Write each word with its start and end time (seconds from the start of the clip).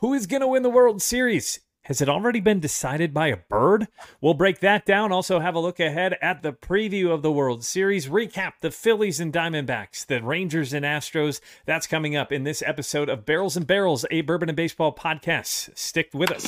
Who 0.00 0.12
is 0.12 0.26
going 0.26 0.42
to 0.42 0.46
win 0.46 0.62
the 0.62 0.68
World 0.68 1.00
Series? 1.00 1.60
Has 1.84 2.02
it 2.02 2.08
already 2.08 2.40
been 2.40 2.60
decided 2.60 3.14
by 3.14 3.28
a 3.28 3.38
bird? 3.38 3.88
We'll 4.20 4.34
break 4.34 4.60
that 4.60 4.84
down. 4.84 5.10
Also, 5.10 5.38
have 5.38 5.54
a 5.54 5.60
look 5.60 5.80
ahead 5.80 6.18
at 6.20 6.42
the 6.42 6.52
preview 6.52 7.14
of 7.14 7.22
the 7.22 7.32
World 7.32 7.64
Series, 7.64 8.06
recap 8.06 8.54
the 8.60 8.70
Phillies 8.70 9.20
and 9.20 9.32
Diamondbacks, 9.32 10.04
the 10.04 10.22
Rangers 10.22 10.74
and 10.74 10.84
Astros. 10.84 11.40
That's 11.64 11.86
coming 11.86 12.14
up 12.14 12.30
in 12.30 12.44
this 12.44 12.62
episode 12.66 13.08
of 13.08 13.24
Barrels 13.24 13.56
and 13.56 13.66
Barrels, 13.66 14.04
a 14.10 14.20
Bourbon 14.20 14.50
and 14.50 14.56
Baseball 14.56 14.94
podcast. 14.94 15.78
Stick 15.78 16.10
with 16.12 16.30
us. 16.30 16.44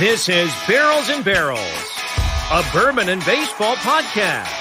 This 0.00 0.28
is 0.28 0.52
Barrels 0.66 1.08
and 1.08 1.24
Barrels, 1.24 1.60
a 2.50 2.64
Bourbon 2.72 3.10
and 3.10 3.24
Baseball 3.24 3.76
podcast 3.76 4.56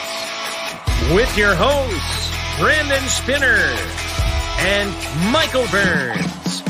with 1.16 1.36
your 1.36 1.56
hosts, 1.56 2.30
Brandon 2.60 3.08
Spinner 3.08 4.09
and 4.62 4.90
Michael 5.32 5.66
Burns. 5.68 6.64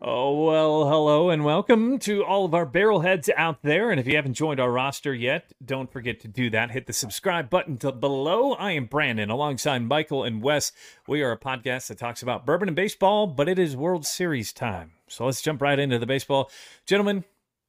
Oh, 0.00 0.44
well, 0.44 0.86
hello 0.88 1.30
and 1.30 1.44
welcome 1.44 1.98
to 2.00 2.24
all 2.24 2.44
of 2.44 2.52
our 2.52 2.66
barrelheads 2.66 3.30
out 3.36 3.62
there. 3.62 3.90
And 3.90 3.98
if 3.98 4.06
you 4.06 4.16
haven't 4.16 4.34
joined 4.34 4.60
our 4.60 4.70
roster 4.70 5.14
yet, 5.14 5.50
don't 5.64 5.90
forget 5.90 6.20
to 6.20 6.28
do 6.28 6.50
that. 6.50 6.70
Hit 6.70 6.86
the 6.86 6.92
subscribe 6.92 7.48
button 7.48 7.78
to 7.78 7.90
below. 7.90 8.52
I 8.52 8.72
am 8.72 8.84
Brandon 8.84 9.30
alongside 9.30 9.78
Michael 9.78 10.24
and 10.24 10.42
Wes. 10.42 10.72
We 11.06 11.22
are 11.22 11.32
a 11.32 11.38
podcast 11.38 11.88
that 11.88 11.98
talks 11.98 12.22
about 12.22 12.44
bourbon 12.44 12.68
and 12.68 12.76
baseball, 12.76 13.26
but 13.26 13.48
it 13.48 13.58
is 13.58 13.76
World 13.76 14.04
Series 14.04 14.52
time. 14.52 14.92
So 15.08 15.24
let's 15.24 15.40
jump 15.40 15.62
right 15.62 15.78
into 15.78 15.98
the 15.98 16.06
baseball. 16.06 16.50
Gentlemen, 16.84 17.24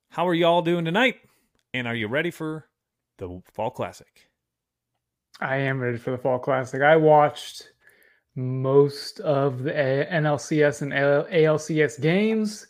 how 0.09 0.27
are 0.27 0.33
you 0.33 0.45
all 0.45 0.61
doing 0.61 0.83
tonight? 0.83 1.21
And 1.73 1.87
are 1.87 1.95
you 1.95 2.09
ready 2.09 2.31
for 2.31 2.67
the 3.17 3.41
Fall 3.53 3.71
Classic? 3.71 4.28
I 5.39 5.57
am 5.57 5.79
ready 5.79 5.97
for 5.97 6.11
the 6.11 6.17
Fall 6.17 6.39
Classic. 6.39 6.81
I 6.81 6.97
watched 6.97 7.71
most 8.35 9.19
of 9.21 9.63
the 9.63 9.71
NLCS 9.71 10.81
and 10.81 10.91
ALCS 10.91 12.01
games. 12.01 12.67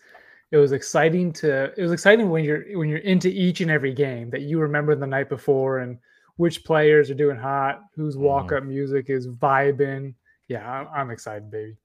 It 0.52 0.58
was 0.58 0.72
exciting 0.72 1.32
to 1.34 1.74
it 1.78 1.82
was 1.82 1.92
exciting 1.92 2.30
when 2.30 2.44
you're 2.44 2.78
when 2.78 2.90
you're 2.90 3.00
into 3.00 3.30
each 3.30 3.62
and 3.62 3.70
every 3.70 3.94
game 3.94 4.30
that 4.32 4.42
you 4.42 4.60
remember 4.60 4.96
the 4.96 5.08
night 5.08 5.30
before 5.30 5.80
and 5.80 5.98
which 6.38 6.64
players 6.64 7.10
are 7.10 7.16
doing 7.16 7.38
hot, 7.38 7.82
whose 7.96 8.16
mm-hmm. 8.16 8.26
walk 8.26 8.52
up 8.52 8.64
music 8.64 9.10
is 9.10 9.28
vibing. 9.28 10.14
Yeah, 10.48 10.68
I'm, 10.70 10.88
I'm 10.94 11.12
excited, 11.12 11.52
baby. 11.52 11.76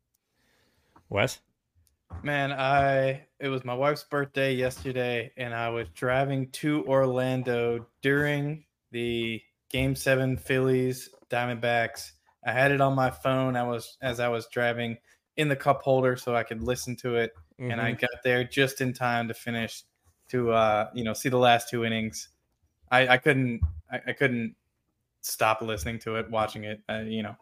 Wes, 1.08 1.40
man, 2.22 2.52
I 2.52 3.26
it 3.40 3.48
was 3.48 3.64
my 3.64 3.74
wife's 3.74 4.04
birthday 4.04 4.54
yesterday, 4.54 5.32
and 5.36 5.54
I 5.54 5.68
was 5.70 5.88
driving 5.94 6.50
to 6.52 6.84
Orlando 6.86 7.86
during 8.00 8.64
the 8.92 9.42
Game 9.74 9.96
Seven 9.96 10.36
Phillies 10.36 11.10
Diamondbacks 11.30 12.12
I 12.46 12.52
had 12.52 12.70
it 12.70 12.80
on 12.80 12.94
my 12.94 13.10
phone. 13.10 13.56
I 13.56 13.64
was 13.64 13.96
as 14.02 14.20
I 14.20 14.28
was 14.28 14.46
driving 14.46 14.98
in 15.36 15.48
the 15.48 15.56
cup 15.56 15.82
holder 15.82 16.16
so 16.16 16.36
I 16.36 16.44
could 16.44 16.62
listen 16.62 16.94
to 16.96 17.16
it, 17.16 17.32
mm-hmm. 17.60 17.72
and 17.72 17.80
I 17.80 17.90
mm-hmm. 17.90 18.00
got 18.00 18.10
there 18.22 18.44
just 18.44 18.80
in 18.80 18.92
time 18.92 19.28
to 19.28 19.34
finish 19.34 19.82
to 20.28 20.52
uh, 20.52 20.90
you 20.94 21.02
know 21.04 21.12
see 21.12 21.28
the 21.28 21.38
last 21.38 21.68
two 21.68 21.84
innings. 21.84 22.28
I, 22.90 23.08
I 23.08 23.18
couldn't 23.18 23.62
I, 23.90 24.00
I, 24.08 24.12
couldn't 24.12 24.54
stop 25.22 25.60
listening 25.60 25.98
to 26.00 26.16
it, 26.16 26.30
watching 26.30 26.64
it. 26.64 26.82
Uh, 26.88 27.00
you 27.00 27.22
know, 27.22 27.34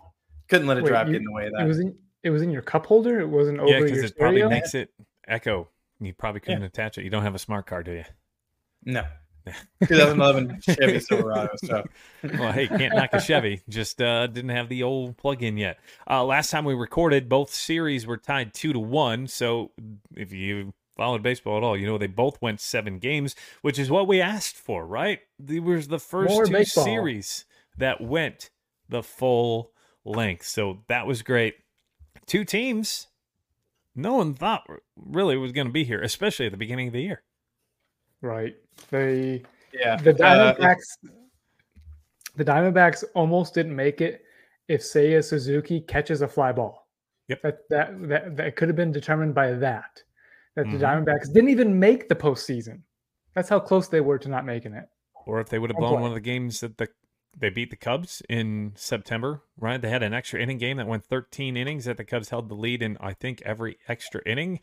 couldn't 0.49 0.69
let 0.69 0.79
it 0.79 0.85
Wait, 0.85 0.91
drive 0.91 1.09
you, 1.09 1.15
get 1.15 1.19
in 1.19 1.25
the 1.25 1.33
way 1.33 1.47
of 1.49 1.53
that. 1.53 1.65
It 1.65 1.69
was 1.69 1.81
in 1.81 1.95
it 2.23 2.31
was 2.31 2.41
in 2.41 2.51
your 2.51 2.63
cup 2.63 2.87
holder. 2.87 3.21
It 3.21 3.29
wasn't 3.29 3.59
over 3.59 3.71
yeah, 3.71 3.81
because 3.81 3.99
it 3.99 4.15
stereo? 4.15 4.41
probably 4.41 4.57
makes 4.57 4.75
it 4.75 4.91
echo. 5.29 5.69
You 6.01 6.15
probably 6.15 6.41
couldn't 6.41 6.63
yeah. 6.63 6.69
attach 6.69 6.99
it. 6.99 7.05
You 7.05 7.11
don't 7.11 7.23
have 7.23 7.35
a 7.35 7.41
smart 7.41 7.67
card, 7.67 7.87
do 7.87 7.93
you? 7.93 8.05
No, 8.85 9.05
2011 9.87 10.61
Chevy 10.61 11.01
Silverado. 11.01 11.51
So, 11.65 11.85
well, 12.39 12.53
hey, 12.53 12.69
can't 12.69 12.95
knock 12.95 13.11
a 13.13 13.21
Chevy. 13.21 13.63
Just 13.69 14.01
uh, 14.01 14.27
didn't 14.27 14.51
have 14.51 14.69
the 14.69 14.83
old 14.83 15.17
plug-in 15.17 15.57
yet. 15.57 15.79
Uh, 16.09 16.25
last 16.25 16.51
time 16.51 16.65
we 16.65 16.75
recorded, 16.75 17.29
both 17.29 17.53
series 17.53 18.07
were 18.07 18.17
tied 18.17 18.55
two 18.55 18.73
to 18.73 18.79
one. 18.79 19.27
So, 19.27 19.71
if 20.17 20.33
you 20.33 20.73
followed 20.97 21.23
baseball 21.23 21.57
at 21.57 21.63
all, 21.63 21.77
you 21.77 21.87
know 21.87 21.99
they 21.99 22.07
both 22.07 22.41
went 22.41 22.61
seven 22.61 22.99
games, 22.99 23.35
which 23.63 23.79
is 23.79 23.91
what 23.91 24.07
we 24.07 24.21
asked 24.21 24.57
for, 24.57 24.87
right? 24.87 25.21
It 25.49 25.63
was 25.63 25.89
the 25.89 25.99
first 25.99 26.31
More 26.31 26.47
two 26.47 26.53
baseball. 26.53 26.85
series 26.85 27.45
that 27.79 28.01
went 28.01 28.51
the 28.89 29.03
full 29.03 29.73
length. 30.05 30.47
So 30.47 30.85
that 30.89 31.07
was 31.07 31.23
great. 31.23 31.55
Two 32.27 32.45
teams 32.45 33.09
no 33.95 34.15
one 34.15 34.35
thought 34.35 34.67
really 34.97 35.37
was 35.37 35.53
going 35.53 35.67
to 35.67 35.73
be 35.73 35.85
here, 35.85 36.01
especially 36.01 36.47
at 36.47 36.53
the 36.53 36.59
beginning 36.59 36.89
of 36.89 36.93
the 36.95 37.03
year. 37.03 37.23
Right. 38.21 38.55
They 38.91 39.43
yeah. 39.73 39.97
The 39.97 40.11
uh, 40.11 40.55
Diamondbacks 40.55 40.77
uh, 41.07 41.11
the 42.37 42.45
Diamondbacks 42.45 43.05
almost 43.15 43.55
didn't 43.55 43.77
make 43.77 44.01
it 44.01 44.25
if 44.69 44.81
Seiya 44.83 45.23
Suzuki 45.25 45.81
catches 45.81 46.23
a 46.23 46.29
fly 46.29 46.53
ball. 46.53 46.87
Yep. 47.29 47.43
That 47.43 47.59
that 47.71 48.09
that, 48.09 48.37
that 48.37 48.57
could 48.57 48.69
have 48.69 48.77
been 48.77 48.93
determined 48.93 49.35
by 49.35 49.53
that. 49.53 50.03
That 50.57 50.67
mm-hmm. 50.67 50.79
the 50.79 50.85
Diamondbacks 50.85 51.33
didn't 51.33 51.51
even 51.51 51.79
make 51.79 52.09
the 52.09 52.15
postseason. 52.15 52.81
That's 53.35 53.49
how 53.49 53.61
close 53.61 53.89
they 53.89 54.01
were 54.01 54.19
to 54.19 54.29
not 54.29 54.45
making 54.45 54.75
it. 54.75 54.85
Or 55.27 55.41
if 55.41 55.49
they 55.49 55.59
would 55.59 55.71
have 55.71 55.79
blown 55.79 56.01
one 56.01 56.11
of 56.11 56.15
the 56.15 56.21
games 56.21 56.61
that 56.61 56.79
the 56.79 56.89
they 57.39 57.49
beat 57.49 57.71
the 57.71 57.77
Cubs 57.77 58.23
in 58.29 58.73
September, 58.77 59.43
right? 59.59 59.81
They 59.81 59.89
had 59.89 60.03
an 60.03 60.13
extra 60.13 60.41
inning 60.41 60.59
game 60.59 60.77
that 60.77 60.87
went 60.87 61.07
13 61.07 61.57
innings 61.57 61.87
that 61.87 61.97
the 61.97 62.05
Cubs 62.05 62.29
held 62.29 62.49
the 62.49 62.55
lead 62.55 62.83
in 62.83 62.99
I 63.01 63.15
think 63.15 63.41
every 63.43 63.79
extra 63.89 64.21
inning 64.27 64.61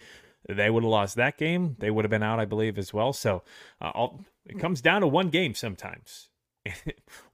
they 0.55 0.69
would 0.69 0.83
have 0.83 0.89
lost 0.89 1.15
that 1.15 1.37
game. 1.37 1.75
They 1.79 1.91
would 1.91 2.05
have 2.05 2.09
been 2.09 2.23
out, 2.23 2.39
I 2.39 2.45
believe, 2.45 2.77
as 2.77 2.93
well. 2.93 3.13
So 3.13 3.43
uh, 3.81 4.07
it 4.45 4.59
comes 4.59 4.81
down 4.81 5.01
to 5.01 5.07
one 5.07 5.29
game 5.29 5.53
sometimes. 5.53 6.29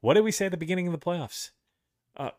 what 0.02 0.16
did 0.16 0.24
we 0.24 0.32
say 0.32 0.46
at 0.46 0.52
the 0.52 0.58
beginning 0.58 0.88
of 0.88 0.94
the 0.94 1.00
playoffs? 1.00 1.52
Uh, 2.18 2.32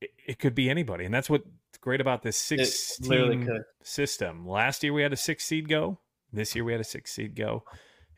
it, 0.00 0.10
it, 0.26 0.38
could 0.38 0.54
be 0.54 0.70
anybody, 0.70 1.04
and 1.04 1.14
that's 1.14 1.28
what's 1.28 1.46
great 1.80 2.00
about 2.00 2.22
this 2.22 2.36
six 2.36 2.96
team 2.98 3.48
system. 3.82 4.46
Last 4.46 4.82
year 4.82 4.92
we 4.92 5.02
had 5.02 5.12
a 5.12 5.16
six 5.16 5.44
seed 5.44 5.68
go. 5.68 5.98
This 6.32 6.54
year 6.54 6.64
we 6.64 6.72
had 6.72 6.80
a 6.80 6.84
six 6.84 7.12
seed 7.12 7.34
go, 7.36 7.64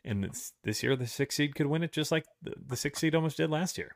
and 0.05 0.23
this, 0.23 0.53
this 0.63 0.83
year 0.83 0.95
the 0.95 1.07
six 1.07 1.35
seed 1.35 1.55
could 1.55 1.67
win 1.67 1.83
it 1.83 1.91
just 1.91 2.11
like 2.11 2.25
the, 2.41 2.53
the 2.67 2.77
six 2.77 2.99
seed 2.99 3.13
almost 3.15 3.37
did 3.37 3.49
last 3.49 3.77
year. 3.77 3.95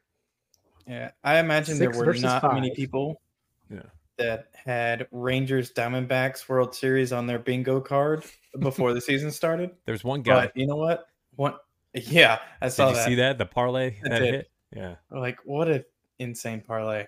Yeah, 0.86 1.12
I 1.24 1.38
imagine 1.40 1.78
six 1.78 1.96
there 1.98 2.06
were 2.06 2.14
not 2.14 2.42
five. 2.42 2.54
many 2.54 2.74
people 2.76 3.22
yeah 3.70 3.82
that 4.18 4.48
had 4.54 5.08
Rangers 5.12 5.72
Diamondbacks 5.72 6.48
World 6.50 6.76
Series 6.76 7.14
on 7.14 7.28
their 7.28 7.40
bingo 7.40 7.80
card 7.80 8.24
before 8.60 8.94
the 8.94 9.02
season 9.02 9.32
started. 9.32 9.72
There's 9.86 10.04
one 10.04 10.22
guy. 10.22 10.46
But 10.46 10.58
you 10.58 10.68
know 10.68 10.76
what? 10.76 11.08
One, 11.36 11.56
yeah, 11.94 12.40
I 12.62 12.70
saw 12.70 12.88
Did 12.88 12.92
you 12.92 12.96
that. 12.96 13.06
see 13.08 13.16
that 13.16 13.38
the 13.38 13.46
parlay 13.46 13.96
that 14.04 14.22
hit? 14.22 14.52
Yeah. 14.76 14.96
Like 15.12 15.40
what 15.46 15.68
an 15.68 15.86
insane 16.20 16.62
parlay. 16.62 17.08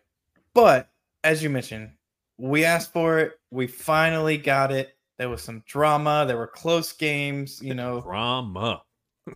But 0.53 0.90
as 1.24 1.44
you 1.44 1.50
mentioned, 1.50 1.92
we 2.38 2.66
asked 2.66 2.94
for 2.94 3.19
it. 3.19 3.34
We 3.52 3.68
finally 3.68 4.38
got 4.38 4.72
it. 4.72 4.96
There 5.18 5.30
was 5.30 5.44
some 5.44 5.64
drama. 5.66 6.25
There 6.28 6.38
were 6.38 6.48
close 6.48 6.94
games. 6.94 7.62
You 7.62 7.74
know, 7.74 8.02
drama, 8.02 8.84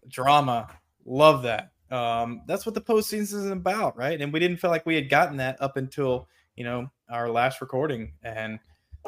drama. 0.07 0.69
Love 1.06 1.44
that. 1.44 1.72
Um, 1.91 2.41
that's 2.47 2.66
what 2.66 2.73
the 2.73 2.81
postseason 2.81 3.22
is 3.22 3.50
about, 3.51 3.97
right? 3.97 4.19
And 4.19 4.31
we 4.31 4.39
didn't 4.39 4.57
feel 4.57 4.72
like 4.72 4.85
we 4.85 4.95
had 4.95 5.09
gotten 5.09 5.38
that 5.38 5.62
up 5.62 5.78
until 5.78 6.28
you 6.56 6.63
know 6.63 6.89
our 7.13 7.29
last 7.29 7.62
recording. 7.62 8.12
And 8.24 8.59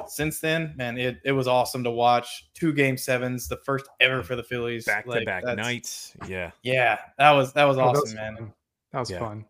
since 0.07 0.39
then, 0.39 0.73
man, 0.77 0.97
it, 0.97 1.17
it 1.25 1.31
was 1.31 1.47
awesome 1.47 1.83
to 1.83 1.91
watch 1.91 2.47
two 2.53 2.73
game 2.73 2.97
sevens, 2.97 3.47
the 3.47 3.57
first 3.57 3.88
ever 3.99 4.23
for 4.23 4.35
the 4.35 4.43
Phillies. 4.43 4.85
Back 4.85 5.05
to 5.05 5.25
back 5.25 5.43
nights. 5.43 6.13
Yeah. 6.27 6.51
Yeah. 6.63 6.99
That 7.17 7.31
was 7.31 7.53
that 7.53 7.66
was 7.66 7.77
oh, 7.77 7.81
awesome, 7.81 7.93
that 7.93 8.01
was 8.01 8.13
man. 8.13 8.53
That 8.91 8.99
was 8.99 9.11
yeah. 9.11 9.19
fun. 9.19 9.45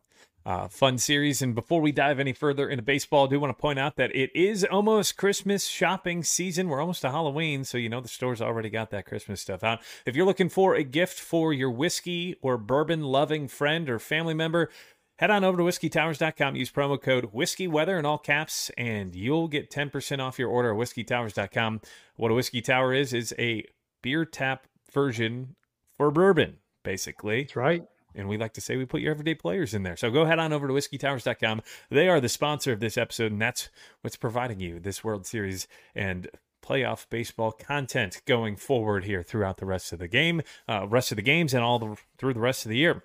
Uh, 0.45 0.67
fun 0.67 0.95
series. 0.95 1.41
And 1.41 1.55
before 1.55 1.81
we 1.81 1.91
dive 1.91 2.19
any 2.19 2.31
further 2.31 2.69
into 2.69 2.83
baseball, 2.83 3.25
I 3.25 3.29
do 3.31 3.39
want 3.39 3.57
to 3.57 3.59
point 3.59 3.79
out 3.79 3.95
that 3.95 4.16
it 4.16 4.29
is 4.35 4.63
almost 4.63 5.17
Christmas 5.17 5.66
shopping 5.66 6.23
season. 6.23 6.69
We're 6.69 6.81
almost 6.81 7.01
to 7.01 7.09
Halloween, 7.09 7.63
so 7.63 7.79
you 7.79 7.89
know 7.89 7.99
the 7.99 8.07
store's 8.07 8.43
already 8.43 8.69
got 8.69 8.91
that 8.91 9.07
Christmas 9.07 9.41
stuff 9.41 9.63
out. 9.63 9.79
If 10.05 10.16
you're 10.16 10.27
looking 10.27 10.49
for 10.49 10.75
a 10.75 10.83
gift 10.83 11.19
for 11.19 11.51
your 11.51 11.72
whiskey 11.72 12.35
or 12.43 12.59
bourbon 12.59 13.01
loving 13.01 13.47
friend 13.47 13.89
or 13.89 13.97
family 13.97 14.35
member, 14.35 14.69
Head 15.17 15.31
on 15.31 15.45
over 15.45 15.57
to 15.57 15.63
whiskeytowers.com, 15.63 16.57
use 16.57 16.71
promo 16.71 17.01
code 17.01 17.29
whiskey 17.31 17.69
weather 17.69 17.97
in 17.97 18.05
all 18.05 18.17
caps, 18.17 18.69
and 18.78 19.16
you'll 19.16 19.47
get 19.47 19.72
10% 19.72 20.19
off 20.19 20.37
your 20.37 20.49
order 20.49 20.73
at 20.73 20.78
whiskeytowers.com. 20.78 21.79
What 22.17 22.31
a 22.31 22.34
whiskey 22.34 22.61
tower 22.61 22.93
is, 22.93 23.13
is 23.13 23.34
a 23.40 23.63
beer 24.01 24.25
tap 24.25 24.67
version 24.91 25.55
for 25.97 26.11
bourbon, 26.11 26.57
basically. 26.84 27.43
That's 27.43 27.55
right. 27.55 27.85
And 28.13 28.28
we 28.28 28.37
like 28.37 28.53
to 28.53 28.61
say 28.61 28.75
we 28.75 28.85
put 28.85 28.99
your 28.99 29.11
everyday 29.11 29.35
players 29.35 29.73
in 29.73 29.84
there. 29.84 29.95
So 29.95 30.11
go 30.11 30.25
head 30.25 30.40
on 30.40 30.51
over 30.51 30.67
to 30.67 30.73
whiskeytowers.com. 30.73 31.61
They 31.90 32.09
are 32.09 32.19
the 32.19 32.29
sponsor 32.29 32.73
of 32.73 32.81
this 32.81 32.97
episode, 32.97 33.31
and 33.31 33.41
that's 33.41 33.69
what's 34.01 34.17
providing 34.17 34.59
you 34.59 34.81
this 34.81 35.01
World 35.01 35.25
Series 35.25 35.67
and 35.93 36.28
playoff 36.61 37.05
baseball 37.09 37.53
content 37.53 38.22
going 38.25 38.57
forward 38.57 39.05
here 39.05 39.23
throughout 39.23 39.57
the 39.57 39.66
rest 39.66 39.93
of 39.93 39.99
the 39.99 40.07
game, 40.09 40.41
uh, 40.67 40.85
rest 40.90 41.11
of 41.11 41.16
the 41.16 41.22
games, 41.22 41.53
and 41.53 41.63
all 41.63 41.79
the 41.79 41.95
through 42.17 42.34
the 42.34 42.40
rest 42.41 42.66
of 42.66 42.69
the 42.69 42.78
year. 42.78 43.03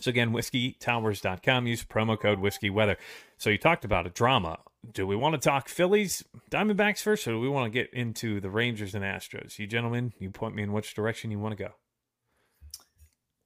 So 0.00 0.10
again, 0.10 0.32
whiskeytowers.com, 0.32 1.66
use 1.66 1.84
promo 1.84 2.20
code 2.20 2.38
whiskey 2.38 2.70
weather. 2.70 2.96
So 3.38 3.50
you 3.50 3.58
talked 3.58 3.84
about 3.84 4.06
a 4.06 4.10
drama. 4.10 4.58
Do 4.92 5.06
we 5.06 5.16
want 5.16 5.34
to 5.34 5.40
talk 5.40 5.68
Phillies, 5.68 6.22
Diamondbacks 6.50 7.02
first, 7.02 7.26
or 7.26 7.32
do 7.32 7.40
we 7.40 7.48
want 7.48 7.72
to 7.72 7.76
get 7.76 7.92
into 7.92 8.40
the 8.40 8.50
Rangers 8.50 8.94
and 8.94 9.04
Astros? 9.04 9.58
You 9.58 9.66
gentlemen, 9.66 10.12
you 10.18 10.30
point 10.30 10.54
me 10.54 10.62
in 10.62 10.72
which 10.72 10.94
direction 10.94 11.30
you 11.30 11.38
want 11.38 11.56
to 11.56 11.64
go. 11.64 11.70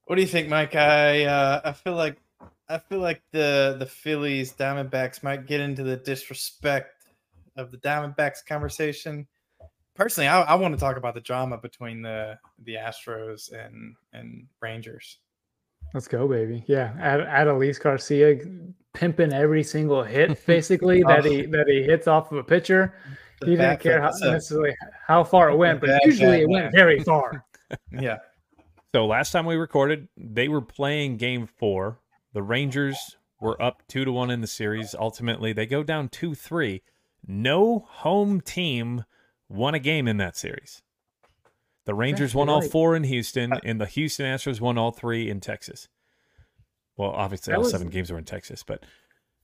What 0.05 0.17
do 0.17 0.21
you 0.21 0.27
think, 0.27 0.49
Mike? 0.49 0.75
I 0.75 1.23
uh, 1.23 1.61
I 1.63 1.71
feel 1.71 1.95
like 1.95 2.17
I 2.67 2.77
feel 2.77 2.99
like 2.99 3.21
the 3.31 3.75
the 3.79 3.85
Phillies 3.85 4.53
Diamondbacks 4.53 5.23
might 5.23 5.47
get 5.47 5.61
into 5.61 5.83
the 5.83 5.97
disrespect 5.97 7.05
of 7.55 7.71
the 7.71 7.77
Diamondbacks 7.77 8.45
conversation. 8.47 9.27
Personally, 9.95 10.27
I, 10.27 10.41
I 10.41 10.55
want 10.55 10.73
to 10.73 10.79
talk 10.79 10.97
about 10.97 11.15
the 11.15 11.21
drama 11.21 11.57
between 11.57 12.01
the 12.01 12.37
the 12.63 12.75
Astros 12.75 13.51
and 13.51 13.95
and 14.13 14.47
Rangers. 14.61 15.17
Let's 15.93 16.07
go, 16.07 16.27
baby. 16.27 16.63
Yeah, 16.67 16.93
Ad- 16.99 17.47
Adolis 17.47 17.79
Garcia 17.79 18.39
pimping 18.93 19.33
every 19.33 19.63
single 19.63 20.03
hit 20.03 20.45
basically 20.45 21.03
that 21.03 21.25
he 21.25 21.45
that 21.47 21.67
he 21.67 21.83
hits 21.83 22.07
off 22.07 22.31
of 22.31 22.37
a 22.37 22.43
pitcher. 22.43 22.93
The 23.39 23.47
He 23.47 23.55
didn't 23.55 23.79
care 23.79 24.01
how 24.01 24.11
flip, 24.11 24.33
necessarily 24.33 24.75
how 25.07 25.23
far 25.23 25.49
it 25.49 25.55
went, 25.55 25.81
but 25.81 25.89
usually 26.05 26.41
it 26.41 26.49
went 26.49 26.71
very 26.71 26.99
far. 26.99 27.43
yeah, 27.91 28.17
So 28.93 29.07
last 29.07 29.31
time 29.31 29.45
we 29.45 29.55
recorded, 29.55 30.07
they 30.15 30.47
were 30.47 30.61
playing 30.61 31.17
game 31.17 31.47
four. 31.47 31.99
The 32.33 32.43
Rangers 32.43 33.17
were 33.39 33.59
up 33.61 33.81
two 33.87 34.05
to 34.05 34.11
one 34.11 34.29
in 34.29 34.41
the 34.41 34.47
series. 34.47 34.93
Ultimately, 34.93 35.53
they 35.53 35.65
go 35.65 35.83
down 35.83 36.09
two 36.09 36.35
three. 36.35 36.83
No 37.25 37.85
home 37.87 38.41
team 38.41 39.05
won 39.49 39.73
a 39.73 39.79
game 39.79 40.07
in 40.07 40.17
that 40.17 40.37
series. 40.37 40.83
The 41.85 41.93
Rangers 41.95 42.35
won 42.35 42.47
all 42.49 42.61
four 42.61 42.95
in 42.95 43.03
Houston, 43.03 43.53
and 43.63 43.81
the 43.81 43.85
Houston 43.87 44.25
Astros 44.25 44.61
won 44.61 44.77
all 44.77 44.91
three 44.91 45.29
in 45.29 45.39
Texas. 45.39 45.87
Well, 46.97 47.09
obviously, 47.11 47.51
That 47.51 47.57
all 47.57 47.63
was- 47.63 47.71
seven 47.71 47.89
games 47.89 48.11
were 48.11 48.17
in 48.19 48.25
Texas, 48.25 48.63
but 48.63 48.83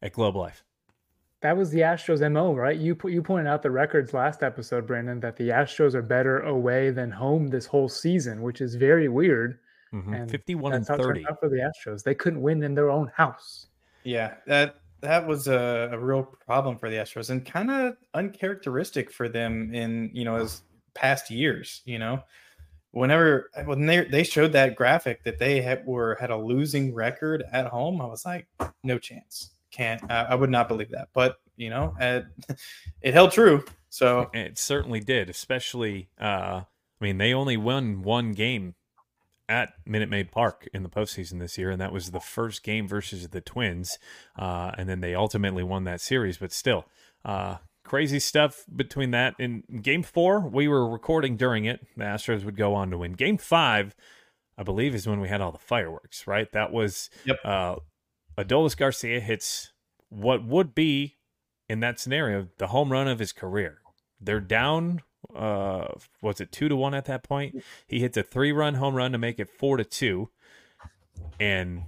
at 0.01 0.13
Globe 0.13 0.35
Life. 0.35 0.63
That 1.41 1.55
was 1.57 1.69
the 1.71 1.79
Astros 1.81 2.21
MO, 2.31 2.53
right? 2.55 2.77
You 2.77 2.97
you 3.05 3.21
pointed 3.21 3.47
out 3.47 3.61
the 3.61 3.71
records 3.71 4.13
last 4.13 4.41
episode, 4.43 4.85
Brandon, 4.87 5.19
that 5.21 5.35
the 5.37 5.49
Astros 5.49 5.93
are 5.93 6.01
better 6.01 6.39
away 6.41 6.89
than 6.91 7.11
home 7.11 7.47
this 7.47 7.65
whole 7.67 7.89
season, 7.89 8.41
which 8.41 8.59
is 8.61 8.75
very 8.75 9.07
weird. 9.07 9.59
Mhm. 9.93 10.15
And 10.21 10.31
51 10.31 10.73
and 10.73 10.81
That's 10.81 10.89
how 10.89 10.95
it 10.95 10.97
turned 11.13 11.25
30. 11.25 11.35
for 11.39 11.49
the 11.49 11.57
Astros. 11.57 12.03
They 12.03 12.15
couldn't 12.15 12.41
win 12.41 12.61
in 12.63 12.73
their 12.75 12.89
own 12.89 13.07
house. 13.15 13.67
yeah. 14.03 14.35
That 14.47 14.75
that 15.01 15.27
was 15.27 15.47
a, 15.47 15.89
a 15.91 15.99
real 15.99 16.23
problem 16.23 16.75
for 16.77 16.89
the 16.89 16.95
Astros 16.95 17.29
and 17.29 17.45
kind 17.45 17.69
of 17.69 17.97
uncharacteristic 18.15 19.11
for 19.11 19.29
them 19.29 19.73
in 19.73 20.09
you 20.13 20.25
know 20.25 20.35
as 20.37 20.63
past 20.97 21.29
years. 21.29 21.81
You 21.85 21.99
know, 21.99 22.23
whenever 22.91 23.49
when 23.65 23.85
they 23.85 24.05
they 24.05 24.23
showed 24.23 24.53
that 24.53 24.75
graphic 24.75 25.23
that 25.23 25.39
they 25.39 25.61
had 25.61 25.85
were 25.85 26.17
had 26.19 26.31
a 26.31 26.37
losing 26.37 26.93
record 26.93 27.43
at 27.51 27.67
home, 27.67 28.01
I 28.01 28.05
was 28.05 28.25
like, 28.25 28.47
no 28.83 28.97
chance. 28.97 29.51
Can't. 29.71 30.01
I, 30.09 30.23
I 30.23 30.35
would 30.35 30.49
not 30.49 30.67
believe 30.67 30.91
that. 30.91 31.09
But 31.13 31.37
you 31.55 31.69
know, 31.69 31.95
it, 31.99 32.25
it 33.01 33.13
held 33.13 33.31
true. 33.31 33.63
So 33.89 34.29
It 34.33 34.57
certainly 34.57 34.99
did, 34.99 35.29
especially. 35.29 36.09
Uh, 36.19 36.63
I 36.99 37.03
mean, 37.03 37.19
they 37.19 37.33
only 37.33 37.57
won 37.57 38.01
one 38.01 38.33
game 38.33 38.73
at 39.49 39.73
Minute 39.85 40.09
Maid 40.09 40.31
Park 40.31 40.67
in 40.73 40.83
the 40.83 40.89
postseason 40.89 41.39
this 41.39 41.57
year, 41.57 41.69
and 41.69 41.79
that 41.79 41.93
was 41.93 42.11
the 42.11 42.19
first 42.19 42.63
game 42.63 42.87
versus 42.87 43.29
the 43.29 43.41
Twins. 43.41 43.97
Uh, 44.37 44.71
and 44.77 44.89
then 44.89 45.01
they 45.01 45.15
ultimately 45.15 45.63
won 45.63 45.83
that 45.85 46.01
series, 46.01 46.37
but 46.37 46.51
still, 46.51 46.85
uh, 47.23 47.57
crazy 47.87 48.19
stuff 48.19 48.65
between 48.75 49.11
that. 49.11 49.35
In 49.39 49.63
game 49.81 50.03
four, 50.03 50.39
we 50.39 50.67
were 50.67 50.87
recording 50.89 51.37
during 51.37 51.65
it. 51.65 51.85
The 51.95 52.03
Astros 52.03 52.43
would 52.43 52.57
go 52.57 52.73
on 52.75 52.91
to 52.91 52.97
win. 52.97 53.13
Game 53.13 53.37
five, 53.37 53.95
I 54.57 54.63
believe, 54.63 54.93
is 54.93 55.07
when 55.07 55.19
we 55.19 55.29
had 55.29 55.41
all 55.41 55.51
the 55.51 55.57
fireworks, 55.57 56.27
right? 56.27 56.51
That 56.51 56.71
was 56.71 57.09
Yep. 57.25 57.37
uh, 57.43 57.75
Adolis 58.37 58.75
Garcia 58.77 59.19
hits 59.19 59.71
what 60.09 60.45
would 60.45 60.75
be 60.75 61.17
in 61.69 61.79
that 61.79 61.99
scenario 61.99 62.47
the 62.57 62.67
home 62.67 62.91
run 62.91 63.07
of 63.07 63.19
his 63.19 63.31
career. 63.33 63.79
They're 64.21 64.39
down. 64.39 65.01
Uh, 65.35 65.87
was 66.21 66.39
it 66.39 66.51
two 66.51 66.69
to 66.69 66.75
one 66.75 66.93
at 66.93 67.05
that 67.05 67.23
point? 67.23 67.63
He 67.87 67.99
hits 67.99 68.15
a 68.17 68.23
three-run 68.23 68.75
home 68.75 68.95
run 68.95 69.11
to 69.11 69.17
make 69.17 69.39
it 69.39 69.49
four 69.49 69.77
to 69.77 69.83
two, 69.83 70.29
and 71.39 71.83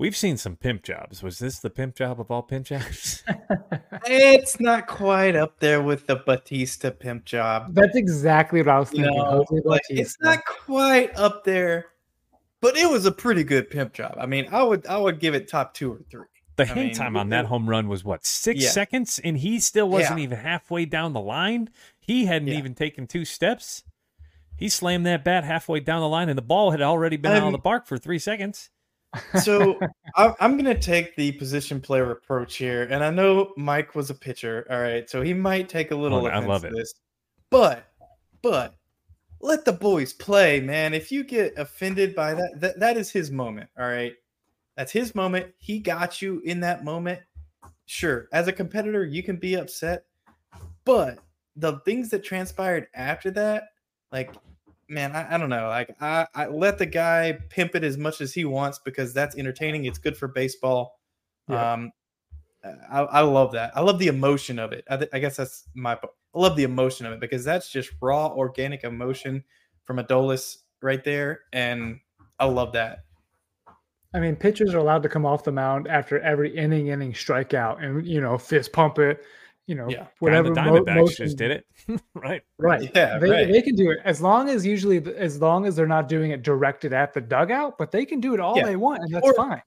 we've 0.00 0.16
seen 0.16 0.38
some 0.38 0.56
pimp 0.56 0.82
jobs. 0.82 1.22
Was 1.22 1.38
this 1.38 1.58
the 1.58 1.68
pimp 1.68 1.94
job 1.94 2.18
of 2.20 2.30
all 2.30 2.42
pimp 2.42 2.66
jobs? 2.66 3.22
it's 4.06 4.58
not 4.58 4.86
quite 4.86 5.36
up 5.36 5.60
there 5.60 5.82
with 5.82 6.06
the 6.06 6.16
Bautista 6.16 6.90
pimp 6.90 7.26
job. 7.26 7.74
That's 7.74 7.94
exactly 7.94 8.60
what 8.60 8.68
I 8.68 8.78
was 8.78 8.88
thinking. 8.88 9.14
know, 9.14 9.44
Jose 9.48 9.62
like, 9.66 9.82
it's 9.90 10.16
not 10.22 10.40
quite 10.46 11.14
up 11.16 11.44
there, 11.44 11.86
but 12.62 12.76
it 12.76 12.90
was 12.90 13.04
a 13.04 13.12
pretty 13.12 13.44
good 13.44 13.68
pimp 13.70 13.92
job. 13.92 14.16
I 14.18 14.24
mean, 14.26 14.48
I 14.50 14.62
would 14.62 14.86
I 14.86 14.96
would 14.96 15.20
give 15.20 15.34
it 15.34 15.46
top 15.48 15.74
two 15.74 15.92
or 15.92 16.00
three. 16.10 16.24
The 16.56 16.64
I 16.64 16.66
hang 16.66 16.86
mean, 16.86 16.94
time 16.94 17.16
on 17.16 17.28
that 17.28 17.46
home 17.46 17.68
run 17.68 17.86
was 17.86 18.02
what 18.02 18.24
six 18.24 18.62
Yeah. 18.64 18.70
seconds, 18.70 19.20
and 19.22 19.36
he 19.38 19.60
still 19.60 19.88
wasn't 19.88 20.18
Yeah. 20.18 20.24
even 20.24 20.38
halfway 20.38 20.86
down 20.86 21.12
the 21.12 21.20
line. 21.20 21.68
He 22.00 22.24
hadn't 22.24 22.48
Yeah. 22.48 22.58
even 22.58 22.74
taken 22.74 23.06
two 23.06 23.24
steps. 23.26 23.84
He 24.56 24.68
slammed 24.68 25.06
that 25.06 25.24
bat 25.24 25.44
halfway 25.44 25.80
down 25.80 26.00
the 26.00 26.08
line, 26.08 26.28
and 26.28 26.36
the 26.36 26.42
ball 26.42 26.70
had 26.70 26.82
already 26.82 27.16
been 27.16 27.32
out 27.32 27.44
of 27.46 27.52
the 27.52 27.58
park 27.58 27.86
for 27.86 27.96
three 27.98 28.18
seconds. 28.18 28.68
So 29.42 29.78
I, 30.16 30.34
I'm 30.40 30.52
going 30.52 30.72
to 30.72 30.80
take 30.80 31.16
the 31.16 31.32
position 31.32 31.80
player 31.80 32.10
approach 32.10 32.56
here, 32.56 32.84
and 32.84 33.02
I 33.02 33.10
know 33.10 33.52
Mike 33.56 33.94
was 33.94 34.10
a 34.10 34.14
pitcher. 34.14 34.66
All 34.70 34.80
right, 34.80 35.08
so 35.08 35.22
he 35.22 35.34
might 35.34 35.68
take 35.68 35.90
a 35.90 35.96
little. 35.96 36.26
Oh, 36.26 36.30
I 36.30 36.38
love 36.38 36.64
it. 36.64 36.72
This, 36.74 36.94
but 37.50 37.86
but 38.42 38.76
let 39.40 39.64
the 39.64 39.72
boys 39.72 40.12
play, 40.12 40.60
man. 40.60 40.94
If 40.94 41.10
you 41.10 41.24
get 41.24 41.58
offended 41.58 42.14
by 42.14 42.34
that, 42.34 42.60
that 42.60 42.80
that 42.80 42.96
is 42.96 43.10
his 43.10 43.30
moment. 43.30 43.70
All 43.78 43.86
right, 43.86 44.14
that's 44.76 44.92
his 44.92 45.14
moment. 45.14 45.52
He 45.58 45.78
got 45.78 46.22
you 46.22 46.40
in 46.44 46.60
that 46.60 46.84
moment. 46.84 47.20
Sure, 47.86 48.28
as 48.32 48.46
a 48.46 48.52
competitor, 48.52 49.04
you 49.04 49.22
can 49.22 49.36
be 49.36 49.54
upset, 49.54 50.04
but 50.84 51.18
the 51.56 51.80
things 51.80 52.08
that 52.10 52.22
transpired 52.22 52.86
after 52.94 53.30
that, 53.32 53.64
like 54.12 54.32
man, 54.90 55.12
I, 55.12 55.34
I 55.34 55.38
don't 55.38 55.48
know. 55.48 55.68
Like 55.68 55.96
I, 56.00 56.26
I 56.34 56.46
let 56.48 56.78
the 56.78 56.86
guy 56.86 57.38
pimp 57.48 57.74
it 57.74 57.84
as 57.84 57.96
much 57.96 58.20
as 58.20 58.34
he 58.34 58.44
wants 58.44 58.78
because 58.84 59.14
that's 59.14 59.36
entertaining. 59.36 59.84
It's 59.84 59.98
good 59.98 60.16
for 60.16 60.28
baseball. 60.28 60.98
Yeah. 61.48 61.72
Um, 61.72 61.92
I, 62.62 63.00
I 63.00 63.20
love 63.22 63.52
that. 63.52 63.72
I 63.74 63.80
love 63.80 63.98
the 63.98 64.08
emotion 64.08 64.58
of 64.58 64.72
it. 64.72 64.84
I, 64.90 64.96
th- 64.98 65.10
I 65.14 65.18
guess 65.20 65.36
that's 65.36 65.64
my. 65.74 65.94
I 65.94 66.38
love 66.38 66.56
the 66.56 66.64
emotion 66.64 67.06
of 67.06 67.12
it 67.12 67.20
because 67.20 67.44
that's 67.44 67.70
just 67.70 67.90
raw, 68.02 68.28
organic 68.28 68.84
emotion 68.84 69.44
from 69.84 69.96
Adolis 69.96 70.58
right 70.82 71.02
there, 71.02 71.40
and 71.52 72.00
I 72.38 72.44
love 72.44 72.72
that. 72.74 73.04
I 74.12 74.20
mean, 74.20 74.36
pitchers 74.36 74.74
are 74.74 74.78
allowed 74.78 75.02
to 75.04 75.08
come 75.08 75.24
off 75.24 75.44
the 75.44 75.52
mound 75.52 75.86
after 75.88 76.20
every 76.20 76.54
inning, 76.54 76.88
inning 76.88 77.12
strikeout, 77.12 77.82
and 77.82 78.06
you 78.06 78.20
know, 78.20 78.36
fist 78.36 78.72
pump 78.72 78.98
it. 78.98 79.24
You 79.70 79.76
know, 79.76 79.88
Yeah. 79.88 80.06
whatever. 80.18 80.48
the 80.48 80.60
mo- 80.60 80.80
Diamondbacks 80.82 80.94
motion- 80.96 81.26
just 81.26 81.36
did 81.38 81.52
it, 81.52 81.64
right? 82.14 82.42
Right. 82.58 82.90
Yeah, 82.92 83.18
they, 83.18 83.30
right. 83.30 83.46
they 83.48 83.62
can 83.62 83.76
do 83.76 83.90
it 83.92 83.98
as 84.04 84.20
long 84.20 84.48
as 84.48 84.66
usually 84.66 84.98
as 85.16 85.40
long 85.40 85.64
as 85.64 85.76
they're 85.76 85.86
not 85.86 86.08
doing 86.08 86.32
it 86.32 86.42
directed 86.42 86.92
at 86.92 87.14
the 87.14 87.20
dugout, 87.20 87.78
but 87.78 87.92
they 87.92 88.04
can 88.04 88.18
do 88.20 88.34
it 88.34 88.40
all 88.40 88.56
Yeah. 88.56 88.66
they 88.66 88.74
want, 88.74 89.00
and 89.04 89.14
that's 89.14 89.24
Or- 89.24 89.34
fine. 89.34 89.62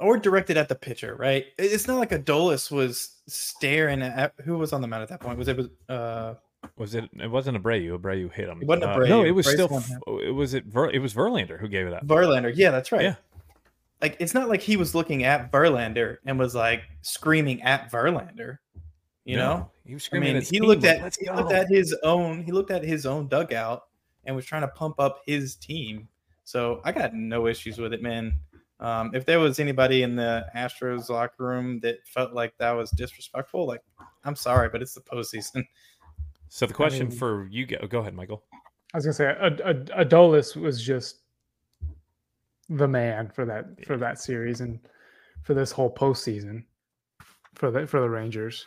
Or 0.00 0.16
directed 0.16 0.56
at 0.56 0.68
the 0.70 0.74
pitcher, 0.74 1.14
right? 1.14 1.44
It's 1.58 1.86
not 1.86 1.98
like 1.98 2.08
Adolis 2.10 2.70
was 2.70 3.20
staring 3.28 4.00
at 4.02 4.32
who 4.44 4.56
was 4.56 4.72
on 4.72 4.80
the 4.80 4.88
mound 4.88 5.02
at 5.02 5.08
that 5.10 5.20
point. 5.20 5.36
Was 5.38 5.48
it 5.48 5.56
was 5.58 5.68
uh 5.90 6.34
Was 6.78 6.94
it? 6.94 7.04
It 7.20 7.30
wasn't 7.30 7.62
Abreu. 7.62 7.98
Abreu 7.98 8.32
hit 8.32 8.48
him. 8.48 8.62
It 8.62 8.66
wasn't 8.66 8.84
Uh, 8.90 8.96
Abreu. 8.96 9.08
no, 9.10 9.24
it 9.24 9.30
was 9.32 9.44
Bryce 9.46 9.54
still. 9.56 9.68
won 9.68 9.82
f- 9.82 10.22
It 10.24 10.30
was 10.34 10.54
it. 10.54 10.64
Ver, 10.64 10.88
it 10.90 11.00
was 11.00 11.12
Verlander 11.12 11.60
who 11.60 11.68
gave 11.68 11.86
it 11.86 11.92
up. 11.92 12.06
Verlander? 12.06 12.50
Yeah, 12.54 12.70
that's 12.70 12.90
right. 12.92 13.02
Yeah. 13.02 13.14
Like 14.00 14.16
it's 14.20 14.32
not 14.34 14.48
like 14.48 14.62
he 14.62 14.76
was 14.76 14.94
looking 14.94 15.22
at 15.24 15.52
Verlander 15.52 16.16
and 16.26 16.38
was 16.38 16.54
like 16.54 16.82
screaming 17.02 17.62
at 17.62 17.90
Verlander. 17.92 18.58
You 19.24 19.36
No, 19.36 19.42
know, 19.56 19.70
he 19.86 19.94
was 19.94 20.02
I 20.02 20.06
screaming. 20.06 20.34
mean, 20.34 20.42
he 20.42 20.60
looked 20.60 20.82
like, 20.82 20.96
at 20.98 21.02
Let's 21.02 21.16
he 21.18 21.30
looked 21.30 21.52
at 21.52 21.68
his 21.68 21.94
own 22.02 22.42
he 22.42 22.52
looked 22.52 22.70
at 22.70 22.84
his 22.84 23.06
own 23.06 23.26
dugout 23.28 23.84
and 24.24 24.36
was 24.36 24.44
trying 24.44 24.62
to 24.62 24.68
pump 24.68 24.96
up 25.00 25.20
his 25.26 25.54
team. 25.56 26.08
So 26.44 26.80
I 26.84 26.92
got 26.92 27.14
no 27.14 27.46
issues 27.46 27.78
with 27.78 27.92
it, 27.94 28.02
man. 28.02 28.34
Um, 28.80 29.12
if 29.14 29.24
there 29.24 29.40
was 29.40 29.60
anybody 29.60 30.02
in 30.02 30.14
the 30.16 30.44
Astros 30.54 31.08
locker 31.08 31.44
room 31.46 31.80
that 31.80 32.06
felt 32.06 32.32
like 32.34 32.52
that 32.58 32.72
was 32.72 32.90
disrespectful, 32.90 33.66
like 33.66 33.80
I'm 34.24 34.36
sorry, 34.36 34.68
but 34.68 34.82
it's 34.82 34.92
the 34.94 35.00
postseason. 35.00 35.64
So 36.48 36.66
the 36.66 36.74
question 36.74 37.08
mean- 37.08 37.16
for 37.18 37.48
you, 37.50 37.64
go, 37.66 37.78
go 37.88 38.00
ahead, 38.00 38.14
Michael. 38.14 38.42
I 38.92 38.98
was 38.98 39.04
gonna 39.06 39.14
say, 39.14 39.26
Ad- 39.26 39.60
Ad- 39.62 39.90
Adolis 39.96 40.54
was 40.54 40.82
just 40.82 41.20
the 42.68 42.86
man 42.88 43.30
for 43.34 43.44
that 43.46 43.84
for 43.86 43.96
that 43.96 44.20
series 44.20 44.60
and 44.60 44.78
for 45.42 45.54
this 45.54 45.70
whole 45.72 45.92
postseason 45.94 46.64
for 47.54 47.70
the 47.70 47.86
for 47.86 48.00
the 48.00 48.08
Rangers. 48.08 48.66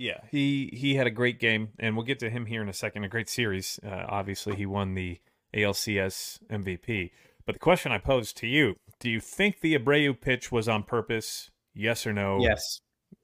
Yeah, 0.00 0.20
he 0.30 0.70
he 0.72 0.94
had 0.94 1.06
a 1.06 1.10
great 1.10 1.38
game, 1.38 1.72
and 1.78 1.94
we'll 1.94 2.06
get 2.06 2.20
to 2.20 2.30
him 2.30 2.46
here 2.46 2.62
in 2.62 2.70
a 2.70 2.72
second. 2.72 3.04
A 3.04 3.08
great 3.08 3.28
series. 3.28 3.78
Uh, 3.84 4.06
obviously, 4.08 4.56
he 4.56 4.64
won 4.64 4.94
the 4.94 5.18
ALCS 5.52 6.38
MVP. 6.48 7.10
But 7.44 7.56
the 7.56 7.58
question 7.58 7.92
I 7.92 7.98
posed 7.98 8.38
to 8.38 8.46
you: 8.46 8.76
Do 8.98 9.10
you 9.10 9.20
think 9.20 9.60
the 9.60 9.78
Abreu 9.78 10.18
pitch 10.18 10.50
was 10.50 10.70
on 10.70 10.84
purpose? 10.84 11.50
Yes 11.74 12.06
or 12.06 12.14
no? 12.14 12.40
Yes. 12.40 12.80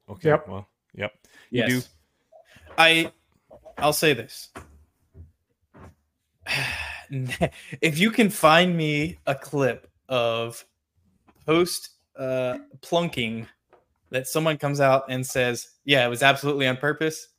Okay. 0.07 0.29
Yep. 0.29 0.47
Well, 0.47 0.69
yep. 0.93 1.13
You 1.49 1.63
Yes. 1.65 1.69
do? 1.69 1.81
I 2.77 3.11
I'll 3.79 3.91
say 3.91 4.13
this. 4.13 4.51
if 7.09 7.97
you 7.97 8.11
can 8.11 8.29
find 8.29 8.77
me 8.77 9.17
a 9.25 9.33
clip 9.33 9.89
of 10.07 10.63
post 11.43 11.89
uh 12.15 12.59
plunking 12.81 13.47
that 14.11 14.27
someone 14.27 14.57
comes 14.57 14.79
out 14.79 15.05
and 15.09 15.25
says, 15.25 15.69
"Yeah, 15.87 16.05
it 16.05 16.09
was 16.09 16.21
absolutely 16.21 16.67
on 16.67 16.77
purpose." 16.77 17.29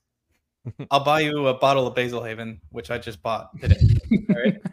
I'll 0.90 1.04
buy 1.04 1.20
you 1.20 1.46
a 1.46 1.54
bottle 1.54 1.86
of 1.86 1.94
Basil 1.94 2.22
Hayden, 2.22 2.60
which 2.70 2.90
I 2.90 2.98
just 2.98 3.22
bought 3.22 3.58
today. 3.60 3.78
All 4.30 4.36
right. 4.36 4.60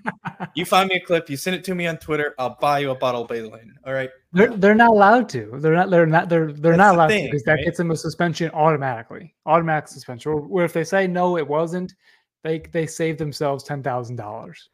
You 0.53 0.63
find 0.63 0.88
me 0.88 0.96
a 0.96 1.00
clip, 1.01 1.29
you 1.29 1.36
send 1.36 1.58
it 1.58 1.65
to 1.65 1.75
me 1.75 1.86
on 1.86 1.98
Twitter, 1.98 2.34
I'll 2.39 2.58
buy 2.62 2.79
you 2.79 2.91
a 2.91 2.96
bottle 2.96 3.24
of 3.24 3.27
Basil 3.27 3.51
Hayden. 3.51 3.75
All 3.86 3.94
right. 3.94 4.10
They're 4.32 4.55
they're 4.55 4.74
not 4.75 4.89
allowed 4.89 5.27
to. 5.29 5.51
They're 5.60 5.74
not. 5.74 5.89
They're 5.89 6.05
not. 6.05 6.29
They're 6.29 6.51
they're 6.51 6.72
That's 6.72 6.77
not 6.77 6.96
allowed 6.96 7.08
thing, 7.08 7.25
to 7.25 7.32
because 7.32 7.44
that 7.44 7.53
right? 7.55 7.65
gets 7.65 7.77
them 7.77 7.91
a 7.91 7.98
suspension 7.98 8.50
automatically. 8.51 9.36
Automatic 9.46 9.89
suspension. 9.89 10.32
Or, 10.32 10.48
or 10.50 10.63
if 10.63 10.72
they 10.72 10.86
say 10.86 11.08
no, 11.08 11.38
it 11.38 11.46
wasn't, 11.46 11.94
they 12.44 12.60
they 12.60 12.88
save 12.88 13.17
themselves 13.17 13.65
ten 13.65 13.84
thousand 13.84 14.15
dollars. 14.15 14.70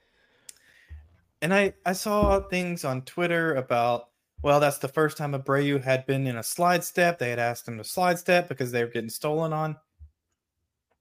And 1.41 1.51
I 1.51 1.73
I 1.85 1.93
saw 1.93 2.39
things 2.41 2.85
on 2.85 3.01
Twitter 3.01 3.55
about 3.55 4.09
well, 4.43 4.59
that's 4.59 4.79
the 4.79 4.87
first 4.87 5.17
time 5.17 5.33
Abreu 5.33 5.81
had 5.81 6.05
been 6.05 6.25
in 6.25 6.37
a 6.37 6.43
slide 6.43 6.83
step. 6.83 7.19
They 7.19 7.29
had 7.29 7.39
asked 7.39 7.67
him 7.67 7.77
to 7.77 7.83
slide 7.83 8.17
step 8.17 8.49
because 8.49 8.71
they 8.71 8.83
were 8.83 8.89
getting 8.89 9.09
stolen 9.09 9.53
on. 9.53 9.75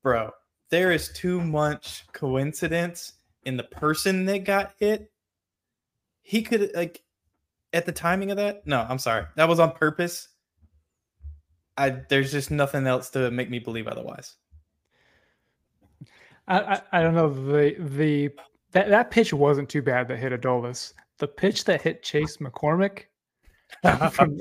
Bro, 0.02 0.32
there 0.70 0.92
is 0.92 1.10
too 1.12 1.40
much 1.40 2.06
coincidence 2.12 3.14
in 3.44 3.56
the 3.56 3.64
person 3.64 4.24
that 4.26 4.44
got 4.44 4.74
hit. 4.78 5.10
He 6.22 6.42
could 6.42 6.70
like 6.74 7.02
at 7.72 7.86
the 7.86 7.92
timing 7.92 8.30
of 8.30 8.36
that. 8.36 8.66
No, 8.66 8.86
I'm 8.88 8.98
sorry, 8.98 9.26
that 9.36 9.48
was 9.48 9.58
on 9.58 9.72
purpose. 9.72 10.28
I 11.76 12.02
there's 12.08 12.32
just 12.32 12.50
nothing 12.50 12.86
else 12.86 13.10
to 13.10 13.30
make 13.30 13.50
me 13.50 13.58
believe 13.58 13.88
otherwise. 13.88 14.36
I, 16.46 16.60
I 16.60 16.82
I 16.92 17.02
don't 17.02 17.14
know 17.14 17.30
the 17.30 17.76
the 17.78 18.30
that 18.72 18.88
that 18.88 19.10
pitch 19.10 19.32
wasn't 19.32 19.68
too 19.68 19.82
bad 19.82 20.08
that 20.08 20.18
hit 20.18 20.38
Adolis. 20.38 20.92
The 21.18 21.28
pitch 21.28 21.64
that 21.64 21.82
hit 21.82 22.02
Chas 22.02 22.38
McCormick. 22.38 23.04
from- 24.12 24.38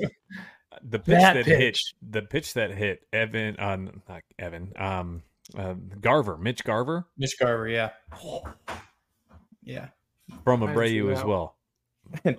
the 0.82 0.98
pitch 0.98 1.18
That 1.18 1.34
that, 1.34 1.46
hit 1.46 1.78
the 2.00 2.22
pitch 2.22 2.54
that 2.54 2.70
hit 2.70 3.06
Evan 3.12 3.56
on 3.56 4.02
not 4.08 4.22
Evan 4.38 4.72
um 4.76 5.22
uh, 5.56 5.74
Garver 6.00 6.38
Mitch 6.38 6.64
Garver 6.64 7.06
Mitch 7.18 7.38
Garver, 7.38 7.68
yeah, 7.68 7.90
yeah. 9.62 9.88
from 10.44 10.62
I 10.62 10.66
didn't 10.66 10.78
Abreu 10.78 11.12
as 11.12 11.24
well. 11.24 11.56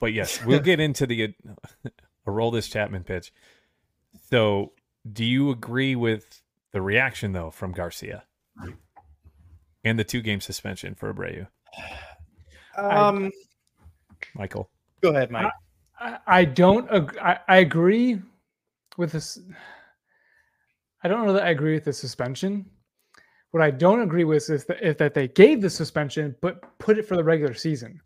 but 0.00 0.12
yes, 0.12 0.44
we'll 0.44 0.60
get 0.60 0.80
into 0.80 1.06
the 1.06 1.34
Aroldis 2.26 2.70
Chapman 2.70 3.04
pitch. 3.04 3.32
So, 4.30 4.72
do 5.10 5.24
you 5.24 5.50
agree 5.50 5.94
with 5.94 6.42
the 6.72 6.82
reaction 6.82 7.32
though 7.32 7.50
from 7.50 7.72
Garcia 7.72 8.24
and 9.84 9.98
the 9.98 10.04
two 10.04 10.22
game 10.22 10.40
suspension 10.40 10.94
for 10.94 11.12
Abreu, 11.14 11.46
Um, 12.76 13.30
Michael? 14.34 14.68
go 15.00 15.10
ahead, 15.10 15.30
Mike. 15.30 15.52
I, 16.26 16.44
don't. 16.44 16.90
ag- 16.90 17.18
I, 17.18 17.38
I 17.48 17.56
agree 17.58 18.20
with 18.96 19.12
this. 19.12 19.38
I 21.02 21.08
don't 21.08 21.26
know 21.26 21.32
that 21.32 21.44
I 21.44 21.50
agree 21.50 21.74
with 21.74 21.84
the 21.84 21.92
suspension. 21.92 22.66
What 23.50 23.62
I 23.62 23.70
don't 23.70 24.00
agree 24.00 24.24
with 24.24 24.48
is 24.50 24.64
that, 24.66 24.84
is 24.86 24.96
that 24.96 25.14
they 25.14 25.28
gave 25.28 25.60
the 25.60 25.70
suspension 25.70 26.34
but 26.40 26.78
put 26.78 26.98
it 26.98 27.06
for 27.06 27.16
the 27.16 27.24
regular 27.24 27.54
season. 27.54 28.00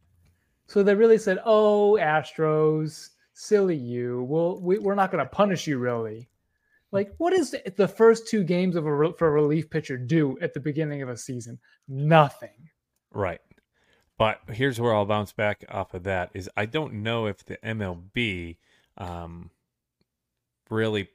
So 0.66 0.82
they 0.82 0.94
really 0.94 1.18
said, 1.18 1.38
"Oh, 1.44 1.98
Astros, 2.00 3.08
silly 3.32 3.76
you. 3.76 4.24
Well, 4.24 4.60
we, 4.60 4.78
we're 4.78 4.94
not 4.94 5.10
going 5.10 5.24
to 5.24 5.30
punish 5.30 5.66
you 5.66 5.78
really." 5.78 6.28
Like, 6.90 7.14
what 7.18 7.32
is 7.32 7.54
the- 7.76 7.88
first 7.88 8.28
two 8.28 8.42
games 8.44 8.76
of 8.76 8.86
a 8.86 9.12
for 9.18 9.28
a 9.28 9.30
relief 9.30 9.68
pitcher 9.70 9.96
do 9.96 10.38
at 10.40 10.54
the 10.54 10.60
beginning 10.60 11.02
of 11.02 11.08
a 11.08 11.16
season? 11.16 11.58
Nothing. 11.86 12.70
Right. 13.12 13.40
But 14.18 14.40
here's 14.50 14.80
where 14.80 14.94
I'll 14.94 15.06
bounce 15.06 15.32
back 15.32 15.64
off 15.68 15.94
of 15.94 16.02
that 16.02 16.30
is 16.34 16.50
I 16.56 16.66
don't 16.66 16.94
know 16.94 17.26
if 17.26 17.44
the 17.44 17.56
MLB 17.58 18.56
um, 18.98 19.50
really 20.68 21.08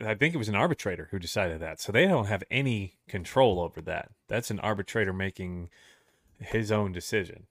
I 0.00 0.14
think 0.14 0.34
it 0.34 0.38
was 0.38 0.48
an 0.48 0.54
arbitrator 0.54 1.08
who 1.10 1.18
decided 1.18 1.60
that. 1.60 1.80
So 1.80 1.92
they 1.92 2.06
don't 2.06 2.26
have 2.26 2.44
any 2.50 2.98
control 3.08 3.60
over 3.60 3.80
that. 3.82 4.10
That's 4.28 4.50
an 4.50 4.60
arbitrator 4.60 5.12
making 5.12 5.70
his 6.38 6.70
own 6.70 6.92
decision. 6.92 7.46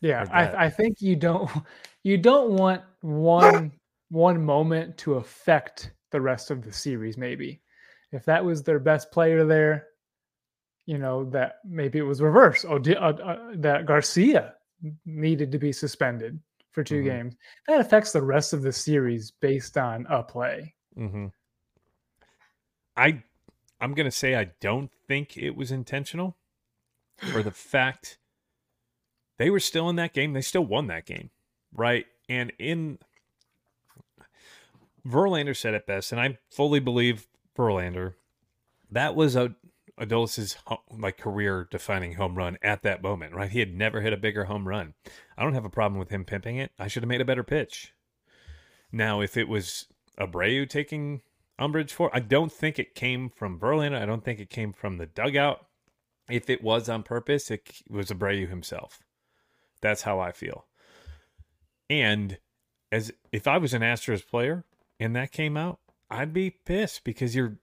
Yeah. 0.00 0.26
I, 0.32 0.66
I 0.66 0.70
think 0.70 1.00
you 1.00 1.16
don't 1.16 1.50
you 2.02 2.18
don't 2.18 2.50
want 2.50 2.82
one 3.00 3.72
one 4.10 4.44
moment 4.44 4.98
to 4.98 5.14
affect 5.14 5.92
the 6.10 6.20
rest 6.20 6.50
of 6.50 6.64
the 6.64 6.72
series. 6.72 7.16
Maybe 7.16 7.62
if 8.10 8.24
that 8.26 8.44
was 8.44 8.62
their 8.62 8.80
best 8.80 9.10
player 9.10 9.44
there, 9.44 9.86
you 10.86 10.98
know 10.98 11.24
that 11.30 11.56
maybe 11.64 11.98
it 11.98 12.02
was 12.02 12.20
reverse. 12.20 12.64
Oh, 12.68 12.76
uh, 12.76 12.90
uh, 12.90 13.52
that 13.56 13.86
Garcia 13.86 14.54
needed 15.06 15.52
to 15.52 15.58
be 15.58 15.72
suspended 15.72 16.40
for 16.72 16.82
2 16.82 17.00
Mhm. 17.00 17.04
games. 17.04 17.36
That 17.68 17.80
affects 17.80 18.12
the 18.12 18.22
rest 18.22 18.52
of 18.52 18.62
the 18.62 18.72
series 18.72 19.30
based 19.30 19.76
on 19.78 20.06
a 20.08 20.22
play. 20.22 20.74
hmm 20.94 21.28
I 22.96 23.22
I'm 23.80 23.94
gonna 23.94 24.10
say 24.10 24.34
I 24.36 24.44
don't 24.60 24.92
think 25.08 25.36
it 25.36 25.56
was 25.56 25.72
intentional 25.72 26.36
for 27.30 27.42
the 27.42 27.50
fact 27.50 28.18
they 29.38 29.50
were 29.50 29.60
still 29.60 29.88
in 29.88 29.96
that 29.96 30.12
game. 30.12 30.34
They 30.34 30.42
still 30.42 30.64
won 30.64 30.86
that 30.88 31.06
game, 31.06 31.30
right? 31.72 32.06
And 32.28 32.52
in 32.58 32.98
Verlander 35.06 35.56
said 35.56 35.74
it 35.74 35.86
best, 35.86 36.12
and 36.12 36.20
I 36.20 36.38
fully 36.50 36.80
believe 36.80 37.26
Verlander. 37.56 38.14
That 38.90 39.16
was 39.16 39.34
a 39.34 39.54
Adolis's 40.00 40.56
like 40.90 41.18
career 41.18 41.68
defining 41.70 42.14
home 42.14 42.36
run 42.36 42.58
at 42.62 42.82
that 42.82 43.02
moment, 43.02 43.34
right? 43.34 43.50
He 43.50 43.60
had 43.60 43.74
never 43.74 44.00
hit 44.00 44.12
a 44.12 44.16
bigger 44.18 44.44
home 44.44 44.66
run. 44.66 44.94
I 45.36 45.42
don't 45.42 45.54
have 45.54 45.64
a 45.64 45.70
problem 45.70 45.98
with 45.98 46.10
him 46.10 46.24
pimping 46.24 46.56
it. 46.56 46.72
I 46.78 46.88
should 46.88 47.02
have 47.02 47.08
made 47.08 47.20
a 47.20 47.26
better 47.26 47.44
pitch. 47.44 47.92
Now, 48.90 49.20
if 49.20 49.36
it 49.36 49.48
was 49.48 49.86
Abreu 50.18 50.68
taking 50.68 51.20
umbrage 51.58 51.92
for, 51.92 52.10
I 52.14 52.20
don't 52.20 52.52
think 52.52 52.78
it 52.78 52.94
came 52.94 53.28
from 53.28 53.58
Verlander. 53.58 54.00
I 54.00 54.06
don't 54.06 54.24
think 54.24 54.40
it 54.40 54.50
came 54.50 54.72
from 54.72 54.98
the 54.98 55.06
dugout. 55.06 55.66
If 56.30 56.48
it 56.48 56.62
was 56.62 56.88
on 56.88 57.02
purpose, 57.02 57.50
it 57.50 57.82
was 57.88 58.10
Abreu 58.10 58.48
himself. 58.48 59.00
That's 59.80 60.02
how 60.02 60.20
I 60.20 60.32
feel. 60.32 60.66
And 61.90 62.38
as 62.90 63.12
if 63.32 63.46
I 63.46 63.58
was 63.58 63.74
an 63.74 63.82
Astros 63.82 64.26
player 64.26 64.64
and 65.00 65.14
that 65.16 65.32
came 65.32 65.56
out, 65.56 65.80
I'd 66.10 66.32
be 66.32 66.50
pissed 66.50 67.04
because 67.04 67.34
you're 67.34 67.58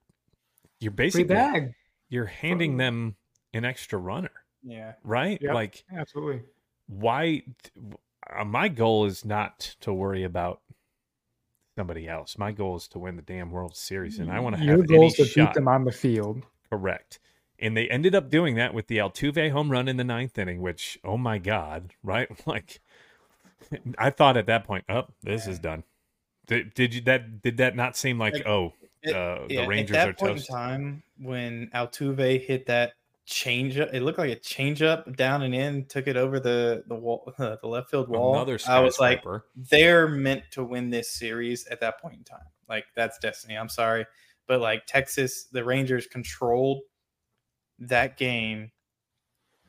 you're 0.80 0.92
basically 0.92 1.24
bag. 1.24 1.74
You're 2.10 2.26
handing 2.26 2.78
them 2.78 3.16
an 3.54 3.66
extra 3.66 3.98
runner, 4.00 4.32
Yeah. 4.64 4.94
right? 5.04 5.40
Yep. 5.42 5.54
Like 5.54 5.84
Absolutely. 5.96 6.42
why 6.88 7.44
uh, 8.36 8.44
my 8.46 8.68
goal 8.68 9.06
is 9.06 9.24
not 9.26 9.76
to 9.82 9.94
worry 9.94 10.24
about 10.24 10.62
somebody 11.78 12.08
else. 12.08 12.38
My 12.38 12.52
goal 12.52 12.76
is 12.78 12.88
to 12.90 13.00
win 13.00 13.16
the 13.16 13.22
damn 13.22 13.52
World 13.52 13.76
Series 13.76 14.20
and 14.20 14.32
I 14.32 14.40
want 14.40 14.58
to 14.58 14.64
Your 14.64 14.78
have 14.78 14.88
goal 14.88 14.98
any 14.98 15.08
is 15.08 15.14
to 15.16 15.26
shot. 15.26 15.50
beat 15.50 15.54
them 15.56 15.68
on 15.68 15.86
the 15.86 15.92
field. 15.92 16.44
Correct. 16.70 17.20
And 17.62 17.76
they 17.76 17.88
ended 17.90 18.16
up 18.16 18.30
doing 18.30 18.56
that 18.56 18.74
with 18.74 18.88
the 18.88 18.98
Altuve 18.98 19.52
home 19.52 19.70
run 19.72 19.88
in 19.88 19.98
the 19.98 20.04
ninth 20.04 20.38
inning, 20.38 20.62
which, 20.62 20.98
oh 21.04 21.18
my 21.18 21.38
God, 21.38 21.94
right? 22.04 22.30
Like, 22.46 22.80
I 23.98 24.10
thought 24.10 24.38
at 24.38 24.46
that 24.48 24.64
point, 24.66 24.86
oh, 24.90 25.08
this 25.22 25.46
is 25.46 25.60
done. 25.60 25.84
Did, 26.48 26.74
did 26.74 26.94
you 26.96 27.02
that? 27.02 27.42
Did 27.42 27.58
that 27.58 27.76
not 27.76 27.96
seem 27.98 28.18
like, 28.18 28.34
Like, 28.34 28.48
oh, 28.48 28.74
It- 29.04 29.16
uh, 29.16 29.46
yeah, 29.50 29.62
the 29.62 29.68
Rangers 29.68 29.96
at 29.98 30.00
that 30.00 30.10
are 30.10 30.14
point 30.14 30.38
toast? 30.40 30.50
in 30.50 30.56
time 30.56 31.04
when 31.18 31.70
Altuve 31.74 32.46
hit 32.46 32.66
that 32.68 32.94
change 33.26 33.78
up, 33.78 33.90
it 33.94 34.02
looked 34.02 34.18
like 34.18 34.32
a 34.32 34.36
change 34.40 34.82
up 34.82 35.16
down 35.16 35.44
and 35.44 35.54
in, 35.54 35.86
took 35.86 36.08
it 36.08 36.18
over 36.18 36.40
the 36.40 36.84
the 36.88 36.96
wall, 36.96 37.32
the 37.38 37.60
left 37.64 37.90
field 37.92 38.10
wall. 38.10 38.34
Another 38.36 38.60
I 38.68 38.80
was 38.80 39.00
like, 39.00 39.24
they're 39.56 40.08
meant 40.08 40.44
to 40.52 40.64
win 40.64 40.90
this 40.90 41.12
series 41.12 41.66
at 41.68 41.80
that 41.82 42.02
point 42.02 42.16
in 42.18 42.24
time. 42.24 42.46
Like 42.68 42.86
that's 42.96 43.18
destiny. 43.20 43.56
I'm 43.56 43.70
sorry, 43.70 44.06
but 44.48 44.60
like 44.62 44.86
Texas, 44.86 45.46
the 45.46 45.64
Rangers 45.64 46.08
controlled 46.08 46.82
that 47.80 48.18
game 48.18 48.72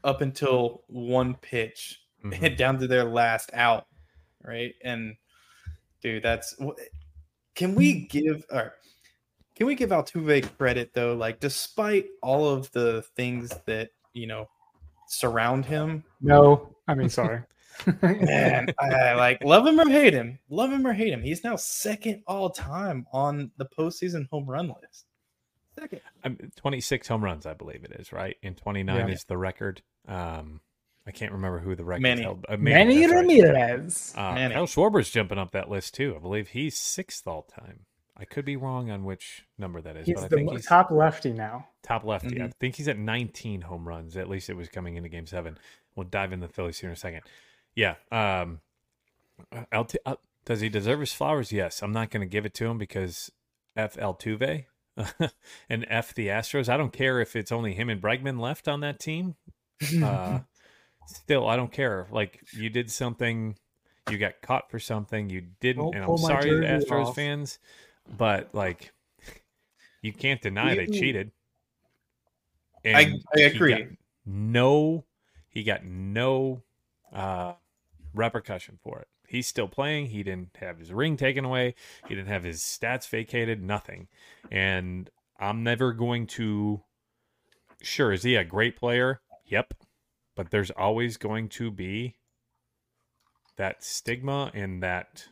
up 0.03 0.21
until 0.23 0.83
one 0.89 1.35
pitch, 1.35 2.01
Mhm. 2.25 2.57
down 2.57 2.79
to 2.79 2.87
their 2.87 3.05
last 3.05 3.51
out, 3.55 3.87
right? 4.43 4.75
And 4.83 5.15
dude, 6.03 6.23
that's 6.23 6.57
can 7.55 7.75
we 7.75 8.07
give 8.09 8.45
or 8.51 8.75
can 9.61 9.67
we 9.67 9.75
give 9.75 9.91
Altuve 9.91 10.57
credit 10.57 10.93
though? 10.95 11.13
Like, 11.15 11.39
despite 11.39 12.07
all 12.23 12.49
of 12.49 12.73
the 12.73 13.03
things 13.15 13.53
that 13.67 13.91
you 14.15 14.27
know 14.27 14.49
surround 15.07 15.67
him, 15.67 16.03
No, 16.23 16.75
I 16.89 16.95
mean 16.95 17.11
sorry. 17.11 17.43
man, 18.03 18.73
I 18.79 19.13
like 19.13 19.45
love 19.45 19.67
him 19.67 19.79
or 19.79 19.87
hate 19.87 20.15
him, 20.15 20.39
love 20.49 20.73
him 20.73 20.87
or 20.87 20.95
hate 20.95 21.13
him. 21.13 21.21
He's 21.23 21.45
now 21.45 21.57
second 21.57 22.23
all 22.27 22.49
time 22.49 23.07
on 23.13 23.51
the 23.59 23.67
postseason 23.67 24.31
home 24.31 24.47
run 24.49 24.69
list. 24.81 25.05
Second. 25.79 26.01
Um, 26.25 26.39
26 26.57 27.09
home 27.09 27.23
runs, 27.23 27.45
I 27.45 27.53
believe 27.53 27.85
it 27.85 27.93
is, 27.93 28.15
right? 28.15 28.37
And 28.43 28.57
29 28.57 28.97
Yeah. 29.09 29.13
is 29.13 29.25
the 29.25 29.37
record. 29.37 29.83
Um, 30.09 30.61
I 31.07 31.11
can't 31.11 31.33
remember 31.33 31.59
who 31.59 31.75
the 31.77 31.85
record 31.85 32.03
Manny. 32.03 32.23
held. 32.23 32.47
Uh, 32.49 32.57
Manny 32.57 33.01
that's 33.01 33.13
right. 33.13 33.21
Ramirez. 33.21 34.15
Uh, 34.17 34.33
Manny. 34.35 34.55
Kyle 34.55 34.67
Schwarber's 34.67 35.11
jumping 35.11 35.39
up 35.39 35.53
that 35.53 35.69
list 35.69 35.95
too. 35.95 36.15
I 36.17 36.19
believe 36.19 36.49
he's 36.49 36.79
sixth 36.79 37.27
all 37.27 37.43
time. 37.43 37.87
I 38.21 38.25
could 38.27 38.45
be 38.45 38.57
wrong 38.57 38.91
on 38.91 39.05
which 39.05 39.45
number 39.57 39.81
that 39.81 39.97
is, 39.97 40.07
He's 40.07 40.15
but 40.17 40.25
I 40.25 40.29
the 40.29 40.37
think 40.37 40.51
he's 40.53 40.67
top 40.67 40.91
lefty 40.91 41.33
now. 41.33 41.67
top 41.83 42.05
lefty. 42.05 42.41
I 42.41 42.45
Mhm. 42.49 42.55
think 42.61 42.77
he's 42.77 42.87
at 42.89 42.99
19 42.99 43.63
home 43.63 43.89
runs. 43.89 44.17
At 44.17 44.29
least 44.29 44.51
it 44.51 44.55
was 44.57 44.69
coming 44.69 44.97
into 44.97 45.09
Game 45.09 45.27
Seven. 45.27 45.59
We'll 45.97 46.07
dive 46.07 46.33
into 46.33 46.47
the 46.47 46.53
Phillies 46.53 46.79
here 46.79 46.91
in 46.91 46.93
a 46.93 46.97
second. 46.97 47.23
Yeah. 47.75 47.95
Um, 48.13 48.61
Alt- 49.73 49.95
uh, 50.05 50.17
does 50.45 50.61
he 50.61 50.69
deserve 50.69 51.01
his 51.01 51.13
flowers? 51.15 51.51
Yes. 51.51 51.83
I'm 51.83 51.93
not 51.93 52.11
going 52.11 52.21
to 52.21 52.27
give 52.31 52.45
it 52.45 52.53
to 52.55 52.67
him 52.67 52.77
because 52.77 53.31
F 53.75 53.97
Altuve 53.97 54.67
and 55.71 55.87
F 55.89 56.13
the 56.15 56.29
Astros. 56.29 56.69
I 56.69 56.77
don't 56.77 56.93
care 56.93 57.21
if 57.21 57.35
it's 57.35 57.51
only 57.51 57.73
him 57.75 57.89
and 57.89 58.03
Bregman 58.03 58.39
left 58.39 58.69
on 58.69 58.81
that 58.81 59.01
team. 59.01 59.37
Uh, 60.05 60.41
still, 61.07 61.49
I 61.49 61.57
don't 61.57 61.73
care. 61.73 62.07
Like 62.13 62.41
you 62.53 62.69
did 62.69 62.91
something. 62.91 63.57
You 64.11 64.19
got 64.19 64.43
caught 64.43 64.71
for 64.71 64.79
something 64.79 65.31
you 65.31 65.41
didn't, 65.61 65.85
Don't 65.85 65.95
and 65.95 66.05
I'm 66.05 66.19
sorry, 66.19 66.51
the 66.51 66.67
Astros 66.67 67.07
off. 67.07 67.15
fans, 67.15 67.59
but 68.17 68.55
like, 68.55 68.93
you 70.03 70.13
can't 70.13 70.41
deny 70.43 70.75
they 70.75 70.87
cheated. 70.87 71.31
I- 72.85 72.89
And 72.89 72.97
I 72.97 73.03
he 73.39 73.43
got 73.49 73.55
agree. 73.57 73.97
no, 74.25 75.05
he 75.49 75.63
got 75.63 75.85
no 75.85 76.63
uh, 77.13 77.53
repercussion 78.15 78.79
for 78.83 79.01
it. 79.01 79.09
He's 79.29 79.47
still 79.47 79.69
playing. 79.69 80.07
He 80.07 80.23
didn't 80.23 80.57
have 80.61 80.79
his 80.79 80.93
ring 80.93 81.17
taken 81.17 81.45
away. 81.45 81.75
He 82.09 82.15
didn't 82.15 82.29
have 82.29 82.43
his 82.43 82.61
stats 82.63 83.09
vacated. 83.09 83.63
Nothing. 83.63 84.09
And 84.51 85.09
I'm 85.39 85.63
never 85.63 85.93
going 85.93 86.27
to. 86.29 86.83
Sure, 87.83 88.13
is 88.13 88.25
he 88.25 88.35
a 88.35 88.45
great 88.45 88.77
player? 88.77 89.21
Yep. 89.47 89.75
But 90.35 90.51
there's 90.51 90.71
always 90.73 91.17
going 91.17 91.49
to 91.51 91.71
be 91.71 92.17
that 93.57 93.85
stigma 93.85 94.51
and 94.55 94.83
that. 94.83 95.29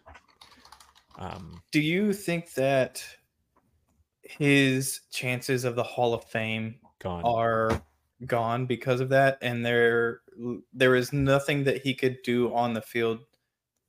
Um, 1.19 1.61
Do 1.73 1.81
you 1.81 2.13
think 2.13 2.55
that 2.55 3.05
his 4.23 5.01
chances 5.11 5.65
of 5.65 5.75
the 5.75 5.83
Hall 5.83 6.15
of 6.15 6.25
Fame 6.25 6.77
gone. 6.99 7.23
are 7.25 7.83
gone 8.27 8.67
because 8.67 9.01
of 9.01 9.09
that 9.09 9.39
and 9.43 9.65
there 9.65 10.21
there 10.73 10.97
is 10.97 11.13
nothing 11.13 11.65
that 11.65 11.83
he 11.83 11.95
could 11.95 12.19
do 12.25 12.53
on 12.53 12.75
the 12.75 12.83
field 12.83 13.21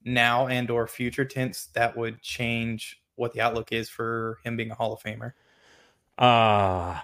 now 0.04 0.48
and 0.48 0.70
or 0.70 0.88
future 0.88 1.26
tense 1.26 1.68
that 1.74 1.98
would 1.98 2.22
change 2.22 3.02
what 3.16 3.34
the 3.34 3.42
outlook 3.42 3.72
is 3.72 3.90
for 3.90 4.38
him 4.44 4.56
being 4.56 4.70
a 4.72 4.76
hall 4.76 4.94
of 4.94 5.02
famer 5.02 5.34
Uh 6.18 7.00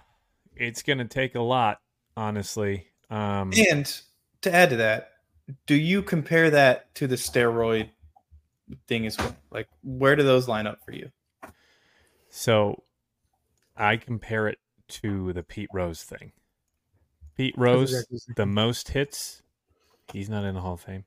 it's 0.56 0.82
gonna 0.84 1.06
take 1.06 1.36
a 1.36 1.42
lot, 1.42 1.82
honestly. 2.16 2.88
Um, 3.10 3.52
and 3.70 4.02
to 4.42 4.54
add 4.54 4.70
to 4.70 4.78
that 4.78 5.10
do 5.68 5.76
you 5.76 6.02
compare 6.02 6.50
that 6.52 6.94
to 6.96 7.08
the 7.08 7.16
steroid 7.16 7.90
thing 8.88 9.06
is 9.06 9.18
like 9.52 9.68
where 9.84 10.16
do 10.16 10.24
those 10.24 10.48
line 10.48 10.68
up 10.68 10.80
for 10.84 10.92
you 10.92 11.12
So 12.30 12.84
I 13.78 13.98
compare 13.98 14.48
it 14.48 14.60
to 14.88 15.34
the 15.34 15.44
Pete 15.44 15.70
Rose 15.74 16.04
thing. 16.04 16.32
Pete 17.36 17.56
Rose, 17.58 18.06
the 18.36 18.46
most 18.46 18.90
hits, 18.90 19.42
he's 20.12 20.30
not 20.30 20.46
in 20.46 20.56
the 20.56 20.62
Hall 20.62 20.74
of 20.76 20.82
Fame. 20.82 21.04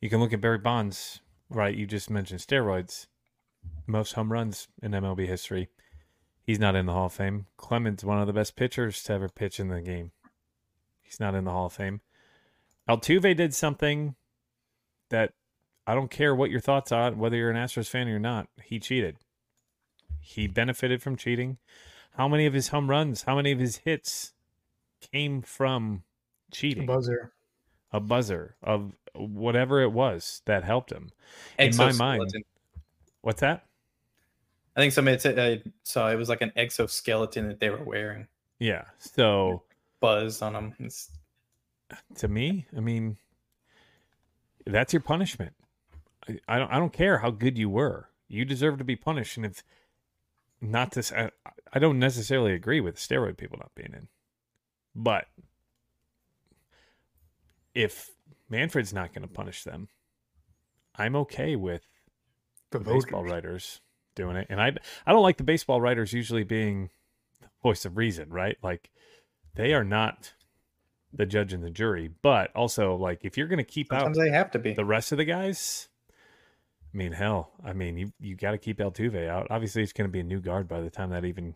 You 0.00 0.10
can 0.10 0.20
look 0.20 0.32
at 0.32 0.40
Barry 0.40 0.58
Bonds, 0.58 1.20
right? 1.48 1.74
You 1.74 1.86
just 1.86 2.10
mentioned 2.10 2.40
steroids. 2.40 3.06
Most 3.86 4.12
home 4.12 4.32
runs 4.32 4.68
in 4.82 4.92
MLB 4.92 5.26
history. 5.26 5.68
He's 6.42 6.58
not 6.58 6.74
in 6.74 6.86
the 6.86 6.92
Hall 6.92 7.06
of 7.06 7.12
Fame. 7.12 7.46
Clemens, 7.56 8.04
one 8.04 8.18
of 8.18 8.26
the 8.26 8.32
best 8.32 8.56
pitchers 8.56 9.02
to 9.04 9.12
ever 9.12 9.28
pitch 9.28 9.60
in 9.60 9.68
the 9.68 9.80
game. 9.80 10.12
He's 11.02 11.20
not 11.20 11.34
in 11.34 11.44
the 11.44 11.50
Hall 11.50 11.66
of 11.66 11.72
Fame. 11.72 12.00
Altuve 12.88 13.36
did 13.36 13.54
something 13.54 14.14
that 15.10 15.32
I 15.90 15.94
don't 15.94 16.08
care 16.08 16.36
what 16.36 16.50
your 16.50 16.60
thoughts 16.60 16.92
are, 16.92 17.10
whether 17.10 17.36
you're 17.36 17.50
an 17.50 17.56
Astros 17.56 17.88
fan 17.88 18.06
or 18.06 18.20
not. 18.20 18.46
He 18.62 18.78
cheated. 18.78 19.16
He 20.20 20.46
benefited 20.46 21.02
from 21.02 21.16
cheating. 21.16 21.58
How 22.12 22.28
many 22.28 22.46
of 22.46 22.54
his 22.54 22.68
home 22.68 22.88
runs, 22.88 23.22
how 23.22 23.34
many 23.34 23.50
of 23.50 23.58
his 23.58 23.78
hits 23.78 24.32
came 25.00 25.42
from 25.42 26.04
cheating? 26.52 26.84
A 26.84 26.86
buzzer. 26.86 27.32
a 27.92 27.98
buzzer 27.98 28.54
of 28.62 28.92
whatever 29.16 29.80
it 29.80 29.90
was 29.90 30.42
that 30.44 30.62
helped 30.62 30.92
him. 30.92 31.10
In 31.58 31.74
my 31.76 31.90
mind- 31.90 32.22
Exoskeleton. 32.22 32.42
What's 33.22 33.40
that? 33.40 33.66
i 34.76 34.80
think 34.80 34.92
somebody 34.92 35.18
said 35.18 35.36
uh, 35.36 35.42
i 35.42 35.62
saw 35.82 36.08
it 36.08 36.14
was 36.14 36.28
like 36.28 36.42
an 36.42 36.52
exoskeleton 36.54 37.48
that 37.48 37.58
they 37.58 37.68
were 37.68 37.82
wearing 37.82 38.28
Yeah. 38.60 38.84
So 38.98 39.64
buzz 39.98 40.40
on 40.40 40.52
them 40.52 40.74
it's, 40.78 41.10
to 42.18 42.28
me, 42.28 42.66
I 42.76 42.78
mean, 42.78 43.16
that's 44.64 44.92
your 44.92 45.02
punishment. 45.02 45.52
I, 46.48 46.58
don't. 46.58 46.72
I 46.72 46.78
don't 46.78 46.92
care 46.92 47.18
how 47.18 47.30
good 47.30 47.58
you 47.58 47.68
were. 47.68 48.08
You 48.28 48.44
deserve 48.44 48.78
to 48.78 48.84
be 48.84 48.96
punished. 48.96 49.36
And 49.36 49.46
if 49.46 49.62
not 50.60 50.92
this, 50.92 51.12
I, 51.12 51.30
I 51.72 51.78
don't 51.78 51.98
necessarily 51.98 52.52
agree 52.52 52.80
with 52.80 52.96
steroid 52.96 53.36
people 53.36 53.58
not 53.58 53.74
being 53.74 53.92
in, 53.92 54.08
but 54.94 55.26
if 57.74 58.10
Manfred's 58.48 58.92
not 58.92 59.14
going 59.14 59.22
to 59.22 59.32
punish 59.32 59.64
them, 59.64 59.88
I'm 60.96 61.16
okay 61.16 61.56
with 61.56 61.82
The 62.70 62.78
the 62.78 62.84
baseball 62.92 63.24
writers 63.24 63.80
doing 64.14 64.36
it. 64.36 64.46
And 64.50 64.60
I 64.60 64.72
I 65.06 65.12
don't 65.12 65.22
like 65.22 65.36
the 65.36 65.44
baseball 65.44 65.80
writers 65.80 66.12
usually 66.12 66.44
being 66.44 66.90
the 67.40 67.48
voice 67.62 67.84
of 67.84 67.96
reason, 67.96 68.30
right? 68.30 68.56
Like 68.62 68.90
they 69.54 69.72
are 69.72 69.84
not 69.84 70.34
the 71.12 71.26
judge 71.26 71.52
and 71.52 71.62
the 71.64 71.70
jury, 71.70 72.10
but 72.22 72.54
also 72.54 72.94
like 72.96 73.20
if 73.24 73.36
you're 73.36 73.48
going 73.48 73.58
to 73.58 73.64
keep 73.64 73.92
out 73.92 74.14
they 74.14 74.30
have 74.30 74.50
to 74.52 74.58
be 74.58 74.74
the 74.74 74.84
rest 74.84 75.12
of 75.12 75.18
the 75.18 75.24
guys, 75.24 75.88
I 76.92 76.96
mean, 76.96 77.12
hell, 77.12 77.52
I 77.64 77.72
mean, 77.72 77.96
you 77.96 78.12
you 78.18 78.34
got 78.34 78.50
to 78.52 78.58
keep 78.58 78.78
Altuve 78.78 79.28
out. 79.28 79.46
Obviously, 79.50 79.82
it's 79.82 79.92
going 79.92 80.08
to 80.08 80.12
be 80.12 80.20
a 80.20 80.24
new 80.24 80.40
guard 80.40 80.68
by 80.68 80.80
the 80.80 80.90
time 80.90 81.10
that 81.10 81.24
even 81.24 81.54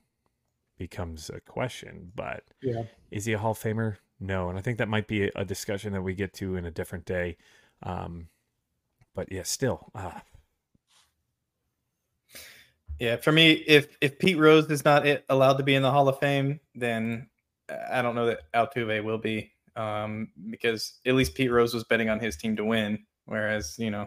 becomes 0.79 1.29
a 1.31 1.41
question. 1.41 2.13
But 2.15 2.45
Yeah. 2.63 2.85
is 3.11 3.25
he 3.25 3.33
a 3.33 3.39
Hall 3.39 3.53
of 3.53 3.59
Famer? 3.59 3.97
No, 4.21 4.49
and 4.49 4.59
I 4.59 4.63
think 4.63 4.79
that 4.79 4.89
might 4.89 5.09
be 5.09 5.25
a, 5.25 5.31
a 5.35 5.45
discussion 5.45 5.93
that 5.93 6.03
we 6.03 6.15
get 6.15 6.33
to 6.35 6.57
in 6.57 6.65
a 6.65 6.71
different 6.71 7.05
day. 7.05 7.37
Um, 7.83 8.29
but 9.15 9.31
yeah, 9.33 9.43
still, 9.43 9.91
uh, 9.95 10.21
Yeah, 13.01 13.17
for 13.17 13.33
me, 13.33 13.53
if 13.53 13.97
if 14.01 14.19
Pete 14.19 14.39
Rose 14.39 14.71
is 14.71 14.85
not 14.85 15.07
it, 15.07 15.25
allowed 15.29 15.55
to 15.55 15.65
be 15.65 15.75
in 15.75 15.83
the 15.83 15.91
Hall 15.91 16.09
of 16.09 16.19
Fame, 16.21 16.61
then 16.75 17.29
I 17.91 18.03
don't 18.03 18.15
know 18.15 18.27
that 18.27 18.53
Altuve 18.53 19.03
will 19.03 19.19
be, 19.19 19.53
um, 19.75 20.29
because 20.49 21.01
at 21.05 21.15
least 21.15 21.35
Pete 21.35 21.51
Rose 21.51 21.75
was 21.75 21.85
betting 21.85 22.09
on 22.09 22.21
his 22.21 22.37
team 22.37 22.55
to 22.57 22.65
win, 22.65 23.05
whereas 23.25 23.77
you 23.79 23.91
know 23.91 24.07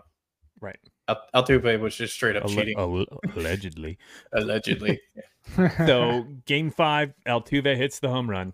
right? 0.61 0.79
Al- 1.07 1.23
Altuve 1.33 1.79
was 1.79 1.95
just 1.95 2.13
straight 2.13 2.35
up 2.35 2.43
Alle- 2.43 2.49
cheating, 2.49 2.77
alle- 2.77 3.05
allegedly. 3.35 3.97
allegedly. 4.33 4.99
so 5.85 6.25
game 6.45 6.69
five, 6.71 7.13
Altuve 7.25 7.75
hits 7.77 7.99
the 7.99 8.09
home 8.09 8.29
run. 8.29 8.53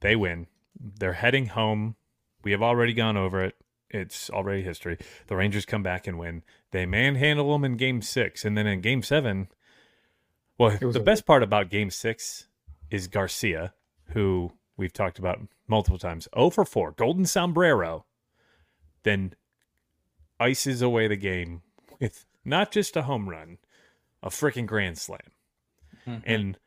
They 0.00 0.14
win. 0.16 0.46
They're 0.78 1.14
heading 1.14 1.46
home. 1.46 1.96
We 2.44 2.52
have 2.52 2.62
already 2.62 2.92
gone 2.94 3.16
over 3.16 3.42
it. 3.42 3.56
It's 3.90 4.30
already 4.30 4.62
history. 4.62 4.98
The 5.26 5.36
Rangers 5.36 5.64
come 5.66 5.82
back 5.82 6.06
and 6.06 6.18
win. 6.18 6.42
They 6.70 6.86
manhandle 6.86 7.50
them 7.52 7.64
in 7.64 7.76
game 7.76 8.02
six. 8.02 8.44
And 8.44 8.56
then 8.56 8.66
in 8.66 8.80
game 8.80 9.02
seven, 9.02 9.48
well, 10.58 10.76
the 10.78 11.00
a- 11.00 11.02
best 11.02 11.26
part 11.26 11.42
about 11.42 11.70
game 11.70 11.90
six 11.90 12.48
is 12.90 13.08
Garcia, 13.08 13.74
who 14.10 14.52
we've 14.76 14.92
talked 14.92 15.18
about 15.18 15.40
multiple 15.66 15.98
times. 15.98 16.28
0 16.36 16.50
for 16.50 16.64
4, 16.64 16.92
Golden 16.92 17.24
Sombrero, 17.26 18.04
then 19.02 19.34
ices 20.38 20.80
away 20.82 21.08
the 21.08 21.16
game 21.16 21.62
with 22.00 22.24
not 22.44 22.70
just 22.72 22.96
a 22.96 23.02
home 23.02 23.28
run, 23.28 23.58
a 24.22 24.28
freaking 24.28 24.66
grand 24.66 24.98
slam. 24.98 25.20
Mhm. 26.06 26.22
And 26.24 26.58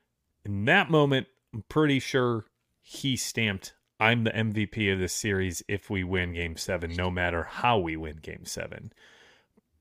in 0.46 0.65
that 0.65 0.89
moment, 0.89 1.28
I'm 1.54 1.63
pretty 1.70 2.00
sure 2.00 2.46
he 2.82 3.15
stamped, 3.17 3.74
I'm 4.00 4.24
the 4.24 4.36
MVP 4.36 4.91
of 4.91 5.00
this 5.00 5.13
series 5.13 5.63
if 5.67 5.89
we 5.89 6.04
win 6.04 6.34
game 6.34 6.58
seven, 6.58 6.96
no 6.96 7.12
matter 7.12 7.44
how 7.44 7.78
we 7.78 7.96
win 7.96 8.17
game 8.17 8.46
seven. 8.46 8.91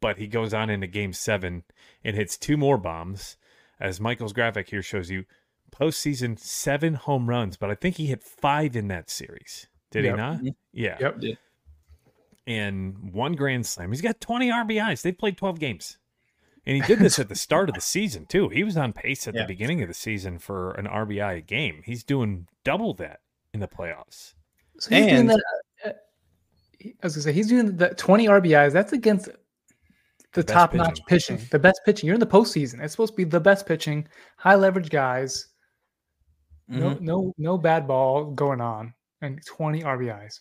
But 0.00 0.18
he 0.18 0.26
goes 0.26 0.52
on 0.54 0.70
into 0.70 0.86
game 0.86 1.12
seven 1.12 1.64
and 2.04 2.16
hits 2.16 2.36
two 2.38 2.56
more 2.56 2.78
bombs. 2.78 3.36
As 3.78 4.00
Michael's 4.00 4.32
graphic 4.32 4.68
here 4.70 4.82
shows 4.82 5.10
you, 5.10 5.24
postseason 5.70 6.38
seven 6.38 6.94
home 6.94 7.28
runs, 7.28 7.56
but 7.56 7.70
I 7.70 7.74
think 7.74 7.96
he 7.96 8.06
hit 8.06 8.22
five 8.22 8.76
in 8.76 8.88
that 8.88 9.08
series. 9.08 9.68
Did 9.90 10.04
Yep. 10.04 10.12
he 10.12 10.16
not? 10.16 10.40
Mhm. 10.40 10.54
Yeah. 10.72 10.96
Yep. 11.00 11.20
Yeah. 12.50 12.56
And 12.66 13.12
one 13.12 13.34
grand 13.34 13.66
slam. 13.66 13.90
He's 13.90 14.00
got 14.02 14.20
20 14.20 14.50
RBIs. 14.50 15.02
They've 15.02 15.16
played 15.16 15.36
12 15.36 15.58
games. 15.58 15.98
And 16.66 16.76
he 16.76 16.82
did 16.82 16.98
this 16.98 17.18
at 17.18 17.28
the 17.28 17.34
start 17.34 17.68
of 17.68 17.74
the 17.74 17.80
season, 17.80 18.26
too. 18.26 18.48
He 18.48 18.64
was 18.64 18.76
on 18.76 18.92
pace 18.92 19.26
at 19.26 19.34
Yeah. 19.34 19.42
the 19.42 19.46
beginning 19.48 19.82
of 19.82 19.88
the 19.88 19.94
season 19.94 20.38
for 20.38 20.72
an 20.72 20.86
RBI 20.86 21.38
a 21.38 21.40
game. 21.40 21.82
He's 21.84 22.04
doing 22.04 22.46
double 22.64 22.92
that 22.94 23.20
in 23.54 23.60
the 23.60 23.68
playoffs. 23.68 24.34
So 24.78 24.94
he's 24.94 25.06
doing 25.06 25.26
that. 25.26 25.42
uh, 25.84 25.88
I 26.84 26.92
was 27.02 27.14
gonna 27.14 27.22
say 27.24 27.32
he's 27.32 27.48
doing 27.48 27.76
the 27.76 27.90
20 27.94 28.26
RBIs. 28.26 28.72
That's 28.72 28.92
against 28.92 29.26
the, 29.26 30.42
best 30.42 30.48
top 30.48 30.74
notch 30.74 31.00
pitching. 31.06 31.36
pitching. 31.36 31.48
the 31.50 31.58
best 31.58 31.80
pitching. 31.84 32.06
You're 32.06 32.14
in 32.14 32.20
the 32.20 32.26
postseason. 32.26 32.80
It's 32.82 32.92
supposed 32.92 33.12
to 33.14 33.16
be 33.16 33.24
the 33.24 33.40
best 33.40 33.66
pitching, 33.66 34.06
high 34.36 34.54
leverage 34.54 34.90
guys. 34.90 35.46
No, 36.68 36.90
Mhm. 36.94 37.00
no, 37.00 37.34
no 37.36 37.58
bad 37.58 37.86
ball 37.88 38.30
going 38.32 38.60
on, 38.60 38.94
and 39.22 39.44
20 39.44 39.82
RBIs. 39.82 40.40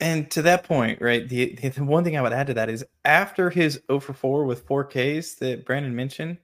And 0.00 0.30
to 0.32 0.42
that 0.42 0.64
point, 0.64 1.00
right, 1.00 1.28
the, 1.28 1.54
the 1.54 1.68
the 1.68 1.84
one 1.84 2.04
thing 2.04 2.16
I 2.16 2.22
would 2.22 2.32
add 2.32 2.48
to 2.48 2.54
that 2.54 2.68
is 2.68 2.84
after 3.04 3.48
his 3.48 3.80
0 3.86 4.00
for 4.00 4.12
4 4.12 4.44
with 4.44 4.66
four 4.66 4.84
Ks 4.84 5.34
that 5.36 5.64
Brandon 5.64 5.94
mentioned, 5.94 6.38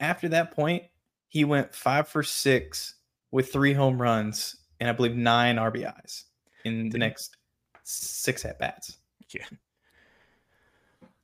after 0.00 0.28
that 0.28 0.50
point, 0.50 0.82
he 1.28 1.44
went 1.44 1.74
five 1.74 2.08
for 2.08 2.22
six 2.22 2.96
with 3.30 3.52
three 3.52 3.72
home 3.72 4.00
runs 4.00 4.56
and 4.80 4.88
I 4.88 4.92
believe 4.92 5.16
nine 5.16 5.56
RBIs 5.56 6.24
in 6.64 6.88
the 6.90 6.98
next 6.98 7.36
six 7.82 8.44
at 8.44 8.58
bats. 8.58 8.98
Yeah. 9.30 9.44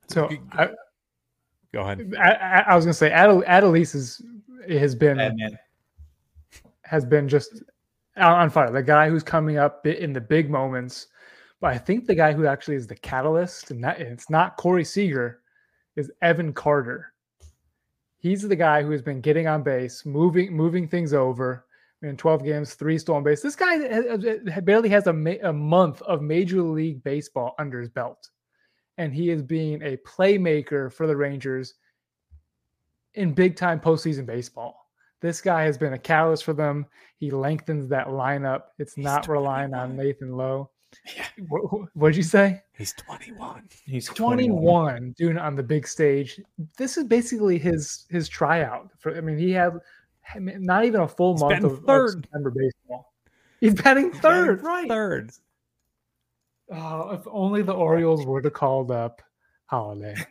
So 0.09 0.29
G- 0.29 0.41
I, 0.53 0.69
Go 1.73 1.81
ahead. 1.81 2.15
I, 2.19 2.33
I 2.33 2.59
I 2.69 2.77
was 2.77 2.85
gonna 2.85 2.95
say 2.95 3.11
Adel, 3.11 3.43
Adelise 3.43 3.95
is 3.95 4.23
has 4.69 4.95
been 4.95 5.17
Bad 5.17 5.37
man. 5.37 5.59
has 6.83 7.05
been 7.05 7.29
just 7.29 7.63
on 8.17 8.51
fire. 8.51 8.71
The 8.71 8.83
guy 8.83 9.09
who's 9.09 9.23
coming 9.23 9.57
up 9.57 9.87
in 9.87 10.13
the 10.13 10.21
big 10.21 10.51
moments, 10.51 11.07
But 11.63 11.75
I 11.75 11.79
think 11.79 12.07
the 12.07 12.17
guy 12.17 12.33
who 12.33 12.45
actually 12.45 12.75
is 12.75 12.89
the 12.89 12.97
catalyst, 12.97 13.71
and 13.71 13.83
that 13.85 14.01
it's 14.01 14.29
not 14.29 14.57
Corey 14.57 14.85
Seager, 14.85 15.43
is 15.95 16.11
Evan 16.21 16.53
Carter. 16.53 17.15
He's 18.19 18.43
the 18.43 18.57
guy 18.57 18.83
who 18.83 18.91
has 18.91 19.01
been 19.01 19.21
getting 19.21 19.47
on 19.47 19.63
base, 19.63 20.05
moving 20.05 20.55
moving 20.55 20.89
things 20.89 21.15
over. 21.15 21.65
In 22.03 22.17
12 22.17 22.43
games, 22.43 22.75
three 22.75 22.99
stolen 22.99 23.23
base. 23.23 23.43
This 23.43 23.55
guy 23.55 23.79
barely 24.63 24.89
has 24.89 25.07
a, 25.07 25.13
ma- 25.13 25.37
a 25.45 25.53
month 25.53 26.03
of 26.03 26.21
Major 26.21 26.61
League 26.61 27.05
Baseball 27.05 27.55
under 27.61 27.79
his 27.79 27.91
belt, 27.91 28.29
and 28.99 29.15
he 29.15 29.31
is 29.31 29.41
being 29.41 29.81
a 29.83 29.97
playmaker 29.99 30.93
for 30.93 31.07
the 31.07 31.17
Rangers 31.17 31.75
in 33.15 33.35
big 33.35 33.55
time 33.55 33.79
postseason 33.79 34.27
baseball. 34.27 34.89
This 35.21 35.41
guy 35.41 35.63
has 35.63 35.79
been 35.79 35.93
a 35.93 35.99
catalyst 35.99 36.43
for 36.43 36.55
them. 36.55 36.87
He 37.19 37.31
lengthens 37.31 37.87
that 37.91 38.09
lineup. 38.09 38.63
It's 38.81 38.95
He's 38.95 39.05
not 39.05 39.29
relying 39.29 39.75
on 39.75 39.97
Nathan 39.97 40.37
Lowe. 40.37 40.69
Yeah. 41.17 41.27
What, 41.49 41.89
what'd 41.95 42.17
you 42.17 42.23
say? 42.23 42.63
He's 42.77 42.93
21. 42.95 43.63
He's 43.87 44.07
21 44.09 45.15
doing 45.19 45.37
it 45.37 45.43
on 45.43 45.57
the 45.57 45.63
big 45.63 45.87
stage. 45.87 46.41
This 46.77 46.97
is 46.97 47.05
basically 47.05 47.59
his 47.59 48.07
his 48.11 48.29
tryout. 48.29 48.91
For 48.99 49.17
I 49.17 49.21
mean, 49.21 49.39
he 49.39 49.51
had 49.51 49.73
not 50.37 50.85
even 50.85 51.01
a 51.01 51.09
full 51.09 51.35
He's 51.35 51.41
month 51.41 51.53
batting 51.53 51.65
of, 51.67 51.73
of 51.79 51.85
third. 51.85 52.11
September 52.13 52.51
baseball. 52.51 53.13
He's 53.61 53.75
batting 53.75 54.13
third, 54.13 54.63
right? 54.63 54.89
Third. 54.89 55.31
Oh, 56.71 57.11
if 57.11 57.21
only 57.31 57.63
the 57.63 57.73
Orioles 57.73 58.27
would 58.27 58.45
have 58.45 58.55
called 58.55 58.91
up 58.91 59.23
Holliday. 59.67 60.17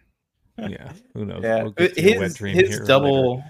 Yeah. 0.57 0.91
Who 1.15 1.25
knows? 1.25 1.41
Yeah, 1.43 1.63
We'll 1.63 1.71
get 1.71 1.95
to 1.95 2.01
his, 2.01 2.35
dream 2.35 2.55
his 2.55 2.69
here 2.69 2.85
double, 2.85 3.43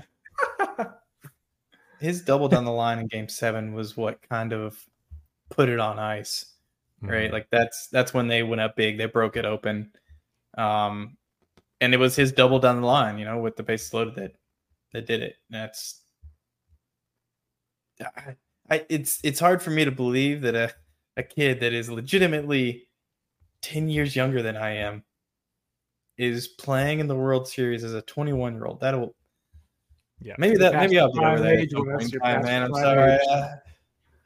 his 2.00 2.21
double 2.21 2.47
down 2.47 2.63
the 2.63 2.71
line 2.71 3.00
in 3.00 3.08
Game 3.08 3.28
Seven 3.28 3.74
was 3.74 3.97
what 3.97 4.21
kind 4.30 4.54
of 4.54 4.78
put 5.50 5.67
it 5.67 5.80
on 5.80 6.00
ice, 6.00 6.50
right? 7.01 7.29
Mhm. 7.29 7.33
Like 7.33 7.47
that's 7.51 7.87
that's 7.87 8.13
when 8.13 8.27
they 8.27 8.43
went 8.43 8.61
up 8.61 8.75
big. 8.75 8.97
They 8.97 9.05
broke 9.05 9.35
it 9.37 9.45
open, 9.45 9.91
um, 10.57 11.17
and 11.81 11.93
it 11.93 11.97
was 11.97 12.15
his 12.15 12.31
double 12.31 12.59
down 12.59 12.79
the 12.81 12.87
line, 12.87 13.17
you 13.17 13.25
know, 13.25 13.39
with 13.39 13.55
the 13.55 13.63
bases 13.63 13.93
loaded 13.93 14.15
that 14.15 14.33
that 14.93 15.07
did 15.07 15.21
it. 15.21 15.35
That's, 15.49 16.01
I, 18.15 18.35
I 18.69 18.85
it's 18.89 19.19
it's 19.23 19.39
hard 19.39 19.61
for 19.61 19.69
me 19.71 19.85
to 19.85 19.91
believe 19.91 20.41
that 20.41 20.55
a 20.55 20.71
a 21.17 21.23
kid 21.23 21.59
that 21.59 21.73
is 21.73 21.89
legitimately 21.89 22.87
ten 23.61 23.89
years 23.89 24.15
younger 24.15 24.41
than 24.41 24.57
I 24.57 24.71
am 24.77 25.03
is 26.17 26.47
playing 26.47 26.99
in 26.99 27.07
the 27.07 27.15
World 27.15 27.47
Series 27.47 27.83
as 27.83 27.93
a 27.93 28.01
21 28.03 28.53
year 28.53 28.65
old. 28.65 28.79
That'll 28.79 29.15
Yeah. 30.19 30.35
maybe 30.37 30.57
that 30.57 30.73
maybe 30.75 30.99
I'll 30.99 31.11
be 31.11 31.19
prime 31.19 31.33
over 31.33 31.43
there. 31.43 31.57
age, 31.59 31.65
at 31.65 31.71
some 31.71 31.87
Wes, 31.87 31.93
point 31.95 32.03
in 32.03 32.09
you're 32.09 32.21
time, 32.21 32.35
past 32.35 32.45
man. 32.45 32.63
I'm 32.63 32.73
sorry. 32.75 33.13
age. 33.13 33.19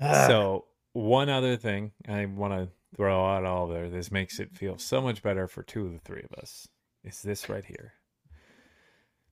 Ah. 0.01 0.27
So 0.27 0.65
one 0.95 1.29
other 1.29 1.57
thing 1.57 1.91
I 2.07 2.25
want 2.25 2.53
to 2.53 2.69
throw 2.95 3.25
out 3.25 3.43
all 3.43 3.67
there. 3.67 3.89
This 3.89 4.11
makes 4.11 4.39
it 4.39 4.55
feel 4.55 4.77
so 4.77 5.01
much 5.01 5.21
better 5.21 5.45
for 5.47 5.61
two 5.61 5.85
of 5.85 5.91
the 5.91 5.99
three 5.99 6.23
of 6.23 6.31
us. 6.39 6.67
Is 7.03 7.21
this 7.21 7.49
right 7.49 7.65
here? 7.65 7.93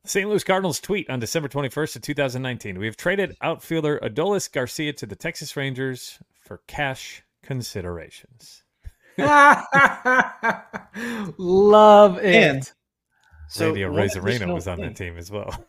St. 0.04 0.28
Louis 0.30 0.44
Cardinals 0.44 0.82
tweet 0.82 1.10
on 1.10 1.22
December 1.22 1.48
21st 1.48 1.96
of 1.96 2.02
2019. 2.02 2.78
We 2.78 2.86
have 2.86 2.98
traded 2.98 3.38
outfielder 3.42 3.98
Adolis 4.04 4.52
Garcia 4.52 4.92
to 4.92 5.06
the 5.06 5.16
Texas 5.16 5.56
Rangers 5.56 6.20
for 6.42 6.60
cash 6.68 7.24
considerations. 7.42 8.64
Love 11.38 12.18
it. 12.18 12.36
And 12.36 12.72
so 13.48 13.72
Radio 13.72 13.90
one 13.90 14.54
was 14.54 14.68
on 14.68 14.80
thing. 14.80 14.88
that 14.88 14.96
team 14.98 15.18
as 15.18 15.32
well. 15.32 15.66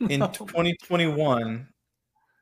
in 0.00 0.20
2021, 0.32 1.68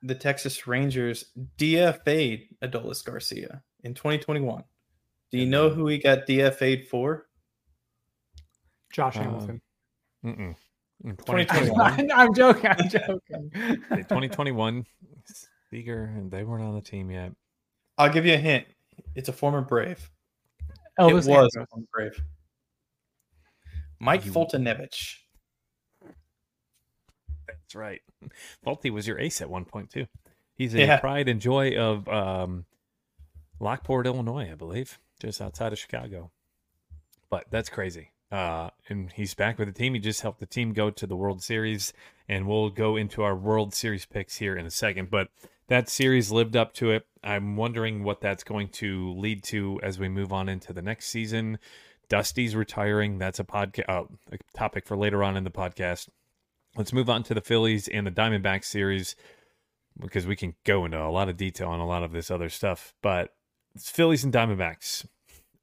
the 0.02 0.14
Texas 0.14 0.66
Rangers 0.66 1.26
DFA'd 1.58 2.48
Adolis 2.62 3.04
Garcia 3.04 3.62
in 3.84 3.94
2021. 3.94 4.64
Do 5.30 5.38
you 5.38 5.46
know 5.46 5.68
who 5.70 5.86
he 5.86 5.98
got 5.98 6.26
DFA'd 6.26 6.88
for? 6.88 7.26
Josh 8.92 9.16
Um, 9.16 9.22
Hamilton. 9.24 9.60
Mm-mm. 10.24 10.56
In 11.04 11.16
2021. 11.16 11.96
2021, 11.96 12.10
I'm 12.14 12.34
joking. 12.34 12.66
I'm 12.70 12.88
joking. 12.88 13.50
2021, 13.90 14.84
Seager 15.70 16.04
and 16.16 16.30
they 16.30 16.42
weren't 16.44 16.64
on 16.64 16.74
the 16.74 16.80
team 16.80 17.10
yet. 17.10 17.32
I'll 17.96 18.12
give 18.12 18.26
you 18.26 18.34
a 18.34 18.38
hint. 18.38 18.66
It's 19.14 19.28
a 19.28 19.32
former 19.32 19.60
Brave. 19.62 20.10
Elvis 20.98 21.10
it 21.10 21.14
was 21.14 21.28
Andrus. 21.28 21.54
a 21.56 21.66
former 21.66 21.86
Brave. 21.94 22.22
Mike 24.00 24.24
You- 24.26 24.32
Foltynewicz. 24.32 25.14
That's 27.70 27.76
right. 27.76 28.02
Folty 28.66 28.90
was 28.90 29.06
your 29.06 29.20
ace 29.20 29.40
at 29.40 29.48
one 29.48 29.64
point 29.64 29.90
too. 29.90 30.06
He's 30.56 30.74
a 30.74 30.80
Yeah. 30.80 30.98
pride 30.98 31.28
and 31.28 31.40
joy 31.40 31.76
of 31.78 32.09
um, 32.09 32.64
Lockport, 33.61 34.09
Illinois, 34.09 34.50
I 34.50 34.56
believe, 34.56 34.98
just 35.20 35.40
outside 35.40 35.72
of 35.72 35.78
Chicago. 35.78 36.33
But 37.30 37.44
that's 37.52 37.68
crazy. 37.68 38.11
Uh, 38.33 38.70
and 38.88 39.12
he's 39.12 39.35
back 39.35 39.56
with 39.56 39.68
the 39.68 39.72
team. 39.74 39.94
He 39.94 40.00
just 40.00 40.22
helped 40.22 40.40
the 40.40 40.46
team 40.46 40.72
go 40.72 40.90
to 40.90 41.06
the 41.06 41.14
World 41.14 41.44
Series, 41.44 41.92
and 42.28 42.48
we'll 42.48 42.70
go 42.70 42.96
into 42.96 43.22
our 43.22 43.37
World 43.37 43.72
Series 43.72 44.04
picks 44.04 44.38
here 44.38 44.56
in 44.56 44.66
a 44.66 44.70
second. 44.70 45.09
But 45.09 45.28
that 45.68 45.88
series 45.88 46.33
lived 46.33 46.56
up 46.56 46.74
to 46.74 46.90
it. 46.90 47.06
I'm 47.22 47.54
wondering 47.56 48.02
what 48.02 48.20
that's 48.20 48.42
going 48.42 48.70
to 48.70 49.12
lead 49.12 49.44
to 49.44 49.78
as 49.85 50.00
we 50.00 50.09
move 50.09 50.33
on 50.33 50.48
into 50.48 50.72
the 50.72 50.83
next 50.83 51.06
season. 51.06 51.61
Dusty's 52.09 52.56
retiring. 52.56 53.18
That's 53.18 53.38
a 53.38 53.44
podcast, 53.44 53.88
uh, 53.88 54.04
a 54.33 54.38
topic 54.59 54.87
for 54.87 54.96
later 54.96 55.22
on 55.22 55.37
in 55.37 55.44
the 55.44 55.50
podcast. 55.52 56.09
Let's 56.76 56.92
move 56.92 57.11
on 57.11 57.22
to 57.24 57.35
the 57.35 57.40
Phillies 57.40 57.88
and 57.88 58.06
the 58.06 58.12
Diamondbacks 58.12 58.64
series 58.64 59.16
because 59.98 60.26
we 60.26 60.37
can 60.37 60.54
go 60.64 60.85
into 60.85 61.02
a 61.02 61.11
lot 61.11 61.28
of 61.28 61.37
detail 61.37 61.68
on 61.68 61.80
a 61.80 61.87
lot 61.87 62.02
of 62.02 62.12
this 62.12 62.30
other 62.30 62.48
stuff. 62.48 62.94
But 63.02 63.35
it's 63.74 63.90
Phillies 63.90 64.24
and 64.24 64.33
Diamondbacks. 64.33 65.06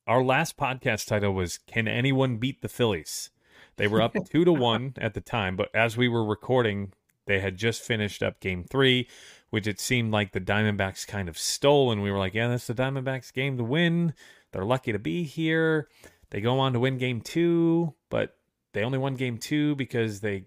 Our 0.05 0.23
last 0.23 0.57
podcast 0.57 1.07
title 1.07 1.33
was 1.33 1.57
"Can 1.57 1.87
anyone 1.87 2.37
beat 2.37 2.61
the 2.61 2.69
Phillies?" 2.69 3.29
They 3.77 3.87
were 3.87 4.01
up 4.01 4.15
two 4.31 4.45
to 4.45 4.53
one 4.53 4.93
at 4.97 5.13
the 5.13 5.21
time, 5.21 5.55
but 5.55 5.69
as 5.73 5.97
we 5.97 6.07
were 6.07 6.25
recording, 6.25 6.93
they 7.25 7.39
had 7.39 7.57
just 7.57 7.81
finished 7.81 8.23
up 8.23 8.39
Game 8.39 8.63
Three, 8.63 9.07
which 9.49 9.67
it 9.67 9.79
seemed 9.79 10.11
like 10.11 10.31
the 10.31 10.41
Diamondbacks 10.41 11.05
kind 11.07 11.29
of 11.29 11.37
stole, 11.37 11.91
and 11.91 12.01
we 12.01 12.11
were 12.11 12.19
like, 12.19 12.33
"Yeah, 12.33 12.47
that's 12.47 12.67
the 12.67 12.73
Diamondbacks' 12.73 13.33
game 13.33 13.57
to 13.57 13.63
win. 13.63 14.13
They're 14.51 14.65
lucky 14.65 14.91
to 14.91 14.99
be 14.99 15.23
here." 15.23 15.87
They 16.29 16.41
go 16.41 16.59
on 16.59 16.73
to 16.73 16.79
win 16.79 16.97
Game 16.97 17.21
Two, 17.21 17.93
but 18.09 18.35
they 18.73 18.83
only 18.83 18.97
won 18.97 19.15
Game 19.15 19.37
Two 19.37 19.75
because 19.75 20.19
they 20.19 20.45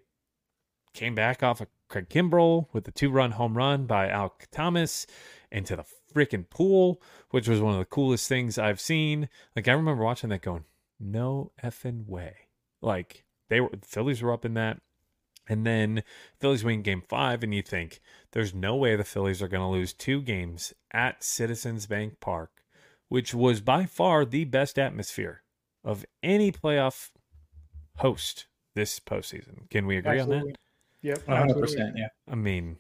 came 0.93 1.15
back 1.15 1.43
off 1.43 1.61
of 1.61 1.69
Craig 1.89 2.09
Kimbrel 2.09 2.67
with 2.73 2.85
the 2.85 2.91
two 2.91 3.11
run 3.11 3.33
home 3.33 3.57
run 3.57 3.87
by 3.87 4.09
Al 4.09 4.35
Thomas 4.51 5.07
into 5.51 5.77
the 5.77 5.85
freaking 6.15 6.49
pool, 6.49 7.01
which 7.31 7.49
was 7.49 7.61
one 7.61 7.75
of 7.75 7.79
the 7.79 7.85
coolest 7.85 8.29
things 8.29 8.59
I've 8.59 8.81
seen. 8.81 9.29
Like 9.55 9.69
I 9.69 9.73
remember 9.73 10.05
watching 10.05 10.31
that 10.31 10.43
going, 10.43 10.65
no 10.99 11.53
effing 11.63 12.07
way. 12.07 12.37
Like 12.81 13.25
they 13.49 13.61
were 13.61 13.71
the 13.71 13.87
Phillies 13.87 14.23
were 14.23 14.33
up 14.33 14.45
in 14.45 14.55
that. 14.55 14.81
And 15.49 15.67
then 15.67 16.05
Phillies 16.39 16.63
win 16.63 16.83
game 16.83 17.03
five, 17.09 17.43
and 17.43 17.53
you 17.53 17.63
think 17.63 18.01
there's 18.31 18.55
no 18.55 18.77
way 18.77 18.95
the 18.95 19.03
Phillies 19.03 19.43
are 19.43 19.49
going 19.49 19.63
to 19.63 19.67
lose 19.67 19.93
two 19.93 20.23
games 20.23 20.73
at 20.93 21.25
Citizens 21.25 21.87
Bank 21.87 22.21
Park, 22.21 22.63
which 23.09 23.35
was 23.35 23.61
by 23.61 23.85
far 23.85 24.25
the 24.25 24.45
best 24.45 24.79
atmosphere 24.79 25.43
of 25.83 26.05
any 26.23 26.53
playoff 26.53 27.11
host 27.97 28.47
this 28.77 29.01
postseason. 29.01 29.69
Can 29.71 29.87
we 29.87 29.97
agree 29.97 30.21
on 30.21 30.29
that? 30.29 30.45
Yep. 31.03 31.27
100%. 31.27 31.51
absolutely. 31.51 31.93
Yeah. 31.97 32.09
I 32.29 32.35
mean, 32.35 32.77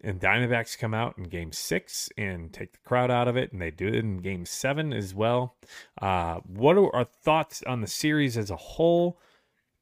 and 0.00 0.20
Diamondbacks 0.20 0.78
come 0.78 0.94
out 0.94 1.18
in 1.18 1.24
game 1.24 1.52
six 1.52 2.08
and 2.16 2.52
take 2.52 2.72
the 2.72 2.78
crowd 2.78 3.10
out 3.10 3.26
of 3.28 3.36
it, 3.36 3.52
and 3.52 3.60
they 3.60 3.70
do 3.70 3.88
it 3.88 3.94
in 3.96 4.18
game 4.18 4.46
seven 4.46 4.92
as 4.92 5.14
well. 5.14 5.56
Uh, 6.00 6.36
what 6.46 6.76
are 6.76 6.94
our 6.94 7.04
thoughts 7.04 7.62
on 7.66 7.80
the 7.80 7.86
series 7.86 8.36
as 8.36 8.50
a 8.50 8.56
whole? 8.56 9.18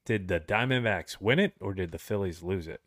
Did 0.04 0.28
the 0.28 0.40
Diamondbacks 0.40 1.20
win 1.20 1.38
it 1.38 1.54
or 1.60 1.74
did 1.74 1.90
the 1.92 1.98
Phillies 1.98 2.42
lose 2.42 2.68
it? 2.68 2.80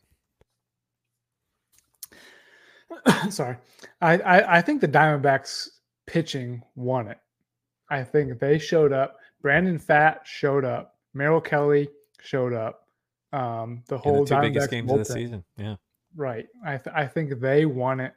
Sorry. 3.30 3.58
I, 4.02 4.18
I, 4.18 4.58
I 4.58 4.62
think 4.62 4.82
the 4.82 4.88
Diamondbacks 4.88 5.68
pitching 6.08 6.64
won 6.76 7.08
it. 7.08 7.20
I 7.90 8.04
think 8.04 8.40
they 8.40 8.58
showed 8.58 8.94
up. 8.94 9.18
Brandon 9.42 9.80
Pfaadt 9.80 10.26
showed 10.26 10.66
up. 10.66 10.96
Merrill 11.14 11.42
Kelly 11.42 11.90
showed 12.22 12.54
up. 12.54 12.88
Um, 13.32 13.84
the 13.88 13.98
whole 13.98 14.26
the 14.26 14.36
two 14.36 14.42
biggest 14.42 14.68
Diamondbacks 14.68 14.72
games 14.72 14.92
of 14.92 14.98
the 15.00 15.06
season. 15.06 15.44
Yeah. 15.58 15.76
Right. 16.16 16.48
I 16.66 16.78
th- 16.78 16.96
I 16.96 17.06
think 17.06 17.40
they 17.40 17.66
won 17.66 18.00
it. 18.00 18.14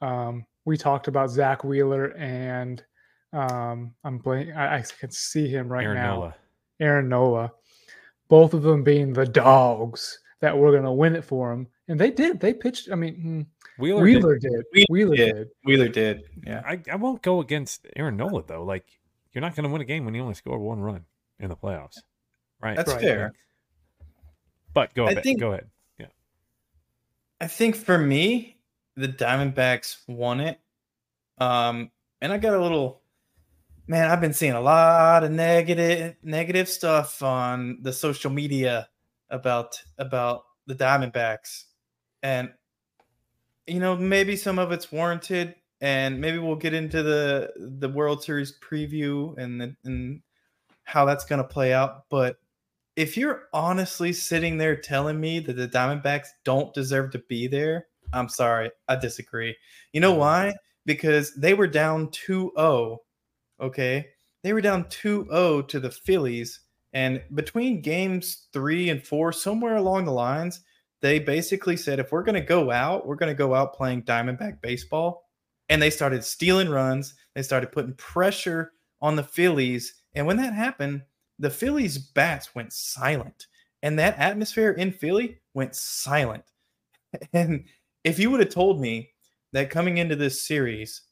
Um, 0.00 0.46
we 0.64 0.76
talked 0.76 1.08
about 1.08 1.30
Zack 1.30 1.64
Wheeler 1.64 2.16
and 2.16 2.82
um, 3.32 3.94
I'm 4.04 4.18
blank. 4.18 4.50
I, 4.56 4.78
I 4.78 4.84
can 4.98 5.10
see 5.10 5.48
him 5.48 5.68
right 5.68 5.84
Aaron 5.84 5.96
now. 5.96 6.14
Nola. 6.14 6.34
Aaron 6.80 7.08
Nola, 7.08 7.52
both 8.28 8.54
of 8.54 8.62
them 8.62 8.82
being 8.82 9.12
the 9.12 9.26
dogs 9.26 10.18
that 10.40 10.56
were 10.56 10.70
going 10.70 10.84
to 10.84 10.92
win 10.92 11.14
it 11.16 11.24
for 11.24 11.52
him, 11.52 11.66
and 11.88 11.98
they 11.98 12.10
did. 12.10 12.40
They 12.40 12.52
pitched. 12.54 12.90
I 12.90 12.94
mean, 12.94 13.14
hmm, 13.14 13.40
Wheeler. 13.82 14.02
Wheeler 14.02 14.38
did. 14.38 14.52
Wheeler 14.72 14.86
Wheeler 14.88 15.16
did. 15.16 15.34
did. 15.34 15.48
Wheeler 15.64 15.88
did. 15.88 16.22
Yeah. 16.46 16.62
I, 16.66 16.80
I 16.90 16.96
won't 16.96 17.22
go 17.22 17.40
against 17.40 17.86
Aaron 17.96 18.16
Nola 18.16 18.42
though. 18.46 18.64
Like 18.64 18.86
you're 19.32 19.42
not 19.42 19.54
going 19.54 19.64
to 19.64 19.70
win 19.70 19.82
a 19.82 19.86
game 19.86 20.04
when 20.04 20.14
you 20.14 20.22
only 20.22 20.34
score 20.34 20.58
one 20.58 20.80
run 20.80 21.04
in 21.38 21.48
the 21.50 21.56
playoffs, 21.56 21.98
right? 22.62 22.76
That's 22.76 22.92
Right. 22.92 23.00
fair. 23.02 23.32
But 24.76 24.92
go 24.92 25.06
ahead. 25.06 25.22
think- 25.22 25.40
go 25.40 25.52
ahead. 25.52 25.70
Yeah. 25.98 26.06
I 27.40 27.46
think 27.46 27.76
for 27.76 27.96
me, 27.96 28.58
the 28.94 29.08
Diamondbacks 29.08 29.96
won 30.06 30.40
it. 30.40 30.60
Um, 31.38 31.90
and 32.20 32.30
I 32.30 32.36
got 32.36 32.52
a 32.52 32.60
little 32.62 33.00
man, 33.86 34.10
I've 34.10 34.20
been 34.20 34.34
seeing 34.34 34.52
a 34.52 34.60
lot 34.60 35.24
of 35.24 35.30
negative 35.30 36.16
negative 36.22 36.68
stuff 36.68 37.22
on 37.22 37.78
the 37.80 37.92
social 37.92 38.30
media 38.30 38.88
about 39.30 39.82
about 39.96 40.44
the 40.66 40.74
Diamondbacks, 40.74 41.64
and 42.22 42.52
you 43.66 43.80
know 43.80 43.96
maybe 43.96 44.36
some 44.36 44.58
of 44.58 44.72
it's 44.72 44.92
warranted, 44.92 45.54
and 45.80 46.20
maybe 46.20 46.38
we'll 46.38 46.56
get 46.56 46.74
into 46.74 47.02
the 47.02 47.50
the 47.56 47.88
World 47.88 48.22
Series 48.22 48.58
preview 48.58 49.36
and 49.38 49.58
the, 49.58 49.76
and 49.84 50.20
how 50.84 51.06
that's 51.06 51.24
going 51.24 51.40
to 51.40 51.48
play 51.48 51.72
out. 51.72 52.04
But 52.10 52.36
if 52.96 53.16
you're 53.16 53.48
honestly 53.52 54.12
sitting 54.12 54.58
there 54.58 54.76
telling 54.76 55.20
me 55.20 55.38
that 55.40 55.54
the 55.54 55.68
Diamondbacks 55.68 56.28
don't 56.44 56.74
deserve 56.74 57.12
to 57.12 57.18
be 57.28 57.46
there, 57.46 57.86
I'm 58.12 58.28
sorry, 58.28 58.70
I 58.88 58.96
disagree. 58.96 59.56
You 59.92 60.00
know 60.00 60.12
mm-hmm. 60.12 60.20
why? 60.20 60.54
Because 60.84 61.34
they 61.34 61.54
were 61.54 61.66
down 61.66 62.08
2-0 62.08 62.98
Okay. 63.60 64.06
They 64.42 64.52
were 64.52 64.60
down 64.60 64.88
2 64.88 65.28
0 65.30 65.62
to 65.62 65.80
the 65.80 65.90
Phillies. 65.90 66.60
And 66.92 67.22
between 67.34 67.82
games 67.82 68.48
three 68.52 68.88
and 68.90 69.04
four, 69.04 69.32
somewhere 69.32 69.76
along 69.76 70.04
the 70.04 70.12
lines, 70.12 70.60
they 71.02 71.18
basically 71.18 71.76
said, 71.76 71.98
if 71.98 72.12
we're 72.12 72.22
going 72.22 72.40
to 72.40 72.40
go 72.40 72.70
out, 72.70 73.06
we're 73.06 73.16
going 73.16 73.32
to 73.32 73.34
go 73.34 73.54
out 73.54 73.74
playing 73.74 74.02
Diamondback 74.04 74.60
baseball. 74.62 75.28
And 75.68 75.82
they 75.82 75.90
started 75.90 76.24
stealing 76.24 76.68
runs. 76.68 77.14
They 77.34 77.42
started 77.42 77.72
putting 77.72 77.94
pressure 77.94 78.72
on 79.02 79.16
the 79.16 79.24
Phillies. 79.24 79.94
And 80.14 80.26
when 80.26 80.36
that 80.38 80.54
happened, 80.54 81.02
the 81.38 81.50
Phillies' 81.50 81.98
bats 81.98 82.54
went 82.54 82.72
silent. 82.72 83.46
And 83.82 83.98
that 83.98 84.18
atmosphere 84.18 84.72
in 84.72 84.92
Philly 84.92 85.38
went 85.54 85.74
silent. 85.74 86.44
And 87.32 87.64
if 88.04 88.18
you 88.18 88.30
would 88.30 88.40
have 88.40 88.50
told 88.50 88.78
me 88.78 89.10
that 89.52 89.70
coming 89.70 89.96
into 89.96 90.16
this 90.16 90.42
series, 90.42 91.02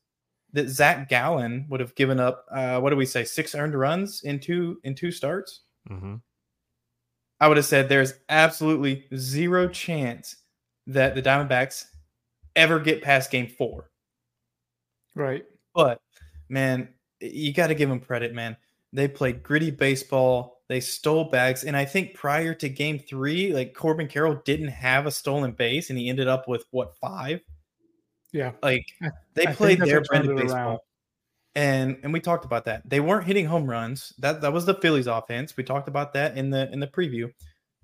that 0.55 0.69
Zac 0.69 1.09
Gallen 1.09 1.67
would 1.69 1.81
have 1.81 1.95
given 1.97 2.21
up. 2.21 2.47
Uh, 2.51 2.81
what 2.81 2.91
do 2.91 2.97
we 2.97 3.05
say? 3.05 3.25
Six 3.25 3.55
earned 3.55 3.75
runs 3.75 4.23
in 4.23 4.39
two 4.39 4.79
in 4.85 4.95
two 4.95 5.11
starts. 5.11 5.63
Mm-hmm. 5.91 6.17
I 7.41 7.49
would 7.49 7.57
have 7.57 7.67
said 7.67 7.89
there's 7.89 8.15
absolutely 8.29 9.07
zero 9.17 9.69
chance 9.69 10.37
that 10.87 11.15
the 11.15 11.23
Diamondbacks 11.23 11.87
ever 12.55 12.79
get 12.79 13.03
past 13.03 13.31
Game 13.31 13.49
Four. 13.49 13.91
Right. 15.17 15.45
But 15.75 16.01
man, 16.49 16.89
you 17.21 17.53
got 17.53 17.67
to 17.67 17.75
give 17.75 17.89
them 17.89 18.01
credit, 18.01 18.33
man. 18.33 18.57
They 18.95 19.09
played 19.09 19.43
gritty 19.43 19.71
baseball. 19.71 20.63
They 20.69 20.81
stole 20.81 21.25
bags, 21.25 21.65
and 21.65 21.77
I 21.77 21.85
think 21.85 22.15
prior 22.15 22.55
to 22.55 22.69
Game 22.71 22.99
Three, 22.99 23.53
like 23.53 23.75
Corbin 23.75 24.09
Carroll 24.09 24.41
didn't 24.47 24.69
have 24.69 25.05
a 25.05 25.11
stolen 25.11 25.53
base, 25.53 25.91
and 25.91 25.99
he 25.99 26.09
ended 26.09 26.29
up 26.29 26.49
with 26.49 26.65
what 26.71 26.97
five? 26.97 27.43
Yeah. 28.33 28.53
Like 28.63 28.87
they 29.35 29.47
I 29.47 29.55
played 29.55 29.81
their 29.81 30.03
brand 30.03 30.29
of 30.29 30.37
baseball. 30.37 30.57
around. 30.57 30.79
And 31.55 31.99
and 32.03 32.13
we 32.13 32.21
talked 32.21 32.45
about 32.45 32.65
that. 32.65 32.83
They 32.89 32.99
weren't 32.99 33.27
hitting 33.27 33.47
home 33.47 33.71
runs. 33.71 34.13
That 34.19 34.41
that 34.41 34.53
was 34.53 34.67
the 34.67 34.75
Phillies 34.75 35.07
offense. 35.07 35.57
We 35.57 35.63
talked 35.63 35.89
about 35.89 36.13
that 36.15 36.37
in 36.37 36.51
the 36.51 36.71
in 36.73 36.81
the 36.81 36.89
preview. 36.89 37.33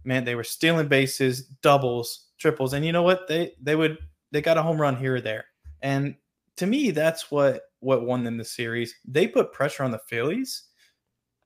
Man, 0.02 0.24
they 0.24 0.34
were 0.34 0.44
stealing 0.44 0.88
bases, 0.88 1.42
doubles, 1.62 2.26
triples. 2.38 2.72
And 2.72 2.84
you 2.84 2.92
know 2.92 3.02
what? 3.02 3.28
They 3.28 3.52
they 3.60 3.76
would 3.76 3.98
they 4.32 4.40
got 4.40 4.58
a 4.58 4.62
home 4.62 4.80
run 4.80 4.96
here 4.96 5.16
or 5.16 5.20
there. 5.20 5.44
And 5.82 6.16
to 6.56 6.66
me, 6.66 6.90
that's 6.90 7.30
what 7.30 7.62
what 7.78 8.04
won 8.04 8.24
them 8.24 8.36
the 8.36 8.44
series. 8.44 8.94
They 9.06 9.28
put 9.28 9.52
pressure 9.52 9.84
on 9.84 9.92
the 9.92 10.00
Phillies, 10.08 10.64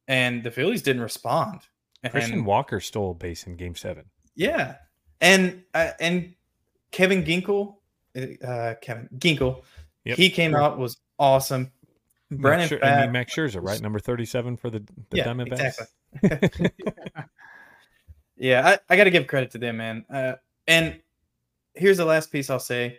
and 0.09 0.43
the 0.45 0.51
Phillies 0.51 0.83
didn't 0.83 1.03
respond. 1.03 1.61
Christian 2.11 2.35
And- 2.39 2.47
Walker 2.47 2.81
stole 2.81 3.13
a 3.13 3.15
base 3.15 3.47
in 3.47 3.57
Game 3.57 3.75
Seven. 3.75 4.05
yeah, 4.35 4.77
and 5.21 5.63
uh, 5.73 5.93
and 6.01 6.35
Kevin 6.91 7.25
Ginkel, 7.25 7.77
uh, 8.17 8.75
Kevin 8.83 9.09
Ginkel, 9.17 9.63
Yep. 10.05 10.17
he 10.19 10.29
came 10.31 10.55
out 10.55 10.79
was 10.79 10.99
awesome. 11.19 11.71
Scher- 12.33 12.69
Pfaadt- 12.81 12.83
and 12.83 13.13
Max 13.13 13.35
Scherzer, 13.35 13.63
right? 13.63 13.81
Number 13.81 13.99
thirty-seven 13.99 14.57
for 14.57 14.69
the, 14.71 14.81
the 15.11 15.17
Yeah, 15.17 15.25
Diamondbacks. 15.25 15.87
exactly. 16.23 16.71
yeah, 18.37 18.67
I, 18.67 18.79
I 18.93 18.97
got 18.97 19.05
to 19.05 19.11
give 19.11 19.27
credit 19.27 19.53
to 19.53 19.59
them, 19.59 19.77
man. 19.79 20.05
Uh, 20.11 20.35
and 20.67 21.01
here's 21.75 21.97
the 21.99 22.05
last 22.05 22.33
piece 22.33 22.51
I'll 22.51 22.59
say: 22.59 22.99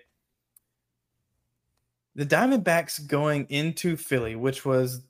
the 2.15 2.25
Diamondbacks 2.25 3.05
going 3.05 3.45
into 3.49 3.97
Philly, 3.97 4.35
which 4.35 4.63
was 4.65 5.01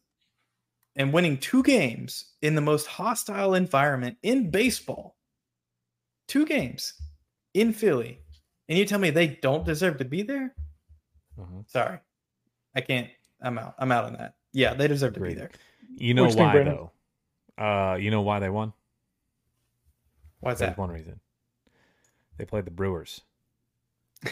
and 0.96 1.12
winning 1.14 1.38
two 1.38 1.62
games 1.64 2.34
in 2.42 2.56
the 2.56 2.62
most 2.62 2.88
hostile 2.88 3.54
environment 3.54 4.18
in 4.24 4.50
baseball. 4.50 5.16
Two 6.28 6.46
games 6.46 6.94
in 7.54 7.74
Philly, 7.74 8.20
and 8.70 8.78
you 8.78 8.86
tell 8.86 9.00
me 9.00 9.10
they 9.10 9.28
don't 9.28 9.66
deserve 9.66 9.98
to 9.98 10.06
be 10.06 10.24
there? 10.24 10.56
Mhm. 11.38 11.70
Sorry, 11.70 12.00
I 12.74 12.82
can't. 12.82 13.10
I'm 13.42 13.58
out. 13.60 13.76
I'm 13.78 13.92
out 13.92 14.06
on 14.06 14.14
that. 14.14 14.36
Yeah, 14.54 14.74
they 14.74 14.88
deserve 14.88 15.14
to 15.16 15.20
be 15.20 15.34
there. 15.34 15.52
You 15.98 16.14
know 16.14 16.26
Which 16.26 16.36
why 16.36 16.52
Brandon? 16.54 16.76
though? 17.58 17.64
Uh, 17.64 17.96
you 17.96 18.10
know 18.12 18.22
why 18.22 18.40
they 18.40 18.50
won? 18.50 18.74
Why's 20.40 20.60
There's 20.60 20.72
that? 20.72 20.78
one 20.78 20.90
reason. 20.90 21.20
They 22.38 22.46
played 22.46 22.66
the 22.66 22.72
Brewers. 22.72 23.22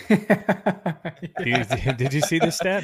You- 1.40 1.64
did 1.98 2.14
you 2.14 2.22
see 2.22 2.40
this 2.40 2.58
stat? 2.58 2.84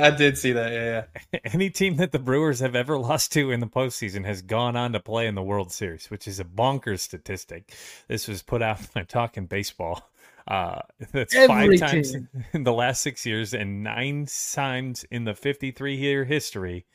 I 0.00 0.10
did 0.10 0.36
see 0.36 0.52
that. 0.52 0.72
Yeah, 0.72 1.04
yeah. 1.32 1.38
Any 1.52 1.70
team 1.70 1.96
that 1.96 2.12
the 2.12 2.18
Brewers 2.18 2.60
have 2.60 2.74
ever 2.74 2.98
lost 2.98 3.32
to 3.32 3.50
in 3.50 3.60
the 3.60 3.66
postseason 3.66 4.24
has 4.24 4.42
gone 4.42 4.76
on 4.76 4.92
to 4.92 5.00
play 5.00 5.26
in 5.26 5.34
the 5.34 5.42
World 5.42 5.72
Series, 5.72 6.10
which 6.10 6.26
is 6.26 6.40
a 6.40 6.44
bonkers 6.44 7.00
statistic. 7.00 7.72
This 8.08 8.28
was 8.28 8.42
put 8.42 8.62
out 8.62 8.80
by 8.92 9.02
Talking 9.04 9.46
Baseball. 9.46 10.08
Uh, 10.48 10.80
that's 11.12 11.34
Every 11.34 11.78
five 11.78 11.90
times 11.90 12.12
team. 12.12 12.28
in 12.52 12.64
the 12.64 12.72
last 12.72 13.02
six 13.02 13.24
years 13.24 13.54
and 13.54 13.82
nine 13.84 14.26
times 14.52 15.04
in 15.10 15.24
the 15.24 15.34
53 15.34 15.94
year 15.94 16.24
history. 16.24 16.86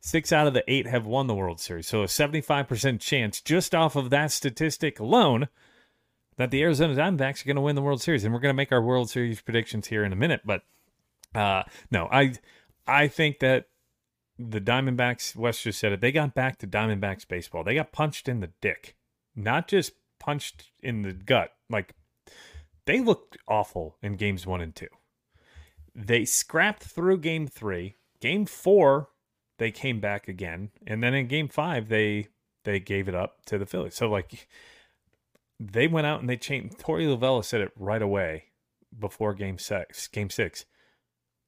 Six 0.00 0.32
out 0.32 0.46
of 0.46 0.54
the 0.54 0.64
eight 0.70 0.86
have 0.86 1.04
won 1.04 1.26
the 1.26 1.34
World 1.34 1.60
Series. 1.60 1.88
So 1.88 2.02
a 2.02 2.06
75% 2.06 3.00
chance 3.00 3.40
just 3.40 3.74
off 3.74 3.96
of 3.96 4.10
that 4.10 4.30
statistic 4.32 5.00
alone 5.00 5.48
that 6.36 6.50
the 6.50 6.62
Arizona 6.62 6.94
Diamondbacks 6.94 7.42
are 7.42 7.46
going 7.46 7.56
to 7.56 7.62
win 7.62 7.76
the 7.76 7.82
World 7.82 8.02
Series. 8.02 8.24
And 8.24 8.32
we're 8.32 8.40
going 8.40 8.52
to 8.52 8.56
make 8.56 8.72
our 8.72 8.82
World 8.82 9.10
Series 9.10 9.40
predictions 9.40 9.88
here 9.88 10.04
in 10.04 10.12
a 10.12 10.16
minute. 10.16 10.42
But 10.44 10.62
uh, 11.34 11.64
no, 11.90 12.08
I 12.10 12.34
I 12.86 13.08
think 13.08 13.40
that 13.40 13.68
the 14.38 14.60
Diamondbacks, 14.60 15.34
Wes 15.34 15.62
just 15.62 15.78
said 15.78 15.92
it, 15.92 16.00
they 16.00 16.12
got 16.12 16.34
back 16.34 16.58
to 16.58 16.66
Diamondbacks 16.66 17.26
baseball. 17.26 17.64
They 17.64 17.74
got 17.74 17.92
punched 17.92 18.28
in 18.28 18.40
the 18.40 18.50
dick, 18.60 18.96
not 19.34 19.68
just 19.68 19.92
punched 20.18 20.70
in 20.82 21.02
the 21.02 21.12
gut. 21.12 21.52
Like 21.70 21.94
they 22.84 23.00
looked 23.00 23.36
awful 23.48 23.96
in 24.02 24.16
games 24.16 24.46
one 24.46 24.60
and 24.60 24.74
two. 24.74 24.88
They 25.94 26.24
scrapped 26.24 26.82
through 26.82 27.18
game 27.18 27.46
three. 27.46 27.96
Game 28.20 28.46
four, 28.46 29.08
they 29.58 29.70
came 29.70 30.00
back 30.00 30.28
again, 30.28 30.70
and 30.86 31.02
then 31.02 31.14
in 31.14 31.26
game 31.26 31.48
five, 31.48 31.88
they 31.88 32.28
they 32.64 32.80
gave 32.80 33.08
it 33.08 33.14
up 33.14 33.44
to 33.46 33.58
the 33.58 33.66
Phillies. 33.66 33.94
So 33.94 34.08
like 34.08 34.48
they 35.58 35.86
went 35.86 36.06
out 36.06 36.20
and 36.20 36.28
they 36.28 36.36
changed. 36.36 36.78
Torey 36.78 37.06
Lovullo 37.06 37.44
said 37.44 37.60
it 37.60 37.72
right 37.76 38.02
away 38.02 38.44
before 38.98 39.34
game 39.34 39.58
six. 39.58 40.08
Game 40.08 40.30
six. 40.30 40.64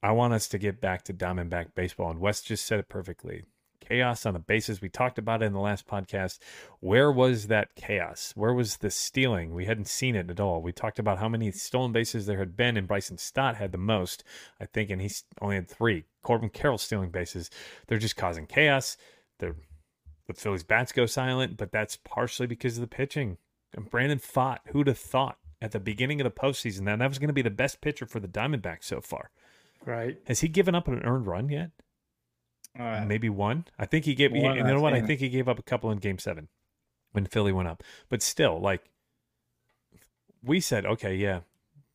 I 0.03 0.13
want 0.13 0.33
us 0.33 0.47
to 0.49 0.59
get 0.59 0.81
back 0.81 1.03
to 1.05 1.15
Diamondback 1.15 1.75
baseball, 1.75 2.11
and 2.11 2.21
Wes 2.21 2.41
just 2.41 2.65
said 2.65 2.79
it 2.79 2.89
perfectly. 2.89 3.43
Chaos 3.81 4.27
on 4.27 4.35
the 4.35 4.39
bases. 4.39 4.81
We 4.81 4.89
talked 4.89 5.19
about 5.19 5.43
it 5.43 5.47
in 5.47 5.55
the 5.55 5.61
last 5.61 5.89
podcast. 5.89 6.39
Where 6.81 7.11
was 7.11 7.47
that 7.47 7.75
chaos? 7.75 8.33
Where 8.37 8.53
was 8.53 8.77
the 8.77 8.91
stealing? 8.91 9.55
We 9.55 9.65
hadn't 9.65 9.89
seen 9.89 10.15
it 10.15 10.31
at 10.31 10.41
all. 10.41 10.63
We 10.63 10.73
talked 10.73 10.99
about 10.99 11.19
how 11.19 11.29
many 11.29 11.51
stolen 11.53 11.91
bases 11.91 12.27
there 12.27 12.39
had 12.39 12.57
been, 12.57 12.77
and 12.77 12.87
Bryson 12.87 13.19
Stott 13.19 13.57
had 13.57 13.73
the 13.73 13.79
most, 13.79 14.25
I 14.61 14.67
think, 14.67 14.91
and 14.91 15.01
he's 15.01 15.25
only 15.41 15.57
had 15.57 15.69
three. 15.69 16.05
Corbin 16.23 16.51
Carroll 16.51 16.79
stealing 16.79 17.11
bases. 17.11 17.51
They're 17.87 17.99
just 17.99 18.17
causing 18.17 18.47
chaos. 18.47 18.97
They're, 19.39 19.57
the 20.27 20.35
Phillies' 20.35 20.65
bats 20.65 20.93
go 20.93 21.07
silent, 21.07 21.57
but 21.57 21.73
that's 21.73 21.97
partially 21.97 22.47
because 22.47 22.77
of 22.77 22.83
the 22.83 22.87
pitching. 22.87 23.39
And 23.75 23.91
Brandon 23.91 24.19
Pfaadt, 24.19 24.59
who'd 24.69 24.87
have 24.87 24.99
thought 24.99 25.39
at 25.61 25.73
the 25.73 25.81
beginning 25.81 26.21
of 26.21 26.25
the 26.25 26.31
postseason 26.31 26.85
that 26.87 26.99
that 26.99 27.09
was 27.09 27.19
going 27.19 27.29
to 27.29 27.35
be 27.35 27.43
the 27.43 27.51
best 27.51 27.81
pitcher 27.81 28.07
for 28.07 28.21
the 28.21 28.29
Diamondbacks 28.29 28.85
so 28.85 29.01
far? 29.01 29.31
Right. 29.85 30.19
Has 30.27 30.41
he 30.41 30.49
given 30.49 30.75
up 30.75 30.89
an 30.89 31.03
earned 31.05 31.27
run 31.27 31.49
yet? 31.49 31.71
All 32.79 32.85
right. 32.85 33.07
Maybe 33.07 33.29
one. 33.29 33.65
I 33.79 33.87
think 33.87 34.05
he 34.05 34.15
gave. 34.15 34.33
One, 34.33 34.57
you 34.57 34.65
know 34.65 34.81
what? 34.81 34.93
I 34.93 34.97
think. 34.97 35.09
think 35.09 35.21
he 35.21 35.29
gave 35.29 35.49
up 35.49 35.59
a 35.59 35.63
couple 35.63 35.91
in 35.91 35.99
Game 35.99 36.19
Seven 36.19 36.49
when 37.13 37.27
Philly 37.27 37.53
went 37.53 37.69
up. 37.69 37.83
But 38.09 38.23
still, 38.23 38.61
like 38.61 38.91
we 40.45 40.61
said, 40.61 40.87
okay, 40.87 41.15
yeah, 41.15 41.41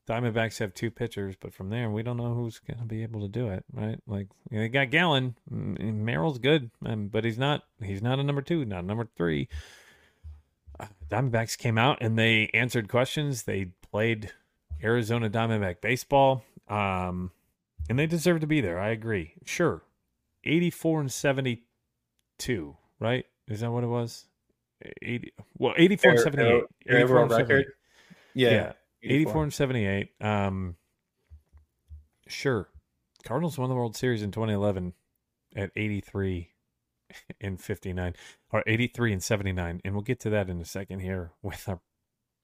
Diamondbacks 0.08 0.60
have 0.60 0.74
two 0.74 0.92
pitchers, 0.92 1.36
but 1.40 1.54
from 1.54 1.70
there 1.70 1.90
we 1.90 2.04
don't 2.04 2.18
know 2.18 2.34
who's 2.34 2.60
going 2.60 2.80
to 2.80 2.86
be 2.86 3.04
able 3.04 3.22
to 3.22 3.28
do 3.28 3.48
it, 3.50 3.64
right? 3.72 4.00
Like 4.06 4.28
you 4.50 4.58
know, 4.58 4.64
they 4.64 4.70
got 4.70 4.90
Gallen, 4.90 5.36
mm, 5.52 5.94
Merrill's 5.96 6.40
good, 6.40 6.72
um, 6.86 7.08
but 7.08 7.24
he's 7.24 7.38
not. 7.38 7.64
He's 7.82 8.02
not 8.02 8.20
a 8.20 8.24
number 8.24 8.42
two, 8.42 8.66
not 8.66 8.84
a 8.84 8.88
number 8.88 9.08
three. 9.16 9.48
Uh, 10.80 10.88
Diamondbacks 11.10 11.58
came 11.58 11.78
out 11.78 12.00
and 12.02 12.18
they 12.18 12.50
answered 12.54 12.90
questions. 12.90 13.44
They 13.44 13.66
played 13.92 14.32
Arizona 14.84 15.30
Diamondback 15.30 15.82
baseball, 15.82 16.44
um, 16.68 17.32
and 17.90 17.98
they 18.00 18.08
deserve 18.08 18.42
to 18.42 18.48
be 18.48 18.60
there. 18.62 18.80
I 18.80 18.90
agree. 18.90 19.34
Sure, 19.46 19.84
84 20.44 21.02
and 21.02 21.12
72, 21.12 22.76
right? 23.00 23.26
Is 23.48 23.60
that 23.62 23.72
what 23.72 23.84
it 23.84 23.88
was? 23.88 24.26
80, 25.02 25.34
well, 25.58 25.74
84 25.78 26.10
and 26.10 26.18
Their- 26.18 26.24
78. 26.24 26.64
their 26.86 26.98
84 26.98 27.04
overall 27.04 27.24
and 27.24 27.32
78. 27.32 27.56
record. 27.56 27.74
Yeah. 28.34 28.52
Yeah, 28.52 28.74
84 29.04 29.44
and 29.44 29.54
78. 29.54 30.10
Um, 30.22 30.76
sure. 32.28 32.68
Cardinals 33.24 33.58
won 33.58 33.70
the 33.70 33.76
World 33.76 33.96
Series 33.96 34.22
in 34.24 34.32
2011. 34.32 34.94
at 35.56 35.70
83 35.76 36.50
and 37.42 37.60
59 37.60 38.14
or 38.52 38.64
83 38.66 39.14
and 39.14 39.24
79 39.24 39.82
and 39.84 39.94
we'll 39.94 40.02
get 40.02 40.20
to 40.22 40.30
that 40.30 40.50
in 40.50 40.60
a 40.60 40.66
second 40.66 41.00
here 41.00 41.32
with 41.42 41.68
our 41.68 41.80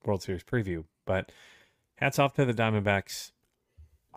World 0.04 0.22
Series 0.22 0.44
preview. 0.44 0.84
But 1.06 1.32
hats 1.96 2.18
off 2.18 2.34
to 2.34 2.44
the 2.44 2.54
Diamondbacks. 2.54 3.32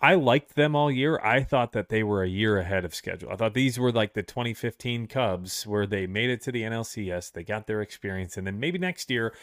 I 0.01 0.15
liked 0.15 0.55
them 0.55 0.75
all 0.75 0.91
year. 0.91 1.19
I 1.23 1.43
thought 1.43 1.71
that 1.73 1.89
they 1.89 2.03
were 2.03 2.23
a 2.23 2.27
year 2.27 2.57
ahead 2.57 2.83
of 2.83 2.95
schedule. 2.95 3.31
I 3.31 3.35
thought 3.35 3.53
these 3.53 3.79
were 3.79 3.91
like 3.91 4.13
the 4.13 4.23
2015 4.23 5.07
Cubs 5.07 5.65
where 5.65 5.85
they 5.85 6.07
made 6.07 6.29
it 6.29 6.41
to 6.43 6.51
the 6.51 6.63
NLCS, 6.63 7.31
they 7.31 7.43
got 7.43 7.67
their 7.67 7.81
experience, 7.81 8.35
and 8.35 8.45
then 8.45 8.59
maybe 8.59 8.77
next 8.77 9.09
year 9.09 9.33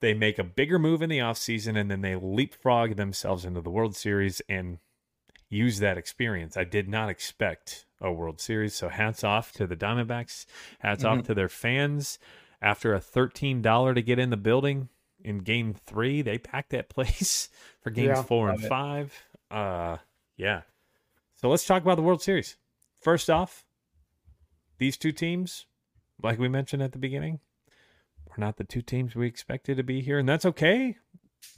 they 0.00 0.12
make 0.12 0.38
a 0.38 0.44
bigger 0.44 0.78
move 0.78 1.00
in 1.00 1.08
the 1.08 1.18
offseason 1.18 1.78
and 1.78 1.90
then 1.90 2.02
they 2.02 2.16
leapfrog 2.16 2.96
themselves 2.96 3.44
into 3.44 3.60
the 3.60 3.70
World 3.70 3.96
Series 3.96 4.42
and 4.48 4.78
use 5.50 5.80
that 5.80 5.98
experience. 5.98 6.56
I 6.56 6.64
did 6.64 6.88
not 6.88 7.10
expect 7.10 7.84
a 8.00 8.10
World 8.10 8.40
Series. 8.40 8.74
So 8.74 8.88
hats 8.88 9.22
off 9.22 9.52
to 9.52 9.66
the 9.66 9.76
Diamondbacks. 9.76 10.46
Hats 10.78 11.04
mm-hmm. 11.04 11.18
off 11.18 11.26
to 11.26 11.34
their 11.34 11.48
fans. 11.48 12.18
After 12.62 12.94
a 12.94 13.00
$13 13.00 13.94
to 13.94 14.02
get 14.02 14.18
in 14.18 14.30
the 14.30 14.36
building 14.36 14.88
in 15.22 15.38
game 15.38 15.74
three, 15.74 16.22
they 16.22 16.38
packed 16.38 16.70
that 16.70 16.88
place 16.88 17.50
for 17.82 17.90
games 17.90 18.08
yeah, 18.16 18.22
four 18.22 18.48
and 18.48 18.62
it. 18.62 18.68
five. 18.68 19.12
Uh 19.50 19.98
yeah. 20.36 20.62
So 21.36 21.48
let's 21.48 21.66
talk 21.66 21.82
about 21.82 21.96
the 21.96 22.02
World 22.02 22.22
Series. 22.22 22.56
First 23.00 23.28
off, 23.28 23.64
these 24.78 24.96
two 24.96 25.12
teams, 25.12 25.66
like 26.22 26.38
we 26.38 26.48
mentioned 26.48 26.82
at 26.82 26.92
the 26.92 26.98
beginning, 26.98 27.40
were 28.26 28.38
not 28.38 28.56
the 28.56 28.64
two 28.64 28.82
teams 28.82 29.14
we 29.14 29.26
expected 29.26 29.76
to 29.78 29.82
be 29.82 30.00
here, 30.00 30.18
and 30.18 30.28
that's 30.28 30.44
okay. 30.44 30.96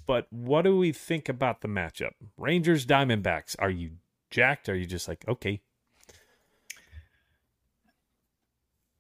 But 0.07 0.27
what 0.31 0.63
do 0.63 0.77
we 0.77 0.93
think 0.93 1.29
about 1.29 1.61
the 1.61 1.69
matchup? 1.69 2.13
Rangers 2.37 2.87
Diamondbacks. 2.87 3.57
Are 3.59 3.71
you 3.71 3.93
jacked? 4.31 4.69
Are 4.69 4.75
you 4.75 4.87
just 4.87 5.09
like, 5.09 5.25
okay? 5.29 5.61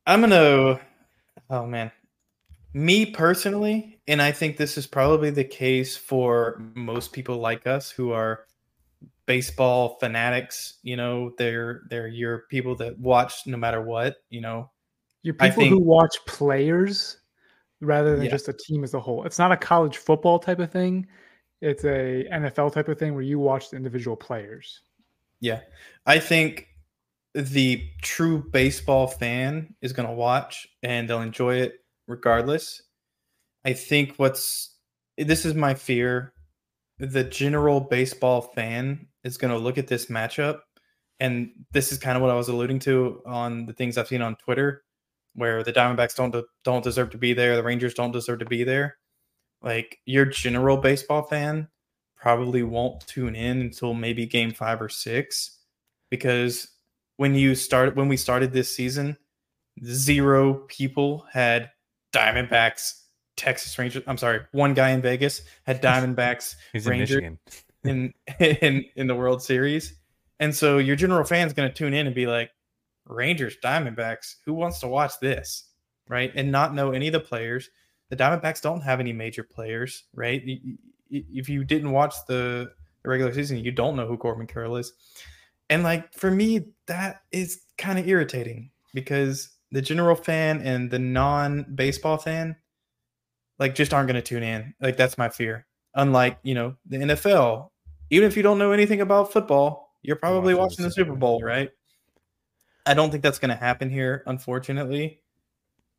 I'm 0.06 0.20
gonna 0.20 0.80
oh 1.50 1.66
man. 1.66 1.92
Me 2.74 3.06
personally, 3.06 4.00
and 4.08 4.22
I 4.22 4.32
think 4.32 4.56
this 4.56 4.78
is 4.78 4.86
probably 4.86 5.30
the 5.30 5.44
case 5.44 5.96
for 5.96 6.60
most 6.74 7.12
people 7.12 7.36
like 7.36 7.66
us 7.66 7.90
who 7.90 8.12
are 8.12 8.46
baseball 9.26 9.98
fanatics, 10.00 10.78
you 10.82 10.96
know, 10.96 11.32
they're 11.38 11.82
they're 11.88 12.08
your 12.08 12.44
people 12.50 12.74
that 12.76 12.98
watch 12.98 13.46
no 13.46 13.56
matter 13.56 13.82
what, 13.82 14.16
you 14.30 14.40
know. 14.40 14.70
You're 15.22 15.34
people 15.34 15.62
think, 15.62 15.70
who 15.70 15.78
watch 15.78 16.16
players 16.26 17.18
rather 17.82 18.16
than 18.16 18.24
yeah. 18.24 18.30
just 18.30 18.48
a 18.48 18.52
team 18.52 18.84
as 18.84 18.94
a 18.94 19.00
whole. 19.00 19.24
It's 19.24 19.38
not 19.38 19.52
a 19.52 19.56
college 19.56 19.98
football 19.98 20.38
type 20.38 20.60
of 20.60 20.70
thing. 20.70 21.06
It's 21.60 21.84
a 21.84 22.26
NFL 22.32 22.72
type 22.72 22.88
of 22.88 22.98
thing 22.98 23.14
where 23.14 23.22
you 23.22 23.38
watch 23.38 23.70
the 23.70 23.76
individual 23.76 24.16
players. 24.16 24.80
Yeah. 25.40 25.60
I 26.06 26.18
think 26.18 26.68
the 27.34 27.84
true 28.02 28.44
baseball 28.50 29.06
fan 29.06 29.74
is 29.82 29.92
going 29.92 30.08
to 30.08 30.14
watch 30.14 30.68
and 30.82 31.08
they'll 31.08 31.22
enjoy 31.22 31.56
it 31.56 31.80
regardless. 32.06 32.82
I 33.64 33.72
think 33.72 34.14
what's 34.16 34.76
this 35.18 35.44
is 35.44 35.54
my 35.54 35.74
fear. 35.74 36.32
The 36.98 37.24
general 37.24 37.80
baseball 37.80 38.40
fan 38.40 39.08
is 39.24 39.36
going 39.36 39.52
to 39.52 39.58
look 39.58 39.78
at 39.78 39.88
this 39.88 40.06
matchup, 40.06 40.60
and 41.18 41.50
this 41.72 41.90
is 41.90 41.98
kind 41.98 42.16
of 42.16 42.22
what 42.22 42.30
I 42.30 42.34
was 42.34 42.48
alluding 42.48 42.78
to 42.80 43.22
on 43.26 43.66
the 43.66 43.72
things 43.72 43.98
I've 43.98 44.08
seen 44.08 44.22
on 44.22 44.36
Twitter 44.36 44.84
where 45.34 45.62
the 45.62 45.72
Diamondbacks 45.72 46.16
don't 46.16 46.34
don't 46.64 46.84
deserve 46.84 47.10
to 47.10 47.18
be 47.18 47.32
there, 47.32 47.56
the 47.56 47.62
Rangers 47.62 47.94
don't 47.94 48.12
deserve 48.12 48.40
to 48.40 48.44
be 48.46 48.64
there. 48.64 48.96
Like 49.62 49.98
your 50.04 50.24
general 50.24 50.76
baseball 50.76 51.22
fan 51.22 51.68
probably 52.16 52.62
won't 52.62 53.06
tune 53.06 53.34
in 53.34 53.60
until 53.60 53.94
maybe 53.94 54.26
game 54.26 54.52
5 54.52 54.82
or 54.82 54.88
6 54.88 55.58
because 56.10 56.68
when 57.16 57.34
you 57.34 57.54
started 57.54 57.96
when 57.96 58.08
we 58.08 58.16
started 58.16 58.52
this 58.52 58.74
season, 58.74 59.16
zero 59.84 60.54
people 60.68 61.24
had 61.32 61.70
Diamondbacks 62.12 63.02
Texas 63.36 63.78
Rangers. 63.78 64.02
I'm 64.06 64.18
sorry, 64.18 64.40
one 64.52 64.74
guy 64.74 64.90
in 64.90 65.02
Vegas 65.02 65.42
had 65.64 65.82
Diamondbacks 65.82 66.56
Rangers 66.84 67.22
in, 67.22 67.38
in 67.84 68.12
in 68.40 68.84
in 68.96 69.06
the 69.06 69.14
World 69.14 69.42
Series. 69.42 69.94
And 70.40 70.54
so 70.54 70.78
your 70.78 70.96
general 70.96 71.24
fan's 71.24 71.52
going 71.52 71.68
to 71.68 71.74
tune 71.74 71.94
in 71.94 72.06
and 72.06 72.16
be 72.16 72.26
like, 72.26 72.50
Rangers, 73.06 73.56
Diamondbacks, 73.62 74.36
who 74.44 74.54
wants 74.54 74.80
to 74.80 74.88
watch 74.88 75.12
this? 75.20 75.68
Right. 76.08 76.32
And 76.34 76.52
not 76.52 76.74
know 76.74 76.92
any 76.92 77.08
of 77.08 77.12
the 77.12 77.20
players. 77.20 77.70
The 78.10 78.16
Diamondbacks 78.16 78.60
don't 78.60 78.82
have 78.82 79.00
any 79.00 79.12
major 79.12 79.42
players, 79.42 80.04
right? 80.14 80.42
If 81.10 81.48
you 81.48 81.64
didn't 81.64 81.92
watch 81.92 82.14
the, 82.28 82.72
regular 83.04 83.32
season, 83.32 83.58
you 83.64 83.72
don't 83.72 83.96
know 83.96 84.06
who 84.06 84.16
Corbin 84.16 84.46
Carroll 84.46 84.76
is. 84.76 84.92
And 85.70 85.82
like 85.82 86.12
for 86.14 86.30
me, 86.30 86.66
that 86.86 87.22
is 87.32 87.62
kind 87.78 87.98
of 87.98 88.06
irritating 88.06 88.70
because 88.94 89.48
the 89.70 89.82
general 89.82 90.14
fan 90.14 90.60
and 90.60 90.90
the 90.90 90.98
non 90.98 91.64
baseball 91.74 92.18
fan, 92.18 92.56
like, 93.58 93.74
just 93.74 93.94
aren't 93.94 94.08
going 94.08 94.20
to 94.20 94.22
tune 94.22 94.42
in. 94.42 94.74
Like, 94.80 94.96
that's 94.96 95.18
my 95.18 95.28
fear. 95.28 95.66
Unlike, 95.94 96.38
you 96.42 96.54
know, 96.54 96.76
the 96.86 96.98
NFL, 96.98 97.68
even 98.10 98.28
if 98.28 98.36
you 98.36 98.42
don't 98.42 98.58
know 98.58 98.72
anything 98.72 99.00
about 99.00 99.32
football, 99.32 99.94
you're 100.02 100.16
probably 100.16 100.54
watching 100.54 100.84
the 100.84 100.90
Super 100.90 101.14
Bowl, 101.14 101.40
right? 101.42 101.70
I 102.86 102.94
don't 102.94 103.10
think 103.10 103.22
that's 103.22 103.38
going 103.38 103.50
to 103.50 103.56
happen 103.56 103.90
here, 103.90 104.22
unfortunately, 104.26 105.20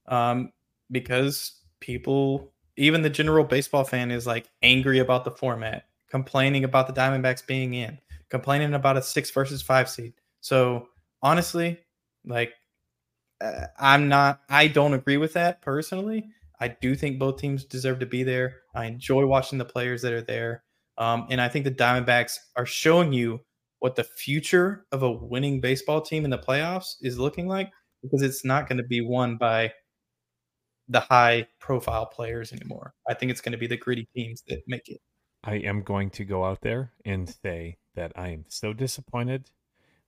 um, 0.08 0.52
because 0.92 1.60
people, 1.80 2.52
even 2.78 3.02
the 3.02 3.10
general 3.10 3.44
baseball 3.44 3.84
fan, 3.84 4.12
is 4.12 4.28
like 4.28 4.50
angry 4.62 5.00
about 5.00 5.24
the 5.24 5.32
format, 5.32 5.86
complaining 6.10 6.64
about 6.64 6.88
the 6.88 6.94
Diamondbacks 6.94 7.46
being 7.46 7.74
in, 7.74 7.98
complaining 8.30 8.74
about 8.74 8.98
a 8.98 9.02
six 9.02 9.32
versus 9.32 9.62
five 9.62 9.90
seed. 9.90 10.14
So 10.42 10.90
honestly, 11.22 11.80
like, 12.26 12.54
uh, 13.40 13.68
I'm 13.80 14.10
not, 14.10 14.42
I 14.50 14.68
don't 14.68 14.94
agree 14.94 15.18
with 15.18 15.34
that 15.34 15.62
personally. 15.62 16.30
I 16.60 16.70
do 16.70 16.96
think 16.96 17.20
both 17.20 17.40
teams 17.40 17.66
deserve 17.66 18.00
to 18.00 18.06
be 18.06 18.24
there. 18.24 18.62
I 18.74 18.86
enjoy 18.86 19.26
watching 19.26 19.58
the 19.58 19.66
players 19.66 20.02
that 20.02 20.14
are 20.14 20.22
there. 20.22 20.64
Um, 20.98 21.28
and 21.30 21.42
I 21.42 21.50
think 21.50 21.66
the 21.66 21.72
Diamondbacks 21.72 22.38
are 22.56 22.66
showing 22.66 23.14
you 23.14 23.42
what 23.84 23.98
the 23.98 24.04
future 24.06 24.86
of 24.94 25.04
a 25.04 25.12
winning 25.12 25.60
baseball 25.60 26.00
team 26.00 26.24
in 26.24 26.32
the 26.32 26.38
playoffs 26.38 26.96
is 27.02 27.20
looking 27.20 27.50
like 27.50 27.70
because 28.02 28.22
it's 28.22 28.46
not 28.46 28.70
going 28.70 28.78
to 28.78 28.84
be 28.84 29.02
won 29.02 29.36
by 29.36 29.74
the 30.88 31.02
high 31.02 31.46
profile 31.60 32.06
players 32.06 32.54
anymore. 32.54 32.94
I 33.10 33.14
think 33.14 33.30
it's 33.30 33.42
going 33.42 33.52
to 33.52 33.58
be 33.58 33.68
the 33.68 33.76
gritty 33.76 34.08
teams 34.16 34.42
that 34.48 34.62
make 34.68 34.88
it. 34.88 35.02
I 35.44 35.56
am 35.56 35.82
going 35.82 36.12
to 36.12 36.24
go 36.24 36.46
out 36.46 36.62
there 36.62 36.94
and 37.04 37.28
say 37.30 37.76
that 37.94 38.14
I 38.16 38.30
am 38.30 38.46
so 38.48 38.72
disappointed 38.72 39.52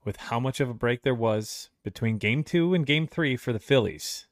with 0.05 0.15
how 0.15 0.39
much 0.39 0.61
of 0.61 0.69
a 0.69 0.73
break 0.73 1.01
there 1.01 1.13
was 1.13 1.69
between 1.83 2.17
game 2.17 2.45
two 2.45 2.73
and 2.73 2.85
game 2.85 3.07
three 3.07 3.35
for 3.35 3.51
the 3.51 3.59
Phillies. 3.59 4.27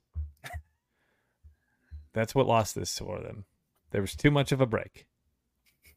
That's 2.14 2.34
what 2.34 2.48
lost 2.48 2.76
this 2.76 2.98
for 2.98 3.20
them. 3.20 3.44
There 3.92 4.00
was 4.00 4.16
too 4.16 4.32
much 4.32 4.54
of 4.54 4.62
a 4.62 4.66
break 4.66 5.06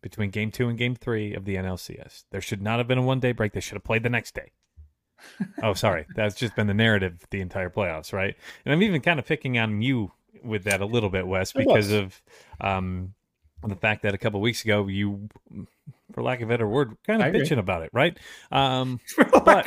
between 0.08 0.30
game 0.30 0.52
two 0.52 0.68
and 0.68 0.78
game 0.78 0.94
three 0.94 1.34
of 1.34 1.44
the 1.44 1.56
NLCS. 1.56 2.24
There 2.30 2.40
should 2.40 2.62
not 2.62 2.78
have 2.78 2.86
been 2.86 2.98
a 2.98 3.02
one 3.02 3.18
day 3.18 3.32
break. 3.32 3.52
They 3.52 3.60
should 3.60 3.74
have 3.74 3.82
played 3.82 4.04
the 4.04 4.08
next 4.08 4.34
day. 4.34 4.52
oh, 5.64 5.74
sorry. 5.74 6.06
That's 6.14 6.36
just 6.36 6.54
been 6.54 6.68
the 6.68 6.74
narrative 6.74 7.26
the 7.30 7.40
entire 7.40 7.70
playoffs, 7.70 8.12
right? 8.12 8.36
And 8.64 8.72
I'm 8.72 8.84
even 8.84 9.00
kind 9.00 9.18
of 9.18 9.26
picking 9.26 9.58
on 9.58 9.82
you 9.82 10.12
with 10.44 10.62
that 10.64 10.80
a 10.80 10.86
little 10.86 11.10
bit, 11.10 11.26
Wes, 11.26 11.52
because 11.52 11.90
of 11.90 12.22
um, 12.60 13.14
the 13.66 13.74
fact 13.74 14.04
that 14.04 14.14
a 14.14 14.18
couple 14.18 14.40
weeks 14.40 14.64
ago 14.64 14.86
you, 14.86 15.28
for 16.12 16.22
lack 16.22 16.40
of 16.40 16.48
a 16.48 16.52
better 16.52 16.68
word, 16.68 16.96
kind 17.04 17.20
of 17.20 17.34
bitching 17.34 17.58
about 17.58 17.82
it, 17.82 17.90
right? 17.92 18.16
Um, 18.52 19.00
but 19.44 19.66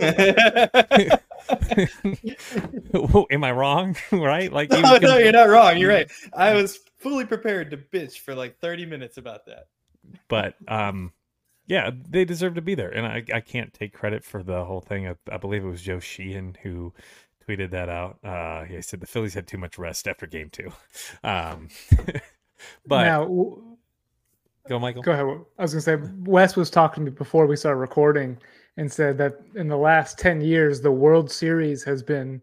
am 3.30 3.44
I 3.44 3.52
wrong? 3.52 3.94
right? 4.10 4.52
Like, 4.52 4.70
no, 4.70 4.96
no, 4.96 5.18
you're 5.18 5.30
not 5.30 5.48
wrong. 5.48 5.78
You're 5.78 5.90
right. 5.90 6.10
I 6.32 6.54
was 6.54 6.80
fully 7.00 7.24
prepared 7.24 7.70
to 7.70 7.76
bitch 7.76 8.18
for 8.18 8.34
like 8.34 8.58
30 8.58 8.86
minutes 8.86 9.16
about 9.16 9.46
that. 9.46 9.68
But 10.28 10.54
um 10.68 11.12
yeah, 11.66 11.90
they 12.08 12.24
deserve 12.24 12.54
to 12.56 12.62
be 12.62 12.74
there. 12.74 12.90
And 12.90 13.06
I, 13.06 13.22
I 13.32 13.40
can't 13.40 13.72
take 13.72 13.92
credit 13.92 14.24
for 14.24 14.42
the 14.42 14.64
whole 14.64 14.80
thing. 14.80 15.06
I, 15.06 15.14
I 15.30 15.36
believe 15.36 15.64
it 15.64 15.68
was 15.68 15.82
Joe 15.82 16.00
Sheehan 16.00 16.56
who 16.62 16.92
tweeted 17.46 17.70
that 17.70 17.88
out. 17.88 18.18
Uh 18.22 18.64
he 18.64 18.80
said 18.82 19.00
the 19.00 19.06
Phillies 19.06 19.34
had 19.34 19.46
too 19.46 19.58
much 19.58 19.78
rest 19.78 20.06
after 20.06 20.26
game 20.26 20.50
two. 20.50 20.70
Um 21.24 21.68
but 22.86 23.04
now 23.04 23.24
go 24.68 24.78
Michael. 24.78 25.02
Go 25.02 25.12
ahead. 25.12 25.44
I 25.58 25.62
was 25.62 25.72
gonna 25.72 25.80
say 25.80 25.96
Wes 26.24 26.56
was 26.56 26.70
talking 26.70 27.04
to 27.06 27.10
before 27.10 27.46
we 27.46 27.56
started 27.56 27.78
recording 27.78 28.38
and 28.76 28.90
said 28.90 29.18
that 29.18 29.40
in 29.56 29.68
the 29.68 29.76
last 29.76 30.18
10 30.18 30.40
years 30.40 30.80
the 30.80 30.92
World 30.92 31.30
Series 31.30 31.82
has 31.84 32.02
been 32.02 32.40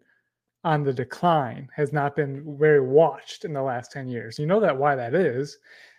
on 0.64 0.84
the 0.84 0.94
decline, 0.94 1.70
has 1.76 1.94
not 1.94 2.16
been 2.16 2.58
very 2.58 2.82
watched 2.82 3.46
in 3.46 3.54
the 3.54 3.62
last 3.62 3.92
10 3.92 4.08
years. 4.08 4.40
You 4.40 4.46
know 4.46 4.60
that 4.60 4.76
why 4.76 4.96
that 4.96 5.14
is. 5.14 5.58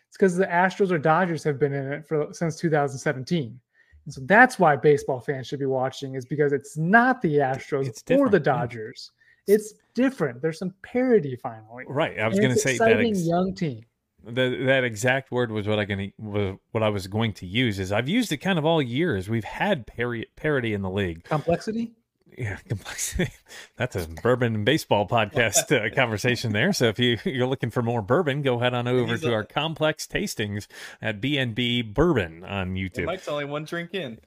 It's 0.08 0.16
because 0.16 0.36
the 0.36 0.46
Astros 0.46 0.90
or 0.90 0.98
Dodgers 0.98 1.44
have 1.44 1.58
been 1.58 1.72
in 1.72 1.92
it 1.92 2.06
for 2.06 2.28
since 2.32 2.56
2017. 2.56 3.60
And 4.04 4.14
so 4.14 4.22
that's 4.24 4.58
why 4.58 4.74
baseball 4.74 5.20
fans 5.20 5.46
should 5.46 5.58
be 5.58 5.66
watching 5.66 6.14
is 6.14 6.24
because 6.24 6.52
it's 6.52 6.78
not 6.78 7.20
the 7.20 7.36
Astros 7.36 8.02
or 8.18 8.28
the 8.28 8.40
Dodgers. 8.40 9.12
Yeah. 9.46 9.56
It's 9.56 9.74
different. 9.94 10.40
There's 10.40 10.58
some 10.58 10.74
parity 10.82 11.36
finally. 11.36 11.84
Right. 11.86 12.18
I 12.18 12.26
was 12.28 12.38
going 12.38 12.52
to 12.52 12.58
say 12.58 12.78
that 12.78 13.00
ex- 13.00 13.26
young 13.26 13.54
team. 13.54 13.82
The, 14.24 14.64
that 14.64 14.82
exact 14.84 15.30
word 15.30 15.52
was 15.52 15.68
what 15.68 15.78
I 15.78 15.84
going 15.84 16.12
to 16.18 16.58
what 16.72 16.82
I 16.82 16.88
was 16.88 17.06
going 17.06 17.32
to 17.34 17.46
use 17.46 17.78
is 17.78 17.92
I've 17.92 18.08
used 18.08 18.32
it 18.32 18.38
kind 18.38 18.58
of 18.58 18.64
all 18.64 18.82
years. 18.82 19.28
We've 19.28 19.44
had 19.44 19.86
parity 19.86 20.26
parity 20.36 20.74
in 20.74 20.82
the 20.82 20.90
league. 20.90 21.24
Complexity 21.24 21.92
Yeah, 22.38 22.56
complexity. 22.68 23.32
That's 23.76 23.96
a 23.96 24.06
bourbon 24.22 24.54
and 24.54 24.64
baseball 24.64 25.08
podcast 25.08 25.72
uh, 25.76 25.92
conversation 25.94 26.52
there. 26.52 26.72
So 26.72 26.86
if 26.86 26.98
you 27.00 27.18
you're 27.24 27.48
looking 27.48 27.70
for 27.70 27.82
more 27.82 28.00
bourbon, 28.00 28.42
go 28.42 28.58
head 28.60 28.74
on 28.74 28.86
over 28.86 29.18
to 29.18 29.30
a- 29.30 29.32
our 29.34 29.44
complex 29.44 30.06
tastings 30.06 30.68
at 31.02 31.20
BNB 31.20 31.92
Bourbon 31.92 32.44
on 32.44 32.74
YouTube. 32.74 33.06
Mike's 33.06 33.26
only 33.28 33.44
one 33.44 33.64
drink 33.64 33.92
in. 33.92 34.18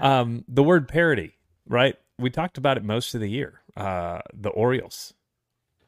um, 0.00 0.44
the 0.48 0.62
word 0.62 0.88
parody, 0.88 1.34
right? 1.68 1.96
We 2.18 2.30
talked 2.30 2.58
about 2.58 2.76
it 2.76 2.84
most 2.84 3.14
of 3.14 3.20
the 3.20 3.30
year. 3.30 3.60
Uh, 3.76 4.20
the 4.32 4.50
Orioles, 4.50 5.14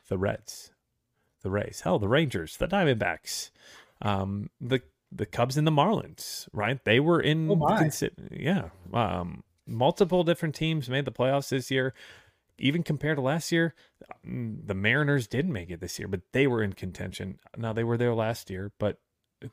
the 0.09 0.19
Reds, 0.19 0.73
the 1.43 1.51
Rays, 1.51 1.83
hell, 1.83 1.99
the 1.99 2.09
Rangers, 2.09 2.57
the 2.57 2.67
Diamondbacks, 2.67 3.51
um, 4.03 4.51
the 4.61 4.83
the 5.13 5.27
Cubs 5.27 5.57
and 5.57 5.67
the 5.67 5.71
Marlins, 5.73 6.49
right? 6.53 6.85
They 6.85 6.99
were 6.99 7.21
in, 7.21 7.49
Oh, 7.51 7.55
yeah, 8.33 8.71
um, 8.93 9.45
multiple 9.67 10.25
different 10.25 10.55
teams 10.55 10.89
made 10.89 11.05
the 11.05 11.13
playoffs 11.13 11.49
this 11.49 11.71
year. 11.71 11.95
Even 12.59 12.83
compared 12.83 13.19
to 13.19 13.23
last 13.23 13.53
year, 13.53 13.75
mm, 14.27 14.67
the 14.67 14.75
Mariners 14.75 15.27
didn't 15.27 15.53
make 15.53 15.71
it 15.71 15.81
this 15.81 15.99
year, 15.99 16.09
but 16.09 16.23
they 16.33 16.47
were 16.47 16.63
in 16.63 16.73
contention. 16.73 17.39
Now 17.57 17.73
they 17.73 17.85
were 17.85 17.99
there 17.99 18.15
last 18.15 18.49
year, 18.49 18.73
but 18.79 18.99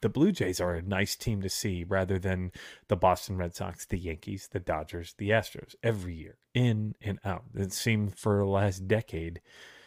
the 0.01 0.09
Blue 0.09 0.31
Jays 0.31 0.61
are 0.61 0.73
a 0.73 0.81
nice 0.81 1.15
team 1.15 1.41
to 1.41 1.49
see 1.49 1.83
rather 1.83 2.17
than 2.17 2.51
the 2.87 2.95
Boston 2.95 3.37
Red 3.37 3.55
Sox, 3.55 3.85
the 3.85 3.97
Yankees, 3.97 4.47
the 4.51 4.59
Dodgers, 4.59 5.13
the 5.17 5.31
Astros 5.31 5.75
every 5.83 6.15
year, 6.15 6.37
in 6.53 6.95
and 7.01 7.19
out. 7.25 7.43
It 7.53 7.73
seemed 7.73 8.17
for 8.17 8.37
the 8.37 8.45
last 8.45 8.87
decade. 8.87 9.41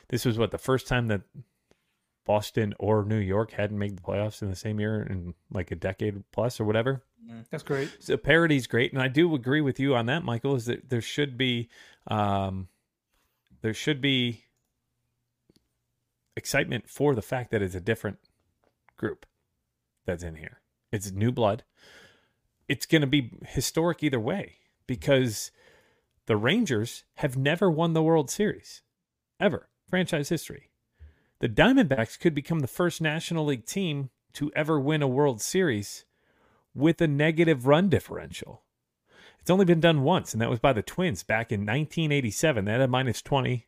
This 0.09 0.24
was 0.24 0.39
what 0.39 0.51
the 0.51 0.59
first 0.59 0.87
time 0.87 1.09
that 1.09 1.22
Boston 2.27 2.74
or 2.79 3.05
New 3.05 3.18
York 3.18 3.53
hadn't 3.53 3.79
made 3.79 3.97
the 3.97 4.03
playoffs 4.03 4.43
in 4.43 4.51
the 4.51 4.57
same 4.57 4.81
year 4.81 5.03
in 5.03 5.35
like 5.51 5.70
a 5.70 5.77
decade 5.77 6.24
plus 6.33 6.61
or 6.61 6.64
whatever. 6.64 7.03
That's 7.51 7.62
great. 7.62 7.91
So 8.01 8.16
parody's 8.16 8.66
great, 8.66 8.93
and 8.93 9.01
I 9.01 9.09
do 9.09 9.35
agree 9.35 9.61
with 9.61 9.81
you 9.81 9.95
on 9.95 10.07
that, 10.07 10.24
Michael. 10.24 10.55
Is 10.55 10.66
that 10.66 10.91
there 10.91 11.01
should 11.01 11.39
be, 11.39 11.68
um, 12.07 12.68
there 13.62 13.74
should 13.74 14.01
be 14.01 14.45
excitement 16.37 16.89
for 16.89 17.14
the 17.14 17.22
fact 17.22 17.51
that 17.51 17.62
it's 17.62 17.74
a 17.74 17.81
different 17.81 18.18
group 18.97 19.27
that's 20.05 20.22
in 20.22 20.37
here. 20.37 20.61
It's 20.93 21.11
new 21.11 21.33
blood. 21.33 21.64
It's 22.68 22.87
going 22.87 23.01
to 23.01 23.07
be 23.07 23.33
historic 23.47 24.03
either 24.03 24.20
way 24.20 24.57
because 24.87 25.51
the 26.27 26.37
Rangers 26.37 27.05
have 27.16 27.37
never 27.37 27.70
won 27.70 27.93
the 27.93 28.03
World 28.03 28.31
Series 28.31 28.83
ever, 29.41 29.68
franchise 29.89 30.29
history. 30.29 30.70
The 31.41 31.49
Diamondbacks 31.49 32.18
could 32.18 32.34
become 32.34 32.61
the 32.61 32.66
first 32.66 33.01
National 33.01 33.45
League 33.45 33.66
team 33.66 34.11
to 34.34 34.51
ever 34.57 34.80
win 34.80 35.03
a 35.03 35.09
World 35.09 35.43
Series 35.43 36.07
with 36.74 37.01
a 37.01 37.07
negative 37.07 37.66
run 37.66 37.89
differential. 37.89 38.62
It's 39.39 39.51
only 39.51 39.64
been 39.64 39.80
done 39.80 40.03
once, 40.03 40.32
and 40.32 40.41
that 40.41 40.51
was 40.51 40.59
by 40.59 40.72
the 40.72 40.82
Twins 40.82 41.22
back 41.22 41.53
in 41.53 41.61
1987. 41.61 42.64
They 42.64 42.72
had 42.72 42.80
a 42.80 42.89
minus 42.89 43.20
20. 43.22 43.66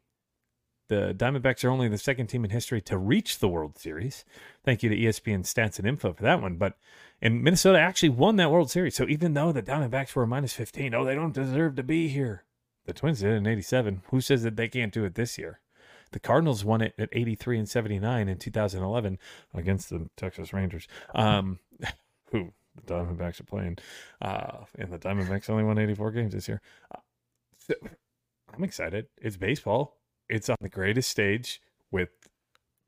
The 0.88 1.14
Diamondbacks 1.16 1.62
are 1.62 1.68
only 1.68 1.88
the 1.88 1.98
second 1.98 2.28
team 2.28 2.44
in 2.44 2.50
history 2.50 2.80
to 2.82 2.96
reach 2.96 3.38
the 3.38 3.48
World 3.48 3.78
Series. 3.78 4.24
Thank 4.64 4.82
you 4.82 4.88
to 4.88 4.96
ESPN 4.96 5.40
Stats 5.40 5.78
and 5.78 5.86
Info 5.86 6.14
for 6.14 6.22
that 6.22 6.40
one. 6.40 6.56
But 6.56 6.78
and 7.20 7.42
Minnesota 7.42 7.78
actually 7.78 8.08
won 8.08 8.36
that 8.36 8.50
World 8.50 8.70
Series. 8.70 8.96
So 8.96 9.06
even 9.06 9.34
though 9.34 9.52
the 9.52 9.62
Diamondbacks 9.62 10.14
were 10.14 10.22
a 10.22 10.26
minus 10.26 10.54
15, 10.54 10.94
oh, 10.94 11.04
they 11.04 11.14
don't 11.14 11.34
deserve 11.34 11.76
to 11.76 11.82
be 11.82 12.08
here. 12.08 12.44
The 12.86 12.94
Twins 12.94 13.20
did 13.20 13.34
in 13.34 13.46
87. 13.46 14.02
Who 14.10 14.22
says 14.22 14.42
that 14.44 14.56
they 14.56 14.68
can't 14.68 14.92
do 14.92 15.04
it 15.04 15.14
this 15.14 15.36
year? 15.36 15.60
The 16.12 16.20
Cardinals 16.20 16.64
won 16.64 16.80
it 16.80 16.94
at 16.98 17.08
83 17.12 17.58
and 17.58 17.68
79 17.68 18.28
in 18.28 18.38
2011 18.38 19.18
against 19.54 19.90
the 19.90 20.08
Texas 20.16 20.52
Rangers. 20.52 20.88
Um, 21.14 21.58
who 22.30 22.52
the 22.76 22.94
Diamondbacks 22.94 23.40
are 23.40 23.44
playing. 23.44 23.78
Uh, 24.20 24.64
and 24.78 24.92
the 24.92 24.98
Diamondbacks 24.98 25.50
only 25.50 25.64
won 25.64 25.78
84 25.78 26.10
games 26.12 26.34
this 26.34 26.48
year. 26.48 26.60
Uh, 26.94 27.00
so 27.58 27.74
I'm 28.54 28.64
excited. 28.64 29.06
It's 29.20 29.36
baseball. 29.36 29.96
It's 30.28 30.48
on 30.48 30.56
the 30.60 30.68
greatest 30.68 31.10
stage 31.10 31.60
with 31.90 32.10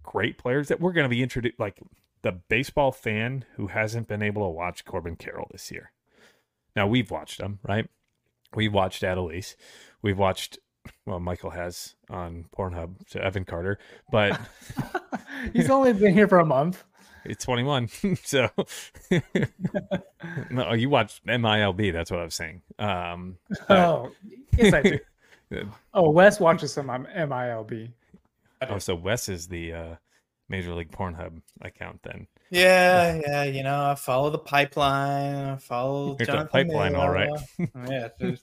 great 0.03 0.39
players 0.39 0.69
that 0.69 0.81
we're 0.81 0.93
going 0.93 1.05
to 1.05 1.15
be 1.15 1.23
introduced. 1.23 1.59
Like 1.59 1.81
the 2.23 2.33
baseball 2.33 2.93
fan 2.93 3.45
who 3.57 3.69
hasn't 3.69 4.09
been 4.09 4.23
able 4.23 4.43
to 4.45 4.51
watch 4.51 4.85
Corbin 4.85 5.17
Carroll 5.17 5.49
this 5.51 5.71
year. 5.71 5.93
Now 6.77 6.87
we've 6.87 7.11
watched 7.11 7.41
him, 7.41 7.59
right? 7.67 7.89
We've 8.55 8.73
watched 8.73 9.03
Adolis. 9.03 9.55
We've 10.03 10.19
watched, 10.19 10.59
well, 11.07 11.21
Michael 11.21 11.51
has 11.51 11.95
on 12.09 12.47
Pornhub, 12.57 13.07
to 13.11 13.23
Evan 13.23 13.45
Carter, 13.45 13.79
but 14.11 14.41
He's 15.53 15.71
only 15.71 15.93
been 15.93 16.13
here 16.15 16.29
for 16.29 16.39
a 16.41 16.45
month. 16.47 16.85
it's 17.25 17.45
21. 17.45 17.89
so, 18.25 18.49
no, 20.51 20.73
you 20.73 20.89
watch 20.89 21.23
MILB. 21.27 21.93
That's 21.93 22.11
what 22.11 22.21
I 22.21 22.25
was 22.25 22.35
saying. 22.35 22.63
Um, 22.79 23.37
but- 23.69 23.79
Oh, 23.79 24.11
yes, 24.57 24.75
I 24.75 24.83
do. 24.83 24.99
Oh, 25.95 26.11
Wes 26.11 26.39
watches 26.39 26.73
some 26.73 26.89
on 26.91 27.07
MILB. 27.07 27.91
oh, 28.69 28.79
so 28.79 28.95
Wes 28.95 29.29
is 29.29 29.49
the 29.49 29.73
uh, 29.73 29.95
Major 30.49 30.75
League 30.75 30.93
Pornhub 30.93 31.41
account 31.63 32.01
then. 32.03 32.27
Yeah, 32.51 33.21
yeah, 33.27 33.43
you 33.45 33.63
know, 33.63 33.91
I 33.91 33.95
follow 33.97 34.31
the 34.31 34.39
pipeline. 34.39 35.35
I 35.37 35.57
follow 35.57 36.09
You're 36.09 36.17
the 36.19 36.25
Jonathan 36.27 36.49
pipeline, 36.49 36.95
all 36.95 37.11
right. 37.11 37.29
Miller. 37.59 37.71
yeah, 37.91 38.09
there's- 38.19 38.41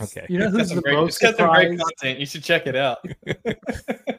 Okay. 0.00 0.26
You 0.28 0.38
know 0.38 0.46
it's 0.46 0.56
who's 0.56 0.68
the 0.70 0.80
great, 0.80 0.94
most 0.94 1.20
some 1.20 1.30
great 1.32 1.36
surprised? 1.38 1.80
content. 1.80 2.18
You 2.18 2.26
should 2.26 2.44
check 2.44 2.66
it 2.66 2.76
out. 2.76 2.98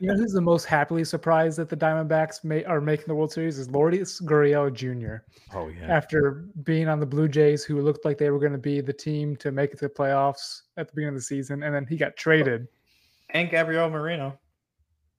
You 0.02 0.08
know 0.08 0.16
who's 0.16 0.34
the 0.34 0.42
most 0.42 0.66
happily 0.66 1.04
surprised 1.04 1.60
that 1.60 1.70
the 1.70 1.78
Diamondbacks 1.78 2.44
may, 2.44 2.64
are 2.66 2.82
making 2.82 3.06
the 3.08 3.14
World 3.14 3.32
Series 3.32 3.60
is 3.60 3.70
Lourdes 3.70 4.20
Gurriel 4.22 4.74
Jr. 4.74 5.24
Oh, 5.56 5.68
yeah. 5.68 5.86
After 5.96 6.48
being 6.64 6.88
on 6.88 7.00
the 7.00 7.06
Blue 7.06 7.28
Jays, 7.28 7.64
who 7.64 7.80
looked 7.82 8.04
like 8.04 8.18
they 8.18 8.32
were 8.32 8.40
going 8.40 8.52
to 8.52 8.58
be 8.58 8.82
the 8.82 8.94
team 8.94 9.36
to 9.36 9.52
make 9.52 9.74
it 9.74 9.78
to 9.78 9.88
the 9.88 9.94
playoffs 9.94 10.62
at 10.78 10.88
the 10.88 10.96
beginning 10.96 11.10
of 11.16 11.20
the 11.20 11.26
season, 11.26 11.62
and 11.62 11.76
then 11.76 11.86
he 11.86 11.98
got 11.98 12.16
traded. 12.16 12.68
And 13.30 13.48
Gabriel 13.52 13.92
Moreno. 13.92 14.40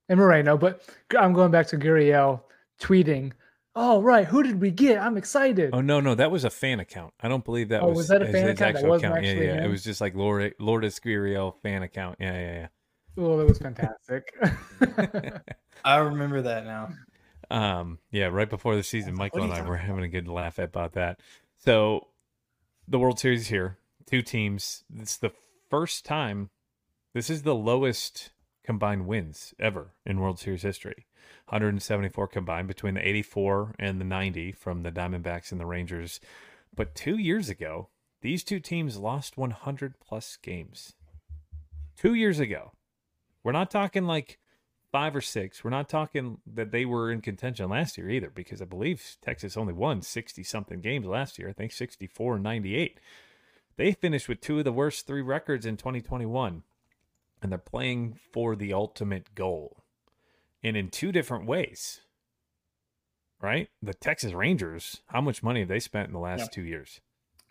And 0.08 0.18
Moreno, 0.18 0.56
but 0.56 0.82
I'm 1.16 1.32
going 1.32 1.52
back 1.52 1.68
to 1.68 1.76
Gurriel 1.76 2.40
tweeting, 2.80 3.30
"Oh 3.74 4.00
right, 4.02 4.26
who 4.26 4.42
did 4.42 4.60
we 4.60 4.70
get? 4.70 4.98
I'm 4.98 5.16
excited." 5.16 5.70
Oh 5.72 5.80
no, 5.80 6.00
no, 6.00 6.14
that 6.14 6.30
was 6.30 6.44
a 6.44 6.50
fan 6.50 6.80
account. 6.80 7.14
I 7.20 7.28
don't 7.28 7.44
believe 7.44 7.68
that 7.70 7.82
Oh, 7.82 7.88
was. 7.88 7.98
was 7.98 8.08
that 8.08 8.22
a 8.22 8.26
fan 8.26 8.34
his 8.34 8.42
account? 8.42 8.58
That 8.58 8.66
actual 8.76 8.88
wasn't 8.90 9.12
account. 9.12 9.24
Yeah, 9.24 9.30
actually 9.32 9.46
yeah. 9.46 9.54
It 9.58 9.64
him? 9.64 9.70
was 9.70 9.84
just 9.84 10.00
like 10.00 10.14
Lord 10.14 10.54
Lourdes 10.58 11.00
Gurriel 11.00 11.54
fan 11.62 11.82
account. 11.82 12.16
Yeah, 12.20 12.32
yeah, 12.32 12.52
yeah. 12.54 12.66
Well, 13.16 13.36
that 13.38 13.46
was 13.46 13.58
fantastic. 13.58 14.34
I 15.84 15.96
remember 15.98 16.42
that 16.42 16.64
now. 16.64 16.90
yeah. 17.50 17.80
Um, 17.80 17.98
yeah. 18.10 18.26
Right 18.26 18.48
before 18.48 18.76
the 18.76 18.82
season, 18.82 19.12
What 19.14 19.34
Michael 19.34 19.42
and 19.44 19.52
I 19.52 19.62
were 19.68 19.76
having 19.76 20.04
a 20.04 20.08
good 20.08 20.28
laugh 20.28 20.58
about 20.58 20.92
that. 20.94 21.20
So, 21.58 22.08
the 22.88 22.98
World 22.98 23.18
Series 23.18 23.42
is 23.42 23.48
here. 23.48 23.78
Two 24.06 24.22
teams. 24.22 24.84
It's 24.98 25.16
the 25.18 25.32
first 25.70 26.04
time. 26.04 26.50
This 27.14 27.28
is 27.28 27.42
the 27.42 27.54
lowest 27.54 28.30
combined 28.64 29.06
wins 29.06 29.52
ever 29.60 29.92
in 30.06 30.20
World 30.20 30.38
Series 30.38 30.62
history. 30.62 31.06
174 31.46 32.28
combined 32.28 32.68
between 32.68 32.94
the 32.94 33.06
84 33.06 33.74
and 33.78 34.00
the 34.00 34.04
90 34.04 34.52
from 34.52 34.82
the 34.82 34.92
Diamondbacks 34.92 35.52
and 35.52 35.60
the 35.60 35.66
Rangers. 35.66 36.20
But 36.74 36.94
two 36.94 37.18
years 37.18 37.48
ago, 37.48 37.88
these 38.22 38.44
two 38.44 38.60
teams 38.60 38.96
lost 38.96 39.36
100 39.36 40.00
plus 40.00 40.36
games. 40.36 40.94
Two 41.96 42.14
years 42.14 42.38
ago. 42.40 42.72
We're 43.44 43.52
not 43.52 43.70
talking 43.70 44.04
like 44.04 44.38
five 44.92 45.16
or 45.16 45.20
six. 45.20 45.64
We're 45.64 45.70
not 45.70 45.88
talking 45.88 46.38
that 46.46 46.70
they 46.70 46.84
were 46.84 47.10
in 47.10 47.20
contention 47.20 47.68
last 47.70 47.98
year 47.98 48.08
either, 48.08 48.30
because 48.30 48.62
I 48.62 48.66
believe 48.66 49.16
Texas 49.20 49.56
only 49.56 49.72
won 49.72 50.02
60 50.02 50.42
something 50.44 50.80
games 50.80 51.06
last 51.06 51.38
year. 51.38 51.48
I 51.48 51.52
think 51.52 51.72
64 51.72 52.34
and 52.34 52.44
98. 52.44 53.00
They 53.76 53.92
finished 53.92 54.28
with 54.28 54.40
two 54.40 54.58
of 54.58 54.64
the 54.64 54.72
worst 54.72 55.06
three 55.06 55.22
records 55.22 55.66
in 55.66 55.76
2021, 55.76 56.62
and 57.40 57.50
they're 57.50 57.58
playing 57.58 58.18
for 58.30 58.54
the 58.54 58.72
ultimate 58.72 59.34
goal 59.34 59.81
and 60.62 60.76
in 60.76 60.88
two 60.90 61.12
different 61.12 61.46
ways. 61.46 62.00
Right? 63.40 63.68
The 63.82 63.94
Texas 63.94 64.32
Rangers, 64.32 65.00
how 65.08 65.20
much 65.20 65.42
money 65.42 65.60
have 65.60 65.68
they 65.68 65.80
spent 65.80 66.06
in 66.06 66.12
the 66.12 66.20
last 66.20 66.40
Yeah. 66.40 66.46
two 66.52 66.62
years? 66.62 67.00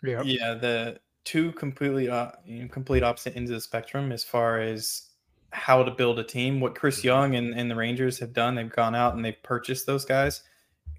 yeah. 0.02 0.22
Yeah, 0.22 0.54
the 0.54 1.00
two 1.24 1.52
completely 1.52 2.08
uh, 2.08 2.32
complete 2.70 3.02
opposite 3.02 3.36
ends 3.36 3.50
of 3.50 3.56
the 3.56 3.60
spectrum 3.60 4.10
as 4.10 4.24
far 4.24 4.58
as 4.58 5.10
how 5.52 5.82
to 5.82 5.90
build 5.90 6.18
a 6.18 6.24
team. 6.24 6.60
What 6.60 6.74
Chris 6.74 7.04
Young 7.04 7.34
and, 7.34 7.54
and 7.54 7.70
the 7.70 7.76
Rangers 7.76 8.18
have 8.20 8.32
done, 8.32 8.54
they've 8.54 8.70
gone 8.70 8.94
out 8.94 9.14
and 9.14 9.24
they've 9.24 9.40
purchased 9.42 9.86
those 9.86 10.04
guys. 10.04 10.42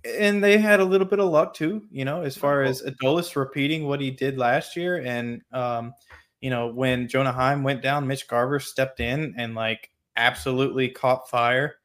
And 0.06 0.44
they 0.44 0.58
had 0.58 0.80
a 0.80 0.86
little 0.86 1.08
bit 1.08 1.20
of 1.20 1.30
luck 1.30 1.54
too, 1.54 1.88
you 1.90 2.06
know, 2.06 2.22
as 2.22 2.38
far 2.38 2.62
as 2.62 2.82
Adolis 2.84 3.36
repeating 3.36 3.88
what 3.88 4.00
he 4.00 4.12
did 4.12 4.38
last 4.38 4.76
year. 4.76 4.98
And, 4.98 5.42
um, 5.52 5.94
you 6.40 6.50
know, 6.50 6.68
when 6.68 7.08
Jonah 7.08 7.32
Heim 7.32 7.64
went 7.64 7.82
down, 7.82 8.06
Mitch 8.06 8.28
Garver 8.28 8.60
stepped 8.60 9.00
in 9.00 9.34
and 9.38 9.56
like 9.56 9.90
absolutely 10.16 10.90
caught 10.90 11.30
fire. 11.30 11.76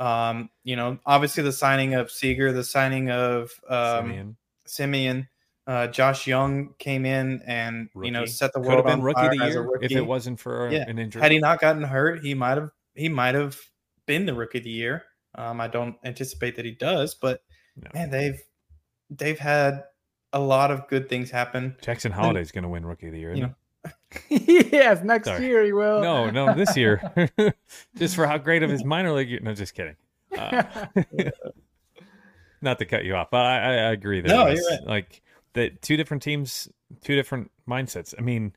Um, 0.00 0.48
you 0.64 0.76
know, 0.76 0.98
obviously 1.04 1.42
the 1.42 1.52
signing 1.52 1.94
of 1.94 2.10
Seager, 2.10 2.52
the 2.52 2.64
signing 2.64 3.10
of 3.10 3.52
um, 3.68 3.76
Semien. 4.10 4.36
Semien. 4.66 5.28
Uh, 5.66 5.86
Josh 5.86 6.26
Jung 6.26 6.74
came 6.78 7.04
in 7.04 7.42
and 7.46 7.90
you 8.02 8.10
know 8.10 8.24
set 8.24 8.52
the 8.54 8.60
Could 8.60 8.68
world 8.68 8.78
have 8.78 8.86
been 8.86 8.92
on 9.00 9.02
rookie 9.02 9.20
of 9.20 9.26
fire 9.26 9.36
the 9.38 9.44
as 9.44 9.54
a 9.54 9.58
year 9.58 9.78
if 9.82 9.92
it 9.92 10.00
wasn't 10.00 10.40
for 10.40 10.68
Yeah. 10.70 10.84
an 10.88 10.98
injury. 10.98 11.22
Had 11.22 11.30
he 11.30 11.38
not 11.38 11.60
gotten 11.60 11.82
hurt, 11.82 12.24
he 12.24 12.34
might 12.34 12.56
have 12.56 12.70
he 12.94 13.08
might 13.08 13.34
have 13.34 13.56
been 14.06 14.26
the 14.26 14.34
rookie 14.34 14.58
of 14.58 14.64
the 14.64 14.70
year. 14.70 15.04
Um, 15.36 15.60
I 15.60 15.68
don't 15.68 15.96
anticipate 16.02 16.56
that 16.56 16.64
he 16.64 16.72
does, 16.72 17.14
but 17.14 17.42
No. 17.76 17.90
man, 17.94 18.10
they've 18.10 18.40
they've 19.10 19.38
had 19.38 19.84
a 20.32 20.40
lot 20.40 20.70
of 20.70 20.88
good 20.88 21.08
things 21.08 21.30
happen. 21.30 21.76
Jackson 21.82 22.10
Holliday's 22.10 22.52
going 22.52 22.62
to 22.62 22.68
win 22.68 22.84
rookie 22.86 23.06
of 23.08 23.12
the 23.12 23.20
year. 23.20 23.34
You 23.34 23.42
know, 23.42 23.54
yes, 24.28 25.02
next 25.04 25.26
Sorry. 25.28 25.46
year 25.46 25.64
he 25.64 25.72
will. 25.72 26.00
No, 26.00 26.30
no, 26.30 26.54
this 26.54 26.76
year, 26.76 27.00
just 27.96 28.14
for 28.16 28.26
how 28.26 28.38
great 28.38 28.62
of 28.62 28.70
his 28.70 28.84
minor 28.84 29.12
league. 29.12 29.30
year- 29.30 29.40
No, 29.42 29.54
just 29.54 29.74
kidding. 29.74 29.96
Uh, 30.36 30.62
not 32.62 32.78
to 32.78 32.84
cut 32.84 33.04
you 33.04 33.14
off, 33.14 33.28
but 33.30 33.44
I, 33.44 33.58
I 33.58 33.72
I 33.88 33.92
agree. 33.92 34.20
That 34.20 34.28
No, 34.28 34.42
you're 34.46 34.50
was, 34.54 34.68
right. 34.80 34.86
Like 34.86 35.22
the 35.54 35.70
two 35.70 35.96
different 35.96 36.22
teams, 36.22 36.68
two 37.02 37.14
different 37.16 37.50
mindsets. 37.68 38.14
I 38.18 38.22
mean, 38.22 38.54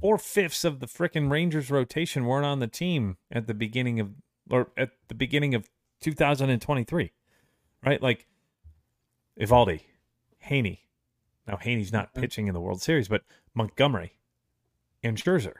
four 0.00 0.18
fifths 0.18 0.64
of 0.64 0.80
the 0.80 0.86
frickin' 0.86 1.30
Rangers 1.30 1.70
rotation 1.70 2.24
weren't 2.26 2.46
on 2.46 2.58
the 2.60 2.66
team 2.66 3.16
at 3.30 3.46
the 3.46 3.54
beginning 3.54 4.00
of, 4.00 4.10
or 4.50 4.68
at 4.76 4.90
the 5.08 5.14
beginning 5.14 5.54
of 5.54 5.68
2023, 6.02 7.12
right? 7.84 8.02
Like 8.02 8.26
Eovaldi, 9.40 9.80
Heaney. 10.48 10.78
Now 11.46 11.56
Heaney's 11.56 11.92
not 11.92 12.14
pitching 12.14 12.46
in 12.46 12.54
the 12.54 12.60
World 12.60 12.82
Series, 12.82 13.08
but 13.08 13.22
Montgomery 13.54 14.14
and 15.02 15.16
Scherzer. 15.16 15.54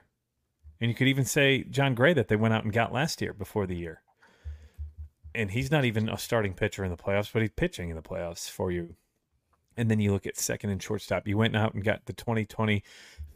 And 0.81 0.91
you 0.91 0.95
could 0.95 1.09
even 1.09 1.25
say 1.25 1.65
Jon 1.65 1.95
Gray 1.95 2.13
that 2.15 2.29
they 2.29 2.37
went 2.37 2.55
out 2.55 2.65
and 2.65 2.73
got 2.73 2.93
last 2.93 3.21
year 3.21 3.33
before 3.33 3.67
the 3.67 3.77
year. 3.77 4.03
And 5.35 5.51
he's 5.51 5.71
not 5.71 5.85
even 5.85 6.09
a 6.09 6.19
starting 6.19 6.55
pitcher 6.55 6.85
in 6.85 6.91
the 6.91 6.97
playoffs, 6.97 7.33
but 7.33 7.43
he's 7.43 7.51
pitching 7.51 7.91
in 7.91 7.97
the 7.97 8.03
playoffs 8.03 8.49
for 8.49 8.71
you. 8.71 8.97
And 9.77 9.91
then 9.91 10.01
you 10.01 10.13
look 10.13 10.27
at 10.27 10.37
second 10.37 10.71
and 10.71 10.83
shortstop. 10.83 11.27
You 11.27 11.37
went 11.37 11.57
out 11.57 11.75
and 11.75 11.83
got 11.83 12.07
the 12.07 12.13
2020 12.13 12.83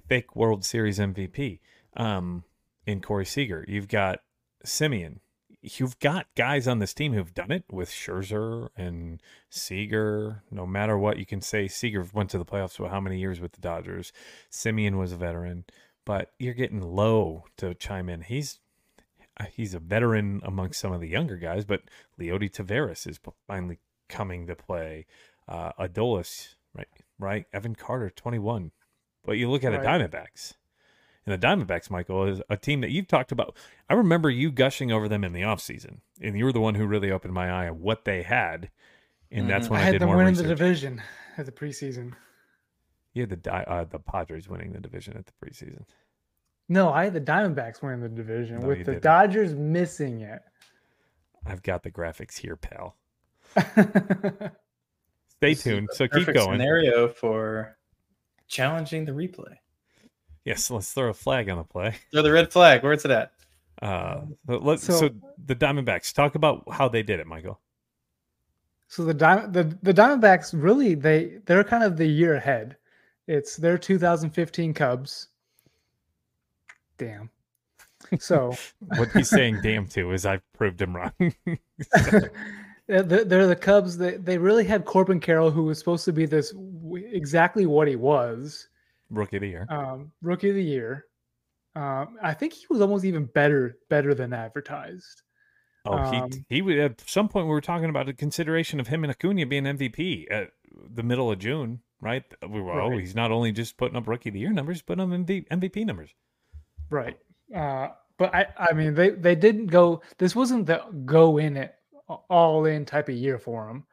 fake 0.08 0.36
World 0.36 0.64
Series 0.64 0.98
MVP 0.98 1.58
um, 1.96 2.44
in 2.86 3.00
Corey 3.00 3.26
Seager. 3.26 3.64
You've 3.66 3.88
got 3.88 4.20
Semien. 4.64 5.18
You've 5.60 5.98
got 5.98 6.26
guys 6.36 6.68
on 6.68 6.78
this 6.78 6.94
team 6.94 7.12
who've 7.12 7.34
done 7.34 7.50
it 7.50 7.64
with 7.70 7.90
Scherzer 7.90 8.68
and 8.76 9.20
Seager. 9.50 10.44
No 10.52 10.66
matter 10.66 10.96
what 10.96 11.18
you 11.18 11.26
can 11.26 11.40
say, 11.40 11.66
Seager 11.66 12.06
went 12.12 12.30
to 12.30 12.38
the 12.38 12.44
playoffs 12.44 12.76
for 12.76 12.88
how 12.88 13.00
many 13.00 13.18
years 13.18 13.40
with 13.40 13.52
the 13.52 13.60
Dodgers? 13.60 14.12
Semien 14.52 14.98
was 14.98 15.10
a 15.10 15.16
veteran, 15.16 15.64
but 16.04 16.32
you're 16.38 16.54
getting 16.54 16.80
low 16.80 17.44
to 17.56 17.74
chime 17.74 18.08
in. 18.08 18.20
He's 18.22 18.60
uh, 19.38 19.46
he's 19.52 19.74
a 19.74 19.80
veteran 19.80 20.40
amongst 20.44 20.80
some 20.80 20.92
of 20.92 21.00
the 21.00 21.08
younger 21.08 21.36
guys, 21.36 21.64
but 21.64 21.82
Leody 22.18 22.50
Taveras 22.50 23.06
is 23.06 23.18
finally 23.46 23.78
coming 24.08 24.46
to 24.46 24.54
play. 24.54 25.06
Uh, 25.48 25.72
Adolis, 25.72 26.54
right, 26.74 26.88
right, 27.18 27.46
Evan 27.52 27.74
Carter, 27.74 28.10
21. 28.10 28.70
But 29.24 29.38
you 29.38 29.50
look 29.50 29.64
at 29.64 29.72
the 29.72 29.78
Diamondbacks, 29.78 30.54
and 31.30 31.42
the 31.42 31.46
Diamondbacks, 31.46 31.90
Michael, 31.90 32.24
is 32.24 32.40
a 32.48 32.56
team 32.56 32.80
that 32.80 32.90
you've 32.90 33.08
talked 33.08 33.32
about. 33.32 33.56
I 33.88 33.94
remember 33.94 34.30
you 34.30 34.50
gushing 34.50 34.90
over 34.92 35.08
them 35.08 35.24
in 35.24 35.32
the 35.32 35.42
offseason, 35.42 35.98
and 36.20 36.38
you 36.38 36.44
were 36.44 36.52
the 36.52 36.60
one 36.60 36.74
who 36.74 36.86
really 36.86 37.10
opened 37.10 37.34
my 37.34 37.50
eye 37.50 37.68
on 37.68 37.80
what 37.80 38.04
they 38.04 38.22
had. 38.22 38.70
And 39.30 39.48
that's 39.48 39.66
Mhm. 39.66 39.70
when 39.72 39.80
I 39.80 39.82
I, 39.82 39.84
had 39.86 39.92
did 39.92 40.00
them 40.02 40.08
more 40.08 40.16
winning 40.16 40.32
research. 40.34 40.46
the 40.46 40.54
division 40.54 41.02
at 41.36 41.44
the 41.46 41.52
preseason. 41.52 42.14
You 43.12 43.22
had 43.22 43.30
the 43.30 43.36
Di- 43.36 43.64
uh, 43.66 43.84
the 43.84 43.98
Padres 43.98 44.48
winning 44.48 44.72
the 44.72 44.80
division 44.80 45.16
at 45.16 45.26
the 45.26 45.32
preseason. 45.44 45.84
No, 46.68 46.90
I 46.92 47.04
had 47.04 47.14
the 47.14 47.20
Diamondbacks 47.20 47.82
winning 47.82 48.00
the 48.00 48.08
division 48.08 48.60
No, 48.60 48.68
with 48.68 48.78
the 48.78 48.92
didn't. 48.92 49.02
Dodgers 49.02 49.54
missing 49.54 50.20
it. 50.20 50.40
I've 51.46 51.62
got 51.62 51.82
the 51.82 51.90
graphics 51.90 52.38
here, 52.38 52.56
pal. 52.56 52.96
Stay 53.56 54.50
This 55.40 55.58
is 55.58 55.62
tuned. 55.64 55.88
the 55.90 55.94
So 55.96 56.08
keep 56.08 56.26
going. 56.32 56.58
Scenario 56.58 57.08
for 57.08 57.76
challenging 58.48 59.04
the 59.04 59.12
replay. 59.12 59.56
Yes, 60.48 60.70
let's 60.70 60.94
throw 60.94 61.10
a 61.10 61.14
flag 61.14 61.50
on 61.50 61.58
the 61.58 61.64
play. 61.64 61.94
Throw 62.10 62.22
the 62.22 62.32
red 62.32 62.50
flag. 62.50 62.82
Where's 62.82 63.04
it 63.04 63.10
at? 63.10 63.32
Uh, 63.82 64.22
but 64.46 64.64
let's, 64.64 64.82
so, 64.82 64.94
So- 64.94 65.10
the 65.44 65.54
Diamondbacks. 65.54 66.14
Talk 66.14 66.36
about 66.36 66.64
how 66.72 66.88
they 66.88 67.02
did 67.02 67.20
it, 67.20 67.26
Michael. 67.26 67.60
So 68.86 69.04
the 69.04 69.12
Diamond 69.12 69.52
the, 69.52 69.64
the 69.82 69.92
Diamondbacks 69.92 70.54
really 70.54 70.94
they 70.94 71.40
they're 71.44 71.62
kind 71.62 71.84
of 71.84 71.98
the 71.98 72.06
year 72.06 72.36
ahead. 72.36 72.78
It's 73.26 73.56
their 73.56 73.76
2015 73.76 74.72
Cubs. 74.72 75.28
Damn. 76.96 77.28
So 78.18 78.56
What 78.96 79.12
he's 79.12 79.28
saying, 79.28 79.60
"damn," 79.62 79.86
to 79.88 80.12
is 80.12 80.24
I've 80.24 80.50
proved 80.54 80.80
him 80.80 80.96
wrong. 80.96 81.12
they're, 82.86 83.02
they're 83.02 83.46
the 83.46 83.54
Cubs. 83.54 83.98
They 83.98 84.16
they 84.16 84.38
really 84.38 84.64
had 84.64 84.86
Corbin 84.86 85.20
Carroll, 85.20 85.50
who 85.50 85.64
was 85.64 85.78
supposed 85.78 86.06
to 86.06 86.12
be 86.14 86.24
this 86.24 86.54
exactly 87.12 87.66
what 87.66 87.88
he 87.88 87.96
was, 87.96 88.67
Rookie 89.10 89.36
of 89.36 89.42
the 89.42 89.48
year. 89.48 89.66
um, 89.68 90.12
rookie 90.22 90.50
of 90.50 90.54
the 90.54 90.62
year. 90.62 91.06
Um, 91.74 92.16
I 92.22 92.34
think 92.34 92.54
he 92.54 92.66
was 92.70 92.80
almost 92.80 93.04
even 93.04 93.26
better 93.26 93.76
better 93.88 94.14
than 94.14 94.32
advertised. 94.32 95.22
Oh, 95.84 95.92
um, 95.94 96.30
he 96.32 96.56
he 96.56 96.62
would 96.62 96.78
at 96.78 97.00
some 97.08 97.28
point 97.28 97.46
we 97.46 97.52
were 97.52 97.60
talking 97.60 97.88
about 97.90 98.06
the 98.06 98.12
consideration 98.12 98.80
of 98.80 98.88
him 98.88 99.04
and 99.04 99.10
Acuna 99.10 99.46
being 99.46 99.64
MVP 99.64 100.26
at 100.30 100.50
the 100.94 101.02
middle 101.02 101.30
of 101.30 101.38
June, 101.38 101.80
right? 102.00 102.24
We 102.42 102.60
were, 102.60 102.80
oh, 102.80 102.96
he's 102.96 103.14
not 103.14 103.30
only 103.30 103.52
just 103.52 103.76
putting 103.76 103.96
up 103.96 104.06
rookie 104.06 104.30
of 104.30 104.34
the 104.34 104.40
year 104.40 104.52
numbers, 104.52 104.82
but 104.82 104.98
MV, 104.98 105.48
MVP 105.48 105.86
numbers. 105.86 106.14
Right. 106.90 107.18
Uh, 107.54 107.88
but 108.18 108.34
I, 108.34 108.46
I 108.56 108.72
mean, 108.72 108.94
they, 108.94 109.10
they 109.10 109.34
didn't 109.34 109.66
go, 109.66 110.02
this 110.18 110.34
wasn't 110.34 110.66
the 110.66 110.82
go 111.04 111.38
in 111.38 111.56
it 111.56 111.74
all 112.28 112.64
in 112.64 112.84
type 112.84 113.08
of 113.08 113.14
year 113.14 113.38
for 113.38 113.66
them. 113.66 113.84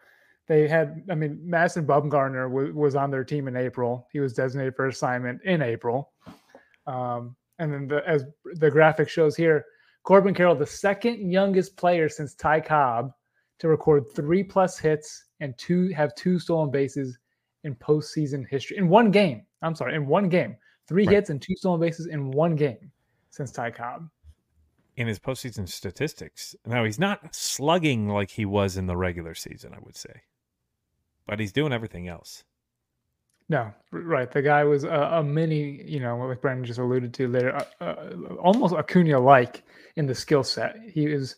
They 0.48 0.68
had, 0.68 1.04
I 1.10 1.16
mean, 1.16 1.39
Madison 1.43 1.86
Bumgarner 1.88 2.48
w- 2.50 2.74
was 2.76 2.96
on 2.96 3.10
their 3.10 3.24
team 3.24 3.48
in 3.48 3.56
April. 3.56 4.08
He 4.12 4.20
was 4.20 4.34
designated 4.34 4.76
for 4.76 4.88
assignment 4.88 5.41
in 5.43 5.62
April. 5.62 6.12
Um, 6.88 7.36
and 7.60 7.74
then 7.74 7.88
the, 7.88 8.08
as 8.08 8.26
the 8.56 8.70
graphic 8.70 9.10
shows 9.10 9.36
here, 9.36 9.66
Corbin 10.04 10.36
Carroll, 10.36 10.56
the 10.56 10.66
second 10.68 11.32
youngest 11.32 11.76
player 11.78 12.08
since 12.10 12.36
Ty 12.36 12.60
Cobb 12.62 13.12
to 13.58 13.68
record 13.68 14.04
three 14.14 14.43
plus 14.43 14.78
hits 14.78 15.26
and 15.39 15.58
two 15.58 15.89
have 15.89 16.14
two 16.16 16.38
stolen 16.38 16.70
bases 16.70 17.18
in 17.64 17.74
postseason 17.76 18.48
history 18.48 18.78
in 18.78 18.88
one 18.88 19.10
game. 19.10 19.46
I'm 19.64 19.74
sorry, 19.74 19.96
in 19.96 20.06
one 20.06 20.30
game, 20.30 20.58
three 20.88 21.08
Right. 21.08 21.16
hits 21.16 21.32
and 21.32 21.41
two 21.41 21.56
stolen 21.56 21.80
bases 21.80 22.06
in 22.06 22.30
one 22.30 22.56
game 22.56 22.91
since 23.32 23.52
Ty 23.52 23.72
Cobb. 23.72 24.10
in 24.98 25.08
his 25.08 25.20
postseason 25.20 25.68
statistics. 25.68 26.56
Now 26.66 26.86
he's 26.86 27.00
not 27.00 27.36
slugging 27.36 28.08
like 28.08 28.30
he 28.32 28.46
was 28.46 28.78
in 28.78 28.86
the 28.86 28.96
regular 28.96 29.34
season, 29.36 29.74
I 29.74 29.80
would 29.82 29.98
say, 29.98 30.22
but 31.28 31.39
he's 31.39 31.51
doing 31.51 31.73
everything 31.73 32.07
else. 32.07 32.43
No, 33.47 33.71
right. 33.91 34.32
The 34.32 34.41
guy 34.41 34.63
was 34.63 34.84
a, 34.86 34.89
a 34.89 35.23
mini, 35.23 35.84
you 35.86 35.99
know, 35.99 36.17
like 36.17 36.41
Brandon 36.41 36.65
just 36.65 36.80
alluded 36.80 37.13
to 37.15 37.28
there, 37.28 37.55
uh, 37.55 37.65
uh, 37.80 38.36
almost 38.39 38.73
Acuna 38.73 39.19
like 39.19 39.63
in 39.95 40.07
the 40.07 40.15
skill 40.15 40.43
set. 40.43 40.76
He 40.91 41.07
was 41.07 41.36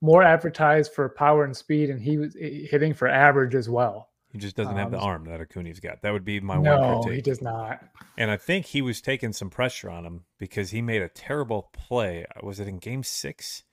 more 0.00 0.22
advertised 0.22 0.92
for 0.92 1.08
power 1.08 1.44
and 1.44 1.56
speed, 1.56 1.90
and 1.90 2.00
he 2.00 2.16
was 2.16 2.34
hitting 2.36 2.94
for 2.94 3.08
average 3.08 3.56
as 3.56 3.68
well. 3.68 4.10
He 4.32 4.38
just 4.38 4.54
doesn't 4.54 4.76
have 4.76 4.92
the 4.92 4.98
Um, 4.98 5.04
arm 5.04 5.24
that 5.24 5.40
Acuna's 5.40 5.80
got. 5.80 6.02
That 6.02 6.12
would 6.12 6.24
be 6.24 6.38
my 6.38 6.54
one 6.58 6.64
no, 6.64 7.00
critique. 7.00 7.16
he 7.16 7.22
does 7.30 7.42
not. 7.42 7.82
And 8.16 8.30
I 8.30 8.36
think 8.36 8.66
he 8.66 8.80
was 8.82 9.00
taking 9.00 9.32
some 9.32 9.50
pressure 9.50 9.90
on 9.90 10.04
him 10.04 10.26
because 10.38 10.70
he 10.70 10.80
made 10.82 11.02
a 11.02 11.08
terrible 11.08 11.70
play. 11.72 12.24
Was 12.42 12.60
it 12.60 12.68
in 12.68 12.78
Game 12.78 13.02
Six? 13.02 13.64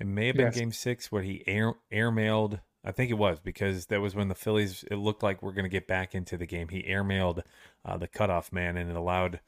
It 0.00 0.06
may 0.06 0.28
have 0.28 0.36
been 0.36 0.46
Yes. 0.46 0.56
Game 0.56 0.72
Six 0.72 1.12
where 1.12 1.22
he 1.22 1.42
air 1.46 1.74
airmailed. 1.92 2.60
I 2.86 2.92
think 2.92 3.10
it 3.10 3.14
was 3.14 3.40
because 3.40 3.86
that 3.86 4.00
was 4.00 4.14
when 4.14 4.28
the 4.28 4.34
Phillies. 4.36 4.84
It 4.90 4.96
looked 4.96 5.22
like 5.22 5.42
we're 5.42 5.52
going 5.52 5.64
to 5.64 5.68
get 5.68 5.88
back 5.88 6.14
into 6.14 6.36
the 6.36 6.46
game. 6.46 6.68
He 6.68 6.82
airmailed 6.84 7.42
uh, 7.84 7.96
the 7.96 8.06
cutoff 8.06 8.52
man, 8.52 8.76
and 8.76 8.88
it 8.88 8.96
allowed 8.96 9.40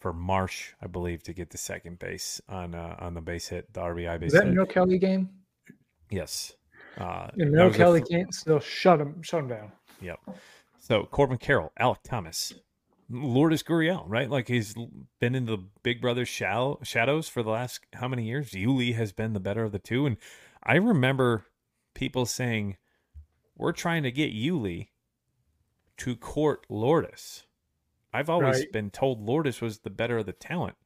for 0.00 0.12
Marsh, 0.14 0.72
I 0.82 0.86
believe, 0.86 1.22
to 1.24 1.32
get 1.34 1.50
the 1.50 1.58
second 1.58 1.98
base 1.98 2.40
on 2.48 2.74
uh, 2.74 2.96
on 2.98 3.14
the 3.14 3.20
base 3.20 3.48
hit, 3.48 3.72
the 3.74 3.80
RBI 3.82 4.18
base 4.20 4.32
Is 4.32 4.40
that 4.40 4.46
hit. 4.48 4.68
Kelly 4.70 4.98
game? 4.98 5.28
Yes. 6.10 6.54
Uh, 6.98 7.28
And 7.34 7.40
that 7.40 7.46
Merrill 7.52 7.66
was 7.68 7.76
the 7.76 7.78
Kelly 7.78 8.00
fir- 8.00 8.06
can't 8.06 8.34
still 8.34 8.60
shut 8.60 9.00
him, 9.00 9.20
shut 9.22 9.40
him 9.40 9.48
down. 9.48 9.72
Yep. 10.00 10.18
So 10.78 11.04
Corbin 11.04 11.36
Carroll, 11.38 11.72
Alek 11.78 11.98
Thomas, 12.02 12.54
Lourdes 13.10 13.62
Gurriel, 13.62 14.04
right? 14.06 14.30
Like 14.30 14.48
he's 14.48 14.74
been 15.20 15.34
in 15.34 15.44
the 15.46 15.58
Big 15.82 16.00
Brother 16.00 16.24
shallow, 16.24 16.78
shadows 16.82 17.28
for 17.28 17.42
the 17.42 17.50
last 17.50 17.80
how 17.94 18.08
many 18.08 18.24
years? 18.24 18.52
Yuli 18.52 18.94
has 18.94 19.12
been 19.12 19.32
the 19.34 19.40
better 19.40 19.64
of 19.64 19.72
the 19.72 19.78
two, 19.78 20.06
and 20.06 20.16
I 20.62 20.76
remember 20.76 21.44
people 21.94 22.24
saying, 22.26 22.76
"We're 23.56 23.72
trying 23.72 24.02
to 24.04 24.12
get 24.12 24.32
Yuli 24.32 24.88
to 25.98 26.16
court 26.16 26.66
Lourdes." 26.68 27.46
I've 28.12 28.30
always 28.30 28.60
Right. 28.60 28.72
been 28.72 28.90
told 28.90 29.20
Lourdes 29.20 29.60
was 29.60 29.80
the 29.80 29.90
better 29.90 30.18
of 30.18 30.26
the 30.26 30.32
talent, 30.32 30.76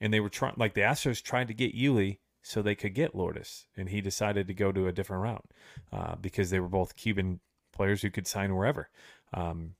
and 0.00 0.12
they 0.12 0.20
were 0.20 0.28
trying, 0.30 0.54
like 0.56 0.74
the 0.74 0.80
Astros 0.80 1.22
tried 1.22 1.48
to 1.48 1.54
get 1.54 1.74
Yuli 1.74 2.18
so 2.42 2.62
they 2.62 2.74
could 2.74 2.94
get 2.94 3.14
Lourdes, 3.14 3.66
and 3.76 3.88
he 3.90 4.00
decided 4.00 4.46
to 4.48 4.54
go 4.54 4.72
to 4.72 4.86
a 4.88 4.92
different 4.92 5.22
route 5.22 5.50
uh, 5.92 6.16
because 6.16 6.50
they 6.50 6.58
were 6.60 6.68
both 6.68 6.96
Cuban 6.96 7.40
players 7.72 8.02
who 8.02 8.10
could 8.10 8.26
sign 8.26 8.56
wherever. 8.56 8.90
Um, 9.32 9.74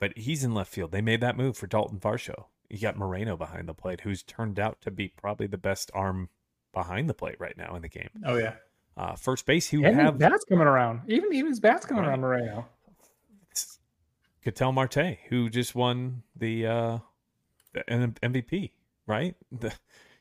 but 0.00 0.16
he's 0.16 0.42
in 0.42 0.54
left 0.54 0.72
field. 0.72 0.90
They 0.92 1.00
made 1.02 1.20
that 1.20 1.36
move 1.36 1.56
for 1.56 1.66
Dalton 1.66 2.00
Varsho. 2.00 2.46
You 2.70 2.78
got 2.78 2.96
Moreno 2.96 3.36
behind 3.36 3.68
the 3.68 3.74
plate, 3.74 4.00
who's 4.00 4.22
turned 4.22 4.58
out 4.58 4.80
to 4.82 4.90
be 4.90 5.08
probably 5.08 5.46
the 5.46 5.58
best 5.58 5.90
arm 5.94 6.30
behind 6.72 7.08
the 7.08 7.14
plate 7.14 7.36
right 7.38 7.56
now 7.56 7.74
in 7.76 7.82
the 7.82 7.88
game. 7.88 8.10
Oh 8.24 8.36
yeah. 8.36 8.56
Uh, 8.98 9.14
first 9.14 9.46
base, 9.46 9.68
who 9.70 9.84
And 9.84 9.94
have 9.94 10.18
bats 10.18 10.44
coming 10.48 10.66
around. 10.66 11.02
Even 11.06 11.32
even 11.32 11.50
his 11.50 11.60
bats 11.60 11.86
coming 11.86 12.02
Right. 12.02 12.10
around 12.10 12.20
Moreno. 12.20 12.66
Ketel 14.42 14.72
Marte, 14.72 15.18
who 15.28 15.48
just 15.48 15.74
won 15.74 16.22
the, 16.34 16.66
uh, 16.66 16.98
MVP, 17.76 18.72
right? 19.06 19.34
The, 19.52 19.72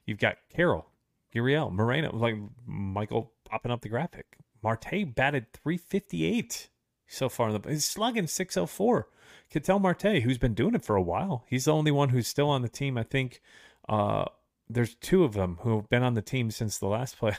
you've 0.05 0.19
got 0.19 0.37
Carroll, 0.53 0.85
Gurriel, 1.33 1.71
Moreno, 1.71 2.15
like 2.15 2.35
Michael 2.65 3.31
popping 3.45 3.71
up 3.71 3.81
the 3.81 3.89
graphic. 3.89 4.37
Marte 4.61 5.13
batted 5.15 5.53
358 5.53 6.69
so 7.07 7.29
far 7.29 7.49
in 7.49 7.61
the 7.61 7.69
he's 7.69 7.85
slugging 7.85 8.27
604. 8.27 9.07
Ketel 9.49 9.79
Marte, 9.79 10.21
who's 10.23 10.37
been 10.37 10.53
doing 10.53 10.75
it 10.75 10.83
for 10.83 10.95
a 10.95 11.01
while. 11.01 11.45
He's 11.47 11.65
the 11.65 11.73
only 11.73 11.91
one 11.91 12.09
who's 12.09 12.27
still 12.27 12.49
on 12.49 12.61
the 12.63 12.69
team. 12.69 12.97
I 12.97 13.03
think 13.03 13.41
uh, 13.87 14.25
there's 14.69 14.95
two 14.95 15.23
of 15.23 15.33
them 15.33 15.59
who 15.61 15.77
have 15.77 15.89
been 15.89 16.03
on 16.03 16.15
the 16.15 16.21
team 16.21 16.51
since 16.51 16.77
the 16.77 16.87
last 16.87 17.17
play 17.19 17.37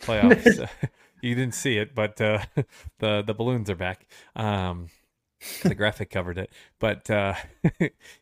playoffs. 0.00 0.68
you 1.22 1.34
didn't 1.34 1.54
see 1.54 1.78
it, 1.78 1.94
but 1.94 2.20
uh, 2.20 2.44
the 2.98 3.22
the 3.22 3.34
balloons 3.34 3.70
are 3.70 3.76
back. 3.76 4.06
Um, 4.36 4.88
the 5.62 5.74
graphic 5.74 6.10
covered 6.10 6.38
it, 6.38 6.50
but 6.80 7.08
uh, 7.10 7.34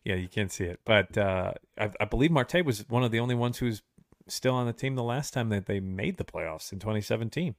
yeah, 0.05 0.16
you 0.16 0.28
can't 0.28 0.53
see 0.53 0.64
it. 0.64 0.80
But 0.84 1.16
uh, 1.16 1.55
I, 1.78 1.90
I 1.99 2.05
believe 2.05 2.30
Marte 2.30 2.64
was 2.64 2.88
one 2.88 3.05
of 3.05 3.11
the 3.11 3.20
only 3.20 3.34
ones 3.34 3.59
who's 3.59 3.82
still 4.28 4.55
on 4.55 4.66
the 4.66 4.72
team 4.72 4.97
the 4.97 5.03
last 5.03 5.32
time 5.32 5.49
that 5.51 5.66
they 5.66 5.80
made 5.80 6.18
the 6.18 6.24
playoffs 6.24 6.72
in 6.72 6.78
2017. 6.78 7.55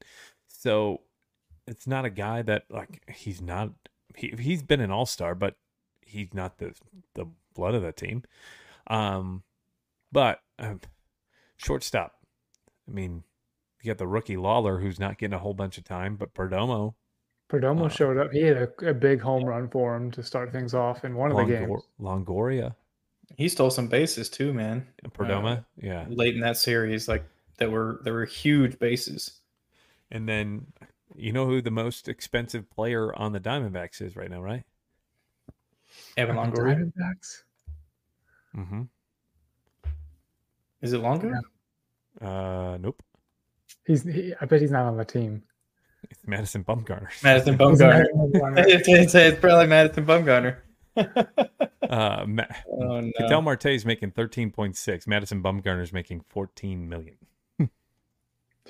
So 0.46 1.02
it's 1.66 1.88
not 1.88 2.06
a 2.06 2.10
guy 2.10 2.42
that 2.44 2.66
like 2.70 3.02
he's 3.10 3.42
not 3.42 3.72
he 4.16 4.34
he's 4.38 4.64
been 4.64 4.82
an 4.82 4.92
all 4.92 5.06
star, 5.06 5.34
but 5.34 5.56
he's 6.02 6.34
not 6.34 6.60
the 6.60 6.74
the 7.16 7.26
blood 7.54 7.76
of 7.76 7.82
the 7.82 7.92
team. 7.92 8.24
Um, 8.88 9.44
but 10.12 10.40
um, 10.60 10.82
shortstop. 11.58 12.14
I 12.88 12.94
mean, 12.94 13.24
you 13.88 13.94
got 13.94 13.98
the 14.00 14.08
rookie 14.08 14.36
Lawlar, 14.36 14.82
who's 14.82 15.00
not 15.00 15.18
getting 15.18 15.34
a 15.34 15.40
whole 15.40 15.54
bunch 15.54 15.78
of 15.78 15.86
time, 15.86 16.18
but 16.18 16.34
Perdomo. 16.34 16.94
Perdomo 17.50 17.86
Uh, 17.86 17.90
showed 17.90 18.18
up. 18.18 18.34
He 18.34 18.42
had 18.42 18.58
a, 18.58 18.90
a 18.90 18.94
big 18.94 19.22
home 19.22 19.46
run 19.46 19.70
for 19.70 19.96
him 19.96 20.12
to 20.12 20.22
start 20.22 20.52
things 20.52 20.74
off 20.74 21.06
in 21.06 21.16
one 21.16 21.32
of 21.32 21.38
the 21.38 21.46
games. 21.46 21.82
Longoria, 22.02 22.76
He 23.38 23.48
stole 23.48 23.70
some 23.70 23.88
bases 23.88 24.30
too, 24.30 24.54
man. 24.54 24.86
Perdomo, 25.12 25.64
yeah, 25.82 26.06
Late 26.10 26.36
in 26.36 26.42
that 26.42 26.58
series, 26.58 27.08
like 27.08 27.24
that 27.60 27.72
were 27.72 28.02
there 28.04 28.14
were 28.14 28.26
huge 28.26 28.78
bases. 28.78 29.40
and 30.12 30.28
then 30.28 30.68
you 31.16 31.32
know 31.32 31.46
who 31.48 31.62
the 31.62 31.72
most 31.72 32.10
expensive 32.10 32.70
player 32.70 33.16
on 33.16 33.32
the 33.32 33.40
Diamondbacks 33.40 34.02
is 34.02 34.18
right 34.18 34.30
now, 34.30 34.42
right? 34.42 34.64
Evan 36.18 36.36
Longoria. 36.36 36.76
Diamondbacks? 36.92 37.44
Mm-hmm. 38.56 38.82
Is 40.82 40.92
it 40.94 41.02
Longoria? 41.02 41.40
Uh, 42.22 42.78
nope, 42.82 43.02
He's. 43.88 44.04
He, 44.04 44.34
I 44.40 44.46
bet 44.46 44.62
he's 44.62 44.70
not 44.72 44.86
on 44.86 44.98
the 44.98 45.06
team. 45.06 45.42
it's 46.12 46.20
Madison 46.28 46.64
Bumgarner. 46.64 47.08
Madison 47.24 47.54
He's 47.58 47.80
not 47.80 47.94
Bumgarner. 47.96 48.06
on 48.14 48.54
the- 48.54 48.64
it's, 48.68 48.88
it's, 48.88 49.16
it's 49.16 49.40
probably 49.40 49.66
Madison 49.68 50.06
Bumgarner. 50.06 50.58
Uh, 51.90 52.26
Ma- 52.28 52.44
oh 52.72 53.00
no. 53.02 53.12
Ketel 53.18 53.42
Marte 53.42 53.68
is 53.68 53.86
making 53.86 54.12
thirteen 54.12 54.52
point 54.52 54.76
six. 54.76 55.08
Madison 55.08 55.42
Bumgarner 55.42 55.82
is 55.82 55.94
making 55.94 56.22
fourteen 56.30 56.90
million. 56.90 57.16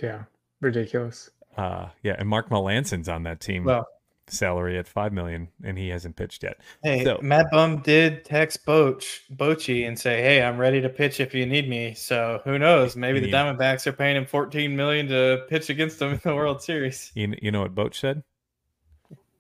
yeah, 0.01 0.23
ridiculous. 0.61 1.31
Uh, 1.57 1.89
yeah, 2.03 2.15
and 2.19 2.29
Mark 2.29 2.51
Melancon's 2.51 3.09
on 3.09 3.23
that 3.23 3.39
team. 3.39 3.63
Well, 3.63 3.87
salary 4.29 4.77
at 4.77 4.87
five 4.87 5.13
million, 5.13 5.47
and 5.63 5.77
he 5.77 5.89
hasn't 5.89 6.15
pitched 6.15 6.43
yet. 6.43 6.59
hey, 6.83 7.03
So- 7.03 7.19
Matt 7.21 7.47
Bum 7.51 7.81
did 7.81 8.25
text 8.25 8.65
Boch 8.65 9.03
Bochy 9.33 9.87
and 9.87 9.97
say, 9.97 10.21
"Hey, 10.21 10.41
I'm 10.43 10.57
ready 10.57 10.81
to 10.81 10.89
pitch 10.89 11.19
if 11.19 11.33
you 11.33 11.45
need 11.45 11.69
me." 11.69 11.93
So 11.93 12.41
who 12.43 12.59
knows? 12.59 12.95
Maybe 12.95 13.19
the 13.19 13.29
Yeah. 13.29 13.43
Diamondbacks 13.53 13.87
are 13.87 13.93
paying 13.93 14.17
him 14.17 14.25
14 14.25 14.75
million 14.75 15.07
to 15.07 15.45
pitch 15.49 15.69
against 15.69 15.99
them 15.99 16.11
in 16.13 16.19
the 16.23 16.35
World 16.35 16.61
Series. 16.61 17.11
You, 17.15 17.33
you 17.41 17.51
know 17.51 17.61
what 17.61 17.73
Boch 17.75 17.95
said? 17.95 18.23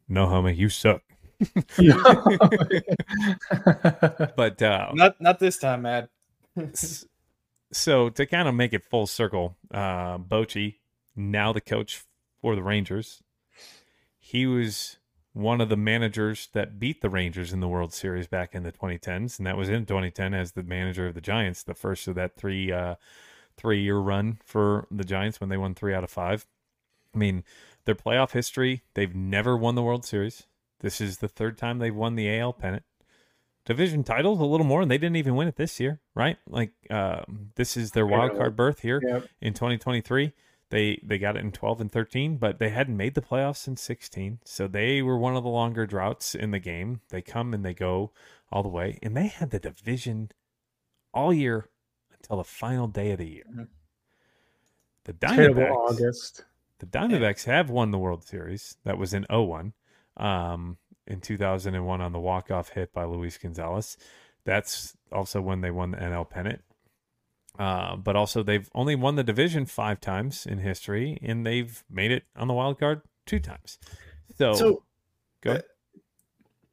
No, 0.07 0.25
homie, 0.27 0.55
you 0.55 0.69
suck. 0.69 1.01
But 4.35 4.61
uh, 4.61 4.91
Not 4.93 5.19
not 5.21 5.39
this 5.39 5.57
time, 5.57 5.83
Matt. 5.83 6.09
so 7.71 8.09
to 8.09 8.25
kind 8.25 8.47
of 8.47 8.55
make 8.55 8.73
it 8.73 8.83
full 8.85 9.07
circle, 9.07 9.55
uh, 9.73 10.17
Bochy, 10.17 10.75
now 11.15 11.53
the 11.53 11.61
coach 11.61 12.03
for 12.41 12.55
the 12.55 12.63
Rangers, 12.63 13.21
he 14.27 14.45
was 14.45 14.97
one 15.31 15.61
of 15.61 15.69
the 15.69 15.77
managers 15.77 16.49
that 16.51 16.79
beat 16.79 16.99
the 16.99 17.09
Rangers 17.09 17.53
in 17.53 17.61
the 17.61 17.67
World 17.67 17.93
Series 17.93 18.27
back 18.27 18.53
in 18.53 18.63
the 18.63 18.73
2010s, 18.73 19.37
and 19.37 19.47
that 19.47 19.55
was 19.55 19.69
in 19.69 19.85
2010 19.85 20.33
as 20.33 20.51
the 20.51 20.63
manager 20.63 21.07
of 21.07 21.13
the 21.13 21.21
Giants, 21.21 21.63
the 21.63 21.73
first 21.73 22.09
of 22.09 22.15
that 22.15 22.35
three 22.35 22.69
uh, 22.69 22.95
three 23.55 23.81
year 23.81 23.97
run 23.99 24.37
for 24.43 24.85
the 24.91 25.05
Giants 25.05 25.39
when 25.39 25.49
they 25.49 25.55
won 25.55 25.73
three 25.73 25.93
out 25.93 26.03
of 26.03 26.09
five. 26.09 26.45
I 27.15 27.17
mean, 27.17 27.45
their 27.85 27.95
playoff 27.95 28.31
history, 28.31 28.83
they've 28.95 29.15
never 29.15 29.55
won 29.55 29.75
the 29.75 29.83
World 29.83 30.03
Series. 30.03 30.43
This 30.81 30.99
is 30.99 31.19
the 31.19 31.29
third 31.29 31.57
time 31.57 31.79
they've 31.79 31.95
won 31.95 32.15
the 32.15 32.37
AL 32.37 32.51
pennant. 32.53 32.83
Division 33.63 34.03
titles 34.03 34.41
a 34.41 34.45
little 34.45 34.65
more, 34.65 34.81
and 34.81 34.91
they 34.91 34.97
didn't 34.97 35.15
even 35.15 35.35
win 35.35 35.47
it 35.47 35.55
this 35.55 35.79
year, 35.79 36.01
right? 36.15 36.35
Like 36.49 36.73
uh, 36.89 37.21
this 37.55 37.77
is 37.77 37.91
their 37.91 38.05
wild 38.05 38.35
card 38.35 38.57
berth 38.57 38.81
here 38.81 38.99
in 39.39 39.53
2023. 39.53 40.33
They 40.69 40.99
they 41.03 41.17
got 41.17 41.37
it 41.37 41.43
in 41.43 41.51
12 41.51 41.81
and 41.81 41.91
13, 41.91 42.37
but 42.37 42.59
they 42.59 42.69
hadn't 42.69 42.97
made 42.97 43.15
the 43.15 43.21
playoffs 43.21 43.57
since 43.57 43.81
16. 43.81 44.39
So 44.43 44.67
they 44.67 45.01
were 45.01 45.17
one 45.17 45.35
of 45.37 45.43
the 45.43 45.49
longer 45.49 45.85
droughts 45.85 46.35
in 46.35 46.51
the 46.51 46.59
game. 46.59 47.01
They 47.09 47.21
come 47.21 47.53
and 47.53 47.63
they 47.63 47.73
go 47.73 48.11
all 48.51 48.63
the 48.63 48.69
way, 48.69 48.99
and 49.01 49.15
they 49.15 49.27
had 49.27 49.51
the 49.51 49.59
division 49.59 50.31
all 51.13 51.33
year 51.33 51.69
until 52.13 52.37
the 52.37 52.43
final 52.43 52.87
day 52.87 53.11
of 53.11 53.19
the 53.19 53.27
year. 53.29 53.45
Mhm. 53.49 53.67
The 55.05 55.13
Diamondbacks, 55.13 55.71
August. 55.71 56.45
the 56.79 56.85
Diamondbacks 56.85 57.45
have 57.45 57.69
won 57.69 57.91
the 57.91 57.97
World 57.97 58.25
Series. 58.25 58.75
That 58.83 58.97
was 58.97 59.13
in 59.13 59.25
01. 59.29 59.73
Um, 60.17 60.77
in 61.05 61.21
2001 61.21 62.01
on 62.01 62.11
the 62.11 62.19
walk-off 62.19 62.69
hit 62.69 62.91
by 62.91 63.05
Luis 63.05 63.37
Gonzalez. 63.37 63.97
That's 64.43 64.97
also 65.11 65.39
when 65.41 65.61
they 65.61 65.71
won 65.71 65.91
the 65.91 65.97
NL 66.01 66.25
pennant. 66.29 66.61
Uh, 67.57 67.95
but 67.95 68.15
also 68.15 68.43
they've 68.43 68.69
only 68.75 68.95
won 68.95 69.15
the 69.15 69.23
division 69.23 69.65
five 69.65 69.99
times 69.99 70.45
in 70.45 70.59
history, 70.59 71.17
and 71.21 71.45
they've 71.45 71.83
made 71.89 72.11
it 72.11 72.23
on 72.35 72.47
the 72.47 72.53
wild 72.53 72.79
card 72.79 73.01
two 73.25 73.39
times. 73.39 73.79
So, 74.37 74.53
So 74.53 74.83
go 75.41 75.51
ahead. 75.51 75.63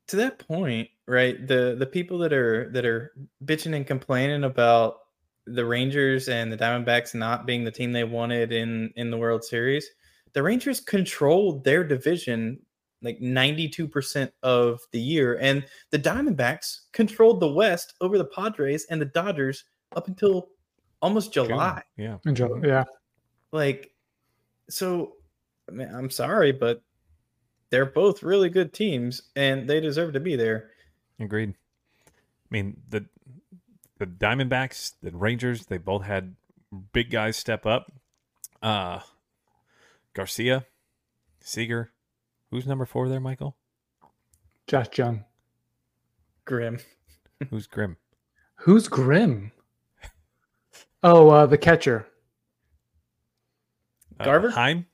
to 0.09 0.17
that 0.17 0.39
point, 0.47 0.89
right? 1.07 1.47
The 1.47 1.77
the 1.79 1.87
people 1.87 2.19
that 2.19 2.33
are 2.33 2.71
that 2.71 2.85
are 2.85 3.13
bitching 3.45 3.75
and 3.75 3.87
complaining 3.87 4.45
about 4.45 4.99
the 5.47 5.65
Rangers 5.65 6.29
and 6.29 6.53
the 6.53 6.57
Diamondbacks 6.57 7.15
not 7.15 7.47
being 7.47 7.65
the 7.65 7.71
team 7.71 7.93
they 7.93 8.05
wanted 8.05 8.53
in 8.53 8.93
in 8.97 9.11
the 9.11 9.19
World 9.19 9.45
Series, 9.45 9.89
the 10.33 10.43
Rangers 10.43 10.81
controlled 10.81 11.65
their 11.65 11.85
division 11.85 12.61
like 13.03 13.21
92% 13.21 14.33
of 14.43 14.81
the 14.93 15.01
year 15.01 15.39
and 15.39 15.67
the 15.91 15.99
Diamondbacks 15.99 16.87
controlled 16.93 17.39
the 17.39 17.53
West 17.53 17.93
over 18.01 18.17
the 18.17 18.25
Padres 18.25 18.87
and 18.89 18.99
the 18.99 19.05
Dodgers 19.07 19.65
up 19.95 20.09
until 20.09 20.49
almost 21.05 21.33
July. 21.33 21.83
yeah, 21.97 22.17
Enjoy- 22.27 22.61
Yeah. 22.65 22.85
Like 23.53 23.93
so 24.69 25.15
I 25.69 25.73
mean, 25.73 25.89
I'm 25.95 26.11
sorry 26.11 26.51
but 26.53 26.83
they're 27.71 27.87
both 27.87 28.23
really 28.23 28.49
good 28.49 28.73
teams 28.73 29.23
and 29.37 29.69
they 29.69 29.81
deserve 29.81 30.13
to 30.15 30.21
be 30.21 30.37
there. 30.37 30.71
agreed. 31.21 31.55
I 32.09 32.11
mean 32.51 32.81
the 32.89 33.07
the 33.99 34.07
Diamondbacks, 34.07 34.95
the 35.03 35.11
Rangers, 35.13 35.67
they 35.67 35.79
both 35.79 36.03
had 36.05 36.35
big 36.93 37.11
guys 37.11 37.37
step 37.37 37.65
up. 37.65 37.93
Uh, 38.61 39.01
Garcia, 40.15 40.67
Seager, 41.41 41.93
who's 42.51 42.67
number 42.67 42.87
four 42.87 43.09
there, 43.09 43.21
Michael? 43.21 43.57
Josh 44.67 44.89
Jung. 44.99 45.25
Grim. 46.45 46.81
Who's 47.51 47.67
Grim? 47.69 47.97
Who's 48.57 48.89
Grim? 48.89 49.53
Oh, 51.05 51.29
uh, 51.29 51.47
the 51.47 51.59
catcher. 51.59 52.07
Uh, 54.19 54.25
Garver? 54.25 54.51
Heim. 54.51 54.87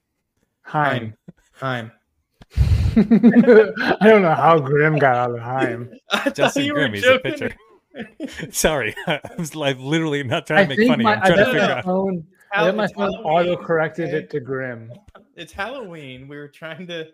Heim. 0.62 1.14
Heim. 1.54 1.92
I 2.96 3.96
don't 4.02 4.22
know 4.22 4.34
how 4.34 4.58
Grim 4.58 4.98
got 4.98 5.14
out 5.16 5.30
of 5.36 5.40
Heim. 5.40 5.90
I 6.11 6.18
thought 6.24 6.34
Justin 6.34 6.64
you 6.64 6.74
were 6.74 6.80
Grimm, 6.80 6.94
he's 6.94 7.06
a 7.06 7.18
pitcher. 7.20 7.54
Sorry, 8.50 8.94
I 9.06 9.20
was 9.38 9.54
like 9.54 9.78
literally 9.78 10.22
not 10.24 10.46
trying 10.46 10.61
I 10.61 10.62
to 10.64 10.68
make 10.70 10.78
think 10.78 10.90
funny. 10.90 11.04
my, 11.04 11.14
I'm 11.14 11.22
I 11.22 11.26
trying 11.28 11.38
to 11.38 11.44
figure 11.46 11.61
out. 11.61 11.84
phone, 11.84 12.26
I 12.52 12.56
Hall- 12.58 12.66
bet 12.66 12.76
my 12.76 12.86
phone 12.88 13.11
auto 13.22 13.56
corrected 13.56 14.08
okay? 14.08 14.18
it 14.18 14.30
to 14.30 14.40
Grim. 14.40 14.92
It's 15.36 15.52
Halloween. 15.52 16.26
We 16.26 16.36
were 16.36 16.48
trying 16.48 16.86
to 16.88 17.08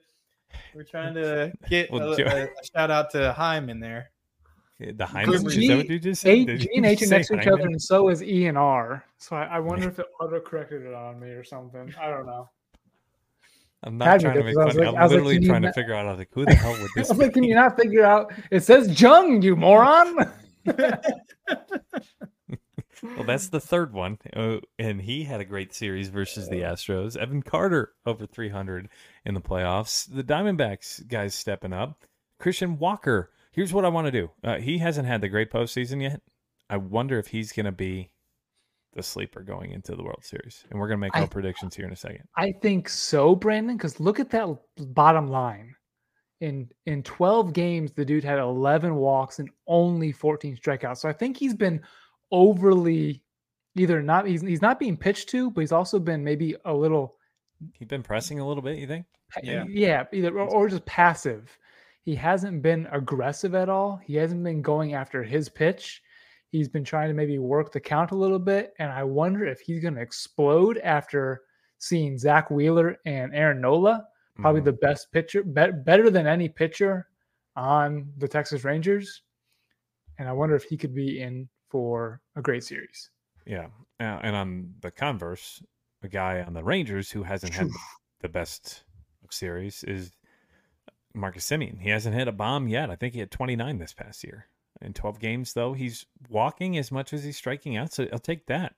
we're 0.74 0.84
trying 0.84 1.12
to 1.14 1.52
get 1.68 1.90
Well, 1.90 2.12
a, 2.14 2.22
a- 2.22 2.44
a 2.44 2.48
shout 2.74 2.90
out 2.90 3.10
to 3.10 3.32
Heim 3.34 3.68
in 3.68 3.78
there. 3.80 4.10
The 4.78 5.06
Hyman. 5.06 5.42
Because 5.42 5.56
Is 5.56 5.68
that 5.68 5.76
what 5.78 5.88
you 5.88 5.98
just 5.98 6.20
said? 6.22 6.46
Did 6.46 6.60
G 6.60 6.68
you 6.72 6.76
and 6.76 6.86
H 6.86 7.02
are 7.02 7.06
next 7.06 7.28
to 7.28 7.40
each 7.40 7.46
other, 7.46 7.62
and 7.62 7.80
so 7.80 8.08
is 8.08 8.22
E 8.22 8.46
and 8.46 8.58
R. 8.58 9.04
So 9.18 9.34
I, 9.36 9.44
I 9.44 9.58
wonder 9.58 9.88
if 9.88 9.98
it 9.98 10.06
auto 10.20 10.38
corrected 10.40 10.82
it 10.82 10.92
on 10.92 11.18
me 11.18 11.28
or 11.28 11.44
something. 11.44 11.94
I 12.00 12.10
don't 12.10 12.26
know. 12.26 12.48
I'm 13.82 13.96
not 13.98 14.08
Had 14.08 14.20
trying 14.20 14.34
to 14.36 14.44
make 14.44 14.54
fun. 14.54 14.62
I 14.62 14.66
was 14.66 14.74
like- 14.76 14.86
I 14.86 14.88
I'm 14.88 14.94
was 14.94 15.00
like, 15.02 15.10
literally 15.12 15.38
can 15.38 15.48
trying 15.48 15.62
to 15.62 15.68
not- 15.68 15.74
figure 15.74 15.94
out. 15.94 16.06
I 16.06 16.10
was 16.10 16.18
like, 16.18 16.28
who 16.32 16.44
the 16.44 16.54
hell 16.54 16.72
would 16.72 16.90
this 16.96 17.08
I'm 17.10 17.18
like, 17.18 17.32
can 17.34 17.44
you 17.44 17.54
not 17.54 17.76
figure 17.78 18.04
out? 18.04 18.32
It 18.50 18.60
says 18.64 19.00
Jung, 19.00 19.40
you 19.42 19.56
moron. 19.56 20.30
Well, 23.02 23.24
that's 23.24 23.48
the 23.48 23.60
third 23.60 23.92
one, 23.92 24.18
uh, 24.34 24.56
and 24.78 25.02
he 25.02 25.22
had 25.24 25.40
a 25.40 25.44
great 25.44 25.74
series 25.74 26.08
versus 26.08 26.48
the 26.48 26.62
Astros. 26.62 27.14
Evan 27.16 27.42
Carter 27.42 27.92
over 28.06 28.26
300 28.26 28.88
in 29.26 29.34
the 29.34 29.40
playoffs. 29.40 30.08
The 30.12 30.24
Diamondbacks 30.24 31.06
guys 31.06 31.34
stepping 31.34 31.74
up. 31.74 32.04
Christian 32.38 32.78
Walker. 32.78 33.30
Here's 33.56 33.72
what 33.72 33.84
I 33.84 33.88
want 33.88 34.06
to 34.06 34.12
do. 34.12 34.30
Uh, 34.44 34.58
he 34.58 34.78
hasn't 34.78 35.08
had 35.08 35.22
the 35.22 35.28
great 35.28 35.50
postseason 35.50 36.02
yet. 36.02 36.20
I 36.70 36.76
wonder 36.76 37.18
if 37.18 37.28
he's 37.28 37.52
going 37.52 37.66
to 37.66 37.72
be 37.72 38.10
the 38.92 39.02
sleeper 39.02 39.40
going 39.42 39.72
into 39.72 39.96
the 39.96 40.02
World 40.02 40.24
Series, 40.24 40.64
and 40.70 40.78
we're 40.78 40.88
going 40.88 40.98
to 40.98 41.06
make 41.06 41.16
I- 41.16 41.22
our 41.22 41.26
predictions 41.26 41.74
here 41.74 41.86
in 41.86 41.92
a 41.92 41.96
second. 41.96 42.24
I 42.36 42.52
think 42.52 42.88
so, 42.88 43.34
Brandon. 43.34 43.76
Because 43.76 43.98
look 43.98 44.20
at 44.20 44.30
that 44.30 44.46
bottom 44.78 45.28
line. 45.28 45.74
in 46.40 46.68
in 46.84 47.02
12 47.02 47.54
games, 47.54 47.92
the 47.92 48.04
dude 48.04 48.24
had 48.24 48.38
11 48.38 48.94
walks 48.94 49.38
and 49.38 49.48
only 49.66 50.12
14 50.12 50.56
strikeouts. 50.56 50.98
So 50.98 51.08
I 51.08 51.14
think 51.14 51.38
he's 51.38 51.54
been 51.54 51.80
overly 52.30 53.22
either 53.74 54.02
not 54.02 54.26
he's 54.26 54.42
he's 54.42 54.62
not 54.62 54.78
being 54.78 54.96
pitched 54.98 55.30
to, 55.30 55.50
but 55.50 55.62
he's 55.62 55.72
also 55.72 55.98
been 55.98 56.22
maybe 56.22 56.56
a 56.66 56.74
little 56.74 57.16
He's 57.72 57.88
been 57.88 58.02
pressing 58.02 58.38
a 58.38 58.46
little 58.46 58.62
bit, 58.62 58.76
you 58.76 58.86
think? 58.86 59.06
Yeah. 59.42 59.64
yeah, 59.66 60.04
either 60.12 60.38
or, 60.38 60.46
or 60.46 60.68
just 60.68 60.84
passive. 60.84 61.56
He 62.06 62.14
hasn't 62.14 62.62
been 62.62 62.86
aggressive 62.92 63.56
at 63.56 63.68
all. 63.68 63.96
He 63.96 64.14
hasn't 64.14 64.44
been 64.44 64.62
going 64.62 64.94
after 64.94 65.24
his 65.24 65.48
pitch. 65.48 66.00
He's 66.50 66.68
been 66.68 66.84
trying 66.84 67.08
to 67.08 67.14
maybe 67.14 67.38
work 67.40 67.72
the 67.72 67.80
count 67.80 68.12
a 68.12 68.16
little 68.16 68.38
bit, 68.38 68.74
and 68.78 68.92
I 68.92 69.02
wonder 69.02 69.44
if 69.44 69.58
he's 69.58 69.82
going 69.82 69.96
to 69.96 70.00
explode 70.00 70.78
after 70.78 71.42
seeing 71.78 72.16
Zack 72.16 72.48
Wheeler 72.48 72.96
and 73.06 73.34
Aaron 73.34 73.60
Nola, 73.60 74.06
probably 74.36 74.60
Mhm. 74.60 74.66
the 74.66 74.72
best 74.74 75.10
pitcher, 75.10 75.42
be- 75.42 75.72
better 75.72 76.08
than 76.08 76.28
any 76.28 76.48
pitcher 76.48 77.08
on 77.56 78.12
the 78.18 78.28
Texas 78.28 78.62
Rangers. 78.62 79.22
And 80.18 80.28
I 80.28 80.32
wonder 80.32 80.54
if 80.54 80.62
he 80.62 80.76
could 80.76 80.94
be 80.94 81.20
in 81.20 81.48
for 81.68 82.20
a 82.36 82.40
great 82.40 82.62
series. 82.62 83.10
Yeah. 83.46 83.66
And 83.98 84.36
on 84.36 84.74
the 84.80 84.92
converse, 84.92 85.60
a 86.02 86.08
guy 86.08 86.40
on 86.42 86.52
the 86.52 86.62
Rangers 86.62 87.10
who 87.10 87.24
hasn't 87.24 87.52
had 87.54 87.68
the, 88.20 88.28
best 88.28 88.84
of 89.24 89.32
series 89.32 89.82
is 89.84 90.15
Marcus 91.16 91.48
Semien. 91.48 91.80
He 91.80 91.90
hasn't 91.90 92.14
hit 92.14 92.28
a 92.28 92.32
bomb 92.32 92.68
yet. 92.68 92.90
I 92.90 92.96
think 92.96 93.14
he 93.14 93.20
had 93.20 93.30
29 93.30 93.78
this 93.78 93.92
past 93.92 94.22
year. 94.22 94.46
In 94.82 94.92
12 94.92 95.18
games, 95.18 95.54
though, 95.54 95.72
he's 95.72 96.04
walking 96.28 96.76
as 96.76 96.92
much 96.92 97.12
as 97.12 97.24
he's 97.24 97.36
striking 97.36 97.76
out. 97.76 97.92
So 97.92 98.06
I'll 98.12 98.18
take 98.18 98.46
that. 98.46 98.74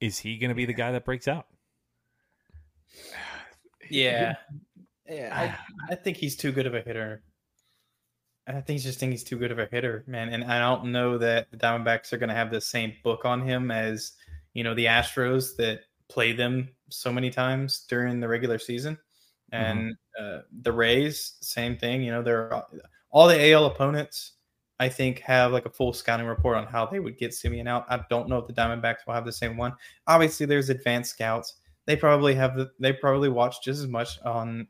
Is 0.00 0.18
he 0.18 0.36
going 0.36 0.50
to 0.50 0.54
be 0.54 0.66
the 0.66 0.74
guy 0.74 0.92
that 0.92 1.04
breaks 1.04 1.28
out? 1.28 1.46
Yeah. 3.92 4.36
Yeah. 5.08 5.58
I, 5.88 5.92
I 5.92 5.96
think 5.96 6.16
he's 6.16 6.36
too 6.36 6.52
good 6.52 6.66
of 6.66 6.76
a 6.76 6.80
hitter. 6.80 7.24
I 8.46 8.52
think 8.52 8.68
he's 8.68 8.84
just 8.84 9.00
think 9.00 9.10
he's 9.10 9.24
too 9.24 9.36
good 9.36 9.50
of 9.50 9.58
a 9.58 9.66
hitter, 9.66 10.04
man. 10.06 10.28
And 10.28 10.44
I 10.44 10.60
don't 10.60 10.92
know 10.92 11.18
that 11.18 11.50
the 11.50 11.56
Diamondbacks 11.56 12.12
are 12.12 12.18
going 12.18 12.28
to 12.28 12.34
have 12.36 12.52
the 12.52 12.60
same 12.60 12.92
book 13.02 13.24
on 13.24 13.40
him 13.40 13.72
as, 13.72 14.12
you 14.54 14.62
know, 14.62 14.74
the 14.74 14.84
Astros 14.84 15.56
that 15.56 15.80
play 16.08 16.32
them 16.32 16.68
so 16.88 17.12
many 17.12 17.30
times 17.30 17.84
during 17.88 18.20
the 18.20 18.28
regular 18.28 18.60
season. 18.60 18.96
And 19.52 19.96
uh, 20.18 20.40
the 20.62 20.72
Rays, 20.72 21.34
same 21.40 21.76
thing. 21.76 22.02
You 22.02 22.12
know, 22.12 22.22
they're 22.22 22.52
all 23.10 23.28
the 23.28 23.52
AL 23.52 23.66
opponents, 23.66 24.32
I 24.78 24.88
think, 24.88 25.20
have 25.20 25.52
like 25.52 25.66
a 25.66 25.70
full 25.70 25.92
scouting 25.92 26.26
report 26.26 26.56
on 26.56 26.66
how 26.66 26.86
they 26.86 27.00
would 27.00 27.18
get 27.18 27.32
Semien 27.32 27.68
out. 27.68 27.86
I 27.88 28.00
don't 28.08 28.28
know 28.28 28.38
if 28.38 28.46
the 28.46 28.52
Diamondbacks 28.52 29.06
will 29.06 29.14
have 29.14 29.24
the 29.24 29.32
same 29.32 29.56
one. 29.56 29.74
Obviously, 30.06 30.46
there's 30.46 30.70
advanced 30.70 31.12
scouts. 31.12 31.56
They 31.86 31.96
probably 31.96 32.34
have 32.34 32.56
the, 32.56 32.70
they 32.78 32.92
probably 32.92 33.28
watched 33.28 33.64
just 33.64 33.80
as 33.80 33.88
much 33.88 34.20
on 34.22 34.68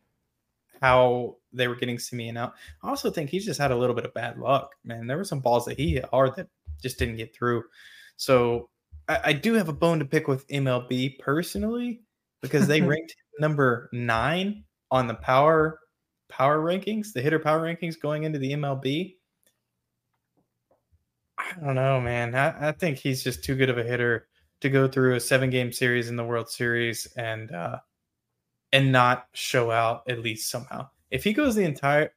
how 0.80 1.36
they 1.52 1.68
were 1.68 1.74
getting 1.74 1.96
Semien 1.96 2.38
out. 2.38 2.54
I 2.82 2.88
also 2.88 3.10
think 3.10 3.28
he's 3.28 3.44
just 3.44 3.60
had 3.60 3.70
a 3.70 3.76
little 3.76 3.94
bit 3.94 4.06
of 4.06 4.14
bad 4.14 4.38
luck, 4.38 4.74
man. 4.84 5.06
There 5.06 5.16
were 5.16 5.24
some 5.24 5.40
balls 5.40 5.66
that 5.66 5.76
he 5.76 5.92
hit 5.94 6.06
hard 6.06 6.36
that 6.36 6.48
just 6.80 6.98
didn't 6.98 7.16
get 7.16 7.34
through. 7.34 7.64
So 8.16 8.70
I, 9.08 9.20
I 9.24 9.32
do 9.32 9.54
have 9.54 9.68
a 9.68 9.74
bone 9.74 9.98
to 9.98 10.04
pick 10.04 10.28
with 10.28 10.46
MLB 10.48 11.18
personally 11.18 12.02
because 12.40 12.66
they 12.66 12.80
ranked 12.80 13.14
number 13.38 13.90
nine 13.92 14.64
on 14.90 15.06
the 15.06 15.14
power 15.14 15.80
power 16.28 16.58
rankings, 16.58 17.12
the 17.12 17.20
hitter 17.20 17.38
power 17.38 17.60
rankings 17.60 18.00
going 18.00 18.22
into 18.22 18.38
the 18.38 18.52
MLB. 18.52 19.16
I 21.38 21.52
don't 21.60 21.74
know, 21.74 22.00
man. 22.00 22.34
I, 22.34 22.68
I 22.68 22.72
think 22.72 22.98
he's 22.98 23.24
just 23.24 23.42
too 23.42 23.56
good 23.56 23.70
of 23.70 23.78
a 23.78 23.82
hitter 23.82 24.28
to 24.60 24.70
go 24.70 24.86
through 24.86 25.16
a 25.16 25.20
seven 25.20 25.50
game 25.50 25.72
series 25.72 26.08
in 26.08 26.16
the 26.16 26.24
World 26.24 26.48
Series 26.48 27.06
and 27.16 27.50
uh 27.52 27.78
and 28.72 28.92
not 28.92 29.26
show 29.32 29.70
out 29.70 30.02
at 30.08 30.20
least 30.20 30.50
somehow. 30.50 30.88
If 31.10 31.24
he 31.24 31.32
goes 31.32 31.54
the 31.54 31.64
entire 31.64 32.12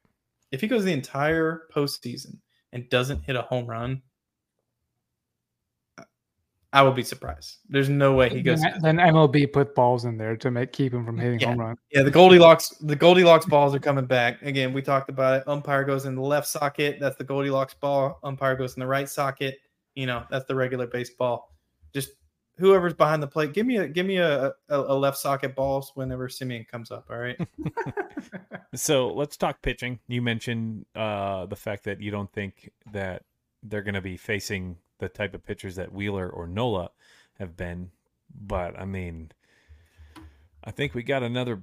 if 0.52 0.60
he 0.60 0.68
goes 0.68 0.84
the 0.84 0.92
entire 0.92 1.62
postseason 1.74 2.38
and 2.72 2.88
doesn't 2.88 3.24
hit 3.24 3.36
a 3.36 3.42
home 3.42 3.66
run, 3.66 4.02
I 6.74 6.82
will 6.82 6.92
be 6.92 7.04
surprised. 7.04 7.58
There's 7.68 7.88
no 7.88 8.14
way 8.14 8.28
he 8.28 8.42
goes. 8.42 8.60
then, 8.60 8.80
then 8.82 8.96
MLB 8.96 9.52
put 9.52 9.74
balls 9.74 10.04
in 10.04 10.18
there 10.18 10.36
to 10.36 10.50
make 10.50 10.72
keep 10.72 10.92
him 10.92 11.06
from 11.06 11.16
hitting 11.16 11.38
Yeah. 11.40 11.48
home 11.50 11.60
run. 11.60 11.76
Yeah, 11.92 12.02
the 12.02 12.10
Goldilocks 12.10 12.70
the 12.80 12.96
Goldilocks 12.96 13.46
balls 13.46 13.74
are 13.74 13.78
coming 13.78 14.06
back. 14.06 14.42
Again, 14.42 14.72
we 14.72 14.82
talked 14.82 15.08
about 15.08 15.40
it. 15.40 15.48
Umpire 15.48 15.84
goes 15.84 16.04
in 16.04 16.14
the 16.16 16.20
left 16.22 16.48
socket, 16.48 16.98
that's 17.00 17.16
the 17.16 17.24
Goldilocks 17.24 17.74
ball. 17.74 18.18
Umpire 18.24 18.56
goes 18.56 18.74
in 18.74 18.80
the 18.80 18.86
right 18.86 19.08
socket, 19.08 19.58
you 19.94 20.06
know, 20.06 20.24
that's 20.30 20.44
the 20.46 20.54
regular 20.54 20.86
baseball. 20.88 21.54
Just 21.94 22.10
whoever's 22.58 22.94
behind 22.94 23.22
the 23.22 23.26
plate, 23.28 23.52
give 23.52 23.66
me 23.66 23.76
a 23.78 23.86
give 23.88 24.04
me 24.06 24.16
a, 24.16 24.46
a, 24.46 24.52
a 24.80 24.94
left 24.94 25.18
socket 25.18 25.54
balls 25.54 25.92
whenever 25.94 26.28
Semien 26.28 26.66
comes 26.68 26.90
up, 26.90 27.06
all 27.08 27.18
right? 27.18 27.38
So 28.74 29.12
let's 29.12 29.36
talk 29.36 29.62
pitching. 29.62 30.00
You 30.08 30.20
mentioned 30.20 30.86
uh, 30.96 31.46
the 31.46 31.54
fact 31.54 31.84
that 31.84 32.00
you 32.00 32.10
don't 32.10 32.32
think 32.32 32.70
that 32.92 33.22
they're 33.64 33.82
going 33.82 33.94
to 33.94 34.00
be 34.00 34.16
facing 34.16 34.76
the 34.98 35.08
type 35.08 35.34
of 35.34 35.44
pitchers 35.44 35.76
that 35.76 35.92
Wheeler 35.92 36.28
or 36.28 36.46
Nola 36.46 36.90
have 37.38 37.56
been, 37.56 37.90
but 38.32 38.78
I 38.78 38.84
mean, 38.84 39.32
I 40.62 40.70
think 40.70 40.94
we 40.94 41.02
got 41.02 41.22
another 41.22 41.62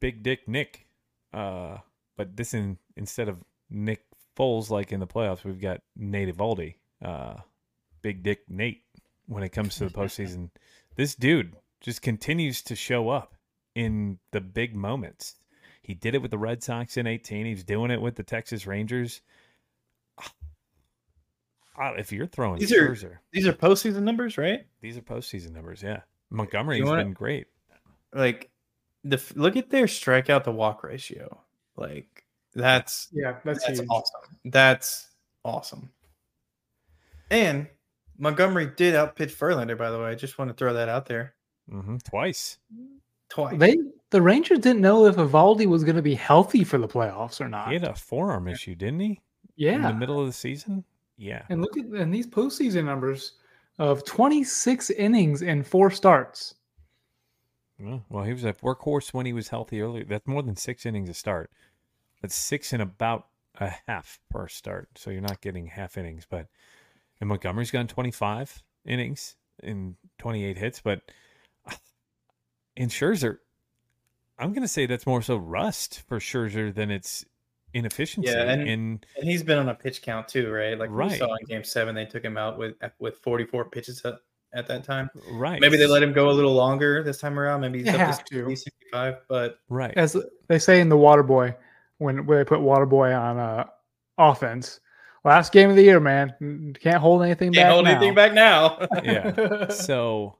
big 0.00 0.22
dick 0.22 0.46
Nick, 0.46 0.86
uh, 1.32 1.78
but 2.16 2.36
this 2.36 2.54
in 2.54 2.78
instead 2.96 3.28
of 3.28 3.38
Nick 3.70 4.04
Foles 4.36 4.70
like 4.70 4.92
in 4.92 5.00
the 5.00 5.06
playoffs, 5.06 5.44
we've 5.44 5.60
got 5.60 5.80
Nate 5.96 6.34
Eovaldi, 6.34 6.74
uh, 7.04 7.34
big 8.02 8.22
dick 8.22 8.40
Nate. 8.48 8.82
When 9.26 9.42
it 9.42 9.50
comes 9.50 9.76
to 9.76 9.84
the 9.84 9.90
postseason, 9.90 10.50
this 10.96 11.14
dude 11.14 11.54
just 11.80 12.00
continues 12.00 12.62
to 12.62 12.74
show 12.74 13.10
up 13.10 13.34
in 13.74 14.18
the 14.30 14.40
big 14.40 14.74
moments. 14.74 15.36
He 15.82 15.94
did 15.94 16.14
it 16.14 16.22
with 16.22 16.30
the 16.30 16.38
Red 16.38 16.62
Sox 16.62 16.96
in 16.96 17.06
18. 17.06 17.46
He's 17.46 17.64
doing 17.64 17.90
it 17.90 18.00
with 18.00 18.16
the 18.16 18.22
Texas 18.22 18.66
Rangers. 18.66 19.20
Ah, 21.80 21.92
If 21.96 22.10
you're 22.12 22.26
throwing 22.26 22.58
These 22.58 22.72
are- 22.72 22.88
Scherzer, 22.88 23.18
These 23.32 23.46
are 23.46 23.52
postseason 23.52 24.02
numbers, 24.02 24.36
right? 24.36 24.66
these 24.80 24.96
are 24.96 25.02
postseason 25.02 25.52
numbers. 25.52 25.82
Yeah, 25.82 26.00
Montgomery's 26.30 26.80
You 26.80 26.86
wanna- 26.86 27.04
been 27.04 27.12
great. 27.12 27.46
Like 28.12 28.50
the 29.04 29.22
look 29.36 29.56
at 29.56 29.70
their 29.70 29.84
strikeout 29.86 30.44
to 30.44 30.50
walk 30.50 30.82
ratio. 30.82 31.40
Like 31.76 32.24
that's 32.54 33.08
Yeah, 33.12 33.38
that's, 33.44 33.64
That's 33.66 33.80
awesome. 33.88 34.38
That's 34.46 35.08
awesome. 35.44 35.90
And 37.30 37.68
Montgomery 38.18 38.66
did 38.76 38.94
outpitch 38.94 39.34
Verlander, 39.38 39.76
by 39.78 39.90
the 39.90 39.98
way. 39.98 40.06
I 40.10 40.14
just 40.14 40.38
want 40.38 40.48
to 40.48 40.54
throw 40.54 40.72
that 40.74 40.88
out 40.88 41.06
there 41.06 41.34
hmm 41.68 41.98
Twice. 41.98 42.58
twice. 43.28 43.58
They 43.58 43.76
the 44.10 44.22
Rangers 44.22 44.58
didn't 44.60 44.80
know 44.80 45.04
if 45.04 45.16
Eovaldi 45.16 45.66
was 45.66 45.84
going 45.84 45.96
to 45.96 46.02
be 46.02 46.14
healthy 46.14 46.64
for 46.64 46.78
the 46.78 46.88
playoffs 46.88 47.40
or 47.42 47.48
not. 47.48 47.68
He 47.68 47.74
had 47.74 47.84
a 47.84 47.94
forearm 47.94 48.48
issue, 48.48 48.74
didn't 48.74 49.00
he? 49.00 49.20
Yeah. 49.54 49.74
In 49.74 49.82
the 49.82 49.92
middle 49.94 50.18
of 50.18 50.26
the 50.26 50.32
season. 50.32 50.84
Yeah. 51.18 51.42
and 51.50 51.60
look 51.60 51.76
at 51.76 51.84
and 51.86 52.14
these 52.14 52.26
postseason 52.26 52.84
numbers 52.84 53.32
of 53.78 54.04
26 54.04 54.90
innings 54.90 55.42
and 55.42 55.66
four 55.66 55.90
starts. 55.90 56.54
Well, 57.78 58.24
he 58.24 58.32
was 58.32 58.44
a 58.44 58.54
workhorse 58.54 59.14
when 59.14 59.26
he 59.26 59.32
was 59.32 59.48
healthy 59.48 59.80
earlier. 59.80 60.04
That's 60.04 60.26
more 60.26 60.42
than 60.42 60.56
six 60.56 60.84
innings 60.84 61.08
a 61.08 61.14
start. 61.14 61.50
That's 62.20 62.34
six 62.34 62.72
and 62.72 62.82
about 62.82 63.26
a 63.60 63.72
half 63.86 64.18
per 64.30 64.48
start. 64.48 64.88
So 64.96 65.10
you're 65.10 65.20
not 65.20 65.40
getting 65.40 65.66
half 65.66 65.96
innings. 65.96 66.26
But 66.28 66.46
and 67.20 67.28
Montgomery's 67.28 67.70
gone 67.70 67.86
25 67.86 68.62
innings 68.84 69.36
in 69.62 69.96
28 70.18 70.56
hits. 70.56 70.80
But 70.80 71.02
in 72.76 72.88
Scherzer, 72.88 73.38
I'm 74.38 74.52
going 74.52 74.62
to 74.62 74.68
say 74.68 74.86
that's 74.86 75.06
more 75.06 75.22
so 75.22 75.36
rust 75.36 76.02
for 76.08 76.18
Scherzer 76.18 76.74
than 76.74 76.90
it's 76.90 77.24
inefficiency. 77.74 78.30
Yeah, 78.30 78.42
and- 78.50 78.62
in 78.68 79.00
and 79.16 79.24
he's 79.28 79.42
been 79.42 79.58
on 79.58 79.68
a 79.68 79.74
pitch 79.74 80.02
count 80.02 80.28
too, 80.28 80.50
right? 80.50 80.78
Like 80.78 80.90
Right. 80.92 81.10
we 81.12 81.16
saw 81.18 81.34
in 81.34 81.46
Game 81.46 81.64
Seven, 81.64 81.94
they 81.94 82.06
took 82.06 82.24
him 82.24 82.36
out 82.36 82.58
with 82.58 82.74
with 82.98 83.18
44 83.18 83.70
pitches 83.70 84.02
at, 84.04 84.14
at 84.54 84.66
that 84.68 84.84
time. 84.84 85.10
right. 85.32 85.60
Maybe 85.60 85.76
they 85.76 85.86
let 85.86 86.02
him 86.02 86.12
go 86.12 86.30
a 86.30 86.32
little 86.32 86.54
longer 86.54 87.02
this 87.02 87.18
time 87.18 87.38
around. 87.38 87.60
Maybe 87.60 87.78
he's 87.82 87.92
They 87.92 88.00
up 88.00 88.24
to 88.26 88.44
to. 88.46 88.56
65, 88.56 89.16
but 89.28 89.58
right. 89.68 89.92
As 89.96 90.16
they 90.48 90.58
say 90.58 90.80
in 90.80 90.88
the 90.88 90.96
Waterboy, 90.96 91.54
when 91.98 92.24
when 92.26 92.38
they 92.38 92.44
put 92.44 92.60
Water 92.60 92.86
Boy 92.86 93.12
on 93.12 93.38
uh, 93.38 93.64
offense, 94.16 94.80
last 95.24 95.52
game 95.52 95.68
of 95.68 95.76
the 95.76 95.82
year, 95.82 96.00
man, 96.00 96.74
can't 96.80 96.98
hold 96.98 97.22
anything 97.22 97.52
can't 97.52 97.66
back. 97.66 97.72
hold 97.72 97.84
now. 97.84 97.90
anything 97.90 98.14
back 98.14 98.32
now. 98.32 98.86
Yeah. 99.04 99.68
so 99.70 100.38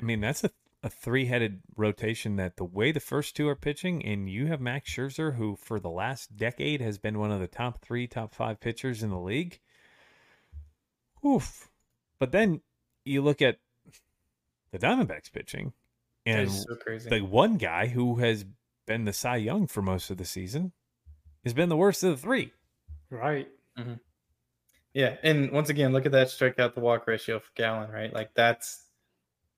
I 0.00 0.02
mean 0.02 0.20
that's 0.20 0.42
a, 0.44 0.50
a 0.86 0.90
three 0.90 1.26
headed 1.26 1.60
rotation 1.76 2.36
that 2.36 2.56
the 2.56 2.64
way 2.64 2.92
the 2.92 3.00
first 3.00 3.34
two 3.34 3.48
are 3.48 3.56
pitching, 3.56 4.04
and 4.04 4.30
you 4.30 4.46
have 4.46 4.60
Max 4.60 4.88
Scherzer, 4.88 5.34
who 5.34 5.56
for 5.56 5.80
the 5.80 5.90
last 5.90 6.36
decade 6.36 6.80
has 6.80 6.96
been 6.96 7.18
one 7.18 7.32
of 7.32 7.40
the 7.40 7.48
top 7.48 7.82
three, 7.82 8.06
top 8.06 8.32
five 8.32 8.60
pitchers 8.60 9.02
in 9.02 9.10
the 9.10 9.18
league. 9.18 9.58
Oof. 11.26 11.68
But 12.20 12.30
then 12.30 12.60
you 13.04 13.20
look 13.20 13.42
at 13.42 13.58
the 14.70 14.78
Diamondbacks 14.78 15.32
pitching, 15.32 15.72
and 16.24 16.42
It's 16.48 16.62
so 16.62 16.76
crazy. 16.76 17.10
the 17.10 17.20
one 17.20 17.56
guy 17.56 17.88
who 17.88 18.16
has 18.16 18.44
been 18.86 19.04
the 19.04 19.12
Cy 19.12 19.36
Young 19.36 19.66
for 19.66 19.82
most 19.82 20.10
of 20.10 20.18
the 20.18 20.24
season 20.24 20.70
has 21.42 21.52
been 21.52 21.68
the 21.68 21.76
worst 21.76 22.04
of 22.04 22.10
the 22.12 22.16
three. 22.16 22.52
right. 23.10 23.48
Mm-hmm. 23.76 23.94
Yeah, 24.94 25.16
and 25.22 25.50
once 25.50 25.68
again, 25.68 25.92
look 25.92 26.06
at 26.06 26.12
that 26.12 26.28
strikeout 26.28 26.72
to 26.74 26.80
walk 26.80 27.06
ratio 27.06 27.38
for 27.38 27.50
Gallen, 27.54 27.90
right? 27.90 28.10
Like 28.14 28.30
that's 28.34 28.85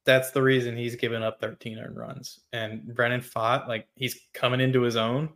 that's 0.09 0.31
the 0.31 0.43
reason 0.43 0.75
he's 0.75 0.97
given 0.97 1.23
up 1.23 1.39
13 1.39 1.79
earned 1.79 1.99
runs. 1.99 2.41
And 2.55 2.95
Brandon 2.95 3.21
Pfaadt 3.21 3.69
like 3.69 3.87
he's 3.95 4.19
coming 4.33 4.59
into 4.59 4.81
his 4.81 4.97
own. 4.97 5.29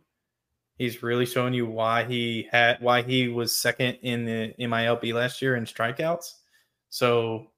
He's 0.79 1.03
really 1.03 1.27
showing 1.27 1.53
you 1.53 1.67
why 1.67 2.03
he 2.05 2.47
had 2.51 2.81
why 2.81 3.03
he 3.03 3.27
was 3.27 3.55
second 3.55 3.99
in 4.01 4.25
the 4.25 4.55
MILB 4.59 5.13
last 5.13 5.43
year 5.43 5.57
in 5.57 5.65
strikeouts. 5.65 6.33
So 6.89 7.51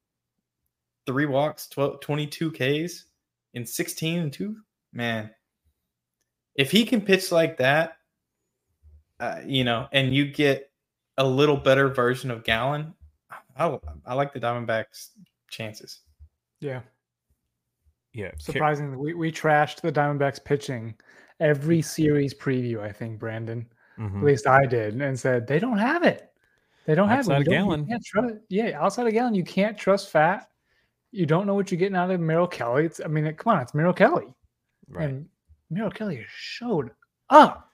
three 1.05 1.26
walks, 1.26 1.70
12, 1.70 2.01
22 2.01 2.51
Ks 2.51 3.05
in 3.53 3.66
16 3.66 4.20
and 4.20 4.34
2. 4.34 4.57
Man, 4.91 5.32
if 6.55 6.70
he 6.70 6.84
can 6.84 6.99
pitch 6.99 7.32
like 7.32 7.55
that, 7.59 7.95
uh, 9.22 9.39
you 9.45 9.63
know, 9.63 9.88
and 9.93 10.13
you 10.13 10.26
get 10.26 10.70
a 11.18 11.26
little 11.26 11.55
better 11.55 11.88
version 11.88 12.30
of 12.30 12.43
Gallen, 12.43 12.93
I, 13.57 13.78
I 14.05 14.13
like 14.16 14.34
the 14.34 14.41
Diamondbacks' 14.41 15.11
chances. 15.49 16.01
Yeah. 16.59 16.82
Yeah. 18.16 18.32
Surprisingly, 18.39 18.97
we, 18.97 19.13
we 19.13 19.32
trashed 19.32 19.82
the 19.82 19.91
Diamondbacks 19.91 20.43
pitching 20.43 20.95
every 21.39 21.82
series 21.82 22.34
preview, 22.34 22.80
I 22.80 22.91
think, 22.91 23.20
Brandon. 23.20 23.68
Mhm. 23.99 24.20
At 24.20 24.24
least 24.24 24.47
I 24.47 24.66
did, 24.66 25.01
and 25.01 25.20
said 25.20 25.47
they 25.47 25.59
don't 25.59 25.78
have 25.78 26.03
it. 26.03 26.32
They 26.86 26.95
don't 26.95 27.09
have 27.09 27.28
it. 27.28 27.32
of 27.32 27.39
You 27.39 27.43
don't- 27.45 27.53
you 27.53 27.59
Gallen. 27.59 27.86
can't 27.88 28.05
trust, 28.05 28.36
yeah, 28.49 28.80
outside 28.82 29.07
of 29.07 29.13
Gallen, 29.13 29.36
you 29.36 29.43
can't 29.43 29.78
trust 29.78 30.13
Pfaadt. 30.13 30.45
You 31.11 31.26
don't 31.26 31.45
know 31.47 31.53
what 31.55 31.72
you're 31.72 31.80
getting 31.80 31.95
out 31.95 32.11
of 32.11 32.20
Merrill 32.20 32.47
Kelly. 32.47 32.86
It's, 32.86 32.99
I 33.03 33.07
mean, 33.07 33.34
come 33.36 33.53
on, 33.55 33.61
it's 33.61 33.74
Merrill 33.74 33.93
Kelly, 33.93 34.34
Right. 34.89 35.09
and 35.09 35.30
Merrill 35.70 35.91
Kelly 35.91 36.26
showed 36.30 36.91
up. 37.30 37.72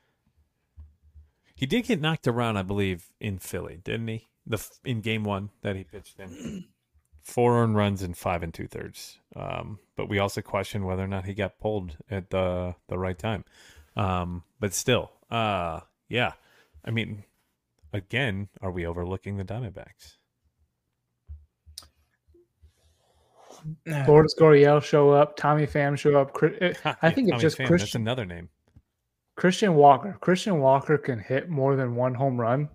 He 1.56 1.66
did 1.66 1.86
get 1.86 2.02
knocked 2.02 2.28
around, 2.28 2.58
I 2.58 2.64
believe, 2.64 3.10
in 3.20 3.38
Philly, 3.40 3.80
didn't 3.84 4.08
he? 4.08 4.28
The 4.48 4.68
in 4.86 5.02
game 5.02 5.24
one 5.24 5.50
that 5.62 5.76
he 5.76 5.84
pitched 5.84 6.20
in, 6.20 6.66
four 7.24 7.62
earned 7.62 7.76
runs 7.76 8.02
and 8.02 8.18
five 8.18 8.44
and 8.44 8.54
two 8.54 8.68
thirds. 8.68 9.20
Um, 9.36 9.80
but 9.96 10.10
we 10.10 10.20
also 10.20 10.42
question 10.42 10.86
whether 10.86 11.04
or 11.04 11.08
not 11.08 11.26
he 11.26 11.34
got 11.34 11.60
pulled 11.60 11.98
at 12.10 12.30
the 12.30 12.76
the 12.88 12.98
right 12.98 13.18
time. 13.18 13.46
Um, 13.96 14.44
but 14.60 14.74
still, 14.74 15.12
uh, 15.30 15.82
yeah. 16.10 16.34
I 16.84 16.92
mean, 16.92 17.24
again, 17.94 18.50
are 18.62 18.72
we 18.72 18.86
overlooking 18.86 19.38
the 19.38 19.44
Diamondbacks? 19.44 20.16
Lourdes 24.08 24.36
Gurriel 24.36 24.82
show 24.82 25.12
up. 25.12 25.38
Tommy 25.38 25.68
Pham 25.68 25.98
show 25.98 26.20
up. 26.20 26.36
I 27.02 27.12
think 27.12 27.30
it's 27.30 27.42
just 27.42 27.58
Pham, 27.58 27.60
That's 27.60 27.70
Christian 27.70 28.02
another 28.02 28.26
name. 28.26 28.50
Christian 29.36 29.76
Walker. 29.76 30.18
Christian 30.20 30.60
Walker 30.60 30.98
can 30.98 31.20
hit 31.20 31.50
more 31.50 31.76
than 31.76 31.96
one 31.96 32.14
home 32.14 32.40
run. 32.40 32.70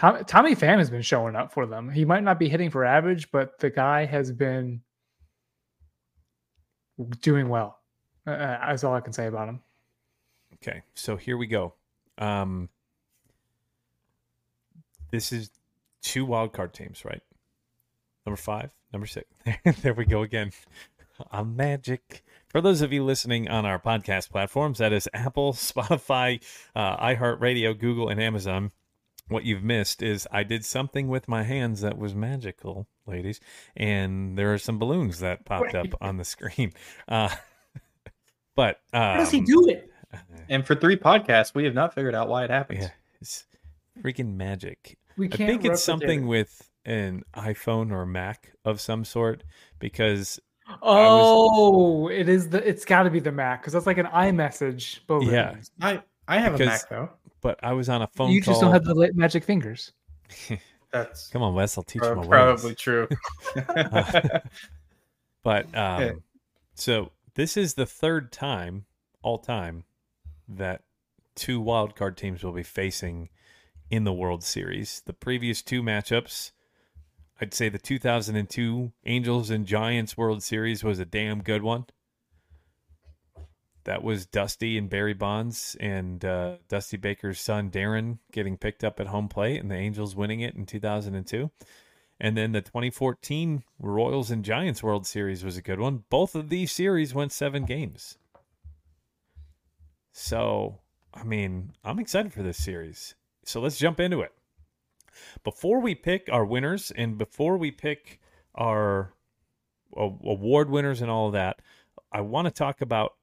Tom, 0.00 0.24
Tommy 0.24 0.56
Pham 0.56 0.78
has 0.78 0.88
been 0.88 1.02
showing 1.02 1.36
up 1.36 1.52
for 1.52 1.66
them. 1.66 1.90
He 1.90 2.06
might 2.06 2.22
not 2.22 2.38
be 2.38 2.48
hitting 2.48 2.70
for 2.70 2.86
average, 2.86 3.30
but 3.30 3.58
the 3.58 3.68
guy 3.68 4.06
has 4.06 4.32
been 4.32 4.80
doing 7.20 7.50
well. 7.50 7.78
Uh, 8.26 8.30
Uh, 8.30 8.66
that's 8.68 8.82
all 8.82 8.94
I 8.94 9.02
can 9.02 9.12
say 9.12 9.26
about 9.26 9.50
him. 9.50 9.60
Okay, 10.54 10.82
so 10.94 11.16
here 11.16 11.36
we 11.36 11.46
go. 11.46 11.74
Um, 12.16 12.70
this 15.10 15.32
is 15.32 15.50
two 16.00 16.24
wild 16.24 16.54
card 16.54 16.72
teams, 16.72 17.04
right? 17.04 17.22
Number 18.24 18.38
five, 18.38 18.70
number 18.94 19.06
six. 19.06 19.28
there 19.82 19.92
we 19.92 20.06
go 20.06 20.22
again. 20.22 20.52
I'm 21.30 21.56
magic. 21.56 22.24
For 22.48 22.62
those 22.62 22.80
of 22.80 22.90
you 22.90 23.04
listening 23.04 23.48
on 23.50 23.66
our 23.66 23.78
podcast 23.78 24.30
platforms, 24.30 24.78
that 24.78 24.94
is 24.94 25.10
Apple, 25.12 25.52
Spotify, 25.54 26.42
uh, 26.74 26.96
iHeartRadio, 27.04 27.78
Google, 27.78 28.08
and 28.08 28.18
Amazon. 28.18 28.72
What 29.30 29.44
you've 29.44 29.62
missed 29.64 30.02
is 30.02 30.28
I 30.30 30.42
did 30.42 30.64
something 30.64 31.08
with 31.08 31.28
my 31.28 31.42
hands 31.44 31.80
that 31.80 31.96
was 31.96 32.14
magical, 32.14 32.86
ladies, 33.06 33.40
and 33.76 34.36
there 34.36 34.52
are 34.52 34.58
some 34.58 34.78
balloons 34.78 35.20
that 35.20 35.44
popped 35.44 35.74
up 35.74 35.86
on 36.00 36.16
the 36.18 36.24
screen. 36.24 36.72
Uh, 37.08 37.28
but 38.56 38.80
um, 38.92 39.00
How 39.02 39.16
does 39.18 39.30
he 39.30 39.40
do 39.40 39.68
it? 39.68 39.90
And 40.48 40.66
for 40.66 40.74
three 40.74 40.96
podcasts, 40.96 41.54
we 41.54 41.64
have 41.64 41.74
not 41.74 41.94
figured 41.94 42.14
out 42.14 42.28
why 42.28 42.44
it 42.44 42.50
happens. 42.50 42.82
Yeah, 42.82 42.90
it's 43.20 43.44
freaking 44.02 44.34
magic. 44.36 44.98
We 45.16 45.26
I 45.26 45.28
can't. 45.36 45.48
think 45.50 45.64
it's 45.64 45.82
something 45.82 46.24
it. 46.24 46.26
with 46.26 46.68
an 46.84 47.22
iPhone 47.34 47.92
or 47.92 48.04
Mac 48.06 48.52
of 48.64 48.80
some 48.80 49.04
sort 49.04 49.44
because 49.78 50.40
Oh, 50.82 52.08
it 52.08 52.28
is 52.28 52.48
the. 52.50 52.66
It's 52.68 52.84
got 52.84 53.04
to 53.04 53.10
be 53.10 53.20
the 53.20 53.32
Mac 53.32 53.60
because 53.62 53.72
that's 53.72 53.86
like 53.86 53.98
an 53.98 54.06
iMessage. 54.06 55.00
But 55.06 55.20
with 55.20 55.32
Yeah. 55.32 55.56
I 55.80 56.02
I 56.28 56.38
have 56.38 56.52
Because- 56.58 56.66
a 56.66 56.70
Mac 56.70 56.88
though. 56.88 57.10
But 57.40 57.58
I 57.62 57.72
was 57.72 57.88
on 57.88 58.02
a 58.02 58.06
phone 58.08 58.30
you 58.30 58.42
call. 58.42 58.54
just 58.54 58.60
don't 58.62 58.72
have 58.72 58.84
the 58.84 58.94
la- 58.94 59.06
magic 59.14 59.44
fingers. 59.44 59.92
That's 60.92 61.28
Come 61.28 61.42
on, 61.42 61.54
Wes, 61.54 61.78
I'll 61.78 61.84
teach 61.84 62.02
you 62.02 62.08
prob- 62.08 62.18
my 62.18 62.26
probably 62.26 62.70
ways. 62.70 62.76
true. 62.78 63.08
But 65.42 65.66
um, 65.74 66.02
Yeah. 66.02 66.12
so 66.74 67.12
this 67.34 67.56
is 67.56 67.74
the 67.74 67.86
third 67.86 68.30
time 68.32 68.84
all 69.22 69.38
time 69.38 69.84
that 70.48 70.82
two 71.34 71.60
wild 71.60 71.96
card 71.96 72.16
teams 72.16 72.42
will 72.44 72.52
be 72.52 72.62
facing 72.62 73.30
in 73.90 74.04
the 74.04 74.12
World 74.12 74.44
Series. 74.44 75.02
The 75.06 75.12
previous 75.14 75.62
two 75.62 75.82
matchups, 75.82 76.50
I'd 77.40 77.54
say 77.54 77.68
the 77.70 77.78
2002 77.78 78.92
Angels 79.06 79.48
and 79.50 79.64
Giants 79.66 80.16
World 80.18 80.42
Series 80.42 80.84
was 80.84 80.98
a 80.98 81.04
damn 81.06 81.42
good 81.42 81.62
one. 81.62 81.86
That 83.90 84.04
was 84.04 84.24
Dusty 84.24 84.78
and 84.78 84.88
Barry 84.88 85.14
Bonds 85.14 85.76
and 85.80 86.24
uh, 86.24 86.58
Dusty 86.68 86.96
Baker's 86.96 87.40
son 87.40 87.72
Darren 87.72 88.18
getting 88.30 88.56
picked 88.56 88.84
up 88.84 89.00
at 89.00 89.08
home 89.08 89.26
plate, 89.26 89.60
and 89.60 89.68
the 89.68 89.74
Angels 89.74 90.14
winning 90.14 90.42
it 90.42 90.54
in 90.54 90.64
2002. 90.64 91.50
And 92.20 92.36
then 92.36 92.52
the 92.52 92.60
2014 92.60 93.64
Royals 93.80 94.30
and 94.30 94.44
Giants 94.44 94.80
World 94.80 95.08
Series 95.08 95.44
was 95.44 95.56
a 95.56 95.60
good 95.60 95.80
one. 95.80 96.04
Both 96.08 96.36
of 96.36 96.50
these 96.50 96.70
series 96.70 97.14
went 97.14 97.32
seven 97.32 97.64
games. 97.64 98.16
So, 100.12 100.78
I 101.12 101.24
mean, 101.24 101.72
I'm 101.82 101.98
excited 101.98 102.32
for 102.32 102.44
this 102.44 102.62
series. 102.62 103.16
So 103.44 103.60
let's 103.60 103.76
jump 103.76 103.98
into 103.98 104.20
it. 104.20 104.30
Before 105.42 105.80
we 105.80 105.96
pick 105.96 106.28
our 106.30 106.44
winners 106.44 106.92
and 106.92 107.18
before 107.18 107.56
we 107.56 107.72
pick 107.72 108.20
our 108.54 109.14
award 109.96 110.70
winners 110.70 111.02
and 111.02 111.10
all 111.10 111.26
of 111.26 111.32
that, 111.32 111.60
I 112.12 112.20
want 112.20 112.46
to 112.46 112.52
talk 112.52 112.80
about 112.80 113.14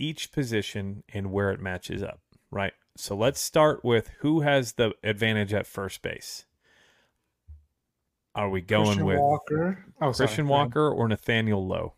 each 0.00 0.32
position 0.32 1.04
and 1.12 1.30
where 1.30 1.50
it 1.50 1.60
matches 1.60 2.02
up, 2.02 2.20
right? 2.50 2.72
So 2.96 3.16
let's 3.16 3.40
start 3.40 3.84
with 3.84 4.10
who 4.20 4.40
has 4.40 4.72
the 4.72 4.92
advantage 5.04 5.54
at 5.54 5.66
first 5.66 6.02
base. 6.02 6.44
Are 8.34 8.48
we 8.48 8.60
going 8.60 8.84
Christian 8.84 9.06
with 9.06 9.18
Walker. 9.18 9.84
Oh. 10.00 10.12
Christian 10.12 10.46
Go 10.46 10.54
ahead. 10.54 10.66
Walker 10.66 10.90
or 10.90 11.08
Nathaniel 11.08 11.66
Lowe? 11.66 11.94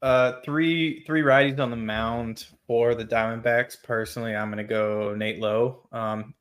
Uh, 0.00 0.40
three 0.44 1.02
three 1.04 1.22
righties 1.22 1.58
on 1.58 1.70
the 1.70 1.76
mound 1.76 2.46
for 2.66 2.94
the 2.94 3.04
Diamondbacks. 3.04 3.82
Personally, 3.82 4.36
I'm 4.36 4.48
going 4.48 4.58
to 4.58 4.64
go 4.64 5.14
Nate 5.14 5.40
Lowe. 5.40 5.88
Um, 5.92 6.34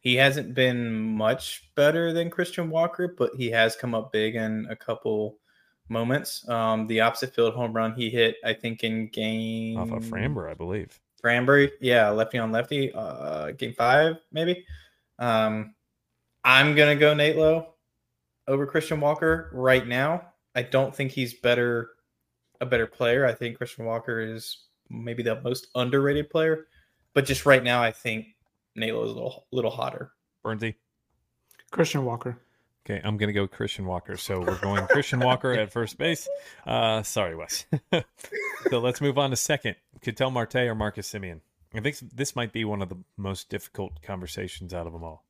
he 0.00 0.14
hasn't 0.14 0.54
been 0.54 0.92
much 0.92 1.68
better 1.74 2.12
than 2.12 2.30
Christian 2.30 2.70
Walker, 2.70 3.14
but 3.18 3.32
he 3.36 3.50
has 3.50 3.74
come 3.74 3.94
up 3.94 4.12
big 4.12 4.36
in 4.36 4.68
a 4.70 4.76
couple 4.76 5.38
moments. 5.88 6.48
Um, 6.48 6.86
the 6.86 7.00
opposite 7.00 7.34
field 7.34 7.54
home 7.54 7.72
run 7.72 7.94
he 7.94 8.10
hit, 8.10 8.36
I 8.44 8.52
think, 8.52 8.84
in 8.84 9.08
game 9.08 9.78
Off 9.78 9.90
of 9.90 10.04
Framber, 10.04 10.50
I 10.50 10.54
believe. 10.54 10.98
Frambury, 11.22 11.70
yeah, 11.80 12.08
lefty 12.10 12.38
on 12.38 12.52
lefty, 12.52 12.92
uh, 12.92 13.50
game 13.52 13.74
five 13.74 14.16
maybe. 14.32 14.64
Um, 15.18 15.74
I'm 16.44 16.74
gonna 16.74 16.96
go 16.96 17.12
Nate 17.14 17.36
Lowe 17.36 17.74
over 18.46 18.66
Christian 18.66 19.00
Walker 19.00 19.50
right 19.52 19.86
now. 19.86 20.28
I 20.54 20.62
don't 20.62 20.94
think 20.94 21.10
he's 21.10 21.34
better, 21.34 21.90
a 22.60 22.66
better 22.66 22.86
player. 22.86 23.26
I 23.26 23.34
think 23.34 23.58
Christian 23.58 23.84
Walker 23.84 24.20
is 24.20 24.64
maybe 24.88 25.22
the 25.22 25.40
most 25.42 25.68
underrated 25.74 26.30
player, 26.30 26.66
but 27.14 27.24
just 27.24 27.46
right 27.46 27.62
now, 27.62 27.82
I 27.82 27.90
think 27.90 28.28
Nate 28.76 28.94
Lowe 28.94 29.04
is 29.04 29.10
a 29.10 29.14
little, 29.14 29.46
little 29.50 29.70
hotter. 29.70 30.12
Bernsey. 30.44 30.74
Christian 31.70 32.04
Walker. 32.04 32.38
Okay, 32.88 33.00
I'm 33.04 33.18
gonna 33.18 33.34
go 33.34 33.46
Christian 33.46 33.84
Walker. 33.84 34.16
So 34.16 34.40
we're 34.40 34.58
going 34.60 34.86
Christian 34.86 35.20
Walker 35.20 35.52
at 35.52 35.70
first 35.70 35.98
base. 35.98 36.26
Uh, 36.66 37.02
sorry, 37.02 37.36
Wes. 37.36 37.66
so 38.70 38.78
let's 38.78 39.00
move 39.02 39.18
on 39.18 39.28
to 39.30 39.36
second. 39.36 39.76
Ketel 40.00 40.30
Marte 40.30 40.56
or 40.56 40.74
Marcus 40.74 41.10
Semien. 41.12 41.40
I 41.74 41.80
think 41.80 41.98
this 42.14 42.34
might 42.34 42.50
be 42.52 42.64
one 42.64 42.80
of 42.80 42.88
the 42.88 42.96
most 43.18 43.50
difficult 43.50 44.00
conversations 44.00 44.72
out 44.72 44.86
of 44.86 44.94
them 44.94 45.04
all. 45.04 45.26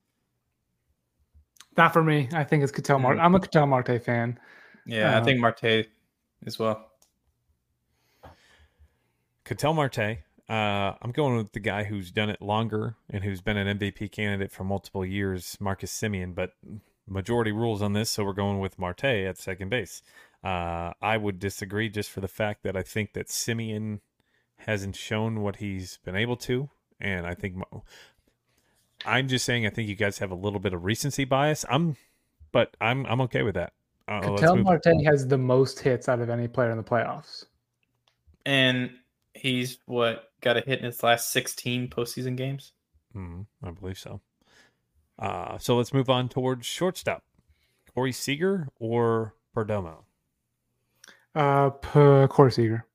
Not 1.76 1.92
for 1.92 2.02
me. 2.02 2.28
I 2.32 2.44
think 2.44 2.62
it's 2.62 2.70
Ketel 2.70 3.00
Marte. 3.00 3.18
Mhm. 3.18 3.24
I'm 3.24 3.34
a 3.34 3.40
Ketel 3.40 3.66
Marte 3.66 4.00
fan. 4.04 4.38
Yeah, 4.86 5.16
I 5.16 5.18
Uh, 5.20 5.24
think 5.24 5.40
Marte 5.40 5.88
as 6.46 6.58
well. 6.60 6.92
Ketel 9.44 9.74
Marte. 9.74 10.18
Uh, 10.48 10.94
I'm 11.02 11.10
going 11.12 11.36
with 11.36 11.52
the 11.52 11.60
guy 11.60 11.84
who's 11.84 12.10
done 12.12 12.30
it 12.30 12.40
longer 12.40 12.94
and 13.10 13.24
who's 13.24 13.40
been 13.40 13.56
an 13.56 13.66
MVP 13.66 14.08
candidate 14.08 14.52
for 14.52 14.62
multiple 14.64 15.04
years, 15.04 15.56
Marcus 15.60 15.92
Semien. 15.92 16.34
But 16.36 16.52
majority 17.08 17.52
rules 17.52 17.82
on 17.82 17.92
this, 17.92 18.10
so 18.10 18.24
we're 18.24 18.32
going 18.32 18.60
with 18.60 18.78
Marte 18.78 19.04
at 19.04 19.38
second 19.38 19.68
base. 19.68 20.02
Uh, 20.42 20.92
I 21.02 21.16
would 21.16 21.38
disagree 21.38 21.88
just 21.88 22.10
for 22.10 22.20
the 22.20 22.28
fact 22.28 22.62
that 22.62 22.76
I 22.76 22.82
think 22.82 23.12
that 23.14 23.28
Semien 23.28 24.00
hasn't 24.58 24.96
shown 24.96 25.40
what 25.40 25.56
he's 25.56 25.98
been 26.04 26.16
able 26.16 26.36
to, 26.36 26.70
and 27.00 27.26
I 27.26 27.34
think 27.34 27.56
I'm 29.04 29.28
just 29.28 29.44
saying 29.44 29.66
I 29.66 29.70
think 29.70 29.88
you 29.88 29.96
guys 29.96 30.18
have 30.18 30.30
a 30.30 30.36
little 30.36 30.60
bit 30.60 30.74
of 30.74 30.84
recency 30.84 31.24
bias. 31.24 31.64
I'm, 31.68 31.96
but 32.52 32.76
I'm 32.80 33.04
I'm 33.06 33.20
okay 33.22 33.42
with 33.42 33.54
that. 33.54 33.72
Uh, 34.06 34.20
let's 34.20 34.40
Ketel 34.40 34.56
move- 34.56 34.64
Marte 34.64 35.04
has 35.04 35.26
the 35.26 35.38
most 35.38 35.80
hits 35.80 36.08
out 36.08 36.20
of 36.20 36.30
any 36.30 36.48
player 36.48 36.70
in 36.70 36.76
the 36.76 36.84
playoffs. 36.84 37.44
And 38.46 38.90
He's 39.38 39.78
what 39.86 40.30
got 40.40 40.56
a 40.56 40.60
hit 40.60 40.80
in 40.80 40.84
his 40.84 41.02
last 41.02 41.30
16 41.30 41.88
postseason 41.88 42.36
games. 42.36 42.72
Mm, 43.14 43.46
I 43.62 43.70
believe 43.70 43.98
so. 43.98 44.20
Uh, 45.18 45.58
so 45.58 45.76
let's 45.76 45.92
move 45.92 46.08
on 46.08 46.28
towards 46.28 46.66
shortstop. 46.66 47.24
Corey 47.94 48.12
Seager 48.12 48.68
or 48.78 49.34
Perdomo? 49.56 50.04
Uh, 51.34 51.70
P- 51.70 52.26
Corey 52.28 52.52
Seager. 52.52 52.86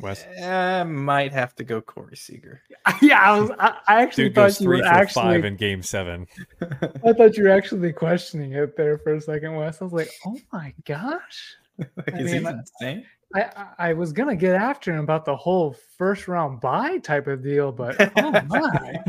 Wes? 0.00 0.26
I 0.42 0.84
might 0.84 1.32
have 1.32 1.54
to 1.56 1.64
go 1.64 1.80
Corey 1.80 2.16
Seager. 2.16 2.62
yeah, 3.02 3.20
I 3.20 3.40
was. 3.40 3.50
I, 3.58 3.78
I 3.86 4.02
actually 4.02 4.24
Dude 4.24 4.34
goes 4.34 4.54
thought 4.56 4.60
you 4.62 4.66
three 4.66 4.78
were 4.78 4.84
for 4.84 4.90
actually. 4.90 5.22
five 5.22 5.44
in 5.44 5.56
game 5.56 5.82
seven. 5.82 6.26
I 7.04 7.12
thought 7.12 7.36
you 7.36 7.44
were 7.44 7.50
actually 7.50 7.92
questioning 7.92 8.52
it 8.52 8.76
there 8.76 8.98
for 8.98 9.14
a 9.14 9.20
second, 9.20 9.54
Wes. 9.54 9.80
I 9.80 9.84
was 9.84 9.92
like, 9.92 10.10
oh 10.26 10.38
my 10.52 10.74
gosh. 10.84 11.56
like, 11.78 11.90
I 12.14 12.18
is 12.18 12.32
mean, 12.32 12.42
he 12.42 12.48
insane? 12.48 13.06
I, 13.34 13.40
I 13.40 13.66
I 13.78 13.92
was 13.92 14.12
gonna 14.12 14.36
get 14.36 14.54
after 14.56 14.92
him 14.92 15.04
about 15.04 15.24
the 15.24 15.36
whole 15.36 15.76
first 15.96 16.26
round 16.26 16.60
buy 16.60 16.98
type 16.98 17.26
of 17.26 17.42
deal, 17.42 17.70
but 17.72 17.96
oh 18.16 18.30
my. 18.48 19.02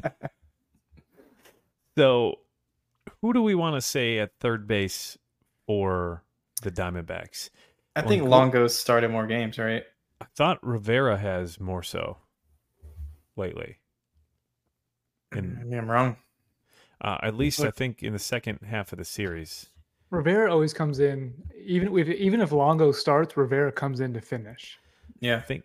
So, 1.97 2.39
who 3.21 3.33
do 3.33 3.41
we 3.43 3.55
want 3.55 3.75
to 3.75 3.81
say 3.81 4.19
at 4.19 4.31
third 4.39 4.67
base 4.67 5.17
for 5.67 6.23
the 6.61 6.71
Diamondbacks? 6.71 7.49
I 7.95 8.01
think 8.01 8.21
Cor- 8.21 8.29
Longo's 8.29 8.75
started 8.77 9.11
more 9.11 9.27
games, 9.27 9.57
right? 9.59 9.83
I 10.21 10.25
thought 10.35 10.65
Rivera 10.65 11.17
has 11.17 11.59
more 11.59 11.83
so 11.83 12.17
lately. 13.35 13.77
And 15.31 15.57
Maybe 15.59 15.77
I'm 15.77 15.89
wrong. 15.89 16.17
uh, 17.01 17.17
at 17.21 17.35
least 17.35 17.59
I 17.61 17.71
think 17.71 18.03
in 18.03 18.13
the 18.13 18.19
second 18.19 18.59
half 18.67 18.91
of 18.91 18.97
the 18.99 19.05
series. 19.05 19.67
Rivera 20.09 20.51
always 20.51 20.73
comes 20.73 20.99
in, 20.99 21.33
even 21.59 21.97
if 21.97 22.07
even 22.07 22.39
if 22.39 22.51
Longo 22.51 22.91
starts, 22.91 23.35
Rivera 23.35 23.71
comes 23.71 23.99
in 23.99 24.13
to 24.13 24.21
finish. 24.21 24.77
Yeah, 25.19 25.37
I 25.37 25.41
think 25.41 25.63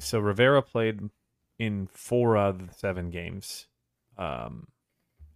so. 0.00 0.18
Rivera 0.18 0.62
played 0.62 1.10
in 1.60 1.86
four 1.92 2.36
out 2.36 2.56
of 2.56 2.66
the 2.68 2.74
seven 2.74 3.10
games, 3.10 3.68
um, 4.16 4.66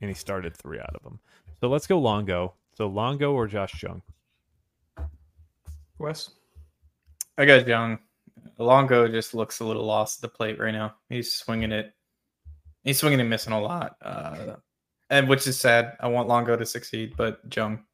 and 0.02 0.10
he 0.10 0.14
started 0.14 0.54
three 0.54 0.78
out 0.78 0.94
of 0.94 1.02
them. 1.02 1.18
So 1.60 1.68
let's 1.68 1.86
go 1.86 1.98
Longo. 1.98 2.54
So 2.74 2.88
Longo 2.88 3.32
or 3.32 3.46
Josh 3.46 3.82
Jung? 3.82 4.02
Wes, 5.98 6.30
I 7.38 7.46
got 7.46 7.66
Jung. 7.66 7.98
Longo 8.58 9.08
just 9.08 9.34
looks 9.34 9.60
a 9.60 9.64
little 9.64 9.84
lost 9.84 10.18
at 10.18 10.22
the 10.22 10.36
plate 10.36 10.58
right 10.58 10.72
now. 10.72 10.94
He's 11.08 11.32
swinging 11.32 11.72
it. 11.72 11.94
He's 12.82 12.98
swinging 12.98 13.20
and 13.20 13.30
missing 13.30 13.52
a 13.52 13.60
lot. 13.60 13.96
Uh, 14.02 14.56
and 15.08 15.28
which 15.28 15.46
is 15.46 15.58
sad. 15.58 15.96
I 16.00 16.08
want 16.08 16.28
Longo 16.28 16.56
to 16.56 16.66
succeed, 16.66 17.14
but 17.16 17.40
Jung. 17.54 17.84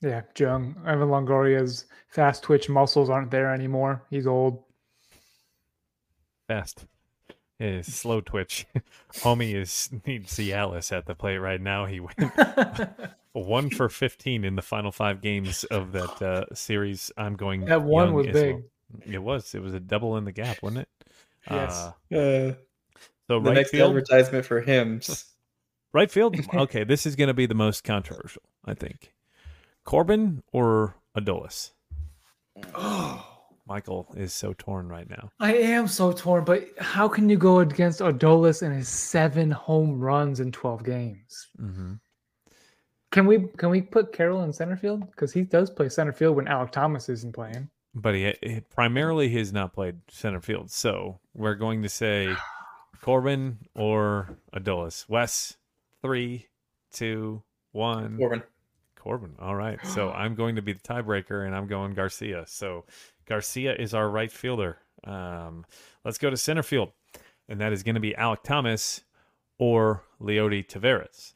yeah, 0.00 0.22
Jung, 0.38 0.76
Evan 0.86 1.08
Longoria's 1.08 1.84
fast 2.08 2.42
twitch 2.42 2.68
muscles 2.70 3.10
aren't 3.10 3.30
there 3.30 3.52
anymore. 3.52 4.02
He's 4.08 4.26
old. 4.26 4.64
Fast. 6.48 6.86
Is 7.58 7.94
slow 7.94 8.20
twitch. 8.20 8.66
Homie 9.14 9.54
is 9.54 9.88
needs 10.06 10.36
Cialis 10.36 10.92
at 10.94 11.06
the 11.06 11.14
plate 11.14 11.38
right 11.38 11.60
now. 11.60 11.86
He 11.86 12.00
went 12.00 12.18
one 13.32 13.70
for 13.70 13.88
fifteen 13.88 14.44
in 14.44 14.56
the 14.56 14.62
final 14.62 14.92
five 14.92 15.22
games 15.22 15.64
of 15.64 15.92
that 15.92 16.20
uh, 16.22 16.44
series. 16.54 17.10
I'm 17.16 17.34
going. 17.34 17.64
That 17.64 17.82
one 17.82 18.12
was 18.12 18.26
big. 18.26 18.54
well. 18.56 18.62
It 19.06 19.22
was. 19.22 19.54
It 19.54 19.62
was 19.62 19.72
a 19.72 19.80
double 19.80 20.16
in 20.18 20.24
the 20.24 20.32
gap, 20.32 20.62
wasn't 20.62 20.82
it? 20.82 20.88
Yes. 21.50 21.72
Uh, 21.76 21.92
Uh, 22.14 22.52
so 23.28 23.40
the 23.40 23.40
right 23.40 23.54
next 23.54 23.70
field. 23.70 23.88
advertisement 23.96 24.44
for 24.44 24.60
him. 24.60 25.00
Right 25.92 26.10
field. 26.10 26.36
Okay, 26.54 26.84
this 26.84 27.06
is 27.06 27.16
going 27.16 27.28
to 27.28 27.34
be 27.34 27.46
the 27.46 27.54
most 27.54 27.82
controversial, 27.84 28.42
I 28.66 28.74
think. 28.74 29.14
Corbin 29.84 30.42
or 30.52 30.94
Adolis? 31.16 31.70
oh, 32.74 33.35
Michael 33.66 34.06
is 34.16 34.32
so 34.32 34.54
torn 34.56 34.88
right 34.88 35.08
now. 35.08 35.30
I 35.40 35.54
am 35.54 35.88
so 35.88 36.12
torn, 36.12 36.44
but 36.44 36.68
how 36.78 37.08
can 37.08 37.28
you 37.28 37.36
go 37.36 37.60
against 37.60 38.00
Adolis 38.00 38.62
and 38.62 38.74
his 38.74 38.88
seven 38.88 39.50
home 39.50 39.98
runs 39.98 40.40
in 40.40 40.52
twelve 40.52 40.84
games? 40.84 41.48
Mm-hmm. 41.60 41.94
Can 43.10 43.26
we 43.26 43.48
can 43.56 43.70
we 43.70 43.82
put 43.82 44.12
Carroll 44.12 44.44
in 44.44 44.52
center 44.52 44.76
field 44.76 45.10
because 45.10 45.32
he 45.32 45.42
does 45.42 45.70
play 45.70 45.88
center 45.88 46.12
field 46.12 46.36
when 46.36 46.46
Alek 46.46 46.70
Thomas 46.70 47.08
isn't 47.08 47.34
playing? 47.34 47.68
But 47.94 48.14
he, 48.14 48.34
he 48.42 48.60
primarily 48.60 49.28
he 49.28 49.38
has 49.38 49.52
not 49.52 49.72
played 49.72 49.96
center 50.10 50.40
field, 50.40 50.70
so 50.70 51.20
we're 51.34 51.54
going 51.54 51.82
to 51.82 51.88
say 51.88 52.34
Corbin 53.00 53.58
or 53.74 54.36
Adolis. 54.54 55.08
Wes, 55.08 55.56
three, 56.02 56.46
two, 56.92 57.42
one. 57.72 58.18
Corbin. 58.18 58.42
Corbin. 59.06 59.36
All 59.38 59.54
right. 59.54 59.78
So 59.86 60.10
I'm 60.14 60.34
going 60.34 60.56
to 60.56 60.62
be 60.62 60.72
the 60.72 60.80
tiebreaker, 60.80 61.46
and 61.46 61.54
I'm 61.54 61.68
going 61.68 61.94
Garcia. 61.94 62.44
So 62.48 62.84
Garcia 63.26 63.74
is 63.76 63.94
our 63.94 64.10
right 64.10 64.32
fielder. 64.32 64.78
Um, 65.04 65.64
let's 66.04 66.18
go 66.18 66.28
to 66.28 66.36
center 66.36 66.64
field, 66.64 66.90
and 67.48 67.60
that 67.60 67.72
is 67.72 67.84
going 67.84 67.94
to 67.94 68.00
be 68.00 68.14
Alek 68.14 68.42
Thomas 68.42 69.02
or 69.58 70.02
Leody 70.20 70.66
Taveras. 70.66 71.34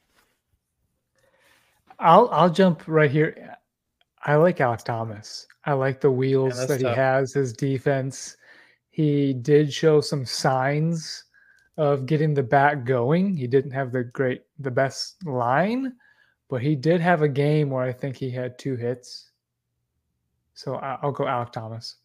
I'll 1.97 2.27
I'll 2.29 2.49
jump 2.49 2.83
right 2.87 3.09
here. 3.09 3.55
I 4.25 4.35
like 4.35 4.57
Alek 4.57 4.83
Thomas. 4.83 5.47
I 5.63 5.73
like 5.73 6.01
the 6.01 6.11
wheels 6.11 6.57
that's 6.57 6.67
that 6.67 6.79
he 6.81 6.87
has, 6.87 7.33
his 7.33 7.53
defense. 7.53 8.35
He 8.89 9.33
did 9.33 9.71
show 9.71 10.01
some 10.01 10.25
signs 10.25 11.23
of 11.77 12.05
getting 12.05 12.33
the 12.33 12.43
bat 12.43 12.83
going. 12.83 13.37
He 13.37 13.47
didn't 13.47 13.71
have 13.71 13.93
the 13.93 14.03
great 14.03 14.41
the 14.59 14.71
best 14.71 15.25
line, 15.25 15.93
but 16.51 16.61
he 16.61 16.75
did 16.75 16.99
have 16.99 17.21
a 17.21 17.29
game 17.29 17.69
where 17.69 17.85
I 17.85 17.93
think 17.93 18.17
he 18.17 18.29
had 18.29 18.59
two 18.59 18.75
hits. 18.75 19.31
So 20.53 20.75
I- 20.75 20.99
I'll 21.01 21.13
go 21.13 21.23
Alek 21.23 21.53
Thomas. 21.53 21.95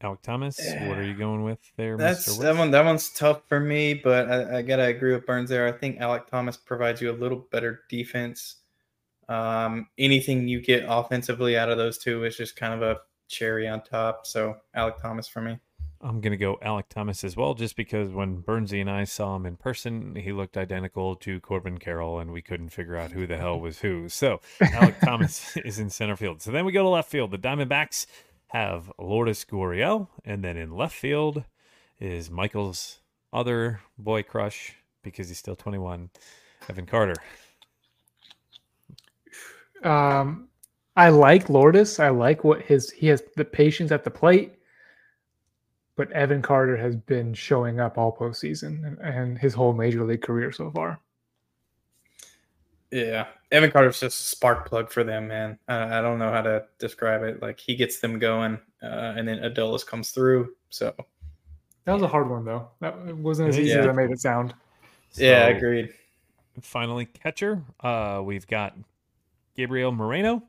Alek 0.00 0.22
Thomas, 0.22 0.58
what 0.86 0.96
are 0.96 1.04
you 1.04 1.14
going 1.14 1.42
with 1.42 1.58
there, 1.76 1.98
That's 1.98 2.26
Mr. 2.26 2.40
that 2.40 2.56
one. 2.56 2.70
That 2.70 2.86
one's 2.86 3.10
tough 3.10 3.42
for 3.46 3.60
me, 3.60 3.92
but 3.92 4.30
I, 4.30 4.58
I 4.58 4.62
gotta 4.62 4.84
agree 4.84 5.12
with 5.12 5.26
Burns 5.26 5.50
there. 5.50 5.66
I 5.66 5.72
think 5.72 5.98
Alek 5.98 6.28
Thomas 6.28 6.56
provides 6.56 7.02
you 7.02 7.10
a 7.10 7.12
little 7.12 7.46
better 7.50 7.82
defense. 7.90 8.56
Um, 9.28 9.88
anything 9.98 10.48
you 10.48 10.62
get 10.62 10.86
offensively 10.88 11.58
out 11.58 11.68
of 11.68 11.76
those 11.76 11.98
two 11.98 12.24
is 12.24 12.38
just 12.38 12.56
kind 12.56 12.72
of 12.72 12.80
a 12.80 13.00
cherry 13.28 13.68
on 13.68 13.82
top. 13.82 14.26
So 14.26 14.56
Alek 14.74 14.98
Thomas 15.02 15.28
for 15.28 15.42
me. 15.42 15.58
I'm 16.00 16.20
going 16.20 16.30
to 16.30 16.36
go 16.36 16.58
Alek 16.62 16.88
Thomas 16.88 17.24
as 17.24 17.36
well, 17.36 17.54
just 17.54 17.76
because 17.76 18.10
when 18.10 18.42
Bernsey 18.42 18.80
and 18.80 18.90
I 18.90 19.04
saw 19.04 19.34
him 19.34 19.46
in 19.46 19.56
person, 19.56 20.14
he 20.14 20.32
looked 20.32 20.56
identical 20.56 21.16
to 21.16 21.40
Corbin 21.40 21.78
Carroll, 21.78 22.20
and 22.20 22.32
we 22.32 22.40
couldn't 22.40 22.68
figure 22.68 22.96
out 22.96 23.10
who 23.10 23.26
the 23.26 23.36
hell 23.36 23.58
was 23.58 23.80
who. 23.80 24.08
So 24.08 24.40
Alek 24.60 25.00
Thomas 25.04 25.56
is 25.56 25.78
in 25.80 25.90
center 25.90 26.16
field. 26.16 26.40
So 26.40 26.52
then 26.52 26.64
we 26.64 26.72
go 26.72 26.84
to 26.84 26.88
left 26.88 27.10
field. 27.10 27.32
The 27.32 27.38
Diamondbacks 27.38 28.06
have 28.48 28.92
Lourdes 28.98 29.44
Gurriel, 29.44 30.08
and 30.24 30.44
then 30.44 30.56
in 30.56 30.70
left 30.70 30.94
field 30.94 31.44
is 31.98 32.30
Michael's 32.30 33.00
other 33.32 33.80
boy 33.98 34.22
crush, 34.22 34.74
because 35.02 35.28
he's 35.28 35.38
still 35.38 35.56
21, 35.56 36.10
Evan 36.68 36.86
Carter. 36.86 37.16
Um, 39.82 40.48
I 40.96 41.08
like 41.10 41.48
Lourdes. 41.48 41.98
I 41.98 42.08
like 42.10 42.44
what 42.44 42.62
his 42.62 42.90
he 42.90 43.08
has 43.08 43.22
the 43.36 43.44
patience 43.44 43.92
at 43.92 44.04
the 44.04 44.10
plate. 44.10 44.57
But 45.98 46.12
Evan 46.12 46.42
Carter 46.42 46.76
has 46.76 46.94
been 46.94 47.34
showing 47.34 47.80
up 47.80 47.98
all 47.98 48.16
postseason 48.16 48.86
and, 48.86 48.98
and 49.00 49.36
his 49.36 49.52
whole 49.52 49.72
major 49.72 50.04
league 50.04 50.22
career 50.22 50.52
so 50.52 50.70
far. 50.70 51.00
Yeah, 52.92 53.26
Evan 53.50 53.72
Carter's 53.72 53.98
just 53.98 54.20
a 54.20 54.26
spark 54.36 54.68
plug 54.68 54.92
for 54.92 55.02
them, 55.02 55.26
man. 55.26 55.58
I, 55.66 55.98
I 55.98 56.00
don't 56.00 56.20
know 56.20 56.30
how 56.30 56.40
to 56.42 56.64
describe 56.78 57.24
it. 57.24 57.42
Like 57.42 57.58
he 57.58 57.74
gets 57.74 57.98
them 57.98 58.20
going, 58.20 58.60
uh, 58.80 59.14
and 59.16 59.26
then 59.26 59.38
Adolis 59.40 59.84
comes 59.84 60.10
through. 60.12 60.54
So 60.70 60.94
That 61.84 61.94
was 61.94 62.02
a 62.02 62.08
hard 62.08 62.30
one 62.30 62.44
though. 62.44 62.68
That 62.78 62.96
wasn't 63.16 63.48
as 63.48 63.56
It 63.56 63.62
is 63.62 63.66
easy 63.70 63.78
as 63.80 63.86
I 63.88 63.92
made 63.92 64.10
it 64.12 64.20
sound. 64.20 64.54
yeah, 65.14 65.48
So- 65.50 65.56
agreed. 65.56 65.92
finally 66.62 67.06
catcher 67.06 67.62
uh 67.80 68.20
we've 68.24 68.46
got 68.48 68.76
gabriel 69.56 69.92
moreno 69.92 70.42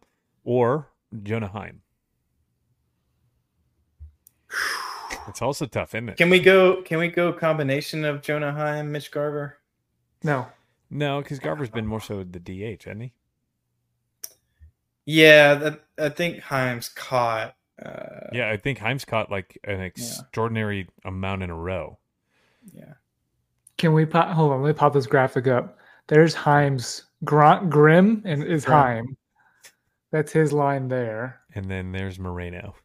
or 0.44 0.88
jonah 1.22 1.48
heim 1.48 1.82
it's 5.30 5.42
also 5.42 5.66
tough 5.66 5.96
isn't 5.96 6.10
it 6.10 6.18
Can 6.18 6.30
we 6.30 6.40
go? 6.40 6.82
Can 6.82 7.00
we 7.00 7.08
go 7.08 7.32
combination 7.32 8.04
of 8.06 8.22
Jonah 8.22 8.52
Heim, 8.52 8.92
Mitch 8.92 9.12
Garver? 9.12 9.58
No. 10.24 10.48
no 10.90 11.22
because 11.22 11.40
garver's 11.40 11.70
been 11.70 11.88
more 11.88 12.02
so 12.02 12.24
the 12.24 12.40
dh 12.40 12.84
hasn't 12.84 13.02
he 13.04 13.14
Yeah, 15.06 15.54
that, 15.56 15.84
I 15.98 16.10
think 16.10 16.40
Heim's 16.42 16.90
caught. 16.90 17.56
Uh, 17.84 18.28
yeah 18.34 18.50
i 18.50 18.58
think 18.58 18.78
heim's 18.78 19.06
caught 19.06 19.32
like 19.32 19.58
an 19.64 19.80
extraordinary 19.80 20.90
amount 21.06 21.42
in 21.44 21.50
a 21.50 21.56
row 21.56 21.98
yeah. 22.74 22.96
Can 23.78 23.94
we 23.94 24.06
pop 24.06 24.36
hold 24.36 24.52
on, 24.52 24.62
let 24.62 24.68
me 24.68 24.74
pop 24.74 24.92
this 24.94 25.08
graphic 25.08 25.48
up. 25.48 25.78
There's 26.08 26.34
Heim's 26.34 27.06
Gr- 27.24 27.64
Grim 27.70 28.22
and 28.26 28.44
is 28.44 28.66
Grim. 28.66 28.78
Heim. 28.78 29.18
That's 30.12 30.34
his 30.34 30.52
line 30.52 30.90
there. 30.90 31.40
and 31.56 31.72
then 31.72 31.94
there's 31.94 32.20
moreno 32.20 32.76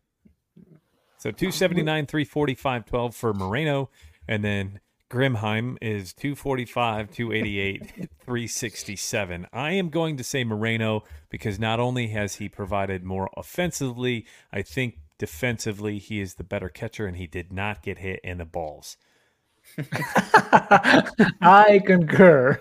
so 1.24 1.30
279 1.30 2.04
345 2.04 2.84
12 2.84 3.16
for 3.16 3.32
moreno 3.32 3.88
and 4.28 4.44
then 4.44 4.80
Grimheim 5.10 5.76
is 5.80 6.12
245, 6.12 7.12
288, 7.12 7.86
367. 8.24 9.46
I 9.52 9.70
am 9.70 9.88
going 9.88 10.16
to 10.16 10.24
say 10.24 10.42
Moreno 10.42 11.04
because 11.30 11.60
not 11.60 11.78
only 11.78 12.08
has 12.08 12.36
he 12.36 12.48
provided 12.48 13.04
more 13.04 13.30
offensively, 13.36 14.26
I 14.52 14.62
think 14.62 14.98
defensively, 15.18 15.98
he 15.98 16.20
is 16.20 16.34
the 16.34 16.42
better 16.42 16.68
catcher, 16.68 17.06
and 17.06 17.16
he 17.16 17.28
did 17.28 17.52
not 17.52 17.80
get 17.80 17.98
hit 17.98 18.18
in 18.24 18.38
the 18.38 18.44
balls. 18.44 18.96
I 21.40 21.80
concur. 21.86 22.60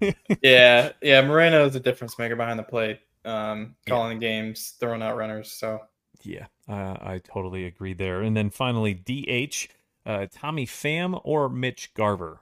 yeah, 0.42 0.92
yeah. 1.02 1.22
Moreno 1.22 1.66
is 1.66 1.74
a 1.74 1.80
difference 1.80 2.16
maker 2.16 2.36
behind 2.36 2.60
the 2.60 2.64
plate, 2.64 3.00
um, 3.24 3.74
calling 3.88 4.18
the 4.18 4.24
games, 4.24 4.74
throwing 4.78 5.02
out 5.02 5.16
runners. 5.16 5.50
So 5.50 5.80
Yeah, 6.22 6.46
uh, 6.68 6.96
I 7.00 7.20
totally 7.24 7.64
agree 7.64 7.94
there. 7.94 8.22
And 8.22 8.36
then 8.36 8.50
finally, 8.50 8.94
DH, 8.94 9.68
uh, 10.04 10.26
Tommy 10.32 10.66
Pham 10.66 11.20
or 11.24 11.48
Mitch 11.48 11.92
Garver? 11.94 12.40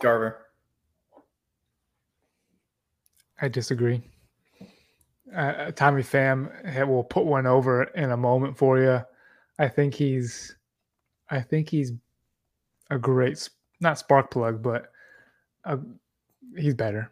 Garver. 0.00 0.46
I 3.40 3.48
disagree. 3.48 4.02
Uh, 5.34 5.70
Tommy 5.72 6.02
Pham 6.02 6.86
will 6.86 7.04
put 7.04 7.24
one 7.24 7.46
over 7.46 7.84
in 7.84 8.10
a 8.12 8.16
moment 8.16 8.56
for 8.56 8.78
you. 8.78 9.00
I 9.58 9.68
think 9.68 9.94
he's, 9.94 10.54
I 11.30 11.40
think 11.40 11.68
he's 11.68 11.92
a 12.90 12.98
great, 12.98 13.48
not 13.80 13.98
spark 13.98 14.30
plug, 14.30 14.62
but 14.62 14.92
a, 15.64 15.78
he's 16.56 16.74
better. 16.74 17.10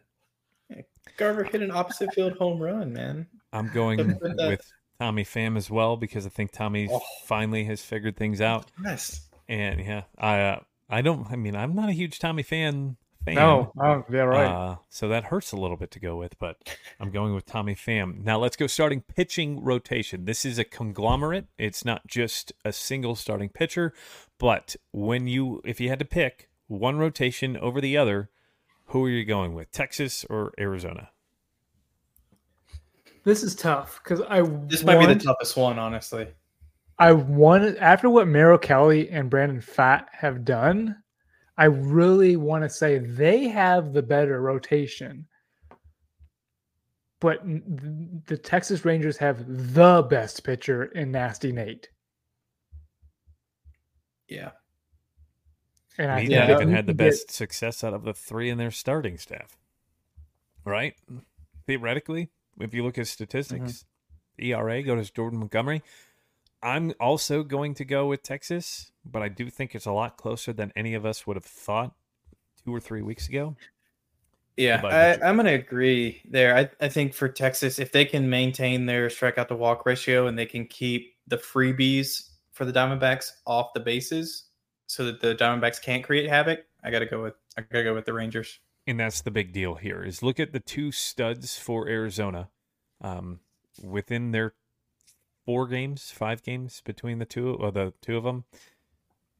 Garver 1.17 1.43
hit 1.43 1.61
an 1.61 1.71
opposite 1.71 2.13
field 2.13 2.33
home 2.37 2.59
run, 2.59 2.93
man. 2.93 3.27
I'm 3.53 3.69
going 3.73 3.97
Put 4.17 4.37
that- 4.37 4.47
with 4.47 4.71
Tommy 4.99 5.23
Pham 5.23 5.57
as 5.57 5.69
well 5.69 5.97
because 5.97 6.25
I 6.25 6.29
think 6.29 6.51
Tommy 6.51 6.87
Oh. 6.91 7.01
finally 7.25 7.65
has 7.65 7.81
figured 7.81 8.15
things 8.17 8.41
out. 8.41 8.71
Yes. 8.83 9.27
And 9.47 9.79
yeah, 9.79 10.03
I 10.17 10.39
uh, 10.41 10.59
I 10.89 11.01
don't. 11.01 11.29
I 11.31 11.35
mean, 11.35 11.55
I'm 11.55 11.75
not 11.75 11.89
a 11.89 11.93
huge 11.93 12.19
Tommy 12.19 12.43
fan. 12.43 12.97
fan 13.23 13.35
No, 13.35 13.71
oh, 13.79 14.03
yeah, 14.11 14.21
right. 14.21 14.45
Uh, 14.45 14.75
so 14.89 15.07
that 15.09 15.25
hurts 15.25 15.51
a 15.51 15.57
little 15.57 15.77
bit 15.77 15.91
to 15.91 15.99
go 15.99 16.15
with, 16.15 16.37
but 16.39 16.57
I'm 16.99 17.11
going 17.11 17.33
with 17.35 17.45
Tommy 17.45 17.75
Pham. 17.75 18.23
Now 18.23 18.39
let's 18.39 18.55
go 18.55 18.67
starting 18.67 19.01
pitching 19.01 19.63
rotation. 19.63 20.25
This 20.25 20.45
is 20.45 20.57
a 20.57 20.63
conglomerate. 20.63 21.47
It's 21.57 21.83
not 21.85 22.07
just 22.07 22.53
a 22.63 22.71
single 22.71 23.15
starting 23.15 23.49
pitcher, 23.49 23.93
but 24.39 24.75
when 24.91 25.27
you 25.27 25.61
if 25.65 25.79
you 25.79 25.89
had 25.89 25.99
to 25.99 26.05
pick 26.05 26.49
one 26.67 26.97
rotation 26.97 27.55
over 27.57 27.79
the 27.81 27.97
other, 27.97 28.29
who 28.87 29.05
are 29.05 29.09
you 29.09 29.25
going 29.25 29.53
with? 29.53 29.71
Texas 29.71 30.25
or 30.29 30.53
Arizona? 30.59 31.09
This 33.25 33.43
is 33.43 33.55
tough 33.55 33.99
because 34.03 34.21
I 34.29 34.41
This 34.41 34.83
might 34.83 34.99
be 34.99 35.13
the 35.13 35.19
toughest 35.19 35.57
one, 35.57 35.77
honestly. 35.79 36.27
I 36.99 37.11
want 37.11 37.77
after 37.79 38.09
what 38.09 38.27
Merrill 38.27 38.57
Kelly 38.57 39.09
and 39.09 39.29
Brandon 39.29 39.59
Pfaadt 39.59 40.05
have 40.13 40.45
done, 40.45 40.95
I 41.57 41.65
really 41.65 42.37
want 42.37 42.63
to 42.63 42.69
say 42.69 42.99
they 42.99 43.47
have 43.47 43.91
the 43.93 44.03
better 44.03 44.41
rotation. 44.41 45.27
But 47.19 47.41
the 48.27 48.37
Texas 48.37 48.85
Rangers 48.85 49.17
have 49.17 49.43
the 49.73 50.03
best 50.07 50.43
pitcher 50.43 50.85
in 50.85 51.11
Nasty 51.11 51.51
Nate. 51.51 51.89
Yeah. 54.27 54.51
And 55.97 56.11
I 56.11 56.15
I 56.17 56.27
think 56.27 56.31
even 56.61 56.71
had 56.71 56.85
the 56.85 56.93
to 56.93 56.97
get- 56.97 57.09
best 57.09 57.31
success 57.31 57.83
out 57.83 57.93
of 57.93 58.03
the 58.03 58.13
three 58.13 58.49
in 58.49 58.57
their 58.57 58.71
starting 58.71 59.17
staff. 59.17 59.57
Right? 60.65 60.95
Theoretically, 61.67 62.29
if 62.59 62.73
you 62.73 62.83
look 62.83 62.97
at 62.97 63.07
statistics, 63.07 63.85
mm-hmm. 64.39 64.45
ERA 64.45 64.83
go 64.83 64.95
to 64.95 65.13
Jordan 65.13 65.39
Montgomery. 65.39 65.81
I'm 66.61 66.93
also 66.99 67.43
going 67.43 67.75
to 67.75 67.85
go 67.85 68.07
with 68.07 68.23
Texas, 68.23 68.91
but 69.05 69.21
I 69.21 69.29
do 69.29 69.49
think 69.49 69.75
it's 69.75 69.85
a 69.85 69.91
lot 69.91 70.17
closer 70.17 70.51
than 70.51 70.71
any 70.75 70.95
of 70.95 71.05
us 71.05 71.27
would 71.27 71.37
have 71.37 71.45
thought 71.45 71.93
two 72.63 72.73
or 72.73 72.79
three 72.79 73.01
weeks 73.01 73.29
ago. 73.29 73.55
Yeah, 74.57 74.81
I, 74.83 75.27
I'm 75.27 75.35
going 75.35 75.47
to 75.47 75.53
agree 75.53 76.21
there. 76.29 76.55
I, 76.55 76.69
I 76.79 76.87
think 76.87 77.13
for 77.13 77.27
Texas, 77.27 77.77
if 77.77 77.91
they 77.91 78.05
can 78.05 78.29
maintain 78.29 78.85
their 78.85 79.09
strikeout 79.09 79.49
to 79.49 79.55
walk 79.55 79.85
ratio 79.85 80.27
and 80.27 80.39
they 80.39 80.45
can 80.45 80.65
keep 80.65 81.13
the 81.27 81.37
freebies 81.37 82.29
for 82.53 82.63
the 82.63 82.71
Diamondbacks 82.71 83.31
off 83.45 83.73
the 83.73 83.81
bases 83.81 84.45
so 84.87 85.03
that 85.05 85.19
the 85.19 85.35
Diamondbacks 85.35 85.81
can't 85.81 86.03
create 86.03 86.29
havoc, 86.29 86.61
I 86.83 86.89
got 86.89 86.99
to 86.99 87.05
go 87.05 87.21
with 87.21 87.33
I 87.57 87.61
got 87.61 87.79
to 87.79 87.83
go 87.83 87.93
with 87.93 88.05
the 88.05 88.13
Rangers. 88.13 88.59
And 88.87 88.99
that's 88.99 89.21
the 89.21 89.31
big 89.31 89.51
deal 89.51 89.75
here 89.75 90.03
is 90.03 90.21
look 90.21 90.39
at 90.39 90.51
the 90.51 90.59
two 90.59 90.91
studs 90.91 91.57
for 91.57 91.87
Arizona. 91.87 92.49
Um, 93.01 93.39
within 93.83 94.31
their 94.31 94.53
four 95.45 95.67
games, 95.67 96.11
five 96.11 96.43
games 96.43 96.81
between 96.85 97.19
the 97.19 97.25
two 97.25 97.55
or 97.55 97.71
the 97.71 97.93
two 98.01 98.17
of 98.17 98.23
them, 98.23 98.45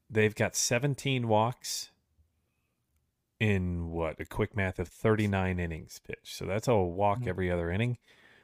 they've 0.09 0.35
got 0.35 0.55
17 0.55 1.27
walks 1.27 1.91
in 3.39 3.89
what 3.89 4.19
a 4.19 4.25
quick 4.25 4.55
math 4.55 4.79
of 4.79 4.87
39 4.87 5.59
innings 5.59 5.99
pitched. 5.99 6.35
So 6.35 6.45
that's 6.45 6.67
a 6.67 6.75
walk 6.77 7.19
Mhm. 7.19 7.27
every 7.27 7.51
other 7.51 7.69
inning. 7.69 7.97